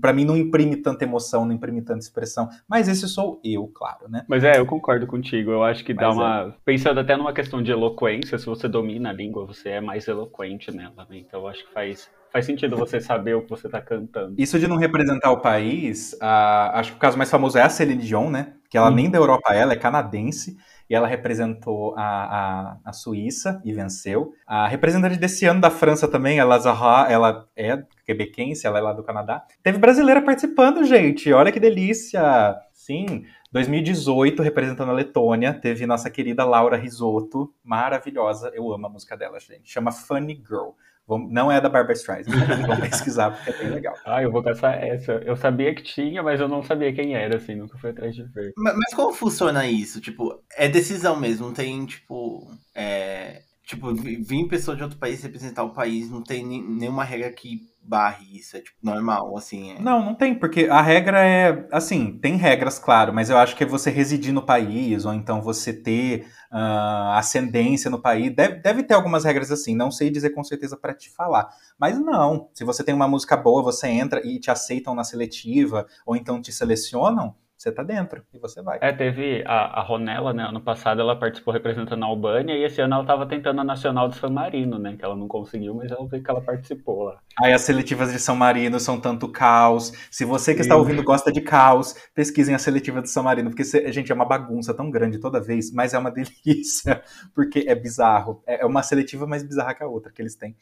Para 0.00 0.12
mim 0.12 0.24
não 0.24 0.36
imprime 0.36 0.76
tanta 0.76 1.04
emoção, 1.04 1.44
não 1.44 1.52
imprime 1.52 1.82
tanta 1.82 2.00
expressão. 2.00 2.48
Mas 2.68 2.88
esse 2.88 3.08
sou 3.08 3.40
eu, 3.44 3.66
claro, 3.68 4.08
né? 4.08 4.24
Mas 4.28 4.44
é, 4.44 4.58
eu 4.58 4.66
concordo 4.66 5.06
contigo. 5.06 5.50
Eu 5.50 5.62
acho 5.62 5.84
que 5.84 5.94
Mas 5.94 6.02
dá 6.02 6.10
uma. 6.10 6.48
É. 6.48 6.54
Pensando 6.64 7.00
até 7.00 7.16
numa 7.16 7.32
questão 7.32 7.62
de 7.62 7.70
eloquência, 7.70 8.38
se 8.38 8.46
você 8.46 8.68
domina 8.68 9.10
a 9.10 9.12
língua, 9.12 9.46
você 9.46 9.70
é 9.70 9.80
mais 9.80 10.06
eloquente 10.06 10.74
nela. 10.74 11.06
Né? 11.08 11.18
Então 11.18 11.40
eu 11.40 11.48
acho 11.48 11.64
que 11.66 11.72
faz 11.72 12.10
faz 12.32 12.46
sentido 12.46 12.76
você 12.76 13.00
saber 13.00 13.34
o 13.34 13.42
que 13.42 13.50
você 13.50 13.68
está 13.68 13.80
cantando. 13.80 14.34
Isso 14.36 14.58
de 14.58 14.66
não 14.66 14.76
representar 14.76 15.30
o 15.30 15.40
país, 15.40 16.16
acho 16.20 16.90
que 16.90 16.96
o 16.96 17.00
caso 17.00 17.16
mais 17.16 17.30
famoso 17.30 17.56
é 17.56 17.62
a 17.62 17.68
Celine 17.68 18.02
Dion, 18.02 18.28
né? 18.28 18.54
Que 18.68 18.76
ela 18.76 18.90
hum. 18.90 18.94
nem 18.94 19.08
da 19.08 19.18
Europa 19.18 19.54
é, 19.54 19.60
ela 19.60 19.72
é 19.72 19.76
canadense 19.76 20.56
e 20.88 20.94
ela 20.94 21.06
representou 21.06 21.94
a, 21.96 22.02
a, 22.02 22.76
a, 22.84 22.92
Suíça 22.92 23.60
e 23.64 23.72
venceu. 23.72 24.34
A 24.46 24.66
representante 24.66 25.16
desse 25.16 25.46
ano 25.46 25.60
da 25.60 25.70
França 25.70 26.06
também, 26.06 26.38
a 26.38 26.44
Lazara, 26.44 27.10
ela 27.10 27.48
é 27.56 27.82
quebequense, 28.04 28.66
ela 28.66 28.78
é 28.78 28.82
lá 28.82 28.92
do 28.92 29.02
Canadá. 29.02 29.44
Teve 29.62 29.78
brasileira 29.78 30.20
participando, 30.20 30.84
gente. 30.84 31.32
Olha 31.32 31.50
que 31.50 31.60
delícia! 31.60 32.54
Sim, 32.72 33.24
2018, 33.50 34.42
representando 34.42 34.90
a 34.90 34.94
Letônia, 34.94 35.54
teve 35.54 35.86
nossa 35.86 36.10
querida 36.10 36.44
Laura 36.44 36.76
Risotto, 36.76 37.54
maravilhosa. 37.62 38.50
Eu 38.54 38.72
amo 38.72 38.86
a 38.86 38.90
música 38.90 39.16
dela, 39.16 39.38
gente. 39.40 39.70
Chama 39.70 39.92
Funny 39.92 40.34
Girl. 40.34 40.70
Não 41.08 41.52
é 41.52 41.60
da 41.60 41.68
Barbara 41.68 41.92
Streisand. 41.92 42.32
Vamos 42.66 42.88
pesquisar 42.88 43.30
porque 43.30 43.50
é 43.50 43.58
bem 43.58 43.74
legal. 43.74 43.94
Ah, 44.06 44.22
eu 44.22 44.32
vou 44.32 44.42
caçar 44.42 44.82
essa. 44.82 45.12
Eu 45.24 45.36
sabia 45.36 45.74
que 45.74 45.82
tinha, 45.82 46.22
mas 46.22 46.40
eu 46.40 46.48
não 46.48 46.62
sabia 46.62 46.94
quem 46.94 47.14
era, 47.14 47.36
assim, 47.36 47.54
nunca 47.54 47.76
fui 47.78 47.90
atrás 47.90 48.14
de 48.14 48.24
ver. 48.24 48.52
Mas, 48.56 48.74
mas 48.76 48.94
como 48.94 49.12
funciona 49.12 49.68
isso? 49.68 50.00
Tipo, 50.00 50.42
é 50.56 50.68
decisão 50.68 51.18
mesmo, 51.18 51.46
não 51.46 51.54
tem, 51.54 51.84
tipo. 51.84 52.50
É, 52.74 53.42
tipo, 53.66 53.94
vir 53.94 54.48
pessoa 54.48 54.76
de 54.76 54.82
outro 54.82 54.98
país 54.98 55.22
representar 55.22 55.64
o 55.64 55.74
país, 55.74 56.10
não 56.10 56.22
tem 56.22 56.44
nenhuma 56.44 57.04
regra 57.04 57.30
que 57.30 57.60
barre 57.86 58.38
isso, 58.38 58.56
é 58.56 58.60
tipo 58.60 58.76
normal, 58.82 59.36
assim. 59.36 59.72
É... 59.72 59.80
Não, 59.80 60.04
não 60.04 60.14
tem, 60.14 60.34
porque 60.34 60.66
a 60.70 60.80
regra 60.80 61.24
é, 61.24 61.68
assim, 61.70 62.18
tem 62.18 62.36
regras, 62.36 62.78
claro, 62.78 63.12
mas 63.12 63.30
eu 63.30 63.36
acho 63.36 63.54
que 63.54 63.64
é 63.64 63.66
você 63.66 63.90
residir 63.90 64.32
no 64.32 64.44
país, 64.44 65.04
ou 65.04 65.12
então 65.12 65.42
você 65.42 65.72
ter 65.72 66.26
uh, 66.52 67.12
ascendência 67.14 67.90
no 67.90 68.00
país, 68.00 68.34
deve, 68.34 68.56
deve 68.56 68.82
ter 68.82 68.94
algumas 68.94 69.24
regras 69.24 69.50
assim, 69.50 69.74
não 69.74 69.90
sei 69.90 70.10
dizer 70.10 70.30
com 70.30 70.42
certeza 70.42 70.76
para 70.76 70.94
te 70.94 71.10
falar, 71.10 71.48
mas 71.78 71.98
não, 71.98 72.48
se 72.54 72.64
você 72.64 72.82
tem 72.82 72.94
uma 72.94 73.08
música 73.08 73.36
boa, 73.36 73.62
você 73.62 73.88
entra 73.88 74.26
e 74.26 74.40
te 74.40 74.50
aceitam 74.50 74.94
na 74.94 75.04
seletiva, 75.04 75.86
ou 76.06 76.16
então 76.16 76.40
te 76.40 76.52
selecionam, 76.52 77.34
você 77.64 77.72
tá 77.72 77.82
dentro 77.82 78.22
e 78.32 78.38
você 78.38 78.60
vai. 78.60 78.78
É, 78.82 78.92
teve 78.92 79.42
a, 79.46 79.80
a 79.80 79.82
Ronella, 79.82 80.34
né? 80.34 80.44
Ano 80.44 80.60
passado 80.60 81.00
ela 81.00 81.16
participou 81.16 81.52
representando 81.52 82.02
a 82.02 82.06
Albânia 82.06 82.54
e 82.54 82.62
esse 82.62 82.80
ano 82.80 82.94
ela 82.96 83.04
tava 83.04 83.26
tentando 83.26 83.60
a 83.60 83.64
Nacional 83.64 84.08
de 84.08 84.16
San 84.16 84.28
Marino, 84.28 84.78
né? 84.78 84.96
Que 84.96 85.04
ela 85.04 85.16
não 85.16 85.26
conseguiu, 85.26 85.74
mas 85.74 85.90
ela 85.90 86.06
vi 86.06 86.20
que 86.20 86.30
ela 86.30 86.42
participou 86.42 87.04
lá. 87.04 87.18
Aí 87.42 87.52
as 87.52 87.62
seletivas 87.62 88.12
de 88.12 88.18
São 88.18 88.36
Marino 88.36 88.78
são 88.78 89.00
tanto 89.00 89.28
caos. 89.28 89.92
Se 90.10 90.24
você 90.24 90.54
que 90.54 90.60
está 90.60 90.76
ouvindo 90.76 91.02
gosta 91.02 91.32
de 91.32 91.40
caos, 91.40 91.94
pesquisem 92.14 92.54
a 92.54 92.58
seletiva 92.58 93.00
de 93.00 93.08
São 93.08 93.22
Marino, 93.22 93.50
porque, 93.50 93.64
gente, 93.90 94.12
é 94.12 94.14
uma 94.14 94.26
bagunça 94.26 94.74
tão 94.74 94.90
grande 94.90 95.18
toda 95.18 95.40
vez, 95.40 95.72
mas 95.72 95.94
é 95.94 95.98
uma 95.98 96.10
delícia, 96.44 97.02
porque 97.34 97.64
é 97.66 97.74
bizarro. 97.74 98.42
É, 98.46 98.62
é 98.62 98.66
uma 98.66 98.82
seletiva 98.82 99.26
mais 99.26 99.42
bizarra 99.42 99.74
que 99.74 99.82
a 99.82 99.86
outra 99.86 100.12
que 100.12 100.20
eles 100.20 100.36
têm. 100.36 100.54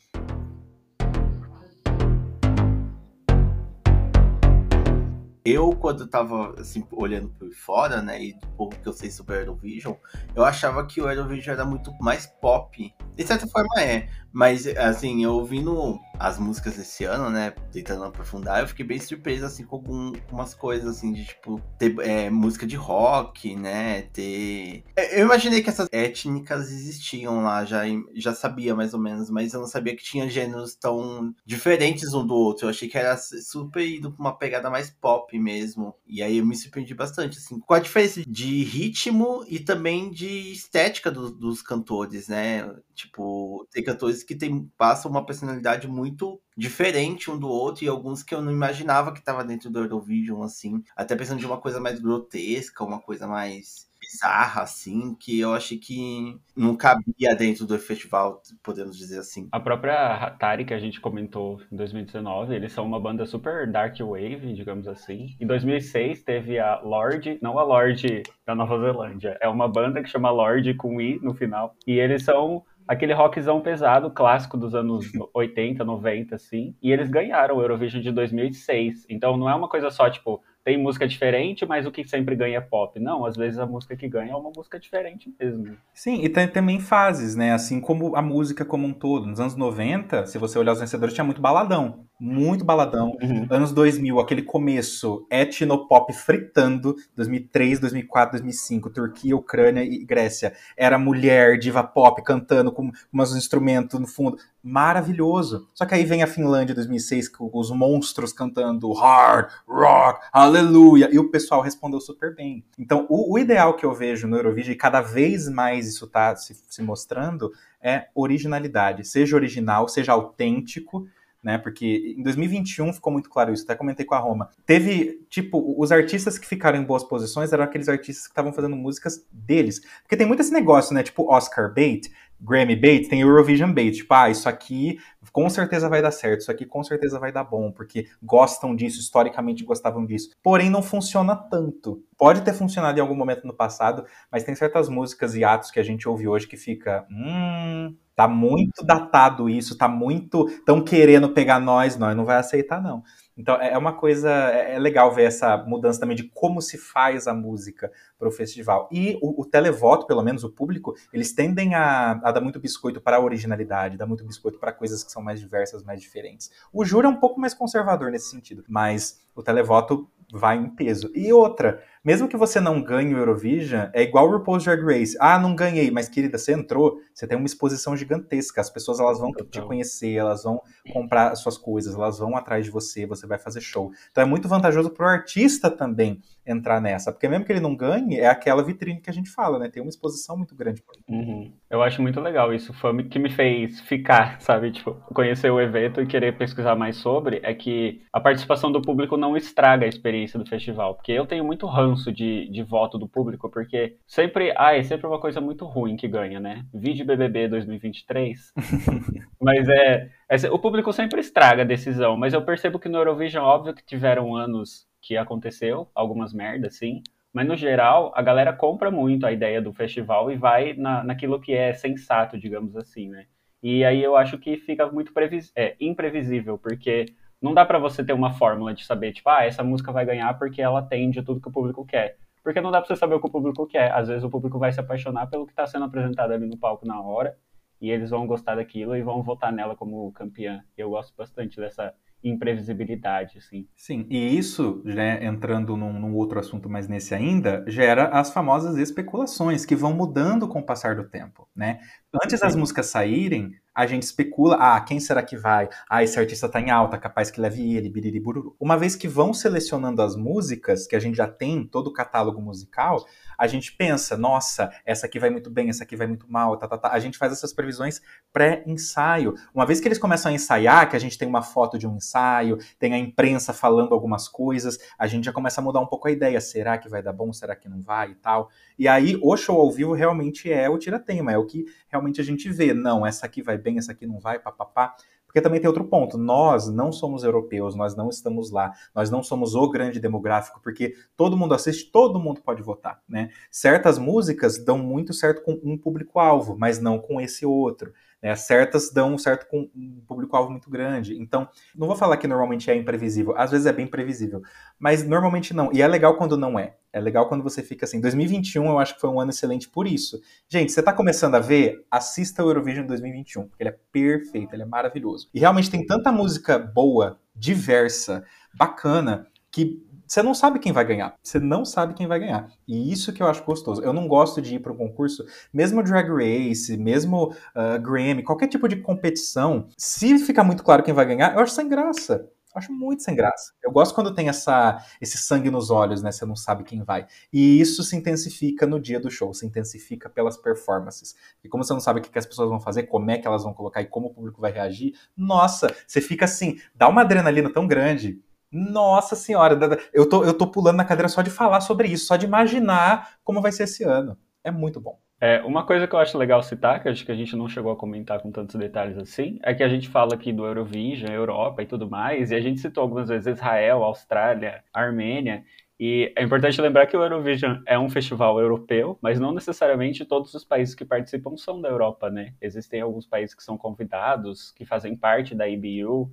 Eu, 5.44 5.72
quando 5.72 6.06
tava, 6.06 6.54
assim, 6.60 6.86
olhando 6.92 7.28
por 7.30 7.52
fora, 7.52 8.00
né, 8.00 8.22
e 8.22 8.32
do 8.34 8.46
pouco 8.48 8.76
que 8.76 8.86
eu 8.88 8.92
sei 8.92 9.10
sobre 9.10 9.36
Eurovision, 9.36 9.94
eu 10.34 10.44
achava 10.44 10.86
que 10.86 11.00
o 11.00 11.10
Eurovision 11.10 11.54
era 11.54 11.64
muito 11.64 11.92
mais 12.00 12.26
pop. 12.26 12.94
De 13.16 13.26
certa 13.26 13.46
forma 13.46 13.80
é, 13.80 14.08
mas, 14.32 14.66
assim, 14.66 15.24
eu 15.24 15.34
ouvindo 15.34 16.00
as 16.18 16.38
músicas 16.38 16.76
desse 16.76 17.04
ano, 17.04 17.28
né, 17.28 17.52
tentando 17.72 18.04
aprofundar, 18.04 18.60
eu 18.60 18.68
fiquei 18.68 18.86
bem 18.86 18.98
surpreso, 18.98 19.44
assim, 19.44 19.64
com 19.64 19.76
algumas 19.76 20.54
coisas, 20.54 20.96
assim, 20.96 21.12
de, 21.12 21.24
tipo, 21.26 21.60
ter 21.78 21.94
é, 22.00 22.30
música 22.30 22.66
de 22.66 22.76
rock, 22.76 23.54
né, 23.56 24.02
ter... 24.12 24.84
É, 24.96 25.20
eu 25.20 25.24
imaginei 25.24 25.62
que 25.62 25.68
essas 25.68 25.88
étnicas 25.90 26.70
existiam 26.70 27.42
lá, 27.42 27.64
já, 27.64 27.82
já 28.14 28.32
sabia 28.32 28.74
mais 28.74 28.94
ou 28.94 29.00
menos, 29.00 29.28
mas 29.28 29.52
eu 29.52 29.60
não 29.60 29.66
sabia 29.66 29.96
que 29.96 30.04
tinha 30.04 30.28
gêneros 30.28 30.74
tão 30.74 31.34
diferentes 31.44 32.14
um 32.14 32.26
do 32.26 32.34
outro. 32.34 32.66
Eu 32.66 32.70
achei 32.70 32.88
que 32.88 32.96
era 32.96 33.16
super 33.16 33.86
indo 33.86 34.12
pra 34.12 34.20
uma 34.20 34.36
pegada 34.36 34.70
mais 34.70 34.88
pop 34.88 35.31
mesmo. 35.38 35.94
E 36.06 36.22
aí 36.22 36.38
eu 36.38 36.46
me 36.46 36.56
surpreendi 36.56 36.94
bastante, 36.94 37.38
assim, 37.38 37.60
com 37.60 37.74
a 37.74 37.78
diferença 37.78 38.22
de 38.26 38.62
ritmo 38.64 39.44
e 39.48 39.58
também 39.58 40.10
de 40.10 40.52
estética 40.52 41.10
do, 41.10 41.30
dos 41.30 41.62
cantores, 41.62 42.28
né? 42.28 42.68
Tipo, 42.94 43.66
tem 43.70 43.82
cantores 43.82 44.22
que 44.22 44.34
tem, 44.34 44.70
passam 44.76 45.10
uma 45.10 45.24
personalidade 45.24 45.88
muito 45.88 46.40
diferente 46.56 47.30
um 47.30 47.38
do 47.38 47.48
outro 47.48 47.84
e 47.84 47.88
alguns 47.88 48.22
que 48.22 48.34
eu 48.34 48.42
não 48.42 48.52
imaginava 48.52 49.12
que 49.12 49.20
estava 49.20 49.44
dentro 49.44 49.70
do 49.70 49.78
Eurovision, 49.80 50.42
assim. 50.42 50.82
Até 50.96 51.16
pensando 51.16 51.40
de 51.40 51.46
uma 51.46 51.60
coisa 51.60 51.80
mais 51.80 52.00
grotesca, 52.00 52.84
uma 52.84 53.00
coisa 53.00 53.26
mais 53.26 53.90
bizarra, 54.12 54.62
assim, 54.62 55.14
que 55.14 55.40
eu 55.40 55.54
achei 55.54 55.78
que 55.78 56.38
não 56.54 56.76
cabia 56.76 57.34
dentro 57.34 57.66
do 57.66 57.78
festival, 57.78 58.42
podemos 58.62 58.96
dizer 58.96 59.18
assim. 59.18 59.48
A 59.50 59.58
própria 59.58 60.14
Atari, 60.16 60.64
que 60.64 60.74
a 60.74 60.78
gente 60.78 61.00
comentou 61.00 61.60
em 61.72 61.76
2019, 61.76 62.54
eles 62.54 62.72
são 62.72 62.84
uma 62.84 63.00
banda 63.00 63.24
super 63.24 63.70
dark 63.70 63.98
wave, 64.00 64.52
digamos 64.52 64.86
assim. 64.86 65.28
Em 65.40 65.46
2006 65.46 66.22
teve 66.22 66.58
a 66.58 66.80
Lorde, 66.80 67.38
não 67.40 67.58
a 67.58 67.62
Lorde 67.62 68.22
da 68.46 68.54
Nova 68.54 68.78
Zelândia, 68.78 69.38
é 69.40 69.48
uma 69.48 69.66
banda 69.68 70.02
que 70.02 70.10
chama 70.10 70.30
Lorde 70.30 70.74
com 70.74 71.00
I 71.00 71.18
no 71.22 71.34
final. 71.34 71.74
E 71.86 71.98
eles 71.98 72.24
são 72.24 72.62
aquele 72.86 73.12
rockzão 73.12 73.60
pesado, 73.60 74.10
clássico 74.10 74.56
dos 74.56 74.74
anos 74.74 75.06
80, 75.32 75.84
90, 75.84 76.34
assim. 76.34 76.74
E 76.82 76.92
eles 76.92 77.08
ganharam 77.08 77.56
o 77.56 77.62
Eurovision 77.62 78.02
de 78.02 78.12
2006. 78.12 79.06
Então 79.08 79.36
não 79.36 79.48
é 79.48 79.54
uma 79.54 79.68
coisa 79.68 79.90
só, 79.90 80.10
tipo, 80.10 80.42
tem 80.64 80.78
música 80.78 81.06
diferente, 81.06 81.66
mas 81.66 81.86
o 81.86 81.90
que 81.90 82.06
sempre 82.06 82.36
ganha 82.36 82.58
é 82.58 82.60
pop. 82.60 82.98
Não, 83.00 83.24
às 83.24 83.36
vezes 83.36 83.58
a 83.58 83.66
música 83.66 83.96
que 83.96 84.08
ganha 84.08 84.32
é 84.32 84.36
uma 84.36 84.50
música 84.54 84.78
diferente 84.78 85.32
mesmo. 85.38 85.76
Sim, 85.92 86.22
e 86.22 86.28
tem 86.28 86.46
também 86.48 86.78
fases, 86.78 87.34
né? 87.34 87.52
Assim 87.52 87.80
como 87.80 88.14
a 88.16 88.22
música 88.22 88.64
como 88.64 88.86
um 88.86 88.92
todo. 88.92 89.26
Nos 89.26 89.40
anos 89.40 89.56
90, 89.56 90.26
se 90.26 90.38
você 90.38 90.58
olhar 90.58 90.72
os 90.72 90.80
vencedores, 90.80 91.14
tinha 91.14 91.24
muito 91.24 91.40
baladão. 91.40 92.06
Muito 92.24 92.64
baladão. 92.64 93.18
Uhum. 93.20 93.48
Anos 93.50 93.72
2000, 93.72 94.20
aquele 94.20 94.42
começo 94.42 95.26
etnopop 95.28 96.12
fritando. 96.12 96.94
2003, 97.16 97.80
2004, 97.80 98.38
2005. 98.38 98.90
Turquia, 98.90 99.36
Ucrânia 99.36 99.82
e 99.82 100.04
Grécia. 100.04 100.52
Era 100.76 100.96
mulher, 100.96 101.58
diva 101.58 101.82
pop, 101.82 102.22
cantando 102.22 102.70
com 102.70 102.92
umas 103.12 103.34
instrumentos 103.34 103.98
no 103.98 104.06
fundo 104.06 104.38
maravilhoso. 104.62 105.66
Só 105.74 105.84
que 105.84 105.94
aí 105.94 106.04
vem 106.04 106.22
a 106.22 106.28
Finlândia 106.28 106.76
2006 106.76 107.28
com 107.28 107.50
os 107.52 107.72
monstros 107.72 108.32
cantando 108.32 108.92
hard 108.92 109.50
rock, 109.66 110.24
aleluia, 110.32 111.08
e 111.12 111.18
o 111.18 111.28
pessoal 111.28 111.60
respondeu 111.60 112.00
super 112.00 112.36
bem. 112.36 112.64
Então, 112.78 113.04
o, 113.08 113.34
o 113.34 113.38
ideal 113.38 113.74
que 113.74 113.84
eu 113.84 113.92
vejo 113.92 114.28
no 114.28 114.36
Eurovision, 114.36 114.74
e 114.74 114.76
cada 114.76 115.00
vez 115.00 115.48
mais 115.48 115.88
isso 115.88 116.04
está 116.04 116.36
se, 116.36 116.54
se 116.68 116.82
mostrando, 116.82 117.52
é 117.82 118.06
originalidade. 118.14 119.04
Seja 119.04 119.34
original, 119.34 119.88
seja 119.88 120.12
autêntico, 120.12 121.08
né? 121.42 121.58
Porque 121.58 122.14
em 122.16 122.22
2021 122.22 122.92
ficou 122.92 123.12
muito 123.12 123.28
claro 123.28 123.52
isso, 123.52 123.64
até 123.64 123.74
comentei 123.74 124.06
com 124.06 124.14
a 124.14 124.18
Roma. 124.18 124.50
Teve, 124.64 125.24
tipo, 125.28 125.74
os 125.76 125.90
artistas 125.90 126.38
que 126.38 126.46
ficaram 126.46 126.78
em 126.78 126.84
boas 126.84 127.02
posições 127.02 127.52
eram 127.52 127.64
aqueles 127.64 127.88
artistas 127.88 128.26
que 128.26 128.32
estavam 128.32 128.52
fazendo 128.52 128.76
músicas 128.76 129.26
deles. 129.32 129.80
Porque 130.02 130.16
tem 130.16 130.26
muito 130.26 130.40
esse 130.40 130.52
negócio, 130.52 130.94
né? 130.94 131.02
Tipo 131.02 131.32
Oscar 131.32 131.72
bait, 131.72 132.10
Grammy 132.40 132.74
bait, 132.74 133.08
tem 133.08 133.20
Eurovision 133.20 133.72
bait. 133.72 133.92
Tipo, 133.92 134.14
ah, 134.14 134.30
isso 134.30 134.48
aqui 134.48 134.98
com 135.32 135.48
certeza 135.48 135.88
vai 135.88 136.02
dar 136.02 136.10
certo, 136.10 136.40
isso 136.40 136.50
aqui 136.50 136.66
com 136.66 136.82
certeza 136.82 137.18
vai 137.18 137.32
dar 137.32 137.44
bom, 137.44 137.70
porque 137.70 138.08
gostam 138.22 138.74
disso, 138.74 139.00
historicamente 139.00 139.64
gostavam 139.64 140.04
disso. 140.04 140.30
Porém, 140.42 140.68
não 140.68 140.82
funciona 140.82 141.34
tanto. 141.34 142.04
Pode 142.18 142.42
ter 142.42 142.52
funcionado 142.52 142.98
em 142.98 143.00
algum 143.00 143.14
momento 143.14 143.46
no 143.46 143.54
passado, 143.54 144.04
mas 144.30 144.44
tem 144.44 144.54
certas 144.54 144.88
músicas 144.88 145.34
e 145.34 145.44
atos 145.44 145.70
que 145.70 145.80
a 145.80 145.82
gente 145.82 146.08
ouve 146.08 146.28
hoje 146.28 146.46
que 146.46 146.56
fica. 146.56 147.06
Hum, 147.10 147.94
tá 148.14 148.28
muito 148.28 148.84
datado 148.84 149.48
isso, 149.48 149.76
tá 149.76 149.88
muito. 149.88 150.46
tão 150.64 150.82
querendo 150.82 151.30
pegar 151.30 151.58
nós, 151.60 151.96
nós 151.96 152.16
não 152.16 152.24
vai 152.24 152.36
aceitar, 152.36 152.82
não. 152.82 153.02
Então 153.36 153.60
é, 153.60 153.72
é 153.72 153.78
uma 153.78 153.94
coisa, 153.94 154.30
é, 154.30 154.74
é 154.74 154.78
legal 154.78 155.12
ver 155.12 155.24
essa 155.24 155.56
mudança 155.56 156.00
também 156.00 156.16
de 156.16 156.24
como 156.24 156.60
se 156.60 156.76
faz 156.76 157.26
a 157.26 157.34
música 157.34 157.90
para 158.18 158.28
o 158.28 158.32
festival. 158.32 158.88
E 158.92 159.18
o, 159.22 159.42
o, 159.42 159.44
televoto, 159.44 160.06
pelo 160.06 160.22
menos 160.22 160.44
o 160.44 160.50
público, 160.50 160.94
eles 161.12 161.32
tendem 161.32 161.74
a, 161.74 162.12
a 162.22 162.32
dar 162.32 162.40
muito 162.40 162.60
biscoito 162.60 163.00
para 163.00 163.16
a 163.16 163.20
originalidade, 163.20 163.96
dar 163.96 164.06
muito 164.06 164.24
biscoito 164.24 164.58
para 164.58 164.72
coisas 164.72 165.02
que 165.02 165.10
são 165.10 165.22
mais 165.22 165.40
diversas, 165.40 165.82
mais 165.82 166.00
diferentes. 166.00 166.50
O 166.72 166.84
júri 166.84 167.06
é 167.06 167.10
um 167.10 167.18
pouco 167.18 167.40
mais 167.40 167.54
conservador 167.54 168.10
nesse 168.10 168.30
sentido, 168.30 168.64
mas 168.68 169.20
o 169.34 169.42
televoto 169.42 170.08
vai 170.32 170.56
em 170.56 170.68
peso. 170.68 171.10
E 171.14 171.32
outra, 171.32 171.82
Mesmo 172.04 172.26
que 172.26 172.36
você 172.36 172.60
não 172.60 172.82
ganhe 172.82 173.14
o 173.14 173.18
Eurovision, 173.18 173.88
é 173.92 174.02
igual 174.02 174.26
o 174.26 174.32
RuPaul's 174.32 174.64
Drag 174.64 174.82
Race. 174.82 175.16
Ah, 175.20 175.38
não 175.38 175.54
ganhei, 175.54 175.88
mas 175.90 176.08
querida, 176.08 176.36
você 176.36 176.52
entrou, 176.52 177.00
você 177.14 177.28
tem 177.28 177.38
uma 177.38 177.46
exposição 177.46 177.96
gigantesca. 177.96 178.60
As 178.60 178.68
pessoas 178.68 178.98
elas 178.98 179.20
vão 179.20 179.30
te 179.32 179.60
conhecer, 179.62 180.14
elas 180.14 180.42
vão 180.42 180.60
comprar 180.92 181.34
suas 181.36 181.56
coisas, 181.56 181.94
elas 181.94 182.18
vão 182.18 182.36
atrás 182.36 182.64
de 182.64 182.72
você, 182.72 183.06
você 183.06 183.24
vai 183.24 183.38
fazer 183.38 183.60
show. 183.60 183.92
Então 184.10 184.24
é 184.24 184.26
muito 184.26 184.48
vantajoso 184.48 184.90
para 184.90 185.06
o 185.06 185.08
artista 185.08 185.70
também 185.70 186.20
entrar 186.44 186.80
nessa, 186.80 187.12
porque 187.12 187.28
mesmo 187.28 187.44
que 187.44 187.52
ele 187.52 187.60
não 187.60 187.76
ganhe, 187.76 188.18
é 188.18 188.26
aquela 188.26 188.64
vitrine 188.64 189.00
que 189.00 189.08
a 189.08 189.12
gente 189.12 189.30
fala, 189.30 189.60
né? 189.60 189.68
Tem 189.68 189.80
uma 189.80 189.88
exposição 189.88 190.36
muito 190.36 190.56
grande. 190.56 190.82
Uhum. 191.08 191.52
Eu 191.70 191.80
acho 191.84 192.02
muito 192.02 192.20
legal 192.20 192.52
isso. 192.52 192.72
Foi 192.74 192.92
o 192.92 193.08
que 193.08 193.18
me 193.18 193.30
fez 193.30 193.78
ficar, 193.82 194.40
sabe? 194.40 194.72
Tipo, 194.72 194.94
conhecer 195.14 195.50
o 195.50 195.60
evento 195.60 196.00
e 196.00 196.06
querer 196.06 196.36
pesquisar 196.36 196.74
mais 196.74 196.96
sobre 196.96 197.38
é 197.44 197.54
que 197.54 198.02
a 198.12 198.20
participação 198.20 198.72
do 198.72 198.82
público 198.82 199.16
não 199.16 199.36
estraga 199.36 199.86
a 199.86 199.88
experiência 199.88 200.36
do 200.36 200.48
festival. 200.48 200.96
Porque 200.96 201.12
eu 201.12 201.26
tenho 201.26 201.44
muito 201.44 201.64
ranço 201.66 201.91
de, 201.94 202.48
de 202.48 202.62
voto 202.62 202.98
do 202.98 203.08
público, 203.08 203.48
porque 203.48 203.96
sempre, 204.06 204.52
ah, 204.56 204.76
é 204.76 204.82
sempre 204.82 205.06
uma 205.06 205.20
coisa 205.20 205.40
muito 205.40 205.64
ruim 205.64 205.96
que 205.96 206.08
ganha, 206.08 206.40
né? 206.40 206.64
Vídeo 206.72 207.04
BBB 207.04 207.48
2023. 207.48 208.52
mas 209.40 209.68
é, 209.68 210.10
é, 210.28 210.50
o 210.50 210.58
público 210.58 210.92
sempre 210.92 211.20
estraga 211.20 211.62
a 211.62 211.66
decisão, 211.66 212.16
mas 212.16 212.32
eu 212.32 212.42
percebo 212.42 212.78
que 212.78 212.88
no 212.88 212.98
Eurovision, 212.98 213.44
óbvio 213.44 213.74
que 213.74 213.84
tiveram 213.84 214.34
anos 214.34 214.86
que 215.00 215.16
aconteceu, 215.16 215.88
algumas 215.94 216.32
merdas, 216.32 216.76
sim. 216.76 217.02
Mas 217.32 217.46
no 217.46 217.56
geral, 217.56 218.12
a 218.14 218.22
galera 218.22 218.52
compra 218.52 218.90
muito 218.90 219.26
a 219.26 219.32
ideia 219.32 219.60
do 219.60 219.72
festival 219.72 220.30
e 220.30 220.36
vai 220.36 220.74
na, 220.74 221.02
naquilo 221.02 221.40
que 221.40 221.52
é 221.52 221.72
sensato, 221.72 222.38
digamos 222.38 222.76
assim, 222.76 223.08
né? 223.08 223.26
E 223.62 223.84
aí 223.84 224.02
eu 224.02 224.16
acho 224.16 224.38
que 224.38 224.56
fica 224.56 224.90
muito 224.90 225.12
previs 225.12 225.52
é, 225.56 225.76
imprevisível, 225.80 226.58
porque 226.58 227.06
não 227.42 227.52
dá 227.52 227.64
para 227.64 227.78
você 227.78 228.04
ter 228.04 228.12
uma 228.12 228.32
fórmula 228.32 228.72
de 228.72 228.84
saber, 228.84 229.12
tipo, 229.12 229.28
ah, 229.28 229.44
essa 229.44 229.64
música 229.64 229.90
vai 229.90 230.06
ganhar 230.06 230.32
porque 230.38 230.62
ela 230.62 230.78
atende 230.78 231.22
tudo 231.22 231.40
que 231.40 231.48
o 231.48 231.52
público 231.52 231.84
quer. 231.84 232.16
Porque 232.42 232.60
não 232.60 232.70
dá 232.70 232.80
pra 232.80 232.86
você 232.86 232.96
saber 232.96 233.16
o 233.16 233.20
que 233.20 233.26
o 233.26 233.30
público 233.30 233.66
quer. 233.66 233.92
Às 233.92 234.08
vezes 234.08 234.22
o 234.22 234.30
público 234.30 234.58
vai 234.58 234.72
se 234.72 234.80
apaixonar 234.80 235.26
pelo 235.28 235.44
que 235.44 235.52
está 235.52 235.66
sendo 235.66 235.84
apresentado 235.84 236.32
ali 236.32 236.46
no 236.46 236.56
palco 236.56 236.86
na 236.86 237.00
hora, 237.00 237.36
e 237.80 237.90
eles 237.90 238.10
vão 238.10 238.26
gostar 238.28 238.54
daquilo 238.54 238.96
e 238.96 239.02
vão 239.02 239.22
votar 239.22 239.52
nela 239.52 239.74
como 239.74 240.12
campeã. 240.12 240.62
Eu 240.78 240.90
gosto 240.90 241.12
bastante 241.16 241.56
dessa 241.56 241.92
imprevisibilidade, 242.22 243.38
assim. 243.38 243.66
Sim, 243.76 244.06
e 244.08 244.38
isso, 244.38 244.80
né, 244.84 245.24
entrando 245.24 245.76
num, 245.76 245.92
num, 245.92 246.14
outro 246.14 246.38
assunto, 246.38 246.70
mas 246.70 246.86
nesse 246.86 247.14
ainda, 247.14 247.64
gera 247.66 248.06
as 248.08 248.32
famosas 248.32 248.76
especulações 248.76 249.66
que 249.66 249.74
vão 249.74 249.92
mudando 249.92 250.46
com 250.46 250.60
o 250.60 250.64
passar 250.64 250.94
do 250.94 251.08
tempo, 251.08 251.48
né? 251.54 251.80
Antes 252.24 252.38
das 252.38 252.54
músicas 252.54 252.86
saírem, 252.86 253.52
a 253.74 253.86
gente 253.86 254.02
especula, 254.02 254.56
ah, 254.60 254.80
quem 254.80 255.00
será 255.00 255.22
que 255.22 255.36
vai? 255.36 255.68
Ah, 255.88 256.02
esse 256.02 256.18
artista 256.18 256.48
tá 256.48 256.60
em 256.60 256.70
alta, 256.70 256.98
capaz 256.98 257.30
que 257.30 257.40
leve 257.40 257.74
ele, 257.74 257.88
biriri 257.88 258.20
bururu. 258.20 258.54
Uma 258.60 258.76
vez 258.76 258.94
que 258.94 259.08
vão 259.08 259.32
selecionando 259.32 260.02
as 260.02 260.14
músicas, 260.14 260.86
que 260.86 260.94
a 260.94 261.00
gente 261.00 261.16
já 261.16 261.26
tem 261.26 261.66
todo 261.66 261.86
o 261.86 261.92
catálogo 261.92 262.40
musical, 262.40 263.04
a 263.38 263.46
gente 263.46 263.72
pensa, 263.72 264.16
nossa, 264.16 264.70
essa 264.84 265.06
aqui 265.06 265.18
vai 265.18 265.30
muito 265.30 265.50
bem, 265.50 265.68
essa 265.68 265.84
aqui 265.84 265.96
vai 265.96 266.06
muito 266.06 266.30
mal, 266.30 266.56
tá, 266.56 266.68
tá, 266.68 266.78
tá. 266.78 266.92
A 266.92 266.98
gente 266.98 267.18
faz 267.18 267.32
essas 267.32 267.52
previsões 267.52 268.00
pré-ensaio. 268.32 269.34
Uma 269.54 269.66
vez 269.66 269.80
que 269.80 269.88
eles 269.88 269.98
começam 269.98 270.30
a 270.30 270.34
ensaiar, 270.34 270.88
que 270.88 270.96
a 270.96 270.98
gente 270.98 271.18
tem 271.18 271.26
uma 271.26 271.42
foto 271.42 271.78
de 271.78 271.86
um 271.86 271.96
ensaio, 271.96 272.58
tem 272.78 272.92
a 272.92 272.98
imprensa 272.98 273.52
falando 273.52 273.94
algumas 273.94 274.28
coisas, 274.28 274.78
a 274.98 275.06
gente 275.06 275.24
já 275.24 275.32
começa 275.32 275.60
a 275.60 275.64
mudar 275.64 275.80
um 275.80 275.86
pouco 275.86 276.08
a 276.08 276.10
ideia. 276.10 276.40
Será 276.40 276.78
que 276.78 276.88
vai 276.88 277.02
dar 277.02 277.12
bom? 277.12 277.32
Será 277.32 277.56
que 277.56 277.68
não 277.68 277.80
vai 277.80 278.12
e 278.12 278.14
tal? 278.14 278.50
E 278.78 278.86
aí, 278.86 279.18
o 279.22 279.36
show 279.36 279.60
ao 279.60 279.70
vivo 279.70 279.92
realmente 279.92 280.52
é 280.52 280.68
o 280.68 280.78
tira-tema, 280.78 281.32
é 281.32 281.38
o 281.38 281.46
que 281.46 281.64
realmente 281.88 282.20
a 282.20 282.24
gente 282.24 282.48
vê. 282.50 282.72
Não, 282.74 283.06
essa 283.06 283.26
aqui 283.26 283.42
vai 283.42 283.58
bem, 283.62 283.78
essa 283.78 283.92
aqui 283.92 284.06
não 284.06 284.18
vai, 284.18 284.38
papapá. 284.38 284.94
Porque 285.32 285.40
também 285.40 285.58
tem 285.58 285.66
outro 285.66 285.86
ponto, 285.86 286.18
nós 286.18 286.68
não 286.68 286.92
somos 286.92 287.24
europeus, 287.24 287.74
nós 287.74 287.96
não 287.96 288.10
estamos 288.10 288.50
lá, 288.50 288.70
nós 288.94 289.10
não 289.10 289.22
somos 289.22 289.54
o 289.54 289.70
grande 289.70 289.98
demográfico, 289.98 290.60
porque 290.62 290.94
todo 291.16 291.38
mundo 291.38 291.54
assiste, 291.54 291.90
todo 291.90 292.20
mundo 292.20 292.42
pode 292.42 292.62
votar, 292.62 293.02
né? 293.08 293.30
Certas 293.50 293.98
músicas 293.98 294.62
dão 294.62 294.76
muito 294.76 295.14
certo 295.14 295.42
com 295.42 295.58
um 295.64 295.78
público-alvo, 295.78 296.54
mas 296.58 296.78
não 296.78 296.98
com 296.98 297.18
esse 297.18 297.46
outro. 297.46 297.94
Né? 298.22 298.34
Certas 298.36 298.90
dão 298.92 299.18
certo 299.18 299.48
com 299.48 299.68
um 299.74 300.00
público-alvo 300.06 300.50
muito 300.50 300.70
grande. 300.70 301.20
Então, 301.20 301.48
não 301.74 301.86
vou 301.86 301.96
falar 301.96 302.16
que 302.16 302.28
normalmente 302.28 302.70
é 302.70 302.76
imprevisível, 302.76 303.34
às 303.36 303.50
vezes 303.50 303.66
é 303.66 303.72
bem 303.72 303.86
previsível, 303.86 304.42
mas 304.78 305.06
normalmente 305.06 305.52
não. 305.52 305.70
E 305.72 305.82
é 305.82 305.88
legal 305.88 306.16
quando 306.16 306.36
não 306.36 306.58
é. 306.58 306.76
É 306.92 307.00
legal 307.00 307.26
quando 307.26 307.42
você 307.42 307.62
fica 307.62 307.86
assim. 307.86 308.00
2021 308.00 308.66
eu 308.66 308.78
acho 308.78 308.94
que 308.94 309.00
foi 309.00 309.10
um 309.10 309.18
ano 309.18 309.30
excelente 309.30 309.68
por 309.68 309.86
isso. 309.86 310.20
Gente, 310.48 310.70
você 310.70 310.80
está 310.80 310.92
começando 310.92 311.34
a 311.34 311.40
ver, 311.40 311.84
assista 311.90 312.44
o 312.44 312.48
Eurovision 312.48 312.86
2021, 312.86 313.48
porque 313.48 313.62
ele 313.62 313.70
é 313.70 313.78
perfeito, 313.90 314.54
ele 314.54 314.62
é 314.62 314.66
maravilhoso. 314.66 315.28
E 315.32 315.40
realmente 315.40 315.70
tem 315.70 315.84
tanta 315.86 316.12
música 316.12 316.58
boa, 316.58 317.18
diversa, 317.34 318.24
bacana, 318.54 319.26
que 319.50 319.82
você 320.12 320.22
não 320.22 320.34
sabe 320.34 320.58
quem 320.58 320.72
vai 320.72 320.84
ganhar. 320.84 321.14
Você 321.22 321.40
não 321.40 321.64
sabe 321.64 321.94
quem 321.94 322.06
vai 322.06 322.20
ganhar. 322.20 322.46
E 322.68 322.92
isso 322.92 323.14
que 323.14 323.22
eu 323.22 323.26
acho 323.26 323.42
gostoso. 323.44 323.80
Eu 323.80 323.94
não 323.94 324.06
gosto 324.06 324.42
de 324.42 324.56
ir 324.56 324.58
para 324.58 324.70
um 324.70 324.76
concurso, 324.76 325.24
mesmo 325.50 325.82
Drag 325.82 326.06
Race, 326.10 326.76
mesmo 326.76 327.34
uh, 327.56 327.80
Grammy, 327.80 328.22
qualquer 328.22 328.46
tipo 328.48 328.68
de 328.68 328.76
competição. 328.76 329.68
Se 329.74 330.18
ficar 330.18 330.44
muito 330.44 330.62
claro 330.62 330.82
quem 330.82 330.92
vai 330.92 331.06
ganhar, 331.06 331.32
eu 331.32 331.40
acho 331.40 331.54
sem 331.54 331.66
graça. 331.66 332.28
Acho 332.54 332.70
muito 332.70 333.02
sem 333.02 333.14
graça. 333.14 333.54
Eu 333.64 333.72
gosto 333.72 333.94
quando 333.94 334.14
tem 334.14 334.28
essa, 334.28 334.84
esse 335.00 335.16
sangue 335.16 335.50
nos 335.50 335.70
olhos, 335.70 336.02
né? 336.02 336.12
Você 336.12 336.26
não 336.26 336.36
sabe 336.36 336.62
quem 336.62 336.82
vai. 336.84 337.06
E 337.32 337.58
isso 337.58 337.82
se 337.82 337.96
intensifica 337.96 338.66
no 338.66 338.78
dia 338.78 339.00
do 339.00 339.10
show, 339.10 339.32
se 339.32 339.46
intensifica 339.46 340.10
pelas 340.10 340.36
performances. 340.36 341.16
E 341.42 341.48
como 341.48 341.64
você 341.64 341.72
não 341.72 341.80
sabe 341.80 342.00
o 342.00 342.02
que 342.02 342.18
as 342.18 342.26
pessoas 342.26 342.50
vão 342.50 342.60
fazer, 342.60 342.82
como 342.82 343.10
é 343.10 343.16
que 343.16 343.26
elas 343.26 343.44
vão 343.44 343.54
colocar 343.54 343.80
e 343.80 343.86
como 343.86 344.08
o 344.08 344.12
público 344.12 344.42
vai 344.42 344.52
reagir, 344.52 344.92
nossa, 345.16 345.74
você 345.86 346.02
fica 346.02 346.26
assim, 346.26 346.58
dá 346.74 346.86
uma 346.86 347.00
adrenalina 347.00 347.50
tão 347.50 347.66
grande 347.66 348.20
nossa 348.52 349.16
senhora, 349.16 349.58
eu 349.92 350.08
tô, 350.08 350.24
eu 350.24 350.34
tô 350.34 350.46
pulando 350.46 350.76
na 350.76 350.84
cadeira 350.84 351.08
só 351.08 351.22
de 351.22 351.30
falar 351.30 351.60
sobre 351.62 351.88
isso, 351.88 352.06
só 352.06 352.16
de 352.16 352.26
imaginar 352.26 353.16
como 353.24 353.40
vai 353.40 353.50
ser 353.50 353.64
esse 353.64 353.82
ano. 353.82 354.16
É 354.44 354.50
muito 354.50 354.80
bom. 354.80 354.98
É, 355.20 355.40
uma 355.42 355.64
coisa 355.64 355.86
que 355.86 355.94
eu 355.94 356.00
acho 356.00 356.18
legal 356.18 356.42
citar, 356.42 356.82
que 356.82 356.88
acho 356.88 357.06
que 357.06 357.12
a 357.12 357.14
gente 357.14 357.36
não 357.36 357.48
chegou 357.48 357.70
a 357.70 357.76
comentar 357.76 358.20
com 358.20 358.32
tantos 358.32 358.56
detalhes 358.56 358.98
assim, 358.98 359.38
é 359.44 359.54
que 359.54 359.62
a 359.62 359.68
gente 359.68 359.88
fala 359.88 360.14
aqui 360.14 360.32
do 360.32 360.44
Eurovision, 360.44 361.12
Europa 361.12 361.62
e 361.62 361.66
tudo 361.66 361.88
mais, 361.88 362.32
e 362.32 362.34
a 362.34 362.40
gente 362.40 362.60
citou 362.60 362.82
algumas 362.82 363.08
vezes 363.08 363.28
Israel, 363.28 363.84
Austrália, 363.84 364.64
Armênia, 364.74 365.44
e 365.78 366.12
é 366.16 366.22
importante 366.22 366.60
lembrar 366.60 366.86
que 366.86 366.96
o 366.96 367.02
Eurovision 367.02 367.62
é 367.66 367.78
um 367.78 367.88
festival 367.88 368.40
europeu, 368.40 368.98
mas 369.00 369.18
não 369.18 369.32
necessariamente 369.32 370.04
todos 370.04 370.34
os 370.34 370.44
países 370.44 370.74
que 370.74 370.84
participam 370.84 371.36
são 371.36 371.60
da 371.60 371.68
Europa, 371.68 372.10
né? 372.10 372.34
Existem 372.40 372.80
alguns 372.80 373.06
países 373.06 373.34
que 373.34 373.42
são 373.42 373.56
convidados, 373.56 374.52
que 374.52 374.64
fazem 374.64 374.96
parte 374.96 375.34
da 375.34 375.48
IBU, 375.48 376.12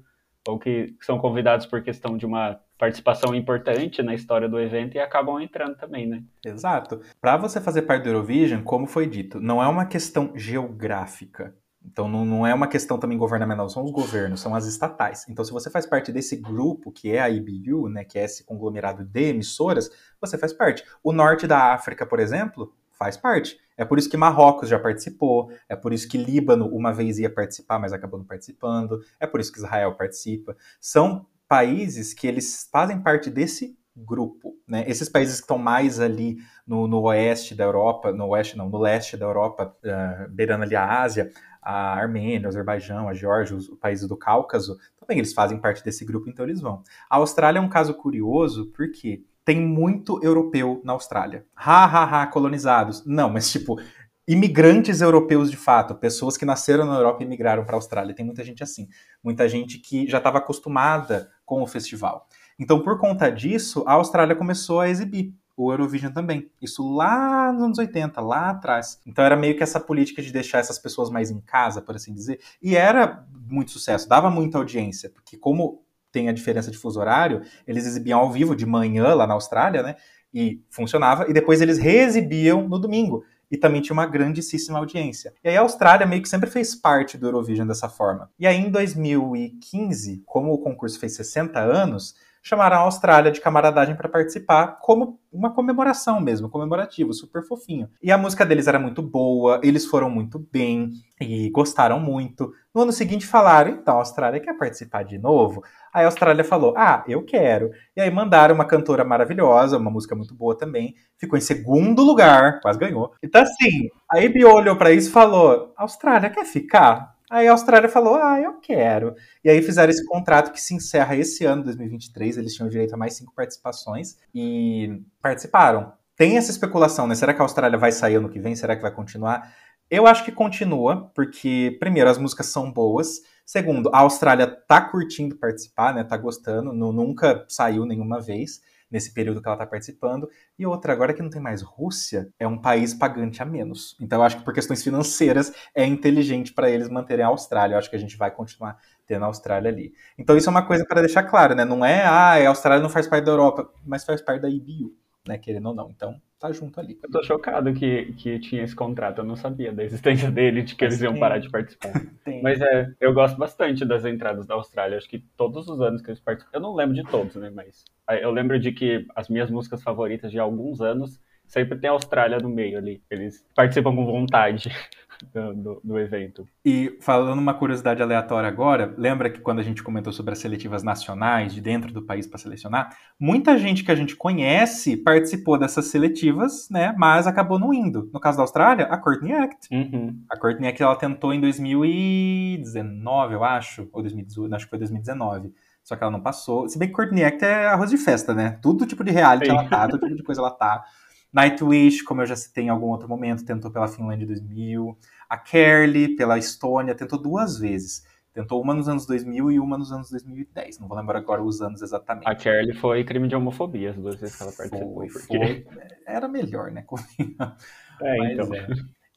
ou 0.49 0.59
que 0.59 0.95
são 1.01 1.19
convidados 1.19 1.65
por 1.65 1.81
questão 1.81 2.17
de 2.17 2.25
uma 2.25 2.59
participação 2.77 3.35
importante 3.35 4.01
na 4.01 4.15
história 4.15 4.47
do 4.47 4.59
evento 4.59 4.95
e 4.95 4.99
acabam 4.99 5.39
entrando 5.39 5.75
também, 5.75 6.07
né? 6.07 6.23
Exato. 6.45 7.01
Para 7.19 7.37
você 7.37 7.59
fazer 7.59 7.83
parte 7.83 8.03
do 8.03 8.09
Eurovision, 8.09 8.63
como 8.63 8.87
foi 8.87 9.07
dito, 9.07 9.39
não 9.39 9.61
é 9.61 9.67
uma 9.67 9.85
questão 9.85 10.31
geográfica. 10.35 11.53
Então 11.85 12.09
não, 12.09 12.25
não 12.25 12.45
é 12.45 12.53
uma 12.53 12.67
questão 12.67 12.97
também 12.97 13.17
governamental, 13.17 13.69
são 13.69 13.83
os 13.83 13.91
governos, 13.91 14.41
são 14.41 14.53
as 14.53 14.65
estatais. 14.65 15.25
Então 15.29 15.43
se 15.45 15.51
você 15.51 15.69
faz 15.69 15.85
parte 15.85 16.11
desse 16.11 16.35
grupo 16.35 16.91
que 16.91 17.11
é 17.11 17.21
a 17.21 17.29
IBU, 17.29 17.89
né, 17.89 18.03
que 18.03 18.19
é 18.19 18.25
esse 18.25 18.43
conglomerado 18.43 19.03
de 19.03 19.29
emissoras, 19.29 19.89
você 20.19 20.37
faz 20.37 20.53
parte. 20.53 20.83
O 21.03 21.11
norte 21.11 21.47
da 21.47 21.73
África, 21.73 22.05
por 22.05 22.19
exemplo, 22.19 22.73
faz 22.91 23.15
parte. 23.15 23.57
É 23.79 23.85
por 23.85 23.97
isso 23.97 24.09
que 24.09 24.17
Marrocos 24.17 24.67
já 24.67 24.77
participou, 24.77 25.49
é 25.69 25.73
por 25.73 25.93
isso 25.93 26.05
que 26.05 26.17
Líbano 26.17 26.67
uma 26.67 26.91
vez 26.91 27.17
ia 27.17 27.29
participar, 27.29 27.79
mas 27.79 27.93
acabou 27.93 28.19
não 28.19 28.25
participando, 28.25 29.01
é 29.17 29.25
por 29.25 29.39
isso 29.39 29.53
que 29.53 29.57
Israel 29.57 29.95
participa. 29.95 30.57
São 30.81 31.25
países 31.47 32.13
que 32.13 32.27
eles 32.27 32.67
fazem 32.69 32.99
parte 32.99 33.29
desse 33.29 33.79
grupo. 33.95 34.53
Né? 34.67 34.83
Esses 34.85 35.07
países 35.07 35.35
que 35.35 35.43
estão 35.43 35.57
mais 35.57 35.97
ali 35.97 36.39
no, 36.67 36.89
no, 36.89 37.03
oeste 37.03 37.55
da 37.55 37.63
Europa, 37.63 38.11
no 38.11 38.27
oeste 38.27 38.57
não, 38.57 38.67
no 38.67 38.77
leste 38.77 39.15
da 39.15 39.25
Europa, 39.25 39.73
uh, 39.85 40.29
beirando 40.29 40.63
ali 40.63 40.75
a 40.75 41.01
Ásia, 41.01 41.31
a 41.61 41.93
Armênia, 41.93 42.47
o 42.47 42.49
Azerbaijão, 42.49 43.07
a 43.07 43.13
Geórgia, 43.13 43.55
os 43.55 43.69
países 43.79 44.09
do 44.09 44.17
Cáucaso, 44.17 44.77
também 44.99 45.19
eles 45.19 45.31
fazem 45.31 45.57
parte 45.57 45.83
desse 45.85 46.03
grupo, 46.03 46.29
então 46.29 46.45
eles 46.45 46.59
vão. 46.59 46.83
A 47.09 47.15
Austrália 47.15 47.59
é 47.59 47.61
um 47.61 47.69
caso 47.69 47.93
curioso, 47.93 48.71
porque 48.75 49.23
tem 49.45 49.59
muito 49.59 50.19
europeu 50.23 50.81
na 50.83 50.93
Austrália. 50.93 51.45
Ha, 51.55 51.85
ha, 51.85 52.21
ha, 52.21 52.27
colonizados. 52.27 53.03
Não, 53.05 53.29
mas 53.29 53.51
tipo, 53.51 53.79
imigrantes 54.27 55.01
europeus 55.01 55.49
de 55.49 55.57
fato, 55.57 55.95
pessoas 55.95 56.37
que 56.37 56.45
nasceram 56.45 56.85
na 56.85 56.95
Europa 56.95 57.23
e 57.23 57.25
migraram 57.25 57.65
para 57.65 57.75
a 57.75 57.77
Austrália. 57.77 58.13
Tem 58.13 58.25
muita 58.25 58.43
gente 58.43 58.61
assim. 58.61 58.87
Muita 59.23 59.49
gente 59.49 59.79
que 59.79 60.07
já 60.07 60.19
estava 60.19 60.37
acostumada 60.37 61.29
com 61.45 61.61
o 61.61 61.67
festival. 61.67 62.27
Então, 62.59 62.81
por 62.81 62.99
conta 62.99 63.29
disso, 63.31 63.83
a 63.87 63.93
Austrália 63.93 64.35
começou 64.35 64.81
a 64.81 64.89
exibir 64.89 65.33
o 65.59 65.71
Eurovision 65.73 66.13
também. 66.13 66.49
Isso 66.61 66.87
lá 66.95 67.51
nos 67.51 67.63
anos 67.63 67.77
80, 67.77 68.21
lá 68.21 68.51
atrás. 68.51 69.01
Então 69.05 69.25
era 69.25 69.35
meio 69.35 69.57
que 69.57 69.63
essa 69.63 69.79
política 69.79 70.21
de 70.21 70.31
deixar 70.31 70.59
essas 70.59 70.79
pessoas 70.79 71.09
mais 71.09 71.29
em 71.29 71.41
casa, 71.41 71.81
por 71.81 71.95
assim 71.95 72.13
dizer. 72.13 72.39
E 72.61 72.77
era 72.77 73.25
muito 73.49 73.71
sucesso, 73.71 74.07
dava 74.07 74.29
muita 74.29 74.57
audiência, 74.57 75.09
porque 75.09 75.37
como 75.37 75.83
tem 76.11 76.29
a 76.29 76.31
diferença 76.31 76.71
de 76.71 76.77
fuso 76.77 76.99
horário, 76.99 77.41
eles 77.67 77.85
exibiam 77.85 78.19
ao 78.19 78.31
vivo 78.31 78.55
de 78.55 78.65
manhã 78.65 79.13
lá 79.13 79.25
na 79.27 79.33
Austrália, 79.33 79.83
né? 79.83 79.95
E 80.33 80.61
funcionava, 80.69 81.29
e 81.29 81.33
depois 81.33 81.61
eles 81.61 81.77
reexibiam 81.77 82.67
no 82.67 82.79
domingo. 82.79 83.23
E 83.51 83.57
também 83.57 83.81
tinha 83.81 83.93
uma 83.95 84.05
grandíssima 84.05 84.77
audiência. 84.77 85.33
E 85.43 85.49
aí 85.49 85.57
a 85.57 85.61
Austrália 85.61 86.05
meio 86.05 86.21
que 86.21 86.29
sempre 86.29 86.49
fez 86.49 86.75
parte 86.75 87.17
do 87.17 87.25
Eurovision 87.25 87.67
dessa 87.67 87.89
forma. 87.89 88.29
E 88.37 88.45
aí 88.45 88.57
em 88.57 88.69
2015, 88.69 90.21
como 90.25 90.53
o 90.53 90.59
concurso 90.59 90.99
fez 90.99 91.15
60 91.15 91.59
anos, 91.59 92.13
chamaram 92.41 92.77
a 92.77 92.79
Austrália 92.81 93.31
de 93.31 93.41
camaradagem 93.41 93.95
para 93.95 94.09
participar, 94.09 94.79
como 94.81 95.19
uma 95.31 95.53
comemoração 95.53 96.19
mesmo, 96.19 96.49
comemorativo, 96.49 97.13
super 97.13 97.43
fofinho. 97.43 97.89
E 98.01 98.11
a 98.11 98.17
música 98.17 98.45
deles 98.45 98.67
era 98.67 98.79
muito 98.79 99.01
boa, 99.01 99.59
eles 99.63 99.85
foram 99.85 100.09
muito 100.09 100.39
bem 100.51 100.91
e 101.21 101.49
gostaram 101.49 101.99
muito. 101.99 102.51
No 102.73 102.81
ano 102.81 102.91
seguinte 102.91 103.25
falaram, 103.25 103.71
então 103.71 103.95
a 103.95 103.99
Austrália 103.99 104.39
quer 104.39 104.57
participar 104.57 105.03
de 105.03 105.17
novo? 105.17 105.63
Aí 105.93 106.03
a 106.03 106.07
Austrália 106.07 106.43
falou, 106.43 106.73
ah, 106.77 107.03
eu 107.07 107.23
quero. 107.23 107.71
E 107.95 108.01
aí 108.01 108.09
mandaram 108.09 108.55
uma 108.55 108.65
cantora 108.65 109.03
maravilhosa, 109.03 109.77
uma 109.77 109.91
música 109.91 110.15
muito 110.15 110.33
boa 110.33 110.57
também, 110.57 110.95
ficou 111.17 111.37
em 111.37 111.41
segundo 111.41 112.03
lugar, 112.03 112.59
quase 112.61 112.79
ganhou. 112.79 113.13
Então 113.21 113.41
assim, 113.41 113.89
a 114.09 114.17
ABO 114.17 114.55
olhou 114.55 114.75
para 114.75 114.91
isso 114.91 115.09
e 115.09 115.13
falou, 115.13 115.73
Austrália 115.77 116.29
quer 116.29 116.45
ficar? 116.45 117.18
Aí 117.29 117.47
a 117.47 117.51
Austrália 117.51 117.87
falou: 117.87 118.15
Ah, 118.15 118.39
eu 118.41 118.59
quero. 118.59 119.15
E 119.43 119.49
aí 119.49 119.61
fizeram 119.61 119.91
esse 119.91 120.05
contrato 120.05 120.51
que 120.51 120.59
se 120.59 120.73
encerra 120.73 121.15
esse 121.15 121.45
ano, 121.45 121.63
2023. 121.63 122.37
Eles 122.37 122.53
tinham 122.53 122.69
direito 122.69 122.93
a 122.93 122.97
mais 122.97 123.13
cinco 123.15 123.33
participações 123.35 124.17
e 124.33 125.01
participaram. 125.21 125.93
Tem 126.15 126.37
essa 126.37 126.51
especulação, 126.51 127.07
né? 127.07 127.15
Será 127.15 127.33
que 127.33 127.39
a 127.39 127.43
Austrália 127.43 127.77
vai 127.77 127.91
sair 127.91 128.15
ano 128.15 128.29
que 128.29 128.39
vem? 128.39 128.55
Será 128.55 128.75
que 128.75 128.81
vai 128.81 128.91
continuar? 128.91 129.53
Eu 129.89 130.05
acho 130.05 130.23
que 130.23 130.31
continua, 130.31 131.09
porque, 131.15 131.77
primeiro, 131.79 132.09
as 132.09 132.17
músicas 132.17 132.47
são 132.47 132.71
boas. 132.71 133.21
Segundo, 133.45 133.89
a 133.93 133.99
Austrália 133.99 134.45
tá 134.45 134.81
curtindo 134.81 135.35
participar, 135.35 135.93
né? 135.93 136.03
Tá 136.03 136.17
gostando, 136.17 136.73
nunca 136.73 137.45
saiu 137.47 137.85
nenhuma 137.85 138.21
vez 138.21 138.61
nesse 138.89 139.13
período 139.13 139.41
que 139.41 139.47
ela 139.47 139.55
está 139.55 139.65
participando. 139.65 140.29
E 140.57 140.65
outra, 140.65 140.93
agora 140.93 141.13
que 141.13 141.21
não 141.21 141.29
tem 141.29 141.41
mais 141.41 141.61
Rússia, 141.61 142.29
é 142.39 142.47
um 142.47 142.57
país 142.57 142.93
pagante 142.93 143.41
a 143.41 143.45
menos. 143.45 143.95
Então 143.99 144.19
eu 144.19 144.23
acho 144.23 144.37
que 144.37 144.43
por 144.43 144.53
questões 144.53 144.83
financeiras 144.83 145.53
é 145.75 145.85
inteligente 145.85 146.53
para 146.53 146.69
eles 146.69 146.89
manterem 146.89 147.23
a 147.23 147.27
Austrália. 147.27 147.75
Eu 147.75 147.79
acho 147.79 147.89
que 147.89 147.95
a 147.95 147.99
gente 147.99 148.17
vai 148.17 148.31
continuar 148.31 148.77
tendo 149.05 149.23
a 149.23 149.27
Austrália 149.27 149.69
ali. 149.69 149.93
Então 150.17 150.37
isso 150.37 150.49
é 150.49 150.51
uma 150.51 150.65
coisa 150.65 150.85
para 150.85 151.01
deixar 151.01 151.23
claro, 151.23 151.55
né? 151.55 151.65
Não 151.65 151.83
é, 151.83 152.03
ah, 152.05 152.33
a 152.33 152.49
Austrália 152.49 152.81
não 152.81 152.89
faz 152.89 153.07
parte 153.07 153.25
da 153.25 153.31
Europa, 153.31 153.69
mas 153.85 154.03
faz 154.03 154.21
parte 154.21 154.41
da 154.41 154.49
IBU, 154.49 154.93
né? 155.27 155.37
Querendo 155.37 155.67
ou 155.67 155.75
não. 155.75 155.89
Então 155.89 156.19
tá 156.39 156.51
junto 156.51 156.79
ali. 156.79 156.97
Eu 157.03 157.11
tô 157.11 157.21
chocado 157.21 157.73
que, 157.73 158.13
que 158.13 158.39
tinha 158.39 158.63
esse 158.63 158.75
contrato, 158.75 159.19
eu 159.19 159.25
não 159.25 159.35
sabia 159.35 159.73
da 159.73 159.83
existência 159.83 160.31
dele, 160.31 160.63
de 160.63 160.73
que 160.73 160.85
eles 160.85 161.01
iam 161.01 161.19
parar 161.19 161.37
de 161.37 161.49
participar. 161.49 161.91
Tem. 162.23 162.41
Mas 162.41 162.61
é, 162.61 162.93
eu 162.99 163.13
gosto 163.13 163.37
bastante 163.37 163.85
das 163.85 164.05
entradas 164.05 164.47
da 164.47 164.55
Austrália, 164.55 164.97
acho 164.97 165.09
que 165.09 165.19
todos 165.35 165.67
os 165.67 165.81
anos 165.81 166.01
que 166.01 166.09
eles 166.09 166.21
participam, 166.21 166.57
eu 166.57 166.61
não 166.61 166.73
lembro 166.73 166.95
de 166.95 167.03
todos, 167.03 167.35
né, 167.35 167.49
mas 167.49 167.83
eu 168.21 168.31
lembro 168.31 168.57
de 168.57 168.71
que 168.71 169.05
as 169.15 169.27
minhas 169.27 169.51
músicas 169.51 169.83
favoritas 169.83 170.31
de 170.31 170.39
alguns 170.39 170.79
anos 170.79 171.19
sempre 171.49 171.77
tem 171.77 171.89
a 171.89 171.93
Austrália 171.93 172.37
no 172.37 172.47
meio 172.47 172.77
ali, 172.77 173.01
eles 173.09 173.43
participam 173.55 173.93
com 173.95 174.05
vontade 174.05 174.71
do, 175.33 175.81
do, 175.83 175.99
evento. 175.99 176.47
E 176.63 176.97
falando 177.01 177.39
uma 177.39 177.53
curiosidade 177.53 178.01
aleatória 178.01 178.47
agora, 178.47 178.93
lembra 178.97 179.29
que 179.29 179.41
quando 179.41 179.59
a 179.59 179.63
gente 179.63 179.83
comentou 179.83 180.13
sobre 180.13 180.31
as 180.31 180.39
seletivas 180.39 180.83
nacionais 180.83 181.53
de 181.53 181.59
dentro 181.59 181.91
do 181.91 182.03
país 182.03 182.25
para 182.27 182.37
selecionar, 182.37 182.95
muita 183.19 183.57
gente 183.57 183.83
que 183.83 183.91
a 183.91 183.95
gente 183.95 184.15
conhece 184.15 184.95
participou 184.95 185.57
dessas 185.57 185.85
seletivas, 185.85 186.69
né? 186.69 186.95
Mas 186.97 187.27
acabou 187.27 187.59
não 187.59 187.73
indo. 187.73 188.09
No 188.13 188.19
caso 188.19 188.37
da 188.37 188.43
Austrália, 188.43 188.85
a 188.85 188.97
Courtney 188.97 189.33
Act. 189.33 189.67
Uhum. 189.73 190.23
A 190.29 190.37
Courtney 190.37 190.69
Act 190.69 190.81
ela 190.81 190.95
tentou 190.95 191.33
em 191.33 191.41
2019, 191.41 193.33
eu 193.33 193.43
acho, 193.43 193.89
ou 193.91 194.01
2018, 194.01 194.55
acho 194.55 194.65
que 194.65 194.69
foi 194.69 194.79
2019. 194.79 195.51
Só 195.83 195.95
que 195.95 196.03
ela 196.03 196.11
não 196.11 196.21
passou. 196.21 196.69
Se 196.69 196.77
bem 196.77 196.87
que 196.87 196.93
Courtney 196.93 197.23
Act 197.23 197.43
é 197.43 197.65
arroz 197.65 197.89
de 197.89 197.97
festa, 197.97 198.33
né? 198.33 198.59
Tudo 198.61 198.85
tipo 198.85 199.03
de 199.03 199.11
reality 199.11 199.47
Sim. 199.47 199.53
ela 199.53 199.67
tá, 199.67 199.87
todo 199.87 200.01
tipo 200.01 200.17
de 200.17 200.23
coisa 200.23 200.39
ela 200.39 200.51
tá. 200.51 200.83
Nightwish, 201.31 202.03
como 202.03 202.21
eu 202.21 202.25
já 202.25 202.35
citei 202.35 202.65
em 202.65 202.69
algum 202.69 202.87
outro 202.87 203.07
momento, 203.07 203.45
tentou 203.45 203.71
pela 203.71 203.87
Finlândia 203.87 204.23
em 204.23 204.27
2000. 204.27 204.97
A 205.29 205.37
Kerly, 205.37 206.15
pela 206.15 206.37
Estônia, 206.37 206.95
tentou 206.95 207.21
duas 207.21 207.57
vezes. 207.59 208.03
Tentou 208.33 208.61
uma 208.61 208.73
nos 208.73 208.87
anos 208.87 209.05
2000 209.05 209.51
e 209.51 209.59
uma 209.59 209.77
nos 209.77 209.91
anos 209.91 210.09
2010. 210.09 210.79
Não 210.79 210.87
vou 210.87 210.97
lembrar 210.97 211.19
agora 211.19 211.43
os 211.43 211.61
anos 211.61 211.81
exatamente. 211.81 212.27
A 212.27 212.35
Kerly 212.35 212.73
foi 212.73 213.03
crime 213.03 213.27
de 213.27 213.35
homofobia, 213.35 213.91
as 213.91 213.97
duas 213.97 214.15
vezes 214.15 214.35
que 214.35 214.43
ela 214.43 214.51
participou. 214.51 214.95
Foi, 214.95 215.07
porque... 215.07 215.37
foi. 215.37 215.65
Era 216.07 216.27
melhor, 216.27 216.71
né? 216.71 216.85
É, 218.01 218.17
Mas, 218.17 218.31
então. 218.31 218.55
É. 218.55 218.67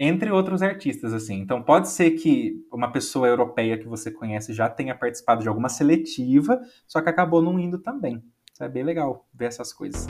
Entre 0.01 0.29
outros 0.33 0.61
artistas, 0.61 1.13
assim. 1.13 1.37
Então, 1.37 1.63
pode 1.63 1.89
ser 1.89 2.11
que 2.11 2.57
uma 2.73 2.91
pessoa 2.91 3.29
europeia 3.29 3.79
que 3.79 3.87
você 3.87 4.11
conhece 4.11 4.53
já 4.53 4.69
tenha 4.69 4.93
participado 4.93 5.43
de 5.43 5.49
alguma 5.49 5.69
seletiva, 5.69 6.61
só 6.89 7.01
que 7.01 7.09
acabou 7.09 7.41
não 7.41 7.61
indo 7.61 7.79
também. 7.79 8.21
Isso 8.53 8.65
é 8.65 8.69
bem 8.69 8.83
legal 8.83 9.25
ver 9.33 9.45
essas 9.45 9.73
coisas. 9.73 10.09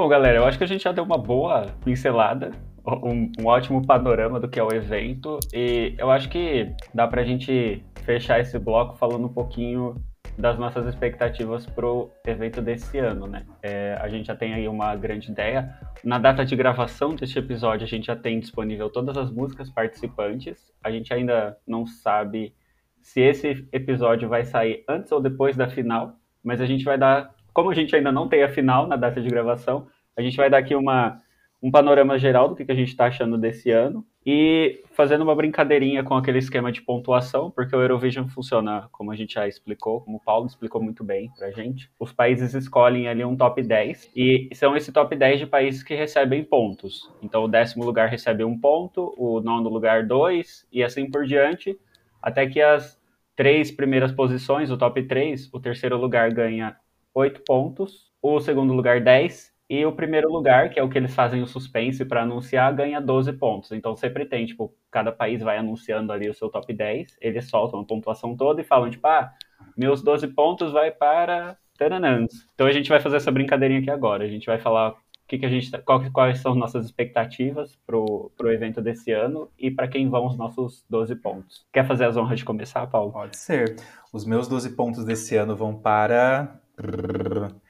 Bom, 0.00 0.08
galera, 0.08 0.38
eu 0.38 0.46
acho 0.46 0.56
que 0.56 0.64
a 0.64 0.66
gente 0.66 0.84
já 0.84 0.92
deu 0.92 1.04
uma 1.04 1.18
boa 1.18 1.66
pincelada, 1.84 2.52
um, 2.86 3.30
um, 3.38 3.46
ótimo 3.46 3.86
panorama 3.86 4.40
do 4.40 4.48
que 4.48 4.58
é 4.58 4.62
o 4.64 4.72
evento, 4.72 5.38
e 5.52 5.94
eu 5.98 6.10
acho 6.10 6.30
que 6.30 6.74
dá 6.94 7.06
pra 7.06 7.22
gente 7.22 7.84
fechar 8.02 8.40
esse 8.40 8.58
bloco 8.58 8.96
falando 8.96 9.26
um 9.26 9.32
pouquinho 9.32 9.94
das 10.38 10.58
nossas 10.58 10.86
expectativas 10.86 11.66
pro 11.66 12.10
evento 12.26 12.62
desse 12.62 12.96
ano, 12.96 13.26
né? 13.26 13.44
É, 13.62 13.94
a 14.00 14.08
gente 14.08 14.28
já 14.28 14.34
tem 14.34 14.54
aí 14.54 14.66
uma 14.66 14.96
grande 14.96 15.30
ideia. 15.30 15.70
Na 16.02 16.18
data 16.18 16.46
de 16.46 16.56
gravação 16.56 17.14
deste 17.14 17.38
episódio, 17.38 17.84
a 17.84 17.88
gente 17.88 18.06
já 18.06 18.16
tem 18.16 18.40
disponível 18.40 18.88
todas 18.88 19.18
as 19.18 19.30
músicas 19.30 19.68
participantes. 19.68 20.72
A 20.82 20.90
gente 20.90 21.12
ainda 21.12 21.58
não 21.68 21.86
sabe 21.86 22.54
se 23.02 23.20
esse 23.20 23.68
episódio 23.70 24.30
vai 24.30 24.46
sair 24.46 24.82
antes 24.88 25.12
ou 25.12 25.20
depois 25.20 25.58
da 25.58 25.68
final, 25.68 26.14
mas 26.42 26.58
a 26.58 26.64
gente 26.64 26.86
vai 26.86 26.96
dar 26.96 27.34
como 27.52 27.70
a 27.70 27.74
gente 27.74 27.94
ainda 27.94 28.12
não 28.12 28.28
tem 28.28 28.42
a 28.42 28.48
final 28.48 28.86
na 28.86 28.96
data 28.96 29.20
de 29.20 29.28
gravação, 29.28 29.86
a 30.16 30.22
gente 30.22 30.36
vai 30.36 30.50
dar 30.50 30.58
aqui 30.58 30.74
uma, 30.74 31.20
um 31.62 31.70
panorama 31.70 32.18
geral 32.18 32.48
do 32.48 32.56
que, 32.56 32.64
que 32.64 32.72
a 32.72 32.74
gente 32.76 32.88
está 32.88 33.06
achando 33.06 33.36
desse 33.36 33.70
ano 33.70 34.04
e 34.24 34.82
fazendo 34.92 35.22
uma 35.22 35.34
brincadeirinha 35.34 36.02
com 36.04 36.14
aquele 36.14 36.38
esquema 36.38 36.70
de 36.70 36.82
pontuação, 36.82 37.50
porque 37.50 37.74
o 37.74 37.80
Eurovision 37.80 38.28
funciona, 38.28 38.88
como 38.92 39.10
a 39.10 39.16
gente 39.16 39.34
já 39.34 39.48
explicou, 39.48 40.02
como 40.02 40.18
o 40.18 40.20
Paulo 40.20 40.46
explicou 40.46 40.82
muito 40.82 41.02
bem 41.02 41.30
pra 41.38 41.50
gente. 41.50 41.90
Os 41.98 42.12
países 42.12 42.54
escolhem 42.54 43.08
ali 43.08 43.24
um 43.24 43.36
top 43.36 43.62
10 43.62 44.10
e 44.14 44.48
são 44.54 44.76
esse 44.76 44.92
top 44.92 45.16
10 45.16 45.40
de 45.40 45.46
países 45.46 45.82
que 45.82 45.94
recebem 45.94 46.44
pontos. 46.44 47.10
Então 47.22 47.44
o 47.44 47.48
décimo 47.48 47.84
lugar 47.84 48.08
recebe 48.08 48.44
um 48.44 48.58
ponto, 48.58 49.14
o 49.16 49.40
nono 49.40 49.70
lugar 49.70 50.06
dois 50.06 50.66
e 50.70 50.82
assim 50.82 51.10
por 51.10 51.24
diante, 51.24 51.78
até 52.20 52.46
que 52.46 52.60
as 52.60 53.00
três 53.34 53.70
primeiras 53.70 54.12
posições, 54.12 54.70
o 54.70 54.76
top 54.76 55.02
3, 55.02 55.48
o 55.52 55.58
terceiro 55.58 55.96
lugar 55.96 56.30
ganha 56.30 56.76
8 57.14 57.42
pontos, 57.46 58.10
o 58.22 58.40
segundo 58.40 58.72
lugar 58.72 59.00
10 59.00 59.50
e 59.68 59.86
o 59.86 59.92
primeiro 59.92 60.28
lugar, 60.30 60.70
que 60.70 60.80
é 60.80 60.82
o 60.82 60.88
que 60.88 60.98
eles 60.98 61.14
fazem 61.14 61.42
o 61.42 61.46
suspense 61.46 62.04
para 62.04 62.22
anunciar, 62.22 62.74
ganha 62.74 63.00
12 63.00 63.32
pontos. 63.34 63.70
Então 63.70 63.94
sempre 63.94 64.26
tem, 64.26 64.44
tipo, 64.44 64.74
cada 64.90 65.12
país 65.12 65.40
vai 65.42 65.58
anunciando 65.58 66.12
ali 66.12 66.28
o 66.28 66.34
seu 66.34 66.48
top 66.48 66.72
10, 66.72 67.18
eles 67.20 67.48
soltam 67.48 67.80
a 67.80 67.84
pontuação 67.84 68.36
toda 68.36 68.60
e 68.60 68.64
falam, 68.64 68.90
tipo, 68.90 69.06
ah, 69.06 69.32
meus 69.76 70.02
12 70.02 70.26
pontos 70.28 70.72
vai 70.72 70.90
para 70.90 71.56
Taranãs. 71.78 72.32
Então 72.54 72.66
a 72.66 72.72
gente 72.72 72.88
vai 72.88 73.00
fazer 73.00 73.16
essa 73.16 73.30
brincadeirinha 73.30 73.80
aqui 73.80 73.90
agora. 73.90 74.24
A 74.24 74.28
gente 74.28 74.46
vai 74.46 74.58
falar 74.58 74.96
que, 75.30 75.38
que 75.38 75.46
a 75.46 75.48
gente, 75.48 75.70
tá, 75.70 75.78
qual, 75.78 76.02
quais 76.10 76.40
são 76.40 76.56
nossas 76.56 76.84
expectativas 76.84 77.78
pro, 77.86 78.32
pro 78.36 78.52
evento 78.52 78.82
desse 78.82 79.12
ano 79.12 79.48
e 79.56 79.70
para 79.70 79.86
quem 79.86 80.10
vão 80.10 80.26
os 80.26 80.36
nossos 80.36 80.84
12 80.90 81.14
pontos. 81.16 81.64
Quer 81.72 81.86
fazer 81.86 82.06
as 82.06 82.16
honras 82.16 82.40
de 82.40 82.44
começar, 82.44 82.84
Paulo? 82.88 83.12
Pode 83.12 83.36
ser. 83.36 83.76
Os 84.12 84.26
meus 84.26 84.48
12 84.48 84.74
pontos 84.74 85.04
desse 85.04 85.36
ano 85.36 85.54
vão 85.54 85.76
para 85.76 86.60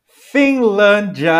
Finlândia! 0.06 1.32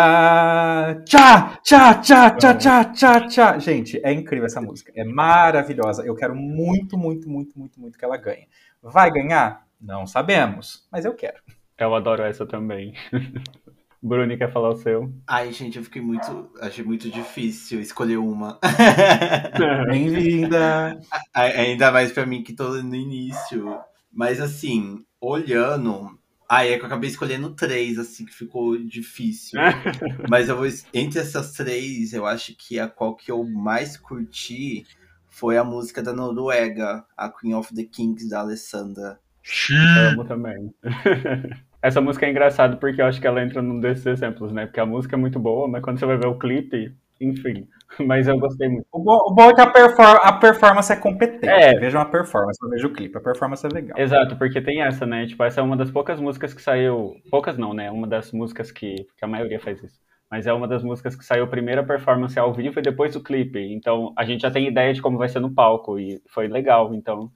Tchá, 1.05 1.59
tchá, 1.63 1.93
tchá, 1.95 2.29
tchá, 2.31 2.53
tchá, 2.55 2.85
tchá, 2.85 3.27
tchá. 3.27 3.57
Gente, 3.57 4.01
é 4.03 4.11
incrível 4.11 4.45
essa 4.45 4.59
música. 4.59 4.91
É 4.95 5.03
maravilhosa. 5.03 6.05
Eu 6.05 6.15
quero 6.15 6.35
muito, 6.35 6.97
muito, 6.97 7.29
muito, 7.29 7.57
muito, 7.57 7.79
muito 7.79 7.97
que 7.97 8.03
ela 8.03 8.17
ganhe. 8.17 8.47
Vai 8.83 9.09
ganhar? 9.09 9.65
Não 9.79 10.05
sabemos, 10.05 10.87
mas 10.91 11.05
eu 11.05 11.13
quero. 11.13 11.37
Eu 11.77 11.95
adoro 11.95 12.23
essa 12.23 12.45
também. 12.45 12.93
Bruni, 14.03 14.35
quer 14.35 14.51
falar 14.51 14.69
o 14.69 14.77
seu? 14.77 15.13
Ai, 15.27 15.53
gente, 15.53 15.77
eu 15.77 15.83
fiquei 15.83 16.01
muito. 16.01 16.51
Achei 16.59 16.83
muito 16.83 17.09
difícil 17.09 17.79
escolher 17.79 18.17
uma. 18.17 18.59
Bem-vinda! 19.87 20.99
Ainda 21.33 21.91
mais 21.91 22.11
pra 22.11 22.25
mim 22.25 22.43
que 22.43 22.53
tô 22.53 22.69
no 22.81 22.95
início. 22.95 23.79
Mas 24.11 24.41
assim, 24.41 25.05
olhando, 25.21 26.19
ah, 26.53 26.65
é 26.65 26.75
que 26.77 26.81
eu 26.81 26.87
acabei 26.87 27.09
escolhendo 27.09 27.51
três, 27.51 27.97
assim, 27.97 28.25
que 28.25 28.33
ficou 28.33 28.77
difícil. 28.77 29.57
Mas 30.29 30.49
eu 30.49 30.57
vou. 30.57 30.67
Entre 30.93 31.17
essas 31.17 31.53
três, 31.53 32.11
eu 32.11 32.25
acho 32.25 32.53
que 32.57 32.77
a 32.77 32.89
qual 32.89 33.15
que 33.15 33.31
eu 33.31 33.41
mais 33.45 33.95
curti 33.95 34.85
foi 35.29 35.57
a 35.57 35.63
música 35.63 36.03
da 36.03 36.11
Noruega, 36.11 37.05
a 37.15 37.29
Queen 37.29 37.55
of 37.55 37.73
the 37.73 37.85
Kings, 37.85 38.29
da 38.29 38.41
Alessandra. 38.41 39.17
Amo 40.09 40.25
também. 40.25 40.73
Essa 41.81 42.01
música 42.01 42.25
é 42.25 42.31
engraçada 42.31 42.75
porque 42.75 43.01
eu 43.01 43.05
acho 43.05 43.21
que 43.21 43.27
ela 43.27 43.41
entra 43.41 43.61
num 43.61 43.79
desses 43.79 44.05
exemplos, 44.05 44.51
né? 44.51 44.65
Porque 44.65 44.81
a 44.81 44.85
música 44.85 45.15
é 45.15 45.19
muito 45.19 45.39
boa, 45.39 45.69
mas 45.69 45.81
quando 45.81 45.99
você 45.99 46.05
vai 46.05 46.17
ver 46.17 46.27
o 46.27 46.37
clipe, 46.37 46.93
enfim. 47.21 47.67
Mas 48.05 48.27
eu 48.27 48.37
gostei 48.39 48.67
muito. 48.69 48.85
O 48.91 48.99
bom, 48.99 49.17
o 49.27 49.33
bom 49.33 49.49
é 49.49 49.53
que 49.53 49.61
a, 49.61 49.67
perfor 49.69 50.19
a, 50.21 50.33
performance 50.33 50.91
é 50.91 50.95
competente. 50.95 51.47
É. 51.47 51.77
Vejam 51.77 52.01
a 52.01 52.05
performance, 52.05 52.59
não 52.61 52.69
vejo 52.69 52.87
o 52.87 52.93
clipe. 52.93 53.17
A 53.17 53.21
performance 53.21 53.65
é 53.65 53.69
legal. 53.69 53.97
Exato, 53.97 54.35
porque 54.37 54.61
tem 54.61 54.81
essa, 54.81 55.05
né? 55.05 55.25
Tipo, 55.25 55.43
essa 55.43 55.61
é 55.61 55.63
uma 55.63 55.77
das 55.77 55.91
poucas 55.91 56.19
músicas 56.19 56.53
que 56.53 56.61
saiu. 56.61 57.15
Poucas 57.29 57.57
não, 57.57 57.73
né? 57.73 57.91
Uma 57.91 58.07
das 58.07 58.31
músicas 58.31 58.71
que. 58.71 58.95
que 59.17 59.25
a 59.25 59.27
maioria 59.27 59.59
faz 59.59 59.81
isso. 59.83 59.99
Mas 60.29 60.47
é 60.47 60.53
uma 60.53 60.67
das 60.67 60.81
músicas 60.81 61.15
que 61.15 61.25
saiu 61.25 61.45
primeiro 61.47 61.81
a 61.81 61.83
performance 61.83 62.39
ao 62.39 62.53
vivo 62.53 62.79
e 62.79 62.81
depois 62.81 63.15
o 63.15 63.23
clipe. 63.23 63.59
Então 63.59 64.13
a 64.17 64.23
gente 64.23 64.41
já 64.41 64.51
tem 64.51 64.67
ideia 64.67 64.93
de 64.93 65.01
como 65.01 65.17
vai 65.17 65.27
ser 65.27 65.41
no 65.41 65.53
palco. 65.53 65.99
E 65.99 66.21
foi 66.27 66.47
legal. 66.47 66.93
Então 66.93 67.29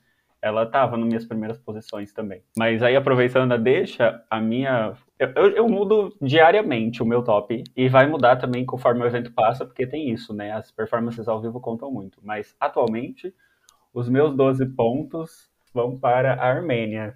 ela 0.46 0.64
tava 0.64 0.96
nas 0.96 1.08
minhas 1.08 1.26
primeiras 1.26 1.58
posições 1.58 2.14
também. 2.14 2.44
Mas 2.56 2.84
aí, 2.84 2.96
aproveitando 2.96 3.52
a 3.52 3.58
deixa, 3.58 4.24
a 4.30 4.40
minha. 4.40 4.94
Eu, 5.18 5.30
eu, 5.30 5.50
eu, 5.56 5.68
mudo 5.68 6.16
diariamente 6.22 7.02
o 7.02 7.06
meu 7.06 7.24
top 7.24 7.64
e 7.76 7.90
vai 7.90 8.06
mudar 8.06 8.36
também 8.36 8.64
conforme 8.64 9.02
o 9.02 9.08
evento 9.08 9.34
passa, 9.34 9.66
porque 9.66 9.88
tem 9.88 10.12
isso, 10.12 10.36
né? 10.36 10.52
As 10.52 10.70
performances 10.70 11.28
ao 11.28 11.42
vivo 11.42 11.60
contam 11.60 11.92
muito. 11.92 12.20
Mas 12.22 12.56
atualmente, 12.60 13.34
os 13.92 14.08
meus 14.08 14.36
12 14.36 14.68
pontos 14.76 15.50
vão 15.74 15.98
para 15.98 16.36
a 16.36 16.48
Armênia. 16.48 17.16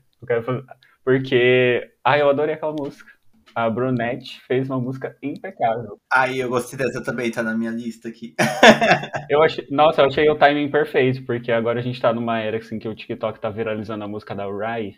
Porque. 1.03 1.91
Ai, 2.03 2.23
eu 2.23 2.29
adorei 2.31 2.55
aquela 2.55 2.73
música. 2.73 3.11
A 3.55 3.69
Brunette 3.69 4.39
fez 4.41 4.69
uma 4.69 4.79
música 4.79 5.17
impecável. 5.21 5.99
Aí, 6.11 6.39
eu 6.39 6.49
gostei 6.49 6.77
dessa 6.77 7.03
também, 7.03 7.31
tá 7.31 7.43
na 7.43 7.55
minha 7.55 7.71
lista 7.71 8.09
aqui. 8.09 8.35
eu 9.29 9.41
achei, 9.41 9.67
nossa, 9.69 10.01
eu 10.01 10.05
achei 10.05 10.29
o 10.29 10.37
timing 10.37 10.69
perfeito, 10.69 11.25
porque 11.25 11.51
agora 11.51 11.79
a 11.79 11.83
gente 11.83 12.01
tá 12.01 12.13
numa 12.13 12.39
era 12.39 12.57
assim, 12.57 12.79
que 12.79 12.87
o 12.87 12.95
TikTok 12.95 13.39
tá 13.39 13.49
viralizando 13.49 14.03
a 14.03 14.07
música 14.07 14.35
da 14.35 14.45
Rai. 14.45 14.95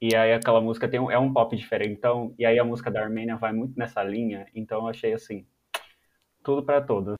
E 0.00 0.16
aí 0.16 0.32
aquela 0.32 0.60
música 0.60 0.88
tem 0.88 0.98
um, 0.98 1.10
é 1.10 1.18
um 1.18 1.32
pop 1.32 1.56
diferente, 1.56 1.92
então, 1.92 2.34
e 2.38 2.44
aí 2.44 2.58
a 2.58 2.64
música 2.64 2.90
da 2.90 3.00
Armênia 3.00 3.36
vai 3.36 3.52
muito 3.52 3.78
nessa 3.78 4.02
linha, 4.02 4.46
então 4.52 4.80
eu 4.80 4.88
achei 4.88 5.12
assim, 5.12 5.46
tudo 6.42 6.64
para 6.64 6.80
todos. 6.80 7.14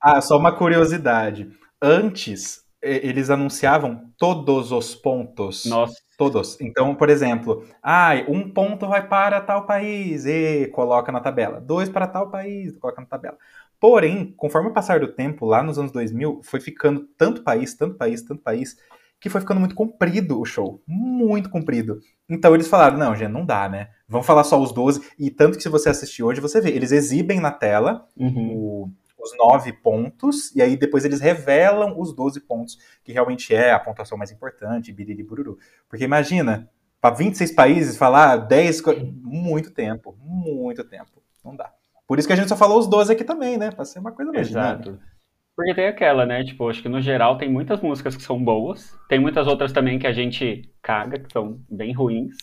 Ah, 0.00 0.20
só 0.20 0.38
uma 0.38 0.54
curiosidade. 0.54 1.50
Antes, 1.82 2.64
eles 2.80 3.30
anunciavam 3.30 4.12
todos 4.16 4.70
os 4.70 4.94
pontos. 4.94 5.64
Nossa. 5.64 6.07
Todos. 6.18 6.60
Então, 6.60 6.96
por 6.96 7.08
exemplo, 7.08 7.64
ah, 7.80 8.10
um 8.26 8.50
ponto 8.50 8.88
vai 8.88 9.06
para 9.06 9.40
tal 9.40 9.64
país 9.64 10.26
e 10.26 10.66
coloca 10.72 11.12
na 11.12 11.20
tabela. 11.20 11.60
Dois 11.60 11.88
para 11.88 12.08
tal 12.08 12.28
país, 12.28 12.76
coloca 12.76 13.00
na 13.00 13.06
tabela. 13.06 13.38
Porém, 13.78 14.34
conforme 14.36 14.68
o 14.68 14.72
passar 14.72 14.98
do 14.98 15.06
tempo, 15.06 15.46
lá 15.46 15.62
nos 15.62 15.78
anos 15.78 15.92
2000, 15.92 16.40
foi 16.42 16.60
ficando 16.60 17.06
tanto 17.16 17.44
país, 17.44 17.72
tanto 17.72 17.94
país, 17.94 18.20
tanto 18.20 18.42
país, 18.42 18.76
que 19.20 19.30
foi 19.30 19.40
ficando 19.40 19.60
muito 19.60 19.76
comprido 19.76 20.40
o 20.40 20.44
show. 20.44 20.82
Muito 20.88 21.48
comprido. 21.48 22.00
Então 22.28 22.52
eles 22.52 22.66
falaram, 22.66 22.98
não, 22.98 23.14
gente, 23.14 23.30
não 23.30 23.46
dá, 23.46 23.68
né? 23.68 23.90
Vamos 24.08 24.26
falar 24.26 24.42
só 24.42 24.60
os 24.60 24.72
12. 24.72 25.00
E 25.16 25.30
tanto 25.30 25.56
que 25.56 25.62
se 25.62 25.68
você 25.68 25.88
assistir 25.88 26.24
hoje, 26.24 26.40
você 26.40 26.60
vê, 26.60 26.70
eles 26.70 26.90
exibem 26.90 27.38
na 27.38 27.52
tela 27.52 28.04
uhum. 28.16 28.56
o 28.56 28.90
os 29.18 29.36
nove 29.36 29.72
pontos, 29.72 30.54
e 30.54 30.62
aí 30.62 30.76
depois 30.76 31.04
eles 31.04 31.20
revelam 31.20 31.98
os 31.98 32.14
12 32.14 32.40
pontos, 32.40 32.78
que 33.02 33.12
realmente 33.12 33.54
é 33.54 33.72
a 33.72 33.78
pontuação 33.78 34.16
mais 34.16 34.30
importante, 34.30 34.92
biriri 34.92 35.22
bururu. 35.22 35.58
Porque 35.88 36.04
imagina, 36.04 36.70
para 37.00 37.14
26 37.14 37.52
países 37.52 37.96
falar 37.96 38.36
10, 38.36 38.82
muito 39.22 39.72
tempo, 39.72 40.16
muito 40.20 40.84
tempo, 40.84 41.22
não 41.44 41.56
dá. 41.56 41.72
Por 42.06 42.18
isso 42.18 42.26
que 42.26 42.32
a 42.32 42.36
gente 42.36 42.48
só 42.48 42.56
falou 42.56 42.78
os 42.78 42.86
12 42.86 43.12
aqui 43.12 43.24
também, 43.24 43.58
né? 43.58 43.70
Pra 43.70 43.84
ser 43.84 43.98
uma 43.98 44.12
coisa 44.12 44.32
mais 44.32 44.48
Exato. 44.48 44.82
Dinâmica. 44.82 45.08
Porque 45.54 45.74
tem 45.74 45.88
aquela, 45.88 46.24
né? 46.24 46.44
Tipo, 46.44 46.68
acho 46.70 46.80
que 46.80 46.88
no 46.88 47.00
geral 47.00 47.36
tem 47.36 47.50
muitas 47.50 47.80
músicas 47.80 48.16
que 48.16 48.22
são 48.22 48.42
boas, 48.42 48.96
tem 49.08 49.18
muitas 49.18 49.46
outras 49.48 49.72
também 49.72 49.98
que 49.98 50.06
a 50.06 50.12
gente 50.12 50.72
caga, 50.80 51.18
que 51.18 51.32
são 51.32 51.60
bem 51.68 51.92
ruins, 51.92 52.36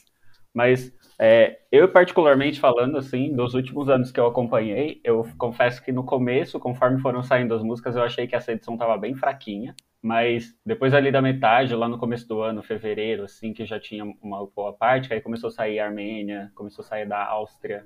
mas 0.54 0.92
é, 1.18 1.60
eu, 1.72 1.88
particularmente 1.92 2.60
falando, 2.60 2.98
assim, 2.98 3.34
dos 3.34 3.54
últimos 3.54 3.90
anos 3.90 4.12
que 4.12 4.20
eu 4.20 4.26
acompanhei, 4.28 5.00
eu 5.04 5.26
confesso 5.38 5.82
que 5.84 5.92
no 5.92 6.04
começo, 6.04 6.60
conforme 6.60 7.00
foram 7.00 7.24
saindo 7.24 7.54
as 7.54 7.64
músicas, 7.64 7.96
eu 7.96 8.04
achei 8.04 8.28
que 8.28 8.36
essa 8.36 8.52
edição 8.52 8.78
tava 8.78 8.98
bem 8.98 9.16
fraquinha. 9.16 9.76
Mas 10.02 10.56
depois 10.64 10.94
ali 10.94 11.12
da 11.12 11.20
metade, 11.20 11.74
lá 11.74 11.90
no 11.90 11.98
começo 11.98 12.28
do 12.28 12.40
ano, 12.40 12.62
fevereiro, 12.62 13.24
assim, 13.24 13.54
que 13.54 13.66
já 13.66 13.80
tinha 13.80 14.06
uma 14.22 14.46
boa 14.46 14.72
parte, 14.72 15.12
aí 15.12 15.20
começou 15.20 15.48
a 15.48 15.52
sair 15.52 15.80
a 15.80 15.88
Armênia, 15.88 16.52
começou 16.54 16.84
a 16.84 16.88
sair 16.88 17.08
da 17.08 17.26
Áustria, 17.26 17.84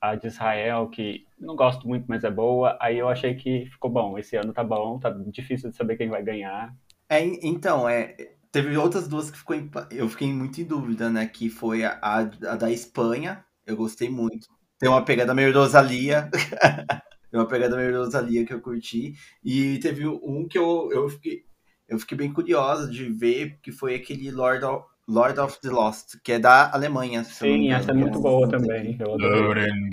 a 0.00 0.14
de 0.14 0.28
Israel, 0.28 0.88
que 0.88 1.26
não 1.36 1.56
gosto 1.56 1.88
muito, 1.88 2.04
mas 2.06 2.22
é 2.22 2.30
boa. 2.30 2.78
Aí 2.80 2.98
eu 2.98 3.08
achei 3.08 3.34
que 3.34 3.66
ficou 3.66 3.90
bom. 3.90 4.16
Esse 4.16 4.36
ano 4.36 4.52
tá 4.52 4.62
bom, 4.62 5.00
tá 5.00 5.10
difícil 5.10 5.70
de 5.70 5.76
saber 5.76 5.96
quem 5.96 6.08
vai 6.08 6.22
ganhar. 6.22 6.72
É, 7.08 7.22
então, 7.24 7.88
é, 7.88 8.14
Teve 8.50 8.76
outras 8.76 9.06
duas 9.06 9.30
que 9.30 9.38
ficou 9.38 9.54
em, 9.54 9.70
eu 9.90 10.08
fiquei 10.08 10.32
muito 10.32 10.60
em 10.60 10.64
dúvida, 10.64 11.10
né? 11.10 11.26
Que 11.26 11.50
foi 11.50 11.84
a, 11.84 11.98
a, 12.02 12.22
da 12.24 12.70
Espanha, 12.70 13.44
eu 13.66 13.76
gostei 13.76 14.08
muito. 14.08 14.48
Tem 14.78 14.88
uma 14.88 15.04
pegada 15.04 15.34
meio 15.34 15.52
Rosalia. 15.52 16.30
Tem 17.30 17.38
uma 17.38 17.46
pegada 17.46 17.76
meio 17.76 17.96
Rosalia 17.98 18.46
que 18.46 18.54
eu 18.54 18.60
curti. 18.60 19.14
E 19.44 19.78
teve 19.80 20.06
um 20.06 20.48
que 20.48 20.58
eu, 20.58 20.88
eu, 20.90 21.08
fiquei, 21.10 21.44
eu 21.86 21.98
fiquei 21.98 22.16
bem 22.16 22.32
curiosa 22.32 22.90
de 22.90 23.04
ver, 23.04 23.58
que 23.62 23.70
foi 23.70 23.94
aquele 23.94 24.30
Lord 24.30 24.64
of, 24.64 24.86
Lord 25.08 25.40
of 25.40 25.58
the 25.62 25.70
Lost, 25.70 26.16
que 26.22 26.32
é 26.32 26.38
da 26.38 26.70
Alemanha. 26.70 27.24
Sim, 27.24 27.72
essa 27.72 27.92
é 27.92 27.94
muito 27.94 28.20
boa 28.20 28.46
também. 28.46 28.98
Eu, 29.00 29.16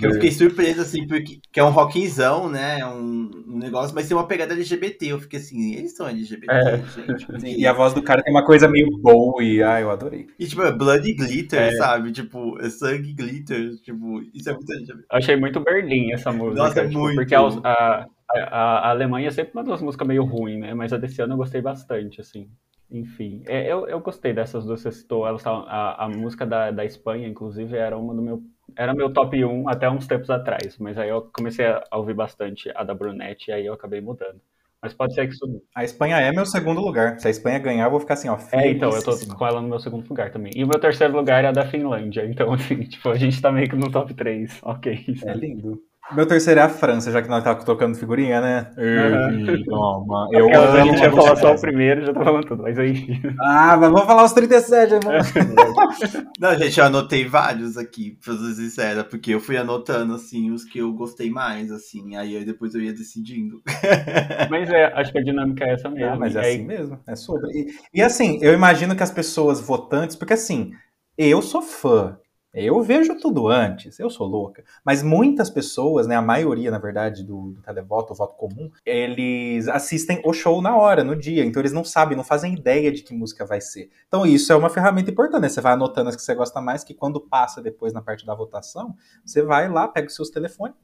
eu, 0.02 0.12
fiquei 0.12 0.30
surpreso, 0.30 0.82
assim, 0.82 1.06
porque 1.06 1.40
que 1.50 1.58
é 1.58 1.64
um 1.64 1.70
rockzão, 1.70 2.50
né? 2.50 2.84
Um, 2.84 3.30
um, 3.48 3.58
negócio, 3.58 3.94
mas 3.94 4.06
tem 4.06 4.14
uma 4.14 4.28
pegada 4.28 4.52
LGBT. 4.52 5.06
Eu 5.06 5.18
fiquei 5.18 5.38
assim, 5.38 5.74
eles 5.74 5.96
são 5.96 6.06
LGBT, 6.06 6.52
é. 6.52 6.76
gente. 6.78 7.26
e 7.58 7.66
a 7.66 7.72
voz 7.72 7.94
do 7.94 8.02
cara 8.02 8.22
tem 8.22 8.32
uma 8.32 8.44
coisa 8.44 8.68
meio 8.68 8.88
Bowie. 8.98 9.62
Ah, 9.62 9.80
eu 9.80 9.90
adorei. 9.90 10.26
E, 10.38 10.46
tipo, 10.46 10.60
é 10.60 10.70
blood 10.70 11.10
glitter, 11.14 11.62
é. 11.62 11.72
sabe? 11.72 12.12
Tipo, 12.12 12.60
é 12.60 12.68
sangue 12.68 13.14
glitter. 13.14 13.74
Tipo, 13.80 14.20
isso 14.34 14.50
é 14.50 14.52
muito 14.52 14.70
LGBT. 14.70 15.06
Achei 15.10 15.36
muito 15.36 15.60
Berlim 15.60 16.12
essa 16.12 16.30
música. 16.30 16.62
Nossa, 16.62 16.80
é 16.80 16.88
tipo, 16.88 17.00
muito. 17.00 17.16
Porque 17.16 17.34
a, 17.34 17.40
a, 17.40 18.06
a, 18.34 18.90
Alemanha 18.90 19.30
sempre 19.30 19.54
mandou 19.54 19.72
umas 19.72 19.82
músicas 19.82 20.06
meio 20.06 20.24
ruins, 20.24 20.60
né? 20.60 20.74
Mas 20.74 20.92
a 20.92 20.98
desse 20.98 21.22
ano 21.22 21.32
eu 21.32 21.38
gostei 21.38 21.62
bastante, 21.62 22.20
assim. 22.20 22.50
Enfim, 22.90 23.42
é, 23.46 23.70
eu, 23.70 23.88
eu 23.88 24.00
gostei 24.00 24.32
dessas 24.32 24.64
duas 24.64 24.82
que 24.82 24.90
você 24.90 24.98
citou. 25.00 25.26
Elas 25.26 25.42
tavam, 25.42 25.64
a, 25.68 26.04
a 26.04 26.08
música 26.08 26.46
da, 26.46 26.70
da 26.70 26.84
Espanha, 26.84 27.26
inclusive, 27.26 27.76
era 27.76 27.96
uma 27.98 28.14
do 28.14 28.22
meu. 28.22 28.42
Era 28.76 28.94
meu 28.94 29.12
top 29.12 29.44
1 29.44 29.68
até 29.68 29.88
uns 29.90 30.06
tempos 30.06 30.30
atrás. 30.30 30.76
Mas 30.78 30.98
aí 30.98 31.08
eu 31.08 31.30
comecei 31.32 31.66
a 31.66 31.84
ouvir 31.92 32.14
bastante 32.14 32.70
a 32.74 32.84
da 32.84 32.94
Brunette 32.94 33.50
e 33.50 33.54
aí 33.54 33.66
eu 33.66 33.74
acabei 33.74 34.00
mudando. 34.00 34.40
Mas 34.80 34.92
pode 34.92 35.14
ser 35.14 35.26
que 35.26 35.34
subiu. 35.34 35.62
A 35.74 35.84
Espanha 35.84 36.18
é 36.18 36.30
meu 36.30 36.46
segundo 36.46 36.80
lugar. 36.80 37.18
Se 37.18 37.26
a 37.26 37.30
Espanha 37.30 37.58
ganhar, 37.58 37.86
eu 37.86 37.90
vou 37.90 37.98
ficar 37.98 38.14
assim, 38.14 38.28
ó. 38.28 38.38
É, 38.52 38.70
então, 38.70 38.90
eu 38.90 39.02
tô 39.02 39.16
com 39.34 39.46
ela 39.46 39.60
no 39.60 39.68
meu 39.68 39.80
segundo 39.80 40.06
lugar 40.08 40.30
também. 40.30 40.52
E 40.54 40.62
o 40.62 40.68
meu 40.68 40.78
terceiro 40.78 41.16
lugar 41.16 41.44
é 41.44 41.48
a 41.48 41.52
da 41.52 41.66
Finlândia. 41.66 42.24
Então, 42.24 42.52
assim, 42.54 42.82
tipo, 42.84 43.08
a 43.08 43.16
gente 43.16 43.40
tá 43.40 43.50
meio 43.50 43.68
que 43.68 43.76
no 43.76 43.90
top 43.90 44.12
3. 44.14 44.60
Ok. 44.62 45.04
É 45.24 45.32
lindo. 45.34 45.82
Meu 46.12 46.24
terceiro 46.24 46.60
é 46.60 46.62
a 46.62 46.68
França, 46.68 47.10
já 47.10 47.20
que 47.20 47.28
nós 47.28 47.42
tava 47.42 47.64
tocando 47.64 47.96
figurinha, 47.96 48.40
né? 48.40 48.70
Uhum. 48.78 49.64
Toma. 49.64 50.28
Eu 50.32 50.46
amo, 50.54 50.76
a 50.76 50.84
gente 50.84 51.02
ia 51.02 51.10
falar 51.10 51.36
só 51.36 51.52
o 51.52 51.60
primeiro, 51.60 52.06
já 52.06 52.12
tá 52.12 52.22
falando 52.22 52.46
tudo, 52.46 52.62
mas 52.62 52.78
aí. 52.78 53.20
Ah, 53.40 53.76
mas 53.76 53.90
vamos 53.90 54.04
falar 54.06 54.24
os 54.24 54.32
37, 54.32 54.94
irmão. 54.94 55.12
Não, 56.38 56.56
gente, 56.56 56.78
eu 56.78 56.86
anotei 56.86 57.26
vários 57.26 57.76
aqui, 57.76 58.16
pra 58.24 58.36
ser 58.36 58.54
sincera, 58.54 59.02
porque 59.02 59.34
eu 59.34 59.40
fui 59.40 59.56
anotando, 59.56 60.14
assim, 60.14 60.52
os 60.52 60.64
que 60.64 60.78
eu 60.78 60.92
gostei 60.92 61.28
mais, 61.28 61.72
assim, 61.72 62.14
aí 62.16 62.44
depois 62.44 62.74
eu 62.74 62.82
ia 62.82 62.92
decidindo. 62.92 63.60
Mas 64.48 64.70
é, 64.70 64.84
acho 64.94 65.10
que 65.10 65.18
a 65.18 65.24
dinâmica 65.24 65.64
é 65.64 65.72
essa 65.72 65.88
mesmo. 65.88 66.12
Ah, 66.12 66.16
mas 66.16 66.36
é 66.36 66.40
assim 66.40 66.64
mesmo, 66.64 67.00
é 67.06 67.16
sobre. 67.16 67.50
E, 67.50 67.66
e 67.94 68.02
assim, 68.02 68.38
eu 68.42 68.52
imagino 68.52 68.94
que 68.94 69.02
as 69.02 69.10
pessoas 69.10 69.60
votantes, 69.60 70.14
porque 70.14 70.34
assim, 70.34 70.70
eu 71.18 71.42
sou 71.42 71.62
fã 71.62 72.16
eu 72.64 72.80
vejo 72.82 73.18
tudo 73.20 73.48
antes, 73.48 73.98
eu 73.98 74.08
sou 74.08 74.26
louca. 74.26 74.64
Mas 74.84 75.02
muitas 75.02 75.50
pessoas, 75.50 76.06
né, 76.06 76.16
a 76.16 76.22
maioria, 76.22 76.70
na 76.70 76.78
verdade, 76.78 77.22
do, 77.22 77.52
do 77.52 77.60
televoto, 77.60 78.12
o 78.12 78.16
voto 78.16 78.34
comum, 78.34 78.70
eles 78.84 79.68
assistem 79.68 80.22
o 80.24 80.32
show 80.32 80.62
na 80.62 80.76
hora, 80.76 81.04
no 81.04 81.14
dia. 81.14 81.44
Então 81.44 81.60
eles 81.60 81.72
não 81.72 81.84
sabem, 81.84 82.16
não 82.16 82.24
fazem 82.24 82.54
ideia 82.54 82.90
de 82.90 83.02
que 83.02 83.12
música 83.14 83.44
vai 83.44 83.60
ser. 83.60 83.90
Então 84.08 84.24
isso 84.24 84.52
é 84.52 84.56
uma 84.56 84.70
ferramenta 84.70 85.10
importante, 85.10 85.42
né? 85.42 85.48
Você 85.48 85.60
vai 85.60 85.74
anotando 85.74 86.08
as 86.08 86.16
que 86.16 86.22
você 86.22 86.34
gosta 86.34 86.60
mais, 86.60 86.82
que 86.82 86.94
quando 86.94 87.20
passa 87.20 87.60
depois 87.60 87.92
na 87.92 88.00
parte 88.00 88.24
da 88.24 88.34
votação, 88.34 88.94
você 89.24 89.42
vai 89.42 89.68
lá, 89.68 89.86
pega 89.86 90.06
os 90.06 90.14
seus 90.14 90.30
telefones, 90.30 90.74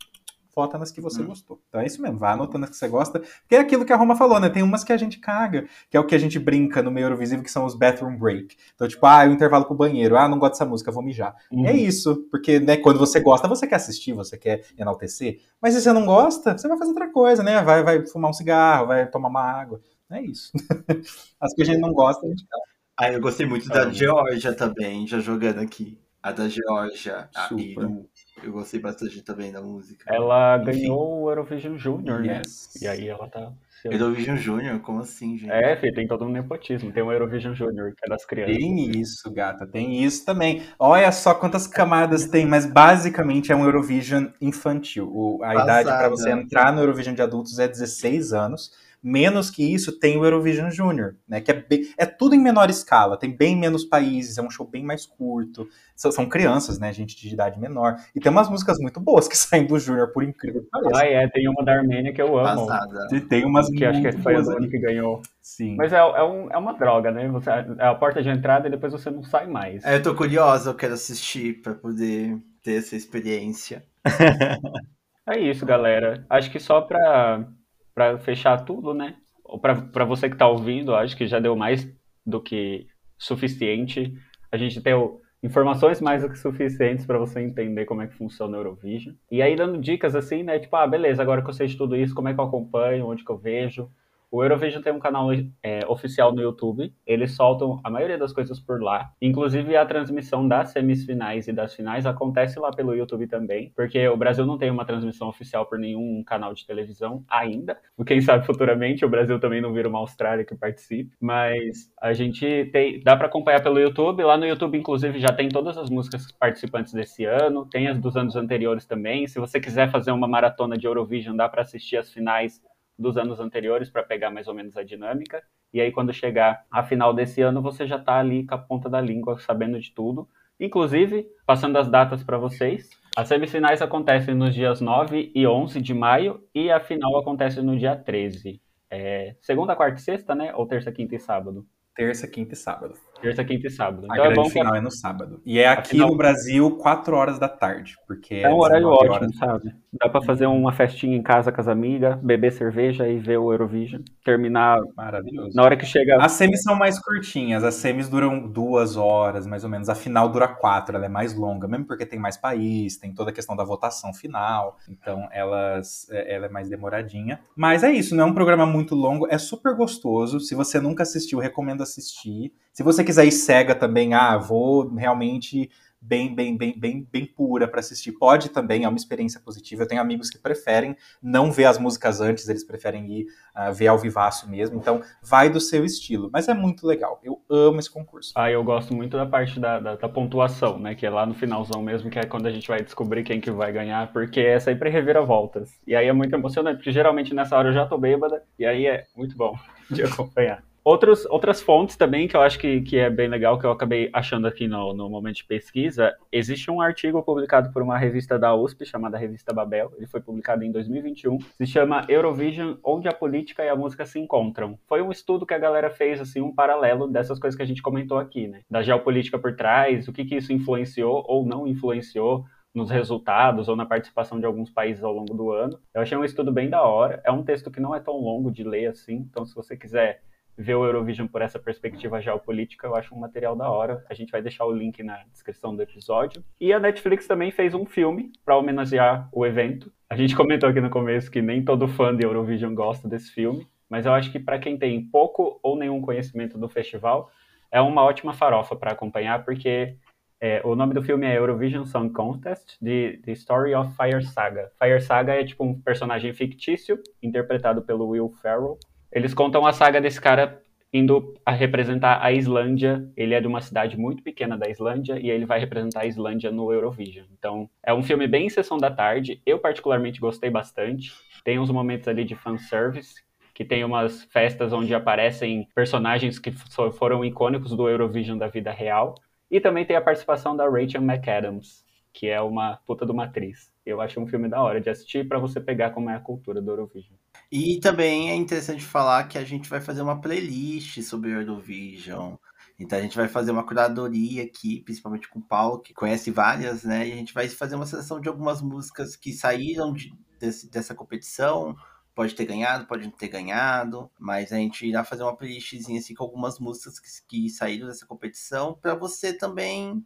vota 0.54 0.78
nas 0.78 0.90
que 0.90 1.00
você 1.00 1.22
hum. 1.22 1.26
gostou. 1.26 1.60
Então 1.68 1.80
é 1.80 1.86
isso 1.86 2.00
mesmo, 2.00 2.18
vai 2.18 2.32
anotando 2.32 2.64
as 2.64 2.70
que 2.70 2.76
você 2.76 2.88
gosta, 2.88 3.20
porque 3.20 3.56
é 3.56 3.58
aquilo 3.58 3.84
que 3.84 3.92
a 3.92 3.96
Roma 3.96 4.16
falou, 4.16 4.38
né? 4.38 4.48
Tem 4.48 4.62
umas 4.62 4.84
que 4.84 4.92
a 4.92 4.96
gente 4.96 5.18
caga, 5.18 5.66
que 5.90 5.96
é 5.96 6.00
o 6.00 6.06
que 6.06 6.14
a 6.14 6.18
gente 6.18 6.38
brinca 6.38 6.82
no 6.82 6.90
meio 6.90 7.06
Eurovisivo, 7.06 7.42
que 7.42 7.50
são 7.50 7.64
os 7.64 7.74
bathroom 7.74 8.16
break. 8.16 8.56
Então, 8.74 8.86
tipo, 8.86 9.04
ah, 9.06 9.24
o 9.24 9.32
intervalo 9.32 9.64
pro 9.64 9.74
banheiro, 9.74 10.16
ah, 10.16 10.28
não 10.28 10.38
gosto 10.38 10.52
dessa 10.52 10.64
música, 10.64 10.92
vou 10.92 11.02
mijar. 11.02 11.34
Uhum. 11.50 11.66
É 11.66 11.72
isso, 11.72 12.26
porque, 12.30 12.60
né, 12.60 12.76
quando 12.76 12.98
você 12.98 13.20
gosta, 13.20 13.48
você 13.48 13.66
quer 13.66 13.76
assistir, 13.76 14.12
você 14.12 14.36
quer 14.36 14.64
enaltecer, 14.78 15.40
mas 15.60 15.74
se 15.74 15.82
você 15.82 15.92
não 15.92 16.04
gosta, 16.04 16.56
você 16.56 16.68
vai 16.68 16.78
fazer 16.78 16.90
outra 16.90 17.10
coisa, 17.10 17.42
né? 17.42 17.62
Vai, 17.62 17.82
vai 17.82 18.06
fumar 18.06 18.30
um 18.30 18.34
cigarro, 18.34 18.88
vai 18.88 19.06
tomar 19.08 19.28
uma 19.28 19.42
água. 19.42 19.80
É 20.10 20.20
isso. 20.20 20.52
As 21.40 21.54
que 21.54 21.62
a 21.62 21.64
gente 21.64 21.78
não 21.78 21.92
gosta, 21.92 22.26
a 22.26 22.28
gente 22.28 22.46
caga. 22.46 22.72
Ah, 22.96 23.10
eu 23.10 23.20
gostei 23.20 23.46
muito 23.46 23.68
da 23.68 23.90
Georgia 23.90 24.54
também, 24.54 25.06
já 25.06 25.18
jogando 25.18 25.60
aqui. 25.60 25.98
A 26.22 26.30
da 26.30 26.48
Georgia, 26.48 27.28
a 27.34 27.52
Iru. 27.52 28.08
Eu 28.42 28.52
gostei 28.52 28.80
bastante 28.80 29.22
também 29.22 29.52
da 29.52 29.60
música. 29.60 30.04
Ela 30.12 30.58
Enfim. 30.62 30.80
ganhou 30.82 31.22
o 31.22 31.30
Eurovision 31.30 31.76
Junior, 31.76 32.20
né? 32.20 32.38
yes. 32.38 32.70
né? 32.74 32.86
E 32.86 32.88
aí 32.88 33.08
ela 33.08 33.28
tá. 33.28 33.52
Eurovision 33.84 34.36
Junior? 34.36 34.78
Como 34.80 35.00
assim, 35.00 35.36
gente? 35.36 35.50
É, 35.50 35.76
filho, 35.76 35.94
tem 35.94 36.06
todo 36.06 36.24
um 36.24 36.28
nepotismo. 36.28 36.92
Tem 36.92 37.02
o 37.02 37.10
Eurovision 37.10 37.52
Junior, 37.52 37.92
que 37.92 38.06
é 38.06 38.08
das 38.08 38.24
crianças. 38.24 38.56
Tem 38.56 38.90
isso, 38.90 39.30
gata, 39.32 39.66
tem 39.66 40.04
isso 40.04 40.24
também. 40.24 40.62
Olha 40.78 41.10
só 41.10 41.34
quantas 41.34 41.66
camadas 41.66 42.26
tem, 42.26 42.46
mas 42.46 42.64
basicamente 42.64 43.50
é 43.50 43.56
um 43.56 43.64
Eurovision 43.64 44.26
infantil. 44.40 45.10
O, 45.12 45.42
a 45.42 45.52
Passada. 45.52 45.62
idade 45.64 45.98
para 45.98 46.08
você 46.08 46.30
entrar 46.30 46.72
no 46.72 46.80
Eurovision 46.80 47.14
de 47.14 47.22
adultos 47.22 47.58
é 47.58 47.66
16 47.66 48.32
anos 48.32 48.70
Menos 49.02 49.50
que 49.50 49.64
isso, 49.74 49.98
tem 49.98 50.16
o 50.16 50.24
Eurovision 50.24 50.70
Junior, 50.70 51.16
né? 51.28 51.40
Que 51.40 51.50
é, 51.50 51.54
bem, 51.54 51.92
é 51.98 52.06
tudo 52.06 52.36
em 52.36 52.40
menor 52.40 52.70
escala, 52.70 53.16
tem 53.16 53.36
bem 53.36 53.56
menos 53.56 53.84
países, 53.84 54.38
é 54.38 54.42
um 54.42 54.50
show 54.50 54.64
bem 54.66 54.84
mais 54.84 55.04
curto. 55.04 55.66
São, 55.96 56.12
são 56.12 56.28
crianças, 56.28 56.78
né? 56.78 56.92
Gente 56.92 57.16
de 57.20 57.32
idade 57.34 57.58
menor. 57.58 57.96
E 58.14 58.20
tem 58.20 58.30
umas 58.30 58.48
músicas 58.48 58.78
muito 58.78 59.00
boas 59.00 59.26
que 59.26 59.36
saem 59.36 59.66
do 59.66 59.76
Junior, 59.78 60.12
por 60.12 60.22
incrível 60.22 60.62
que 60.62 60.68
pareça. 60.70 61.00
Ah, 61.02 61.04
é, 61.06 61.26
tem 61.28 61.48
uma 61.48 61.64
da 61.64 61.72
Armênia 61.74 62.12
que 62.12 62.22
eu 62.22 62.38
amo. 62.38 62.66
Passada. 62.66 63.08
E 63.12 63.20
tem 63.20 63.44
umas 63.44 63.68
Que 63.68 63.84
acho 63.84 64.00
que 64.00 64.12
foi 64.22 64.36
a 64.36 64.38
ali. 64.38 64.70
que 64.70 64.78
ganhou. 64.78 65.20
Sim. 65.40 65.74
Mas 65.76 65.92
é, 65.92 65.96
é, 65.96 66.22
um- 66.22 66.48
é 66.52 66.56
uma 66.56 66.72
droga, 66.74 67.10
né? 67.10 67.26
Você, 67.28 67.50
é 67.50 67.86
a 67.86 67.94
porta 67.96 68.22
de 68.22 68.28
entrada 68.28 68.68
e 68.68 68.70
depois 68.70 68.92
você 68.92 69.10
não 69.10 69.24
sai 69.24 69.48
mais. 69.48 69.84
É, 69.84 69.96
eu 69.96 70.02
tô 70.02 70.14
curiosa, 70.14 70.70
eu 70.70 70.74
quero 70.74 70.94
assistir 70.94 71.60
pra 71.60 71.74
poder 71.74 72.38
ter 72.62 72.74
essa 72.78 72.94
experiência. 72.94 73.82
É 75.24 75.38
isso, 75.38 75.64
galera. 75.64 76.26
Acho 76.28 76.50
que 76.50 76.58
só 76.58 76.80
pra, 76.80 77.46
pra 77.94 78.18
fechar 78.18 78.64
tudo, 78.64 78.94
né? 78.94 79.16
Pra 79.60 80.04
você 80.04 80.30
que 80.30 80.36
tá 80.36 80.48
ouvindo, 80.48 80.94
acho 80.94 81.16
que 81.16 81.26
já 81.26 81.38
deu 81.38 81.54
mais 81.54 81.86
do 82.24 82.40
que 82.40 82.86
suficiente. 83.18 84.14
A 84.50 84.56
gente 84.56 84.80
deu 84.80 85.20
informações 85.42 86.00
mais 86.00 86.22
do 86.22 86.28
que 86.28 86.38
suficientes 86.38 87.04
pra 87.04 87.18
você 87.18 87.40
entender 87.40 87.84
como 87.84 88.00
é 88.00 88.06
que 88.06 88.14
funciona 88.14 88.56
o 88.56 88.60
Eurovision. 88.60 89.14
E 89.30 89.42
aí 89.42 89.56
dando 89.56 89.80
dicas 89.80 90.14
assim, 90.14 90.42
né? 90.42 90.58
Tipo, 90.58 90.76
ah, 90.76 90.86
beleza, 90.86 91.20
agora 91.20 91.42
que 91.42 91.50
eu 91.50 91.54
sei 91.54 91.66
de 91.66 91.76
tudo 91.76 91.96
isso, 91.96 92.14
como 92.14 92.28
é 92.28 92.34
que 92.34 92.40
eu 92.40 92.44
acompanho, 92.44 93.06
onde 93.06 93.24
que 93.24 93.30
eu 93.30 93.38
vejo. 93.38 93.90
O 94.32 94.42
Eurovision 94.42 94.80
tem 94.80 94.94
um 94.94 94.98
canal 94.98 95.28
é, 95.62 95.86
oficial 95.86 96.32
no 96.34 96.40
YouTube. 96.40 96.90
Eles 97.06 97.36
soltam 97.36 97.82
a 97.84 97.90
maioria 97.90 98.16
das 98.16 98.32
coisas 98.32 98.58
por 98.58 98.82
lá. 98.82 99.12
Inclusive 99.20 99.76
a 99.76 99.84
transmissão 99.84 100.48
das 100.48 100.70
semifinais 100.70 101.48
e 101.48 101.52
das 101.52 101.74
finais 101.74 102.06
acontece 102.06 102.58
lá 102.58 102.70
pelo 102.70 102.94
YouTube 102.94 103.26
também, 103.26 103.70
porque 103.76 104.08
o 104.08 104.16
Brasil 104.16 104.46
não 104.46 104.56
tem 104.56 104.70
uma 104.70 104.86
transmissão 104.86 105.28
oficial 105.28 105.66
por 105.66 105.78
nenhum 105.78 106.24
canal 106.24 106.54
de 106.54 106.66
televisão 106.66 107.22
ainda. 107.28 107.78
Quem 108.06 108.22
sabe 108.22 108.46
futuramente 108.46 109.04
o 109.04 109.08
Brasil 109.08 109.38
também 109.38 109.60
não 109.60 109.74
vira 109.74 109.86
uma 109.86 109.98
Austrália 109.98 110.46
que 110.46 110.54
participe. 110.54 111.14
Mas 111.20 111.92
a 112.00 112.14
gente 112.14 112.70
tem, 112.72 113.02
dá 113.02 113.14
para 113.14 113.26
acompanhar 113.26 113.62
pelo 113.62 113.78
YouTube. 113.78 114.24
Lá 114.24 114.38
no 114.38 114.46
YouTube, 114.46 114.78
inclusive, 114.78 115.20
já 115.20 115.28
tem 115.28 115.50
todas 115.50 115.76
as 115.76 115.90
músicas 115.90 116.32
participantes 116.32 116.94
desse 116.94 117.26
ano, 117.26 117.66
tem 117.66 117.86
as 117.86 117.98
dos 117.98 118.16
anos 118.16 118.34
anteriores 118.34 118.86
também. 118.86 119.26
Se 119.26 119.38
você 119.38 119.60
quiser 119.60 119.90
fazer 119.90 120.10
uma 120.10 120.26
maratona 120.26 120.78
de 120.78 120.86
Eurovision, 120.86 121.36
dá 121.36 121.50
para 121.50 121.60
assistir 121.60 121.98
as 121.98 122.10
finais 122.10 122.62
dos 122.98 123.16
anos 123.16 123.40
anteriores 123.40 123.90
para 123.90 124.02
pegar 124.02 124.30
mais 124.30 124.48
ou 124.48 124.54
menos 124.54 124.76
a 124.76 124.82
dinâmica. 124.82 125.42
E 125.72 125.80
aí, 125.80 125.90
quando 125.90 126.12
chegar 126.12 126.64
a 126.70 126.82
final 126.82 127.14
desse 127.14 127.40
ano, 127.40 127.62
você 127.62 127.86
já 127.86 127.96
está 127.96 128.18
ali 128.18 128.46
com 128.46 128.54
a 128.54 128.58
ponta 128.58 128.88
da 128.88 129.00
língua, 129.00 129.38
sabendo 129.38 129.80
de 129.80 129.92
tudo. 129.92 130.28
Inclusive, 130.60 131.26
passando 131.46 131.76
as 131.78 131.88
datas 131.88 132.22
para 132.22 132.38
vocês, 132.38 132.90
as 133.16 133.28
semifinais 133.28 133.82
acontecem 133.82 134.34
nos 134.34 134.54
dias 134.54 134.80
9 134.80 135.32
e 135.34 135.46
11 135.46 135.80
de 135.80 135.92
maio 135.92 136.42
e 136.54 136.70
a 136.70 136.80
final 136.80 137.18
acontece 137.18 137.60
no 137.60 137.76
dia 137.78 137.96
13. 137.96 138.60
É, 138.90 139.36
segunda, 139.40 139.74
quarta 139.74 139.98
e 139.98 140.02
sexta, 140.02 140.34
né? 140.34 140.54
Ou 140.54 140.66
terça, 140.66 140.92
quinta 140.92 141.14
e 141.14 141.18
sábado? 141.18 141.66
Terça, 141.94 142.28
quinta 142.28 142.54
e 142.54 142.56
sábado. 142.56 142.94
Terça, 143.22 143.44
quinta 143.44 143.66
e 143.66 143.70
sábado. 143.70 144.06
A 144.10 144.14
Então 144.14 144.24
é 144.26 144.28
grande 144.32 144.42
que 144.48 144.50
final 144.52 144.74
é 144.76 144.80
no 144.80 144.90
sábado. 144.90 145.40
E 145.46 145.58
é 145.58 145.68
aqui 145.68 145.96
no 145.96 146.16
Brasil, 146.16 146.70
4 146.76 147.16
horas 147.16 147.38
da 147.38 147.48
tarde. 147.48 147.96
Porque 148.06 148.34
é 148.34 148.48
um 148.50 148.58
horário 148.58 148.88
19 148.88 149.08
ótimo, 149.08 149.14
horas. 149.14 149.36
sabe? 149.38 149.74
Dá 149.92 150.08
para 150.08 150.22
fazer 150.22 150.46
uma 150.46 150.72
festinha 150.72 151.16
em 151.16 151.22
casa 151.22 151.52
com 151.52 151.60
as 151.60 151.68
amigas, 151.68 152.18
beber 152.22 152.50
cerveja 152.52 153.06
e 153.08 153.18
ver 153.18 153.36
o 153.38 153.52
Eurovision. 153.52 154.00
Terminar 154.24 154.80
Maravilhoso. 154.96 155.54
na 155.54 155.62
hora 155.62 155.76
que 155.76 155.84
chega 155.84 156.16
As 156.22 156.32
semis 156.32 156.62
são 156.62 156.74
mais 156.74 156.98
curtinhas, 156.98 157.62
as 157.62 157.74
semis 157.74 158.08
duram 158.08 158.48
duas 158.48 158.96
horas, 158.96 159.46
mais 159.46 159.64
ou 159.64 159.70
menos. 159.70 159.88
A 159.90 159.94
final 159.94 160.28
dura 160.30 160.48
quatro, 160.48 160.96
ela 160.96 161.04
é 161.04 161.08
mais 161.10 161.34
longa, 161.34 161.68
mesmo 161.68 161.84
porque 161.86 162.06
tem 162.06 162.18
mais 162.18 162.38
país, 162.38 162.96
tem 162.96 163.12
toda 163.12 163.30
a 163.30 163.34
questão 163.34 163.54
da 163.54 163.64
votação 163.64 164.14
final, 164.14 164.78
então 164.88 165.28
elas, 165.30 166.06
é- 166.10 166.34
ela 166.36 166.46
é 166.46 166.48
mais 166.48 166.70
demoradinha. 166.70 167.40
Mas 167.54 167.84
é 167.84 167.92
isso, 167.92 168.16
não 168.16 168.24
é 168.24 168.26
um 168.30 168.34
programa 168.34 168.64
muito 168.64 168.94
longo, 168.94 169.26
é 169.30 169.36
super 169.36 169.74
gostoso. 169.76 170.40
Se 170.40 170.54
você 170.54 170.80
nunca 170.80 171.02
assistiu, 171.02 171.38
recomendo 171.38 171.82
assistir. 171.82 172.50
Se 172.72 172.82
você 172.82 173.04
quiser 173.04 173.11
ir 173.18 173.32
cega 173.32 173.74
também, 173.74 174.14
ah, 174.14 174.36
vou 174.38 174.94
realmente 174.94 175.70
bem, 176.02 176.34
bem, 176.34 176.56
bem, 176.56 176.74
bem, 176.76 177.08
bem 177.10 177.24
pura 177.24 177.68
para 177.68 177.78
assistir, 177.78 178.12
pode 178.12 178.50
também, 178.50 178.84
é 178.84 178.88
uma 178.88 178.96
experiência 178.96 179.40
positiva. 179.40 179.84
Eu 179.84 179.86
tenho 179.86 180.00
amigos 180.00 180.28
que 180.28 180.38
preferem 180.38 180.96
não 181.22 181.52
ver 181.52 181.66
as 181.66 181.78
músicas 181.78 182.20
antes, 182.20 182.48
eles 182.48 182.64
preferem 182.64 183.20
ir 183.20 183.26
ah, 183.54 183.70
ver 183.70 183.86
ao 183.86 183.98
vivaço 183.98 184.50
mesmo. 184.50 184.76
Então, 184.76 185.00
vai 185.22 185.48
do 185.48 185.60
seu 185.60 185.84
estilo. 185.84 186.28
Mas 186.32 186.48
é 186.48 186.54
muito 186.54 186.86
legal. 186.86 187.20
Eu 187.22 187.40
amo 187.48 187.78
esse 187.78 187.90
concurso. 187.90 188.32
Ah, 188.34 188.50
eu 188.50 188.64
gosto 188.64 188.92
muito 188.92 189.16
da 189.16 189.24
parte 189.24 189.60
da, 189.60 189.78
da, 189.78 189.94
da 189.94 190.08
pontuação, 190.08 190.78
né? 190.78 190.94
Que 190.94 191.06
é 191.06 191.10
lá 191.10 191.24
no 191.24 191.34
finalzão 191.34 191.80
mesmo, 191.80 192.10
que 192.10 192.18
é 192.18 192.24
quando 192.24 192.46
a 192.46 192.50
gente 192.50 192.66
vai 192.66 192.82
descobrir 192.82 193.22
quem 193.22 193.40
que 193.40 193.50
vai 193.50 193.72
ganhar, 193.72 194.12
porque 194.12 194.40
é 194.40 194.58
sempre 194.58 194.90
reviravoltas. 194.90 195.70
E 195.86 195.94
aí 195.94 196.08
é 196.08 196.12
muito 196.12 196.34
emocionante, 196.34 196.78
porque 196.78 196.92
geralmente 196.92 197.32
nessa 197.32 197.56
hora 197.56 197.68
eu 197.68 197.74
já 197.74 197.86
tô 197.86 197.96
bêbada, 197.96 198.42
e 198.58 198.66
aí 198.66 198.86
é 198.86 199.04
muito 199.16 199.36
bom 199.36 199.56
de 199.88 200.02
acompanhar. 200.02 200.71
Outros, 200.84 201.24
outras 201.26 201.62
fontes 201.62 201.96
também 201.96 202.26
que 202.26 202.36
eu 202.36 202.42
acho 202.42 202.58
que, 202.58 202.80
que 202.80 202.98
é 202.98 203.08
bem 203.08 203.28
legal, 203.28 203.56
que 203.56 203.64
eu 203.64 203.70
acabei 203.70 204.10
achando 204.12 204.48
aqui 204.48 204.66
no, 204.66 204.92
no 204.92 205.08
momento 205.08 205.36
de 205.36 205.44
pesquisa, 205.44 206.12
existe 206.32 206.72
um 206.72 206.80
artigo 206.80 207.22
publicado 207.22 207.72
por 207.72 207.82
uma 207.82 207.96
revista 207.96 208.36
da 208.36 208.52
USP, 208.52 208.84
chamada 208.84 209.16
Revista 209.16 209.52
Babel, 209.52 209.92
ele 209.96 210.08
foi 210.08 210.20
publicado 210.20 210.64
em 210.64 210.72
2021, 210.72 211.38
se 211.38 211.66
chama 211.66 212.04
Eurovision, 212.08 212.74
onde 212.82 213.06
a 213.06 213.14
política 213.14 213.64
e 213.64 213.68
a 213.68 213.76
música 213.76 214.04
se 214.04 214.18
encontram. 214.18 214.76
Foi 214.88 215.00
um 215.00 215.12
estudo 215.12 215.46
que 215.46 215.54
a 215.54 215.58
galera 215.58 215.88
fez, 215.88 216.20
assim, 216.20 216.40
um 216.40 216.52
paralelo 216.52 217.06
dessas 217.06 217.38
coisas 217.38 217.56
que 217.56 217.62
a 217.62 217.66
gente 217.66 217.80
comentou 217.80 218.18
aqui, 218.18 218.48
né? 218.48 218.62
Da 218.68 218.82
geopolítica 218.82 219.38
por 219.38 219.54
trás, 219.54 220.08
o 220.08 220.12
que 220.12 220.24
que 220.24 220.36
isso 220.36 220.52
influenciou 220.52 221.24
ou 221.28 221.46
não 221.46 221.64
influenciou 221.64 222.44
nos 222.74 222.90
resultados 222.90 223.68
ou 223.68 223.76
na 223.76 223.86
participação 223.86 224.40
de 224.40 224.46
alguns 224.46 224.70
países 224.70 225.04
ao 225.04 225.12
longo 225.12 225.34
do 225.34 225.52
ano. 225.52 225.78
Eu 225.94 226.02
achei 226.02 226.16
um 226.18 226.24
estudo 226.24 226.50
bem 226.50 226.68
da 226.68 226.82
hora. 226.82 227.20
É 227.24 227.30
um 227.30 227.44
texto 227.44 227.70
que 227.70 227.80
não 227.80 227.94
é 227.94 228.00
tão 228.00 228.14
longo 228.14 228.50
de 228.50 228.64
ler 228.64 228.86
assim, 228.86 229.26
então 229.30 229.44
se 229.44 229.54
você 229.54 229.76
quiser 229.76 230.22
ver 230.56 230.74
o 230.74 230.84
Eurovision 230.84 231.26
por 231.26 231.42
essa 231.42 231.58
perspectiva 231.58 232.20
geopolítica, 232.20 232.86
eu 232.86 232.94
acho 232.94 233.14
um 233.14 233.18
material 233.18 233.56
da 233.56 233.68
hora. 233.70 234.04
A 234.08 234.14
gente 234.14 234.30
vai 234.30 234.42
deixar 234.42 234.64
o 234.64 234.72
link 234.72 235.02
na 235.02 235.22
descrição 235.30 235.74
do 235.74 235.82
episódio. 235.82 236.44
E 236.60 236.72
a 236.72 236.80
Netflix 236.80 237.26
também 237.26 237.50
fez 237.50 237.74
um 237.74 237.86
filme 237.86 238.32
para 238.44 238.56
homenagear 238.56 239.28
o 239.32 239.46
evento. 239.46 239.92
A 240.08 240.16
gente 240.16 240.36
comentou 240.36 240.68
aqui 240.68 240.80
no 240.80 240.90
começo 240.90 241.30
que 241.30 241.40
nem 241.40 241.64
todo 241.64 241.88
fã 241.88 242.14
de 242.14 242.24
Eurovision 242.24 242.74
gosta 242.74 243.08
desse 243.08 243.30
filme, 243.32 243.66
mas 243.88 244.06
eu 244.06 244.12
acho 244.12 244.30
que 244.30 244.38
para 244.38 244.58
quem 244.58 244.78
tem 244.78 245.04
pouco 245.04 245.58
ou 245.62 245.76
nenhum 245.76 246.00
conhecimento 246.00 246.58
do 246.58 246.68
festival, 246.68 247.30
é 247.70 247.80
uma 247.80 248.02
ótima 248.02 248.34
farofa 248.34 248.76
para 248.76 248.92
acompanhar, 248.92 249.44
porque 249.44 249.96
é, 250.44 250.60
o 250.64 250.74
nome 250.74 250.92
do 250.92 251.02
filme 251.02 251.24
é 251.24 251.38
Eurovision 251.38 251.84
Song 251.84 252.12
Contest, 252.12 252.76
The, 252.80 253.18
The 253.24 253.32
Story 253.32 253.74
of 253.74 253.94
Fire 253.96 254.24
Saga. 254.24 254.72
Fire 254.76 255.00
Saga 255.00 255.34
é 255.34 255.44
tipo 255.44 255.64
um 255.64 255.80
personagem 255.80 256.34
fictício, 256.34 257.00
interpretado 257.22 257.80
pelo 257.80 258.08
Will 258.08 258.28
Ferrell. 258.28 258.76
Eles 259.12 259.34
contam 259.34 259.66
a 259.66 259.72
saga 259.72 260.00
desse 260.00 260.20
cara 260.20 260.60
indo 260.92 261.34
a 261.44 261.52
representar 261.52 262.22
a 262.22 262.32
Islândia. 262.32 263.08
Ele 263.16 263.34
é 263.34 263.40
de 263.40 263.46
uma 263.46 263.60
cidade 263.60 263.96
muito 263.96 264.22
pequena 264.22 264.56
da 264.56 264.68
Islândia 264.68 265.18
e 265.18 265.30
ele 265.30 265.46
vai 265.46 265.58
representar 265.60 266.00
a 266.02 266.06
Islândia 266.06 266.50
no 266.50 266.72
Eurovision. 266.72 267.26
Então, 267.38 267.68
é 267.82 267.92
um 267.94 268.02
filme 268.02 268.26
bem 268.26 268.46
em 268.46 268.50
sessão 268.50 268.78
da 268.78 268.90
tarde. 268.90 269.40
Eu 269.46 269.58
particularmente 269.58 270.20
gostei 270.20 270.50
bastante. 270.50 271.12
Tem 271.44 271.58
uns 271.58 271.70
momentos 271.70 272.08
ali 272.08 272.24
de 272.24 272.34
fanservice, 272.34 273.22
que 273.54 273.64
tem 273.64 273.84
umas 273.84 274.24
festas 274.24 274.72
onde 274.72 274.94
aparecem 274.94 275.68
personagens 275.74 276.38
que 276.38 276.50
fo- 276.52 276.90
foram 276.92 277.24
icônicos 277.24 277.74
do 277.76 277.88
Eurovision 277.88 278.38
da 278.38 278.48
vida 278.48 278.70
real. 278.70 279.14
E 279.50 279.60
também 279.60 279.84
tem 279.84 279.96
a 279.96 280.00
participação 280.00 280.56
da 280.56 280.68
Rachel 280.68 281.02
McAdams, 281.02 281.84
que 282.12 282.26
é 282.28 282.40
uma 282.40 282.78
puta 282.86 283.04
de 283.04 283.12
uma 283.12 283.24
atriz. 283.24 283.70
Eu 283.84 284.00
acho 284.00 284.18
um 284.20 284.26
filme 284.26 284.48
da 284.48 284.62
hora 284.62 284.80
de 284.80 284.88
assistir 284.88 285.28
para 285.28 285.38
você 285.38 285.60
pegar 285.60 285.90
como 285.90 286.08
é 286.10 286.14
a 286.16 286.20
cultura 286.20 286.60
do 286.62 286.70
Eurovision. 286.70 287.21
E 287.52 287.78
também 287.80 288.30
é 288.30 288.34
interessante 288.34 288.82
falar 288.84 289.28
que 289.28 289.36
a 289.36 289.44
gente 289.44 289.68
vai 289.68 289.80
fazer 289.80 290.00
uma 290.02 290.20
playlist 290.20 291.02
sobre 291.02 291.30
o 291.30 291.40
Eurovision. 291.40 292.36
Então 292.78 292.98
a 292.98 293.02
gente 293.02 293.16
vai 293.16 293.28
fazer 293.28 293.50
uma 293.50 293.64
curadoria 293.66 294.42
aqui, 294.44 294.80
principalmente 294.82 295.28
com 295.28 295.38
o 295.38 295.42
Paulo, 295.42 295.80
que 295.80 295.92
conhece 295.92 296.30
várias, 296.30 296.82
né? 296.82 297.06
E 297.06 297.12
a 297.12 297.16
gente 297.16 297.34
vai 297.34 297.48
fazer 297.48 297.74
uma 297.76 297.84
seleção 297.86 298.20
de 298.20 298.28
algumas 298.28 298.62
músicas 298.62 299.14
que 299.16 299.32
saíram 299.34 299.92
de- 299.92 300.14
desse- 300.40 300.70
dessa 300.70 300.94
competição. 300.94 301.76
Pode 302.14 302.34
ter 302.34 302.46
ganhado, 302.46 302.86
pode 302.86 303.04
não 303.04 303.10
ter 303.12 303.28
ganhado, 303.28 304.10
mas 304.18 304.50
a 304.52 304.56
gente 304.56 304.86
irá 304.86 305.04
fazer 305.04 305.22
uma 305.22 305.36
playlistzinha 305.36 305.98
assim 306.00 306.14
com 306.14 306.24
algumas 306.24 306.58
músicas 306.58 306.98
que, 306.98 307.08
que 307.44 307.50
saíram 307.50 307.86
dessa 307.86 308.06
competição 308.06 308.74
para 308.80 308.94
você 308.94 309.32
também 309.34 310.02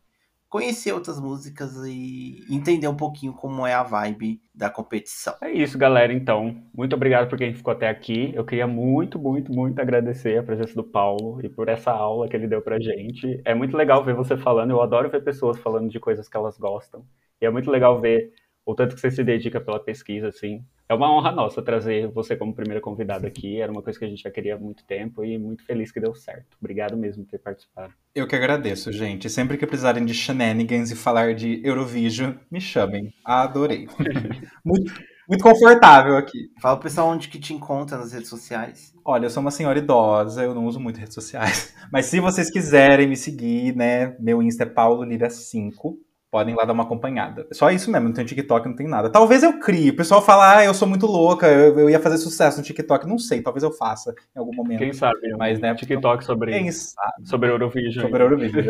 conhecer 0.57 0.91
outras 0.93 1.20
músicas 1.20 1.77
e 1.85 2.43
entender 2.49 2.89
um 2.89 2.97
pouquinho 2.97 3.35
como 3.35 3.66
é 3.66 3.74
a 3.74 3.83
vibe 3.83 4.41
da 4.55 4.70
competição. 4.70 5.35
É 5.43 5.53
isso, 5.53 5.77
galera. 5.77 6.15
Então, 6.15 6.57
muito 6.74 6.97
obrigado 6.97 7.28
por 7.28 7.37
quem 7.37 7.53
ficou 7.53 7.73
até 7.73 7.91
aqui. 7.91 8.33
Eu 8.35 8.43
queria 8.43 8.66
muito, 8.66 9.19
muito, 9.19 9.53
muito 9.53 9.78
agradecer 9.83 10.39
a 10.39 10.43
presença 10.43 10.74
do 10.74 10.83
Paulo 10.83 11.45
e 11.45 11.49
por 11.51 11.69
essa 11.69 11.91
aula 11.91 12.27
que 12.27 12.35
ele 12.35 12.49
deu 12.49 12.62
pra 12.62 12.81
gente. 12.81 13.39
É 13.45 13.55
muito 13.55 13.77
legal 13.77 14.03
ver 14.03 14.15
você 14.15 14.35
falando. 14.35 14.70
Eu 14.70 14.81
adoro 14.81 15.11
ver 15.11 15.23
pessoas 15.23 15.59
falando 15.59 15.91
de 15.91 16.01
coisas 16.01 16.27
que 16.27 16.37
elas 16.39 16.57
gostam. 16.57 17.05
E 17.39 17.45
é 17.45 17.51
muito 17.51 17.70
legal 17.70 18.01
ver 18.01 18.33
o 18.66 18.74
tanto 18.74 18.97
que 18.97 19.01
você 19.01 19.12
se 19.12 19.22
dedica 19.22 19.60
pela 19.60 19.78
pesquisa, 19.78 20.26
assim. 20.26 20.64
É 20.88 20.94
uma 20.94 21.10
honra 21.10 21.30
nossa 21.30 21.62
trazer 21.62 22.09
você 22.09 22.34
como 22.36 22.52
primeira 22.52 22.80
convidada 22.80 23.28
aqui. 23.28 23.60
Era 23.60 23.70
uma 23.70 23.80
coisa 23.80 23.97
que 23.97 24.05
a 24.05 24.09
gente 24.09 24.22
já 24.22 24.30
queria 24.30 24.56
há 24.56 24.59
muito 24.59 24.84
tempo 24.84 25.24
e 25.24 25.38
muito 25.38 25.64
feliz 25.64 25.93
que 25.93 26.01
deu 26.01 26.14
certo. 26.16 26.56
Obrigado 26.60 26.97
mesmo 26.97 27.24
por 27.24 27.30
ter 27.30 27.38
participado. 27.38 27.94
Eu 28.12 28.26
que 28.26 28.34
agradeço, 28.34 28.90
gente. 28.90 29.30
Sempre 29.30 29.56
que 29.56 29.66
precisarem 29.66 30.05
de 30.05 30.12
shenanigans 30.12 30.90
e 30.90 30.97
falar 30.97 31.32
de 31.32 31.60
Eurovision, 31.64 32.34
me 32.51 32.60
chamem. 32.60 33.14
Adorei. 33.24 33.86
muito, 34.64 34.93
muito 35.28 35.44
confortável 35.44 36.16
aqui. 36.16 36.51
Fala, 36.60 36.80
pessoal, 36.80 37.09
onde 37.09 37.28
que 37.28 37.38
te 37.38 37.55
encontra 37.55 37.97
nas 37.97 38.12
redes 38.12 38.28
sociais? 38.28 38.93
Olha, 39.05 39.26
eu 39.26 39.30
sou 39.30 39.40
uma 39.40 39.52
senhora 39.52 39.78
idosa, 39.78 40.43
eu 40.43 40.55
não 40.55 40.66
uso 40.66 40.80
muito 40.80 40.98
redes 40.98 41.14
sociais. 41.14 41.72
Mas 41.93 42.06
se 42.06 42.18
vocês 42.18 42.51
quiserem 42.51 43.06
me 43.06 43.16
seguir, 43.16 43.76
né, 43.76 44.16
meu 44.18 44.43
Insta 44.43 44.64
é 44.64 44.66
paulolira5 44.66 45.97
podem 46.31 46.55
lá 46.55 46.65
dar 46.65 46.73
uma 46.73 46.82
acompanhada. 46.82 47.47
É 47.51 47.55
só 47.55 47.70
isso 47.70 47.90
mesmo, 47.90 48.09
não 48.09 48.15
tem 48.15 48.24
TikTok, 48.24 48.69
não 48.69 48.77
tem 48.77 48.89
nada. 48.89 49.11
Talvez 49.11 49.43
eu 49.43 49.59
crie. 49.59 49.90
O 49.90 49.97
pessoal 49.97 50.23
fala, 50.23 50.59
ah, 50.59 50.65
eu 50.65 50.74
sou 50.74 50.86
muito 50.86 51.07
louca, 51.07 51.47
eu, 51.47 51.78
eu 51.78 51.90
ia 51.90 52.01
fazer 52.01 52.19
sucesso 52.19 52.59
no 52.59 52.65
TikTok. 52.65 53.07
Não 53.07 53.19
sei, 53.19 53.43
talvez 53.43 53.62
eu 53.62 53.73
faça 53.73 54.15
em 54.35 54.39
algum 54.39 54.55
momento. 54.55 54.78
Quem 54.78 54.93
sabe? 54.93 55.35
Mas, 55.39 55.59
né, 55.61 55.74
TikTok 55.74 56.24
então, 56.24 56.27
sobre, 56.27 56.53
quem 56.53 56.70
sabe? 56.70 57.28
sobre 57.28 57.51
Eurovision. 57.51 58.03
Sobre 58.05 58.23
Eurovision. 58.23 58.65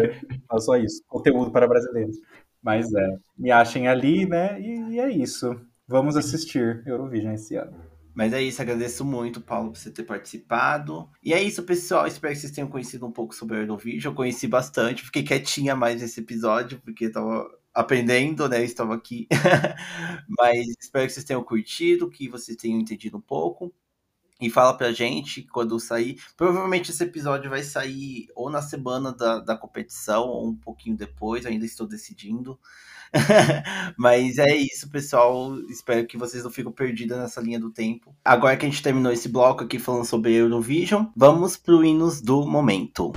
é 0.52 0.58
só 0.58 0.76
isso. 0.76 1.02
Conteúdo 1.08 1.50
para 1.50 1.66
brasileiros. 1.66 2.16
Mas 2.62 2.92
é, 2.92 3.16
me 3.38 3.50
achem 3.50 3.88
ali, 3.88 4.26
né? 4.26 4.60
E, 4.60 4.94
e 4.94 5.00
é 5.00 5.10
isso. 5.10 5.54
Vamos 5.88 6.16
assistir 6.16 6.82
Eurovision 6.84 7.32
esse 7.32 7.54
ano. 7.54 7.85
Mas 8.16 8.32
é 8.32 8.40
isso, 8.42 8.62
agradeço 8.62 9.04
muito, 9.04 9.42
Paulo, 9.42 9.72
por 9.72 9.78
você 9.78 9.90
ter 9.90 10.02
participado. 10.02 11.06
E 11.22 11.34
é 11.34 11.42
isso, 11.42 11.62
pessoal. 11.64 12.06
Espero 12.06 12.32
que 12.32 12.40
vocês 12.40 12.50
tenham 12.50 12.66
conhecido 12.66 13.04
um 13.04 13.12
pouco 13.12 13.34
sobre 13.34 13.58
o 13.58 13.60
Eurovision. 13.60 14.10
Eu 14.10 14.16
conheci 14.16 14.48
bastante, 14.48 15.04
fiquei 15.04 15.22
quietinha 15.22 15.76
mais 15.76 16.00
nesse 16.00 16.20
episódio, 16.20 16.80
porque 16.80 17.10
tava 17.10 17.46
aprendendo, 17.74 18.48
né? 18.48 18.64
Estava 18.64 18.94
aqui. 18.94 19.28
Mas 20.38 20.66
espero 20.80 21.06
que 21.06 21.12
vocês 21.12 21.26
tenham 21.26 21.44
curtido, 21.44 22.08
que 22.08 22.26
vocês 22.26 22.56
tenham 22.56 22.80
entendido 22.80 23.18
um 23.18 23.20
pouco. 23.20 23.70
E 24.40 24.48
fala 24.48 24.72
pra 24.74 24.92
gente 24.92 25.42
quando 25.42 25.78
sair. 25.78 26.18
Provavelmente 26.38 26.90
esse 26.90 27.04
episódio 27.04 27.50
vai 27.50 27.62
sair 27.62 28.28
ou 28.34 28.48
na 28.48 28.62
semana 28.62 29.12
da, 29.12 29.40
da 29.40 29.58
competição, 29.58 30.26
ou 30.26 30.48
um 30.48 30.56
pouquinho 30.56 30.96
depois, 30.96 31.44
ainda 31.44 31.66
estou 31.66 31.86
decidindo. 31.86 32.58
Mas 33.96 34.38
é 34.38 34.54
isso, 34.54 34.90
pessoal. 34.90 35.58
Espero 35.68 36.06
que 36.06 36.16
vocês 36.16 36.44
não 36.44 36.50
fiquem 36.50 36.72
perdidos 36.72 37.16
nessa 37.16 37.40
linha 37.40 37.58
do 37.58 37.70
tempo. 37.70 38.14
Agora 38.24 38.56
que 38.56 38.66
a 38.66 38.68
gente 38.68 38.82
terminou 38.82 39.12
esse 39.12 39.28
bloco 39.28 39.64
aqui 39.64 39.78
falando 39.78 40.04
sobre 40.04 40.34
Eurovision, 40.34 41.06
vamos 41.16 41.56
pro 41.56 41.84
hinos 41.84 42.20
do 42.20 42.46
momento. 42.46 43.12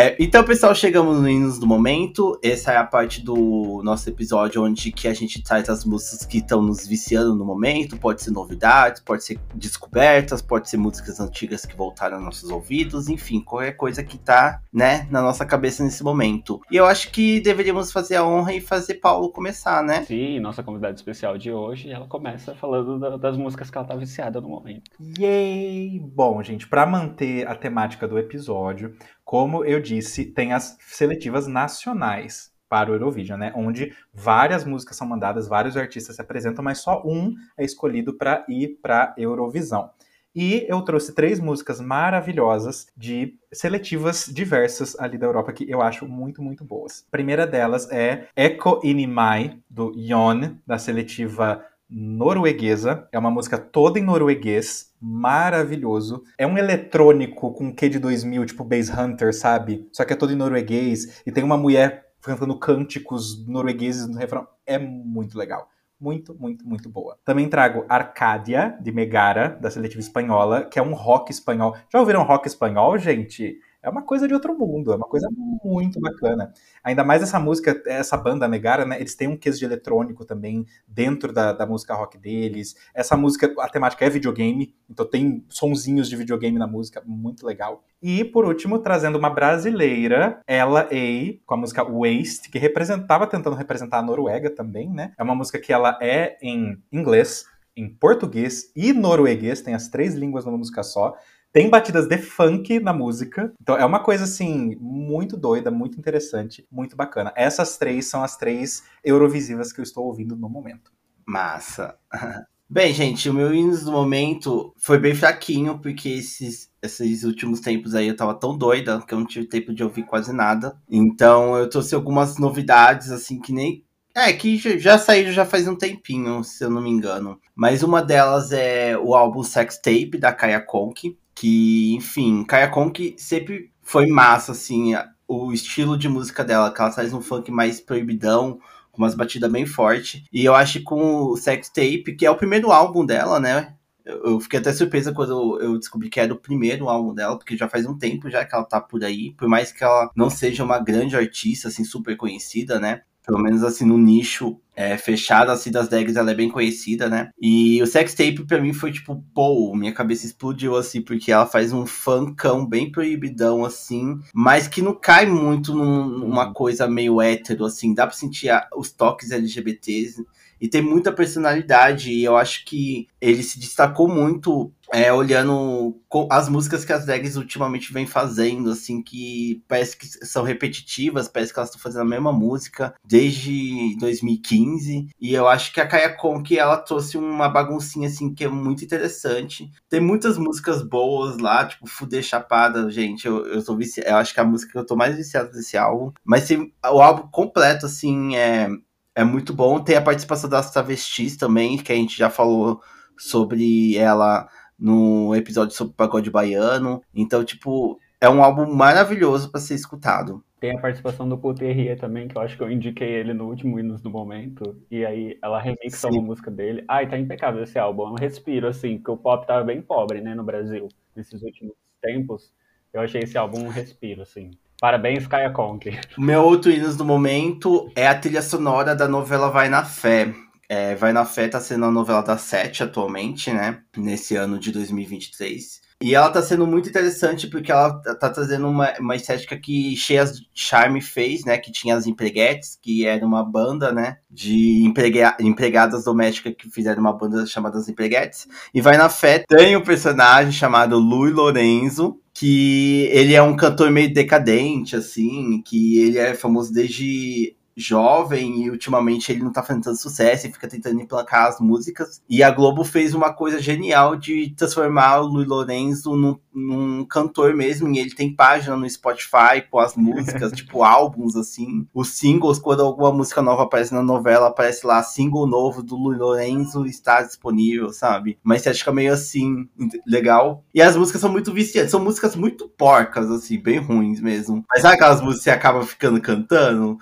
É, 0.00 0.16
então, 0.18 0.42
pessoal, 0.42 0.74
chegamos 0.74 1.20
no 1.20 1.28
Hinos 1.28 1.58
do 1.58 1.66
Momento. 1.66 2.40
Essa 2.42 2.72
é 2.72 2.76
a 2.78 2.84
parte 2.84 3.22
do 3.22 3.82
nosso 3.84 4.08
episódio 4.08 4.64
onde 4.64 4.90
que 4.90 5.06
a 5.06 5.12
gente 5.12 5.42
traz 5.42 5.68
as 5.68 5.84
músicas 5.84 6.24
que 6.24 6.38
estão 6.38 6.62
nos 6.62 6.86
viciando 6.86 7.34
no 7.34 7.44
momento. 7.44 7.98
Pode 7.98 8.22
ser 8.22 8.30
novidades, 8.30 9.02
pode 9.02 9.22
ser 9.22 9.38
descobertas, 9.54 10.40
pode 10.40 10.70
ser 10.70 10.78
músicas 10.78 11.20
antigas 11.20 11.66
que 11.66 11.76
voltaram 11.76 12.16
aos 12.16 12.24
nossos 12.24 12.48
ouvidos, 12.48 13.10
enfim, 13.10 13.42
qualquer 13.42 13.72
coisa 13.72 14.02
que 14.02 14.16
tá, 14.16 14.62
né, 14.72 15.06
na 15.10 15.20
nossa 15.20 15.44
cabeça 15.44 15.84
nesse 15.84 16.02
momento. 16.02 16.62
E 16.70 16.76
eu 16.78 16.86
acho 16.86 17.10
que 17.12 17.38
deveríamos 17.38 17.92
fazer 17.92 18.16
a 18.16 18.26
honra 18.26 18.54
e 18.54 18.60
fazer 18.62 18.94
Paulo 18.94 19.30
começar, 19.30 19.84
né? 19.84 20.04
Sim, 20.04 20.40
nossa 20.40 20.62
convidada 20.62 20.94
especial 20.94 21.36
de 21.36 21.52
hoje, 21.52 21.90
ela 21.90 22.06
começa 22.06 22.54
falando 22.54 23.18
das 23.18 23.36
músicas 23.36 23.70
que 23.70 23.76
ela 23.76 23.86
tá 23.86 23.96
viciada 23.96 24.40
no 24.40 24.48
momento. 24.48 24.90
Yay! 25.18 26.00
Bom, 26.02 26.42
gente, 26.42 26.66
para 26.66 26.86
manter 26.86 27.46
a 27.46 27.54
temática 27.54 28.08
do 28.08 28.18
episódio, 28.18 28.96
como 29.30 29.64
eu 29.64 29.80
disse, 29.80 30.24
tem 30.24 30.52
as 30.52 30.76
seletivas 30.88 31.46
nacionais 31.46 32.50
para 32.68 32.90
o 32.90 32.94
Eurovision, 32.94 33.38
né? 33.38 33.52
Onde 33.54 33.94
várias 34.12 34.64
músicas 34.64 34.96
são 34.96 35.06
mandadas, 35.06 35.46
vários 35.46 35.76
artistas 35.76 36.16
se 36.16 36.20
apresentam, 36.20 36.64
mas 36.64 36.78
só 36.78 37.00
um 37.06 37.36
é 37.56 37.64
escolhido 37.64 38.12
para 38.12 38.44
ir 38.48 38.80
para 38.82 39.14
Eurovisão. 39.16 39.88
E 40.34 40.66
eu 40.68 40.82
trouxe 40.82 41.14
três 41.14 41.38
músicas 41.38 41.80
maravilhosas 41.80 42.88
de 42.96 43.38
seletivas 43.52 44.26
diversas 44.26 44.98
ali 44.98 45.16
da 45.16 45.26
Europa 45.26 45.52
que 45.52 45.70
eu 45.70 45.80
acho 45.80 46.08
muito, 46.08 46.42
muito 46.42 46.64
boas. 46.64 47.04
A 47.06 47.10
primeira 47.12 47.46
delas 47.46 47.88
é 47.92 48.26
Echo 48.34 48.80
Inimai, 48.82 49.60
do 49.70 49.92
Jon, 49.92 50.56
da 50.66 50.76
seletiva 50.76 51.64
norueguesa. 51.90 53.08
É 53.10 53.18
uma 53.18 53.30
música 53.30 53.58
toda 53.58 53.98
em 53.98 54.02
norueguês, 54.02 54.92
maravilhoso. 55.00 56.22
É 56.38 56.46
um 56.46 56.56
eletrônico 56.56 57.52
com 57.52 57.74
Q 57.74 57.88
de 57.88 57.98
2000, 57.98 58.46
tipo 58.46 58.64
Bass 58.64 58.88
Hunter, 58.88 59.34
sabe? 59.34 59.88
Só 59.92 60.04
que 60.04 60.12
é 60.12 60.16
todo 60.16 60.32
em 60.32 60.36
norueguês 60.36 61.22
e 61.26 61.32
tem 61.32 61.42
uma 61.42 61.56
mulher 61.56 62.06
cantando 62.22 62.58
cânticos 62.58 63.46
noruegueses 63.46 64.06
no 64.06 64.18
refrão. 64.18 64.46
É 64.66 64.78
muito 64.78 65.36
legal. 65.36 65.68
Muito, 66.00 66.34
muito, 66.34 66.66
muito 66.66 66.88
boa. 66.88 67.18
Também 67.24 67.48
trago 67.48 67.84
Arcadia, 67.86 68.74
de 68.80 68.90
Megara, 68.90 69.50
da 69.60 69.70
seletiva 69.70 70.00
espanhola, 70.00 70.64
que 70.64 70.78
é 70.78 70.82
um 70.82 70.94
rock 70.94 71.30
espanhol. 71.30 71.76
Já 71.92 72.00
ouviram 72.00 72.22
rock 72.22 72.46
espanhol, 72.46 72.96
gente? 72.96 73.58
É 73.82 73.88
uma 73.88 74.02
coisa 74.02 74.28
de 74.28 74.34
outro 74.34 74.56
mundo, 74.56 74.92
é 74.92 74.96
uma 74.96 75.08
coisa 75.08 75.28
muito 75.64 76.00
bacana. 76.00 76.52
Ainda 76.84 77.02
mais 77.02 77.22
essa 77.22 77.38
música, 77.38 77.82
essa 77.86 78.16
banda 78.16 78.48
Megara, 78.48 78.84
né? 78.84 79.00
Eles 79.00 79.14
têm 79.14 79.28
um 79.28 79.36
queso 79.36 79.58
de 79.58 79.64
eletrônico 79.64 80.24
também 80.24 80.66
dentro 80.86 81.32
da, 81.32 81.52
da 81.52 81.66
música 81.66 81.94
rock 81.94 82.18
deles. 82.18 82.74
Essa 82.94 83.16
música, 83.16 83.52
a 83.58 83.68
temática 83.68 84.04
é 84.04 84.10
videogame, 84.10 84.74
então 84.88 85.06
tem 85.06 85.44
sonzinhos 85.48 86.08
de 86.08 86.16
videogame 86.16 86.58
na 86.58 86.66
música, 86.66 87.02
muito 87.06 87.46
legal. 87.46 87.82
E 88.02 88.24
por 88.24 88.44
último, 88.44 88.78
trazendo 88.78 89.18
uma 89.18 89.30
brasileira, 89.30 90.40
ela 90.46 90.82
A, 90.82 91.38
com 91.46 91.54
a 91.54 91.56
música 91.56 91.84
Waste, 91.84 92.50
que 92.50 92.58
representava, 92.58 93.26
tentando 93.26 93.56
representar 93.56 93.98
a 93.98 94.02
Noruega 94.02 94.50
também, 94.50 94.90
né? 94.90 95.12
É 95.18 95.22
uma 95.22 95.34
música 95.34 95.58
que 95.58 95.72
ela 95.72 95.98
é 96.00 96.38
em 96.42 96.82
inglês, 96.92 97.44
em 97.76 97.88
português 97.88 98.72
e 98.76 98.92
norueguês, 98.92 99.62
tem 99.62 99.74
as 99.74 99.88
três 99.88 100.14
línguas 100.14 100.44
numa 100.44 100.58
música 100.58 100.82
só. 100.82 101.14
Tem 101.52 101.68
batidas 101.68 102.06
de 102.06 102.16
funk 102.18 102.78
na 102.78 102.92
música. 102.92 103.52
Então 103.60 103.76
é 103.76 103.84
uma 103.84 104.00
coisa 104.00 104.24
assim 104.24 104.76
muito 104.80 105.36
doida, 105.36 105.70
muito 105.70 105.98
interessante, 105.98 106.66
muito 106.70 106.96
bacana. 106.96 107.32
Essas 107.36 107.76
três 107.76 108.06
são 108.06 108.22
as 108.22 108.36
três 108.36 108.84
Eurovisivas 109.02 109.72
que 109.72 109.80
eu 109.80 109.82
estou 109.82 110.06
ouvindo 110.06 110.36
no 110.36 110.48
momento. 110.48 110.92
Massa. 111.26 111.96
Bem, 112.72 112.94
gente, 112.94 113.28
o 113.28 113.34
meu 113.34 113.52
hinos 113.52 113.82
do 113.82 113.90
momento 113.90 114.72
foi 114.78 114.96
bem 114.96 115.12
fraquinho, 115.12 115.80
porque 115.80 116.08
esses, 116.08 116.70
esses 116.80 117.24
últimos 117.24 117.58
tempos 117.58 117.96
aí 117.96 118.06
eu 118.06 118.14
tava 118.14 118.32
tão 118.32 118.56
doida 118.56 119.02
que 119.04 119.12
eu 119.12 119.18
não 119.18 119.26
tive 119.26 119.48
tempo 119.48 119.74
de 119.74 119.82
ouvir 119.82 120.04
quase 120.04 120.32
nada. 120.32 120.80
Então 120.88 121.58
eu 121.58 121.68
trouxe 121.68 121.96
algumas 121.96 122.38
novidades, 122.38 123.10
assim, 123.10 123.40
que 123.40 123.52
nem. 123.52 123.84
É, 124.14 124.32
que 124.32 124.56
já 124.78 124.98
saíram 124.98 125.32
já 125.32 125.44
faz 125.44 125.66
um 125.66 125.74
tempinho, 125.74 126.44
se 126.44 126.62
eu 126.62 126.70
não 126.70 126.80
me 126.80 126.90
engano. 126.90 127.40
Mas 127.56 127.82
uma 127.82 128.00
delas 128.00 128.52
é 128.52 128.96
o 128.96 129.16
álbum 129.16 129.42
Sex 129.42 129.76
Tape, 129.78 130.16
da 130.16 130.32
Kaya 130.32 130.60
Conk 130.60 131.18
que, 131.40 131.94
enfim, 131.94 132.44
Kaya 132.44 132.68
Conk 132.68 133.14
sempre 133.16 133.72
foi 133.80 134.06
massa, 134.06 134.52
assim, 134.52 134.92
o 135.26 135.54
estilo 135.54 135.96
de 135.96 136.06
música 136.06 136.44
dela, 136.44 136.70
que 136.70 136.78
ela 136.78 136.90
traz 136.90 137.14
um 137.14 137.22
funk 137.22 137.50
mais 137.50 137.80
proibidão, 137.80 138.60
com 138.92 139.02
umas 139.02 139.14
batidas 139.14 139.50
bem 139.50 139.64
fortes. 139.64 140.22
E 140.30 140.44
eu 140.44 140.54
acho 140.54 140.80
que 140.80 140.84
com 140.84 141.22
o 141.22 141.36
Sex 141.38 141.70
Tape, 141.70 142.14
que 142.14 142.26
é 142.26 142.30
o 142.30 142.36
primeiro 142.36 142.70
álbum 142.70 143.06
dela, 143.06 143.40
né? 143.40 143.74
Eu 144.04 144.38
fiquei 144.38 144.58
até 144.58 144.70
surpresa 144.70 145.14
quando 145.14 145.58
eu 145.62 145.78
descobri 145.78 146.10
que 146.10 146.20
era 146.20 146.34
o 146.34 146.38
primeiro 146.38 146.90
álbum 146.90 147.14
dela, 147.14 147.38
porque 147.38 147.56
já 147.56 147.70
faz 147.70 147.86
um 147.86 147.96
tempo 147.96 148.28
já 148.28 148.44
que 148.44 148.54
ela 148.54 148.64
tá 148.64 148.78
por 148.78 149.02
aí. 149.02 149.32
Por 149.32 149.48
mais 149.48 149.72
que 149.72 149.82
ela 149.82 150.10
não 150.14 150.28
seja 150.28 150.62
uma 150.62 150.78
grande 150.78 151.16
artista, 151.16 151.68
assim, 151.68 151.84
super 151.84 152.18
conhecida, 152.18 152.78
né? 152.78 153.00
Pelo 153.24 153.38
menos 153.38 153.62
assim, 153.62 153.86
no 153.86 153.96
nicho 153.96 154.60
é, 154.80 154.96
fechado 154.96 155.50
assim 155.50 155.70
das 155.70 155.90
drags, 155.90 156.16
ela 156.16 156.30
é 156.30 156.34
bem 156.34 156.48
conhecida, 156.48 157.06
né? 157.06 157.28
E 157.38 157.82
o 157.82 157.86
sex 157.86 158.14
tape 158.14 158.46
pra 158.46 158.58
mim 158.58 158.72
foi 158.72 158.90
tipo, 158.90 159.22
pô, 159.34 159.74
minha 159.76 159.92
cabeça 159.92 160.24
explodiu 160.24 160.74
assim, 160.74 161.02
porque 161.02 161.30
ela 161.30 161.44
faz 161.44 161.70
um 161.70 161.84
funkão 161.84 162.64
bem 162.64 162.90
proibidão 162.90 163.62
assim, 163.62 164.18
mas 164.32 164.66
que 164.66 164.80
não 164.80 164.94
cai 164.94 165.26
muito 165.26 165.74
num, 165.74 166.06
numa 166.06 166.46
uhum. 166.46 166.52
coisa 166.54 166.88
meio 166.88 167.20
hétero, 167.20 167.66
assim, 167.66 167.92
dá 167.92 168.06
pra 168.06 168.16
sentir 168.16 168.48
a, 168.48 168.66
os 168.74 168.90
toques 168.90 169.30
LGBTs 169.30 170.24
e 170.58 170.66
tem 170.66 170.80
muita 170.80 171.12
personalidade. 171.12 172.10
E 172.12 172.24
eu 172.24 172.36
acho 172.36 172.64
que 172.64 173.06
ele 173.20 173.42
se 173.42 173.58
destacou 173.58 174.08
muito 174.08 174.72
é, 174.92 175.12
olhando 175.12 175.96
as 176.30 176.48
músicas 176.48 176.84
que 176.84 176.92
as 176.92 177.06
drags 177.06 177.36
ultimamente 177.36 177.92
vêm 177.92 178.06
fazendo, 178.06 178.70
assim, 178.70 179.02
que 179.02 179.62
parece 179.68 179.96
que 179.96 180.06
são 180.06 180.42
repetitivas, 180.42 181.28
parece 181.28 181.52
que 181.52 181.58
elas 181.58 181.70
estão 181.70 181.80
fazendo 181.80 182.02
a 182.02 182.04
mesma 182.04 182.32
música 182.32 182.94
desde 183.04 183.96
2015. 183.98 185.08
E 185.20 185.34
eu 185.34 185.46
acho 185.46 185.72
que 185.72 185.80
a 185.80 185.86
Kaya 185.86 186.16
Conk, 186.16 186.58
ela 186.58 186.76
trouxe 186.76 187.16
uma 187.16 187.48
baguncinha, 187.48 188.08
assim, 188.08 188.34
que 188.34 188.44
é 188.44 188.48
muito 188.48 188.84
interessante. 188.84 189.70
Tem 189.88 190.00
muitas 190.00 190.36
músicas 190.36 190.82
boas 190.82 191.38
lá, 191.38 191.64
tipo 191.64 191.86
Fuder 191.86 192.22
Chapada, 192.22 192.90
gente, 192.90 193.26
eu, 193.26 193.46
eu 193.46 193.60
sou 193.60 193.76
viciado, 193.76 194.08
eu 194.08 194.16
acho 194.16 194.34
que 194.34 194.40
é 194.40 194.42
a 194.42 194.46
música 194.46 194.72
que 194.72 194.78
eu 194.78 194.86
tô 194.86 194.96
mais 194.96 195.16
viciado 195.16 195.52
desse 195.52 195.76
álbum. 195.76 196.12
Mas 196.24 196.48
tem, 196.48 196.72
o 196.84 197.00
álbum 197.00 197.28
completo, 197.28 197.86
assim, 197.86 198.34
é, 198.34 198.68
é 199.14 199.22
muito 199.22 199.54
bom. 199.54 199.78
Tem 199.78 199.96
a 199.96 200.02
participação 200.02 200.50
das 200.50 200.72
travestis 200.72 201.36
também, 201.36 201.78
que 201.78 201.92
a 201.92 201.96
gente 201.96 202.18
já 202.18 202.28
falou 202.28 202.80
sobre 203.16 203.96
ela 203.96 204.48
no 204.80 205.34
episódio 205.34 205.76
sobre 205.76 205.94
pagode 205.94 206.30
baiano. 206.30 207.02
Então, 207.14 207.44
tipo, 207.44 208.00
é 208.20 208.28
um 208.28 208.42
álbum 208.42 208.72
maravilhoso 208.72 209.50
para 209.50 209.60
ser 209.60 209.74
escutado. 209.74 210.42
Tem 210.60 210.76
a 210.76 210.80
participação 210.80 211.26
do 211.26 211.38
Couturier 211.38 211.98
também, 211.98 212.28
que 212.28 212.36
eu 212.36 212.42
acho 212.42 212.56
que 212.56 212.62
eu 212.62 212.70
indiquei 212.70 213.08
ele 213.08 213.32
no 213.32 213.46
último 213.48 213.80
Hinos 213.80 214.02
do 214.02 214.10
Momento. 214.10 214.76
E 214.90 215.06
aí 215.06 215.38
ela 215.42 215.60
remixa 215.60 216.08
uma 216.08 216.20
música 216.20 216.50
dele. 216.50 216.84
Ai, 216.86 217.08
tá 217.08 217.18
impecável 217.18 217.62
esse 217.62 217.78
álbum. 217.78 218.08
É 218.08 218.10
um 218.10 218.14
respiro, 218.14 218.68
assim, 218.68 218.98
porque 218.98 219.10
o 219.10 219.16
pop 219.16 219.46
tava 219.46 219.64
bem 219.64 219.80
pobre, 219.80 220.20
né, 220.20 220.34
no 220.34 220.44
Brasil, 220.44 220.88
nesses 221.16 221.42
últimos 221.42 221.74
tempos. 222.02 222.52
Eu 222.92 223.00
achei 223.00 223.22
esse 223.22 223.38
álbum 223.38 223.64
um 223.64 223.68
respiro, 223.68 224.20
assim. 224.20 224.50
Parabéns, 224.80 225.26
Kaya 225.26 225.50
Conk. 225.50 225.98
O 226.16 226.20
meu 226.20 226.42
outro 226.42 226.70
hino 226.70 226.94
do 226.94 227.04
momento 227.04 227.90
é 227.94 228.06
a 228.06 228.18
trilha 228.18 228.42
sonora 228.42 228.94
da 228.94 229.06
novela 229.06 229.50
Vai 229.50 229.68
na 229.68 229.84
Fé. 229.84 230.34
É, 230.72 230.94
Vai 230.94 231.12
na 231.12 231.24
Fé 231.24 231.48
tá 231.48 231.58
sendo 231.58 231.86
a 231.86 231.90
novela 231.90 232.22
da 232.22 232.38
Sete 232.38 232.84
atualmente, 232.84 233.52
né? 233.52 233.80
Nesse 233.96 234.36
ano 234.36 234.56
de 234.56 234.70
2023. 234.70 235.80
E 236.00 236.14
ela 236.14 236.30
tá 236.30 236.40
sendo 236.40 236.64
muito 236.64 236.88
interessante 236.88 237.48
porque 237.48 237.72
ela 237.72 238.00
tá 238.00 238.30
trazendo 238.30 238.68
uma, 238.68 238.94
uma 239.00 239.16
estética 239.16 239.58
que 239.58 239.96
Cheias 239.96 240.40
Charme 240.54 241.00
fez, 241.00 241.44
né? 241.44 241.58
Que 241.58 241.72
tinha 241.72 241.96
as 241.96 242.06
empreguetes, 242.06 242.78
que 242.80 243.04
era 243.04 243.26
uma 243.26 243.42
banda, 243.42 243.90
né? 243.90 244.18
De 244.30 244.84
emprega 244.84 245.36
empregadas 245.40 246.04
domésticas 246.04 246.54
que 246.56 246.70
fizeram 246.70 247.00
uma 247.00 247.18
banda 247.18 247.44
chamada 247.46 247.76
As 247.76 247.88
Empreguetes. 247.88 248.46
E 248.72 248.80
Vai 248.80 248.96
na 248.96 249.08
Fé 249.08 249.40
tem 249.40 249.76
um 249.76 249.82
personagem 249.82 250.52
chamado 250.52 251.00
Lui 251.00 251.32
Lorenzo, 251.32 252.20
que 252.32 253.08
ele 253.10 253.34
é 253.34 253.42
um 253.42 253.56
cantor 253.56 253.90
meio 253.90 254.14
decadente, 254.14 254.94
assim, 254.94 255.60
que 255.62 255.98
ele 255.98 256.16
é 256.16 256.32
famoso 256.32 256.72
desde 256.72 257.56
jovem 257.76 258.64
e 258.64 258.70
ultimamente 258.70 259.30
ele 259.32 259.42
não 259.42 259.52
tá 259.52 259.62
fazendo 259.62 259.84
tanto 259.84 259.98
sucesso 259.98 260.46
e 260.46 260.52
fica 260.52 260.68
tentando 260.68 261.00
emplacar 261.00 261.48
as 261.48 261.60
músicas. 261.60 262.22
E 262.28 262.42
a 262.42 262.50
Globo 262.50 262.84
fez 262.84 263.14
uma 263.14 263.32
coisa 263.32 263.60
genial 263.60 264.16
de 264.16 264.52
transformar 264.56 265.20
o 265.20 265.26
Luiz 265.26 265.48
Lorenzo 265.48 266.16
num, 266.16 266.38
num 266.52 267.04
cantor 267.04 267.54
mesmo. 267.54 267.88
E 267.88 267.98
ele 267.98 268.14
tem 268.14 268.34
página 268.34 268.76
no 268.76 268.88
Spotify 268.88 269.62
com 269.70 269.78
as 269.78 269.94
músicas, 269.96 270.52
tipo 270.52 270.82
álbuns 270.82 271.36
assim. 271.36 271.86
Os 271.94 272.08
singles, 272.08 272.58
quando 272.58 272.82
alguma 272.82 273.12
música 273.12 273.42
nova 273.42 273.64
aparece 273.64 273.94
na 273.94 274.02
novela, 274.02 274.48
aparece 274.48 274.86
lá, 274.86 275.02
single 275.02 275.46
novo 275.46 275.82
do 275.82 275.96
Luiz 275.96 276.18
Lorenzo 276.18 276.86
está 276.86 277.22
disponível, 277.22 277.92
sabe? 277.92 278.38
Uma 278.44 278.56
estética 278.56 278.92
meio 278.92 279.12
assim, 279.12 279.68
legal. 280.06 280.64
E 280.74 280.82
as 280.82 280.96
músicas 280.96 281.20
são 281.20 281.30
muito 281.30 281.52
viciantes, 281.52 281.90
são 281.90 282.02
músicas 282.02 282.36
muito 282.36 282.68
porcas, 282.68 283.30
assim, 283.30 283.58
bem 283.58 283.78
ruins 283.78 284.20
mesmo. 284.20 284.64
Mas 284.68 284.82
sabe 284.82 284.94
aquelas 284.94 285.20
músicas 285.20 285.38
que 285.38 285.44
você 285.44 285.50
acaba 285.50 285.82
ficando 285.84 286.20
cantando? 286.20 286.98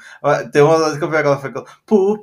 Tem 0.52 0.62
uma 0.62 0.78
música 0.78 0.98
que 0.98 1.04
eu 1.04 1.10
pego, 1.10 1.28
ela 1.28 1.40
fica 1.40 1.64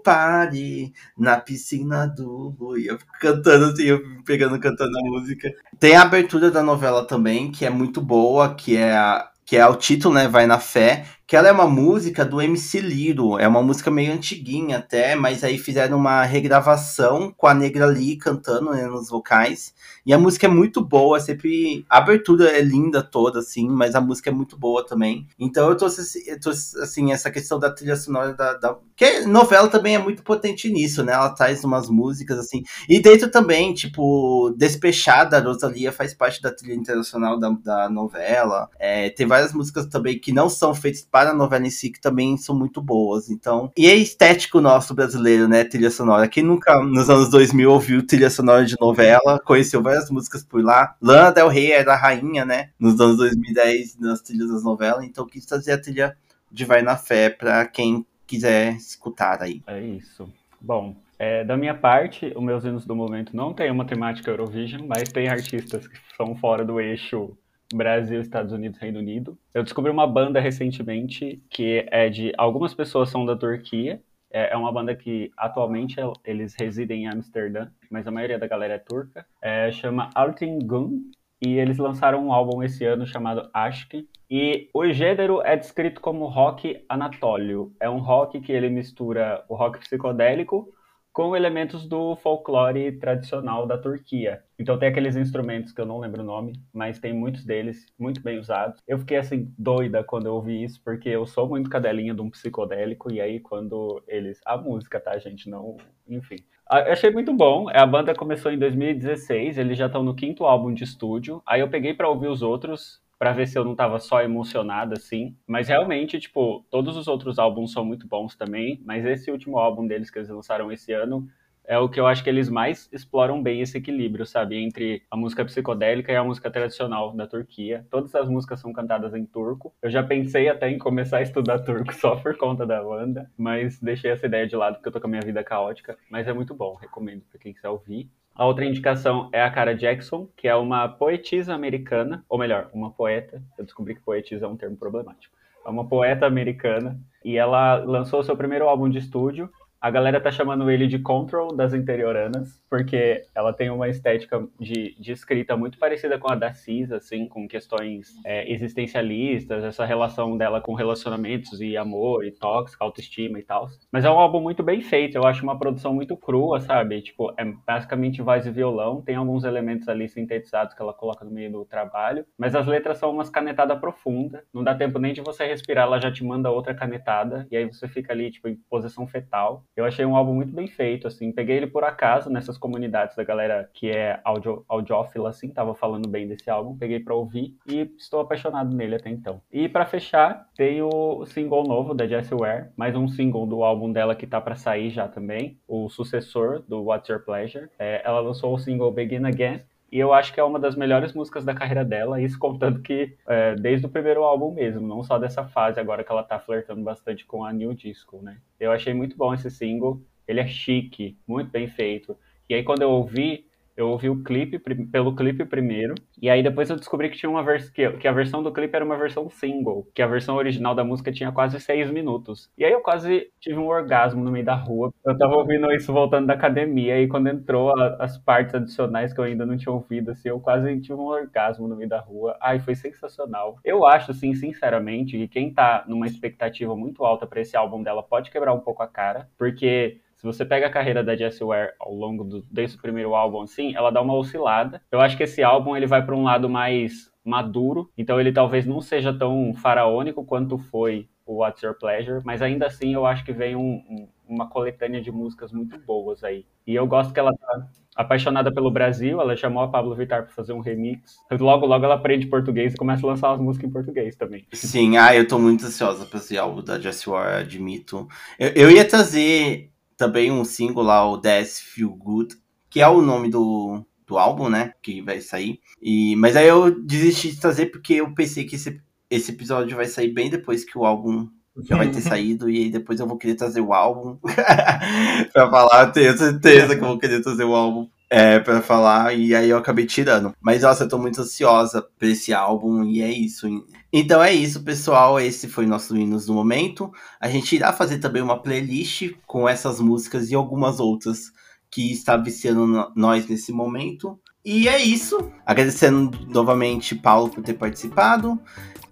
Party 0.04 0.94
na 1.18 1.38
piscina 1.40 2.08
do 2.08 2.76
E 2.78 2.88
eu 2.88 2.98
fico 2.98 3.12
cantando 3.20 3.66
assim, 3.66 3.84
eu 3.84 3.98
fico 4.00 4.24
pegando, 4.24 4.60
cantando 4.60 4.98
a 4.98 5.02
música. 5.02 5.52
Tem 5.80 5.96
a 5.96 6.02
abertura 6.02 6.52
da 6.52 6.64
novela 6.64 7.06
também, 7.06 7.15
que 7.52 7.66
é 7.66 7.70
muito 7.70 8.02
boa, 8.02 8.54
que 8.56 8.76
é 8.78 8.96
a, 8.96 9.30
que 9.46 9.58
é 9.58 9.66
o 9.68 9.76
título, 9.76 10.16
né? 10.16 10.28
Vai 10.28 10.46
na 10.48 10.60
fé, 10.60 11.06
que 11.28 11.36
ela 11.36 11.48
é 11.48 11.52
uma 11.52 11.68
música 11.68 12.24
do 12.24 12.40
MC 12.40 12.80
Liro, 12.80 13.40
é 13.40 13.48
uma 13.48 13.62
música 13.62 13.90
meio 13.90 14.14
antiguinha 14.14 14.78
até, 14.78 15.16
mas 15.16 15.44
aí 15.44 15.58
fizeram 15.58 15.98
uma 15.98 16.24
regravação 16.24 17.34
com 17.36 17.48
a 17.48 17.54
Negra 17.54 17.88
Lee 17.88 18.16
cantando 18.16 18.72
né, 18.72 18.86
nos 18.86 19.10
vocais, 19.10 19.74
e 20.06 20.14
a 20.14 20.20
música 20.20 20.46
é 20.46 20.50
muito 20.50 20.86
boa, 20.86 21.20
sempre 21.20 21.84
a 21.90 21.98
abertura 21.98 22.52
é 22.52 22.62
linda 22.62 23.02
toda, 23.02 23.40
assim, 23.40 23.68
mas 23.68 23.96
a 23.96 24.02
música 24.02 24.30
é 24.30 24.34
muito 24.34 24.56
boa 24.56 24.86
também. 24.86 25.28
Então 25.40 25.68
eu 25.70 25.76
tô, 25.76 25.88
eu 25.88 26.40
tô 26.40 26.52
assim, 26.52 27.12
essa 27.12 27.32
questão 27.32 27.58
da 27.58 27.72
trilha 27.72 27.96
sonora 27.96 28.34
da, 28.34 28.54
da... 28.54 28.78
que 28.96 29.22
novela 29.22 29.68
também 29.68 29.96
é 29.96 30.00
muito 30.00 30.22
potente 30.22 30.70
nisso, 30.70 31.04
né? 31.04 31.14
Ela 31.14 31.30
traz 31.30 31.64
umas 31.64 31.90
músicas 31.90 32.38
assim, 32.38 32.64
e 32.88 33.00
dentro 33.00 33.32
também, 33.32 33.74
tipo, 33.74 34.54
Despechada, 34.56 35.40
Rosalia 35.40 35.92
faz 35.92 36.14
parte 36.14 36.40
da 36.40 36.52
trilha 36.52 36.76
internacional 36.76 37.40
da, 37.40 37.50
da 37.50 37.90
novela, 37.90 38.70
é, 38.78 39.10
tem 39.10 39.26
várias 39.26 39.54
músicas 39.54 39.88
também 39.88 40.20
que 40.20 40.32
não 40.32 40.50
são 40.50 40.76
feitas 40.76 41.02
para 41.16 41.30
a 41.30 41.34
novela 41.34 41.66
em 41.66 41.70
si, 41.70 41.90
que 41.90 42.02
também 42.02 42.36
são 42.36 42.54
muito 42.54 42.82
boas. 42.82 43.30
Então, 43.30 43.72
e 43.78 43.88
é 43.88 43.96
estético 43.96 44.60
nosso 44.60 44.94
brasileiro, 44.94 45.48
né? 45.48 45.64
Trilha 45.64 45.90
sonora. 45.90 46.28
Quem 46.28 46.44
nunca 46.44 46.84
nos 46.84 47.10
anos 47.10 47.30
2000 47.30 47.72
ouviu 47.72 48.06
trilha 48.06 48.30
sonora 48.30 48.66
de 48.66 48.76
novela, 48.82 49.40
conheceu 49.40 49.82
várias 49.82 50.12
músicas 50.12 50.44
por 50.44 50.62
lá. 50.62 50.94
Lana 51.02 51.32
Del 51.32 51.48
Rey 51.48 51.72
era 51.72 51.94
a 51.94 51.96
rainha, 51.96 52.44
né? 52.44 52.72
Nos 52.78 53.00
anos 53.00 53.16
2010, 53.16 53.98
nas 53.98 54.22
trilhas 54.22 54.50
das 54.50 54.62
novelas. 54.62 55.06
Então, 55.06 55.26
quis 55.26 55.46
trazer 55.46 55.72
a 55.72 55.82
trilha 55.82 56.18
de 56.52 56.66
Vai 56.66 56.82
na 56.82 56.98
Fé 56.98 57.30
para 57.30 57.66
quem 57.66 58.06
quiser 58.28 58.76
escutar 58.76 59.42
aí. 59.42 59.62
É 59.68 59.80
isso. 59.80 60.30
Bom, 60.60 60.98
é, 61.18 61.46
da 61.46 61.56
minha 61.56 61.76
parte, 61.76 62.34
os 62.36 62.44
meus 62.44 62.66
hinos 62.66 62.86
do 62.86 62.94
momento 62.94 63.34
não 63.34 63.54
tem 63.54 63.72
uma 63.72 63.86
temática 63.86 64.32
Eurovision, 64.32 64.86
mas 64.86 65.08
tem 65.14 65.30
artistas 65.30 65.88
que 65.88 65.98
são 66.18 66.36
fora 66.36 66.66
do 66.66 66.78
eixo 66.78 67.38
Brasil, 67.74 68.22
Estados 68.22 68.52
Unidos, 68.52 68.80
Reino 68.80 69.00
Unido. 69.00 69.38
Eu 69.54 69.64
descobri 69.64 69.92
uma 69.92 70.08
banda 70.08 70.40
recentemente 70.40 71.42
que 71.50 71.86
é 71.92 72.10
de. 72.10 72.34
Algumas 72.38 72.74
pessoas 72.74 73.10
são 73.10 73.26
da 73.26 73.36
Turquia. 73.36 74.02
É, 74.32 74.54
é 74.54 74.58
uma 74.58 74.72
banda 74.72 74.96
que 74.96 75.32
atualmente 75.38 75.96
eles 76.24 76.56
residem 76.60 77.04
em 77.04 77.08
Amsterdã, 77.08 77.70
mas 77.90 78.08
a 78.08 78.12
maioria 78.12 78.38
da 78.38 78.48
galera 78.48 78.74
é 78.74 78.80
turca. 78.80 79.26
É, 79.42 79.72
chama 79.72 80.10
Altingun 80.14 81.10
e 81.42 81.58
eles 81.58 81.78
lançaram 81.78 82.26
um 82.26 82.34
álbum 82.34 82.64
esse 82.64 82.86
ano 82.86 83.06
chamado 83.06 83.50
Aşk. 83.54 84.08
E 84.30 84.70
o 84.74 84.92
gênero 84.92 85.42
é 85.42 85.56
descrito 85.56 86.02
como 86.02 86.26
rock 86.26 86.84
anatólio. 86.90 87.72
É 87.80 87.90
um 87.90 88.00
rock 88.00 88.42
que 88.42 88.52
ele 88.52 88.70
mistura 88.70 89.44
o 89.48 89.56
rock 89.56 89.80
psicodélico 89.80 90.74
com 91.16 91.34
elementos 91.34 91.88
do 91.88 92.18
folclore 92.18 92.92
tradicional 93.00 93.66
da 93.66 93.78
Turquia. 93.78 94.44
Então 94.60 94.78
tem 94.78 94.90
aqueles 94.90 95.16
instrumentos 95.16 95.72
que 95.72 95.80
eu 95.80 95.86
não 95.86 95.98
lembro 95.98 96.22
o 96.22 96.26
nome, 96.26 96.62
mas 96.74 97.00
tem 97.00 97.14
muitos 97.14 97.46
deles 97.46 97.86
muito 97.98 98.22
bem 98.22 98.38
usados. 98.38 98.82
Eu 98.86 99.00
fiquei 99.00 99.16
assim 99.16 99.50
doida 99.58 100.04
quando 100.04 100.26
eu 100.26 100.34
ouvi 100.34 100.62
isso, 100.62 100.82
porque 100.84 101.08
eu 101.08 101.26
sou 101.26 101.48
muito 101.48 101.70
cadelinha 101.70 102.14
de 102.14 102.22
um 102.22 102.30
psicodélico 102.30 103.10
e 103.14 103.22
aí 103.22 103.40
quando 103.40 104.04
eles 104.10 104.42
a 104.46 104.58
música, 104.58 105.00
tá, 105.00 105.18
gente, 105.18 105.50
não, 105.50 105.78
enfim. 106.06 106.36
Ah, 106.70 106.82
eu 106.82 106.92
achei 106.92 107.10
muito 107.12 107.34
bom. 107.34 107.70
A 107.70 107.86
banda 107.86 108.14
começou 108.14 108.52
em 108.52 108.60
2016, 108.60 109.58
eles 109.58 109.78
já 109.78 109.86
estão 109.86 110.04
no 110.04 110.16
quinto 110.16 110.44
álbum 110.44 110.74
de 110.74 110.84
estúdio. 110.84 111.42
Aí 111.46 111.62
eu 111.62 111.70
peguei 111.70 111.94
para 111.94 112.10
ouvir 112.10 112.28
os 112.28 112.42
outros 112.42 113.00
para 113.18 113.34
ver 113.34 113.48
se 113.48 113.58
eu 113.58 113.64
não 113.64 113.76
tava 113.76 114.00
só 114.00 114.22
emocionado 114.22 114.94
assim. 114.94 115.36
Mas 115.48 115.68
realmente, 115.68 116.20
tipo, 116.20 116.66
todos 116.70 116.98
os 116.98 117.08
outros 117.08 117.40
álbuns 117.40 117.72
são 117.72 117.86
muito 117.86 118.08
bons 118.08 118.36
também, 118.36 118.82
mas 118.86 119.06
esse 119.06 119.32
último 119.32 119.58
álbum 119.58 119.88
deles 119.88 120.10
que 120.10 120.20
eles 120.20 120.30
lançaram 120.30 120.72
esse 120.72 120.92
ano 120.92 121.28
é 121.68 121.78
o 121.78 121.90
que 121.90 122.00
eu 122.00 122.08
acho 122.08 122.24
que 122.24 122.30
eles 122.30 122.50
mais 122.50 122.90
exploram 122.92 123.42
bem 123.42 123.62
esse 123.62 123.78
equilíbrio, 123.78 124.26
sabe, 124.26 124.56
entre 124.56 125.02
a 125.10 125.18
música 125.18 125.44
psicodélica 125.44 126.12
e 126.12 126.16
a 126.16 126.24
música 126.24 126.50
tradicional 126.50 127.12
da 127.16 127.28
Turquia. 127.28 127.86
Todas 127.90 128.14
as 128.16 128.30
músicas 128.30 128.60
são 128.60 128.72
cantadas 128.72 129.14
em 129.14 129.26
turco. 129.26 129.74
Eu 129.82 129.90
já 129.90 130.04
pensei 130.04 130.48
até 130.48 130.70
em 130.70 130.78
começar 130.78 131.18
a 131.18 131.22
estudar 131.22 131.60
turco 131.60 131.94
só 131.94 132.16
por 132.16 132.38
conta 132.38 132.66
da 132.66 132.84
banda, 132.84 133.32
mas 133.38 133.80
deixei 133.80 134.12
essa 134.12 134.26
ideia 134.26 134.48
de 134.48 134.56
lado 134.56 134.76
porque 134.76 134.90
eu 134.90 134.94
tô 134.94 135.02
com 135.02 135.08
a 135.08 135.10
minha 135.10 135.26
vida 135.26 135.44
caótica, 135.44 135.98
mas 136.10 136.28
é 136.28 136.34
muito 136.34 136.54
bom, 136.54 136.76
recomendo 136.76 137.24
para 137.30 137.40
quem 137.40 137.54
quiser 137.54 137.70
ouvir. 137.70 138.10
A 138.36 138.46
outra 138.46 138.66
indicação 138.66 139.30
é 139.32 139.42
a 139.42 139.50
Cara 139.50 139.74
Jackson, 139.74 140.28
que 140.36 140.46
é 140.46 140.54
uma 140.54 140.90
poetisa 140.90 141.54
americana, 141.54 142.26
ou 142.28 142.38
melhor, 142.38 142.70
uma 142.74 142.92
poeta. 142.92 143.42
Eu 143.58 143.64
descobri 143.64 143.96
que 143.96 144.02
poetisa 144.02 144.46
é 144.46 144.50
um 144.50 144.58
termo 144.58 144.76
problemático. 144.76 145.34
É 145.66 145.70
uma 145.70 145.88
poeta 145.88 146.26
americana 146.26 147.00
e 147.24 147.38
ela 147.38 147.76
lançou 147.76 148.22
seu 148.24 148.36
primeiro 148.36 148.68
álbum 148.68 148.90
de 148.90 148.98
estúdio 148.98 149.50
a 149.86 149.92
galera 149.92 150.20
tá 150.20 150.32
chamando 150.32 150.72
ele 150.72 150.88
de 150.88 150.98
Control 150.98 151.56
das 151.56 151.72
interioranas, 151.72 152.60
porque 152.68 153.22
ela 153.36 153.54
tem 153.54 153.70
uma 153.70 153.88
estética 153.88 154.44
de, 154.60 154.96
de 155.00 155.12
escrita 155.12 155.56
muito 155.56 155.78
parecida 155.78 156.18
com 156.18 156.28
a 156.28 156.34
da 156.34 156.52
Cis, 156.56 156.92
assim, 156.92 157.28
com 157.28 157.48
questões 157.48 158.16
é, 158.26 158.52
existencialistas, 158.52 159.64
essa 159.64 159.86
relação 159.86 160.36
dela 160.36 160.60
com 160.60 160.74
relacionamentos 160.74 161.62
e 161.62 161.78
amor 161.78 162.26
e 162.26 162.32
tóxica, 162.32 162.84
autoestima 162.84 163.38
e 163.38 163.44
tal. 163.44 163.68
Mas 163.92 164.04
é 164.04 164.10
um 164.10 164.18
álbum 164.18 164.42
muito 164.42 164.64
bem 164.64 164.82
feito, 164.82 165.20
eu 165.20 165.24
acho 165.24 165.44
uma 165.44 165.60
produção 165.60 165.94
muito 165.94 166.18
crua, 166.18 166.60
sabe? 166.60 167.04
Tipo, 167.04 167.32
é 167.38 167.46
basicamente 167.46 168.24
voz 168.24 168.48
e 168.48 168.50
violão, 168.50 169.04
tem 169.04 169.14
alguns 169.14 169.44
elementos 169.44 169.88
ali 169.88 170.10
sintetizados 170.10 170.74
que 170.74 170.82
ela 170.82 170.94
coloca 170.94 171.24
no 171.24 171.30
meio 171.30 171.52
do 171.52 171.64
trabalho, 171.64 172.26
mas 172.40 172.56
as 172.56 172.66
letras 172.66 172.98
são 172.98 173.12
umas 173.12 173.30
canetadas 173.30 173.80
profundas, 173.80 174.42
não 174.52 174.64
dá 174.64 174.74
tempo 174.74 174.98
nem 174.98 175.14
de 175.14 175.22
você 175.22 175.46
respirar, 175.46 175.86
ela 175.86 176.00
já 176.00 176.12
te 176.12 176.24
manda 176.24 176.50
outra 176.50 176.74
canetada, 176.74 177.46
e 177.52 177.56
aí 177.56 177.66
você 177.66 177.88
fica 177.88 178.12
ali, 178.12 178.32
tipo, 178.32 178.48
em 178.48 178.56
posição 178.68 179.06
fetal. 179.06 179.64
Eu 179.76 179.84
achei 179.84 180.06
um 180.06 180.16
álbum 180.16 180.34
muito 180.34 180.54
bem 180.54 180.68
feito, 180.68 181.06
assim. 181.06 181.32
Peguei 181.32 181.58
ele 181.58 181.68
por 181.68 181.84
acaso 181.84 182.30
nessas 182.30 182.58
comunidades 182.58 183.16
da 183.16 183.24
galera 183.24 183.70
que 183.74 183.90
é 183.90 184.20
audio, 184.24 184.64
audiófila, 184.70 185.30
assim, 185.30 185.50
tava 185.50 185.76
falando 185.76 186.08
bem 186.08 186.28
desse 186.28 186.50
álbum. 186.50 186.78
Peguei 186.78 187.00
pra 187.00 187.14
ouvir 187.14 187.58
e 187.68 187.92
estou 187.98 188.22
apaixonado 188.22 188.74
nele 188.74 188.96
até 188.96 189.10
então. 189.10 189.42
E 189.52 189.68
para 189.68 189.86
fechar, 189.86 190.50
tem 190.56 190.82
o 190.82 191.26
single 191.26 191.64
novo 191.64 191.94
da 191.94 192.08
Jessie 192.08 192.38
Ware, 192.38 192.70
mais 192.78 192.96
um 192.96 193.08
single 193.08 193.46
do 193.46 193.64
álbum 193.64 193.92
dela 193.92 194.16
que 194.16 194.26
tá 194.26 194.40
para 194.40 194.56
sair 194.56 194.90
já 194.90 195.08
também, 195.08 195.60
o 195.68 195.90
sucessor 195.90 196.64
do 196.68 196.84
What's 196.84 197.10
Your 197.10 197.24
Pleasure. 197.26 197.70
É, 197.78 198.02
ela 198.06 198.22
lançou 198.22 198.54
o 198.54 198.58
single 198.58 198.92
Begin 198.92 199.26
Again, 199.26 199.62
e 199.96 200.00
eu 200.00 200.12
acho 200.12 200.34
que 200.34 200.42
é 200.42 200.44
uma 200.44 200.60
das 200.60 200.76
melhores 200.76 201.14
músicas 201.14 201.46
da 201.46 201.54
carreira 201.54 201.86
dela, 201.86 202.22
isso 202.22 202.38
contando 202.38 202.82
que 202.82 203.16
é, 203.26 203.56
desde 203.56 203.86
o 203.86 203.90
primeiro 203.90 204.26
álbum 204.26 204.54
mesmo, 204.54 204.86
não 204.86 205.02
só 205.02 205.18
dessa 205.18 205.46
fase 205.46 205.80
agora 205.80 206.04
que 206.04 206.12
ela 206.12 206.22
tá 206.22 206.38
flertando 206.38 206.84
bastante 206.84 207.26
com 207.26 207.46
a 207.46 207.54
New 207.54 207.74
Disco, 207.74 208.22
né? 208.22 208.36
Eu 208.60 208.74
achei 208.74 208.94
muito 208.94 209.16
bom 209.16 209.34
esse 209.34 209.50
single, 209.50 210.02
ele 210.28 210.42
é 210.42 210.48
chique, 210.48 211.18
muito 211.26 211.50
bem 211.50 211.70
feito. 211.70 212.18
E 212.50 212.54
aí 212.54 212.62
quando 212.62 212.82
eu 212.82 212.92
ouvi, 212.92 213.46
Eu 213.76 213.90
ouvi 213.90 214.10
o 214.10 214.24
clipe 214.24 214.58
pelo 214.60 215.16
clipe 215.16 215.46
primeiro, 215.46 215.96
e 216.22 216.30
aí 216.30 216.42
depois 216.42 216.70
eu 216.70 216.76
descobri 216.76 217.10
que 217.10 217.18
tinha 217.18 217.30
uma 217.30 217.44
vers 217.44 217.70
que, 217.70 217.90
que 217.94 218.08
a 218.08 218.12
versão 218.12 218.42
do 218.42 218.52
clipe 218.52 218.76
era 218.76 218.86
uma 218.86 218.98
versão 218.98 219.30
single, 219.30 219.88
que 219.94 220.02
a 220.02 220.08
versão 220.08 220.36
original 220.36 220.74
da 220.74 220.84
música 220.84 221.12
tinha 221.12 221.32
quase 221.32 221.60
seis 221.60 221.90
minutos. 221.92 222.50
E 222.58 222.64
aí 222.64 222.72
eu 222.72 222.82
quase 222.82 223.30
tive 223.40 223.58
um 223.58 223.68
orgasmo 223.68 224.24
no 224.24 224.32
meio 224.32 224.46
da 224.46 224.56
rua. 224.56 224.94
Eu 225.06 225.18
tava 225.18 225.36
ouvindo 225.36 225.72
isso 225.72 225.92
voltando 225.92 226.28
da 226.28 226.34
academia, 226.34 227.02
e 227.02 227.08
quando 227.08 227.28
entrou 227.28 227.78
a, 227.78 227.98
as 228.00 228.18
partes 228.18 228.56
adicionais 228.56 229.14
que 229.14 229.20
eu 229.20 229.26
ainda 229.26 229.46
não 229.46 229.58
tinha 229.58 229.74
ouvido, 229.74 230.12
assim, 230.12 230.30
eu 230.30 230.40
quase 230.40 230.80
tive 230.80 230.94
um 231.00 231.06
orgasmo 231.06 231.68
no 231.68 231.76
meio 231.76 231.90
da 231.90 232.00
rua. 232.00 232.38
Ai, 232.42 232.60
foi 232.60 232.76
sensacional. 232.76 233.58
Eu 233.64 233.86
acho, 233.86 234.12
assim, 234.12 234.34
sinceramente, 234.34 235.18
que 235.18 235.28
quem 235.28 235.54
tá 235.54 235.84
numa 235.88 236.08
expectativa 236.08 236.76
muito 236.76 237.04
alta 237.04 237.28
para 237.28 237.42
esse 237.42 237.58
álbum 237.58 237.84
dela 237.84 238.02
pode 238.02 238.32
quebrar 238.32 238.54
um 238.54 238.60
pouco 238.60 238.82
a 238.84 238.88
cara, 238.88 239.28
porque 239.38 240.00
se 240.26 240.38
você 240.38 240.46
pega 240.46 240.66
a 240.66 240.72
carreira 240.72 241.04
da 241.04 241.16
Jessie 241.16 241.46
Ware 241.46 241.74
ao 241.80 241.94
longo 241.94 242.24
do 242.24 242.44
desde 242.50 242.78
o 242.78 242.82
primeiro 242.82 243.14
álbum 243.14 243.42
assim, 243.42 243.76
ela 243.76 243.92
dá 243.92 244.02
uma 244.02 244.16
oscilada. 244.16 244.82
Eu 244.92 245.00
acho 245.00 245.16
que 245.16 245.24
esse 245.24 245.44
álbum 245.44 245.78
ele 245.78 245.86
vai 245.86 246.04
para 246.04 246.16
um 246.16 246.24
lado 246.24 246.50
mais 246.50 247.12
maduro, 247.24 247.90
então 247.98 248.20
ele 248.20 248.32
talvez 248.32 248.66
não 248.66 248.82
seja 248.82 249.14
tão 249.14 249.54
faraônico 249.54 250.26
quanto 250.26 250.58
foi 250.58 251.08
o 251.26 251.38
What's 251.38 251.62
Your 251.62 251.76
Pleasure, 251.78 252.22
mas 252.24 252.42
ainda 252.42 252.68
assim 252.68 252.94
eu 252.94 253.06
acho 253.06 253.26
que 253.26 253.34
vem 253.34 253.56
um, 253.56 253.84
um, 253.90 254.08
uma 254.28 254.48
coletânea 254.48 255.02
de 255.02 255.12
músicas 255.12 255.52
muito 255.52 255.78
boas 255.80 256.24
aí. 256.24 256.46
E 256.66 256.76
eu 256.76 256.86
gosto 256.86 257.14
que 257.14 257.20
ela 257.20 257.32
tá 257.32 257.68
apaixonada 257.96 258.54
pelo 258.54 258.70
Brasil, 258.70 259.22
ela 259.22 259.36
chamou 259.36 259.64
a 259.64 259.68
Pablo 259.68 259.96
Vittar 259.96 260.24
para 260.24 260.34
fazer 260.34 260.54
um 260.54 260.60
remix. 260.60 261.18
Logo, 261.32 261.66
logo 261.66 261.86
ela 261.86 261.96
aprende 261.96 262.28
português 262.28 262.74
e 262.74 262.78
começa 262.78 263.06
a 263.06 263.10
lançar 263.10 263.32
as 263.32 263.40
músicas 263.40 263.70
em 263.70 263.74
português 263.74 264.16
também. 264.16 264.46
Sim, 264.54 264.98
ah, 264.98 265.16
eu 265.16 265.28
tô 265.28 265.40
muito 265.40 265.66
ansiosa 265.66 266.06
pra 266.06 266.20
esse 266.20 266.38
álbum 266.38 266.62
da 266.62 266.80
Jessie 266.80 267.10
Ware, 267.10 267.42
admito. 267.42 268.08
Eu, 268.38 268.50
eu 268.50 268.72
ia 268.72 268.86
trazer 268.86 269.72
também 269.98 270.32
um 270.32 270.46
single 270.46 270.84
lá, 270.84 271.08
o 271.08 271.18
Death 271.18 271.62
Feel 271.74 271.90
Good, 271.90 272.36
que 272.70 272.82
é 272.82 272.88
o 272.88 273.02
nome 273.02 273.30
do, 273.30 273.86
do 274.06 274.18
álbum, 274.18 274.50
né? 274.50 274.74
Que 274.82 275.02
vai 275.02 275.22
sair. 275.22 275.60
E, 275.82 276.16
mas 276.18 276.36
aí 276.36 276.48
eu 276.48 276.84
desisti 276.84 277.32
de 277.32 277.40
trazer 277.40 277.68
porque 277.68 277.96
eu 277.96 278.14
pensei 278.14 278.46
que 278.46 278.56
esse, 278.56 278.82
esse 279.10 279.32
episódio 279.32 279.78
vai 279.78 279.86
sair 279.86 280.10
bem 280.10 280.30
depois 280.30 280.64
que 280.64 280.78
o 280.78 280.86
álbum 280.86 281.28
já 281.64 281.78
vai 281.78 281.90
ter 281.90 282.02
saído. 282.02 282.50
E 282.50 282.58
aí 282.64 282.70
depois 282.70 283.00
eu 283.00 283.08
vou 283.08 283.18
querer 283.18 283.36
trazer 283.36 283.62
o 283.62 283.74
álbum 283.74 284.18
pra 285.34 285.50
falar. 285.50 285.88
Eu 285.88 285.92
tenho 285.92 286.18
certeza 286.18 286.76
que 286.76 286.84
eu 286.84 286.88
vou 286.88 287.00
querer 287.00 287.22
trazer 287.22 287.44
o 287.44 287.56
álbum 287.56 287.88
é, 288.16 288.40
para 288.40 288.62
falar, 288.62 289.14
e 289.14 289.36
aí 289.36 289.50
eu 289.50 289.58
acabei 289.58 289.86
tirando. 289.86 290.34
Mas 290.40 290.62
nossa, 290.62 290.86
eu 290.86 290.88
tô 290.88 290.98
muito 290.98 291.20
ansiosa 291.20 291.82
por 291.82 292.08
esse 292.08 292.34
álbum, 292.34 292.82
e 292.86 293.02
é 293.02 293.12
isso. 293.12 293.46
Então 293.92 294.24
é 294.24 294.32
isso, 294.32 294.64
pessoal. 294.64 295.20
Esse 295.20 295.50
foi 295.50 295.66
nosso 295.66 295.98
Hinos 295.98 296.26
do 296.26 296.34
Momento. 296.34 296.94
A 297.20 297.28
gente 297.28 297.54
irá 297.54 297.74
fazer 297.74 297.98
também 297.98 298.22
uma 298.22 298.42
playlist 298.42 299.12
com 299.28 299.50
essas 299.50 299.82
músicas 299.82 300.32
e 300.32 300.36
algumas 300.36 300.80
outras 300.80 301.34
que 301.70 301.92
está 301.92 302.16
viciando 302.16 302.90
nós 302.96 303.28
nesse 303.28 303.52
momento. 303.52 304.18
E 304.46 304.70
é 304.70 304.82
isso. 304.82 305.30
Agradecendo 305.46 306.18
novamente 306.30 306.96
Paulo 306.96 307.30
por 307.30 307.44
ter 307.44 307.56
participado. 307.56 308.40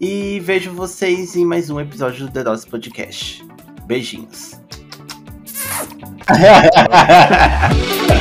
E 0.02 0.42
vejo 0.42 0.74
vocês 0.74 1.38
em 1.38 1.46
mais 1.46 1.70
um 1.70 1.80
episódio 1.80 2.26
do 2.28 2.34
The 2.34 2.44
Dose 2.44 2.68
Podcast. 2.68 3.42
Beijinhos. 3.88 4.60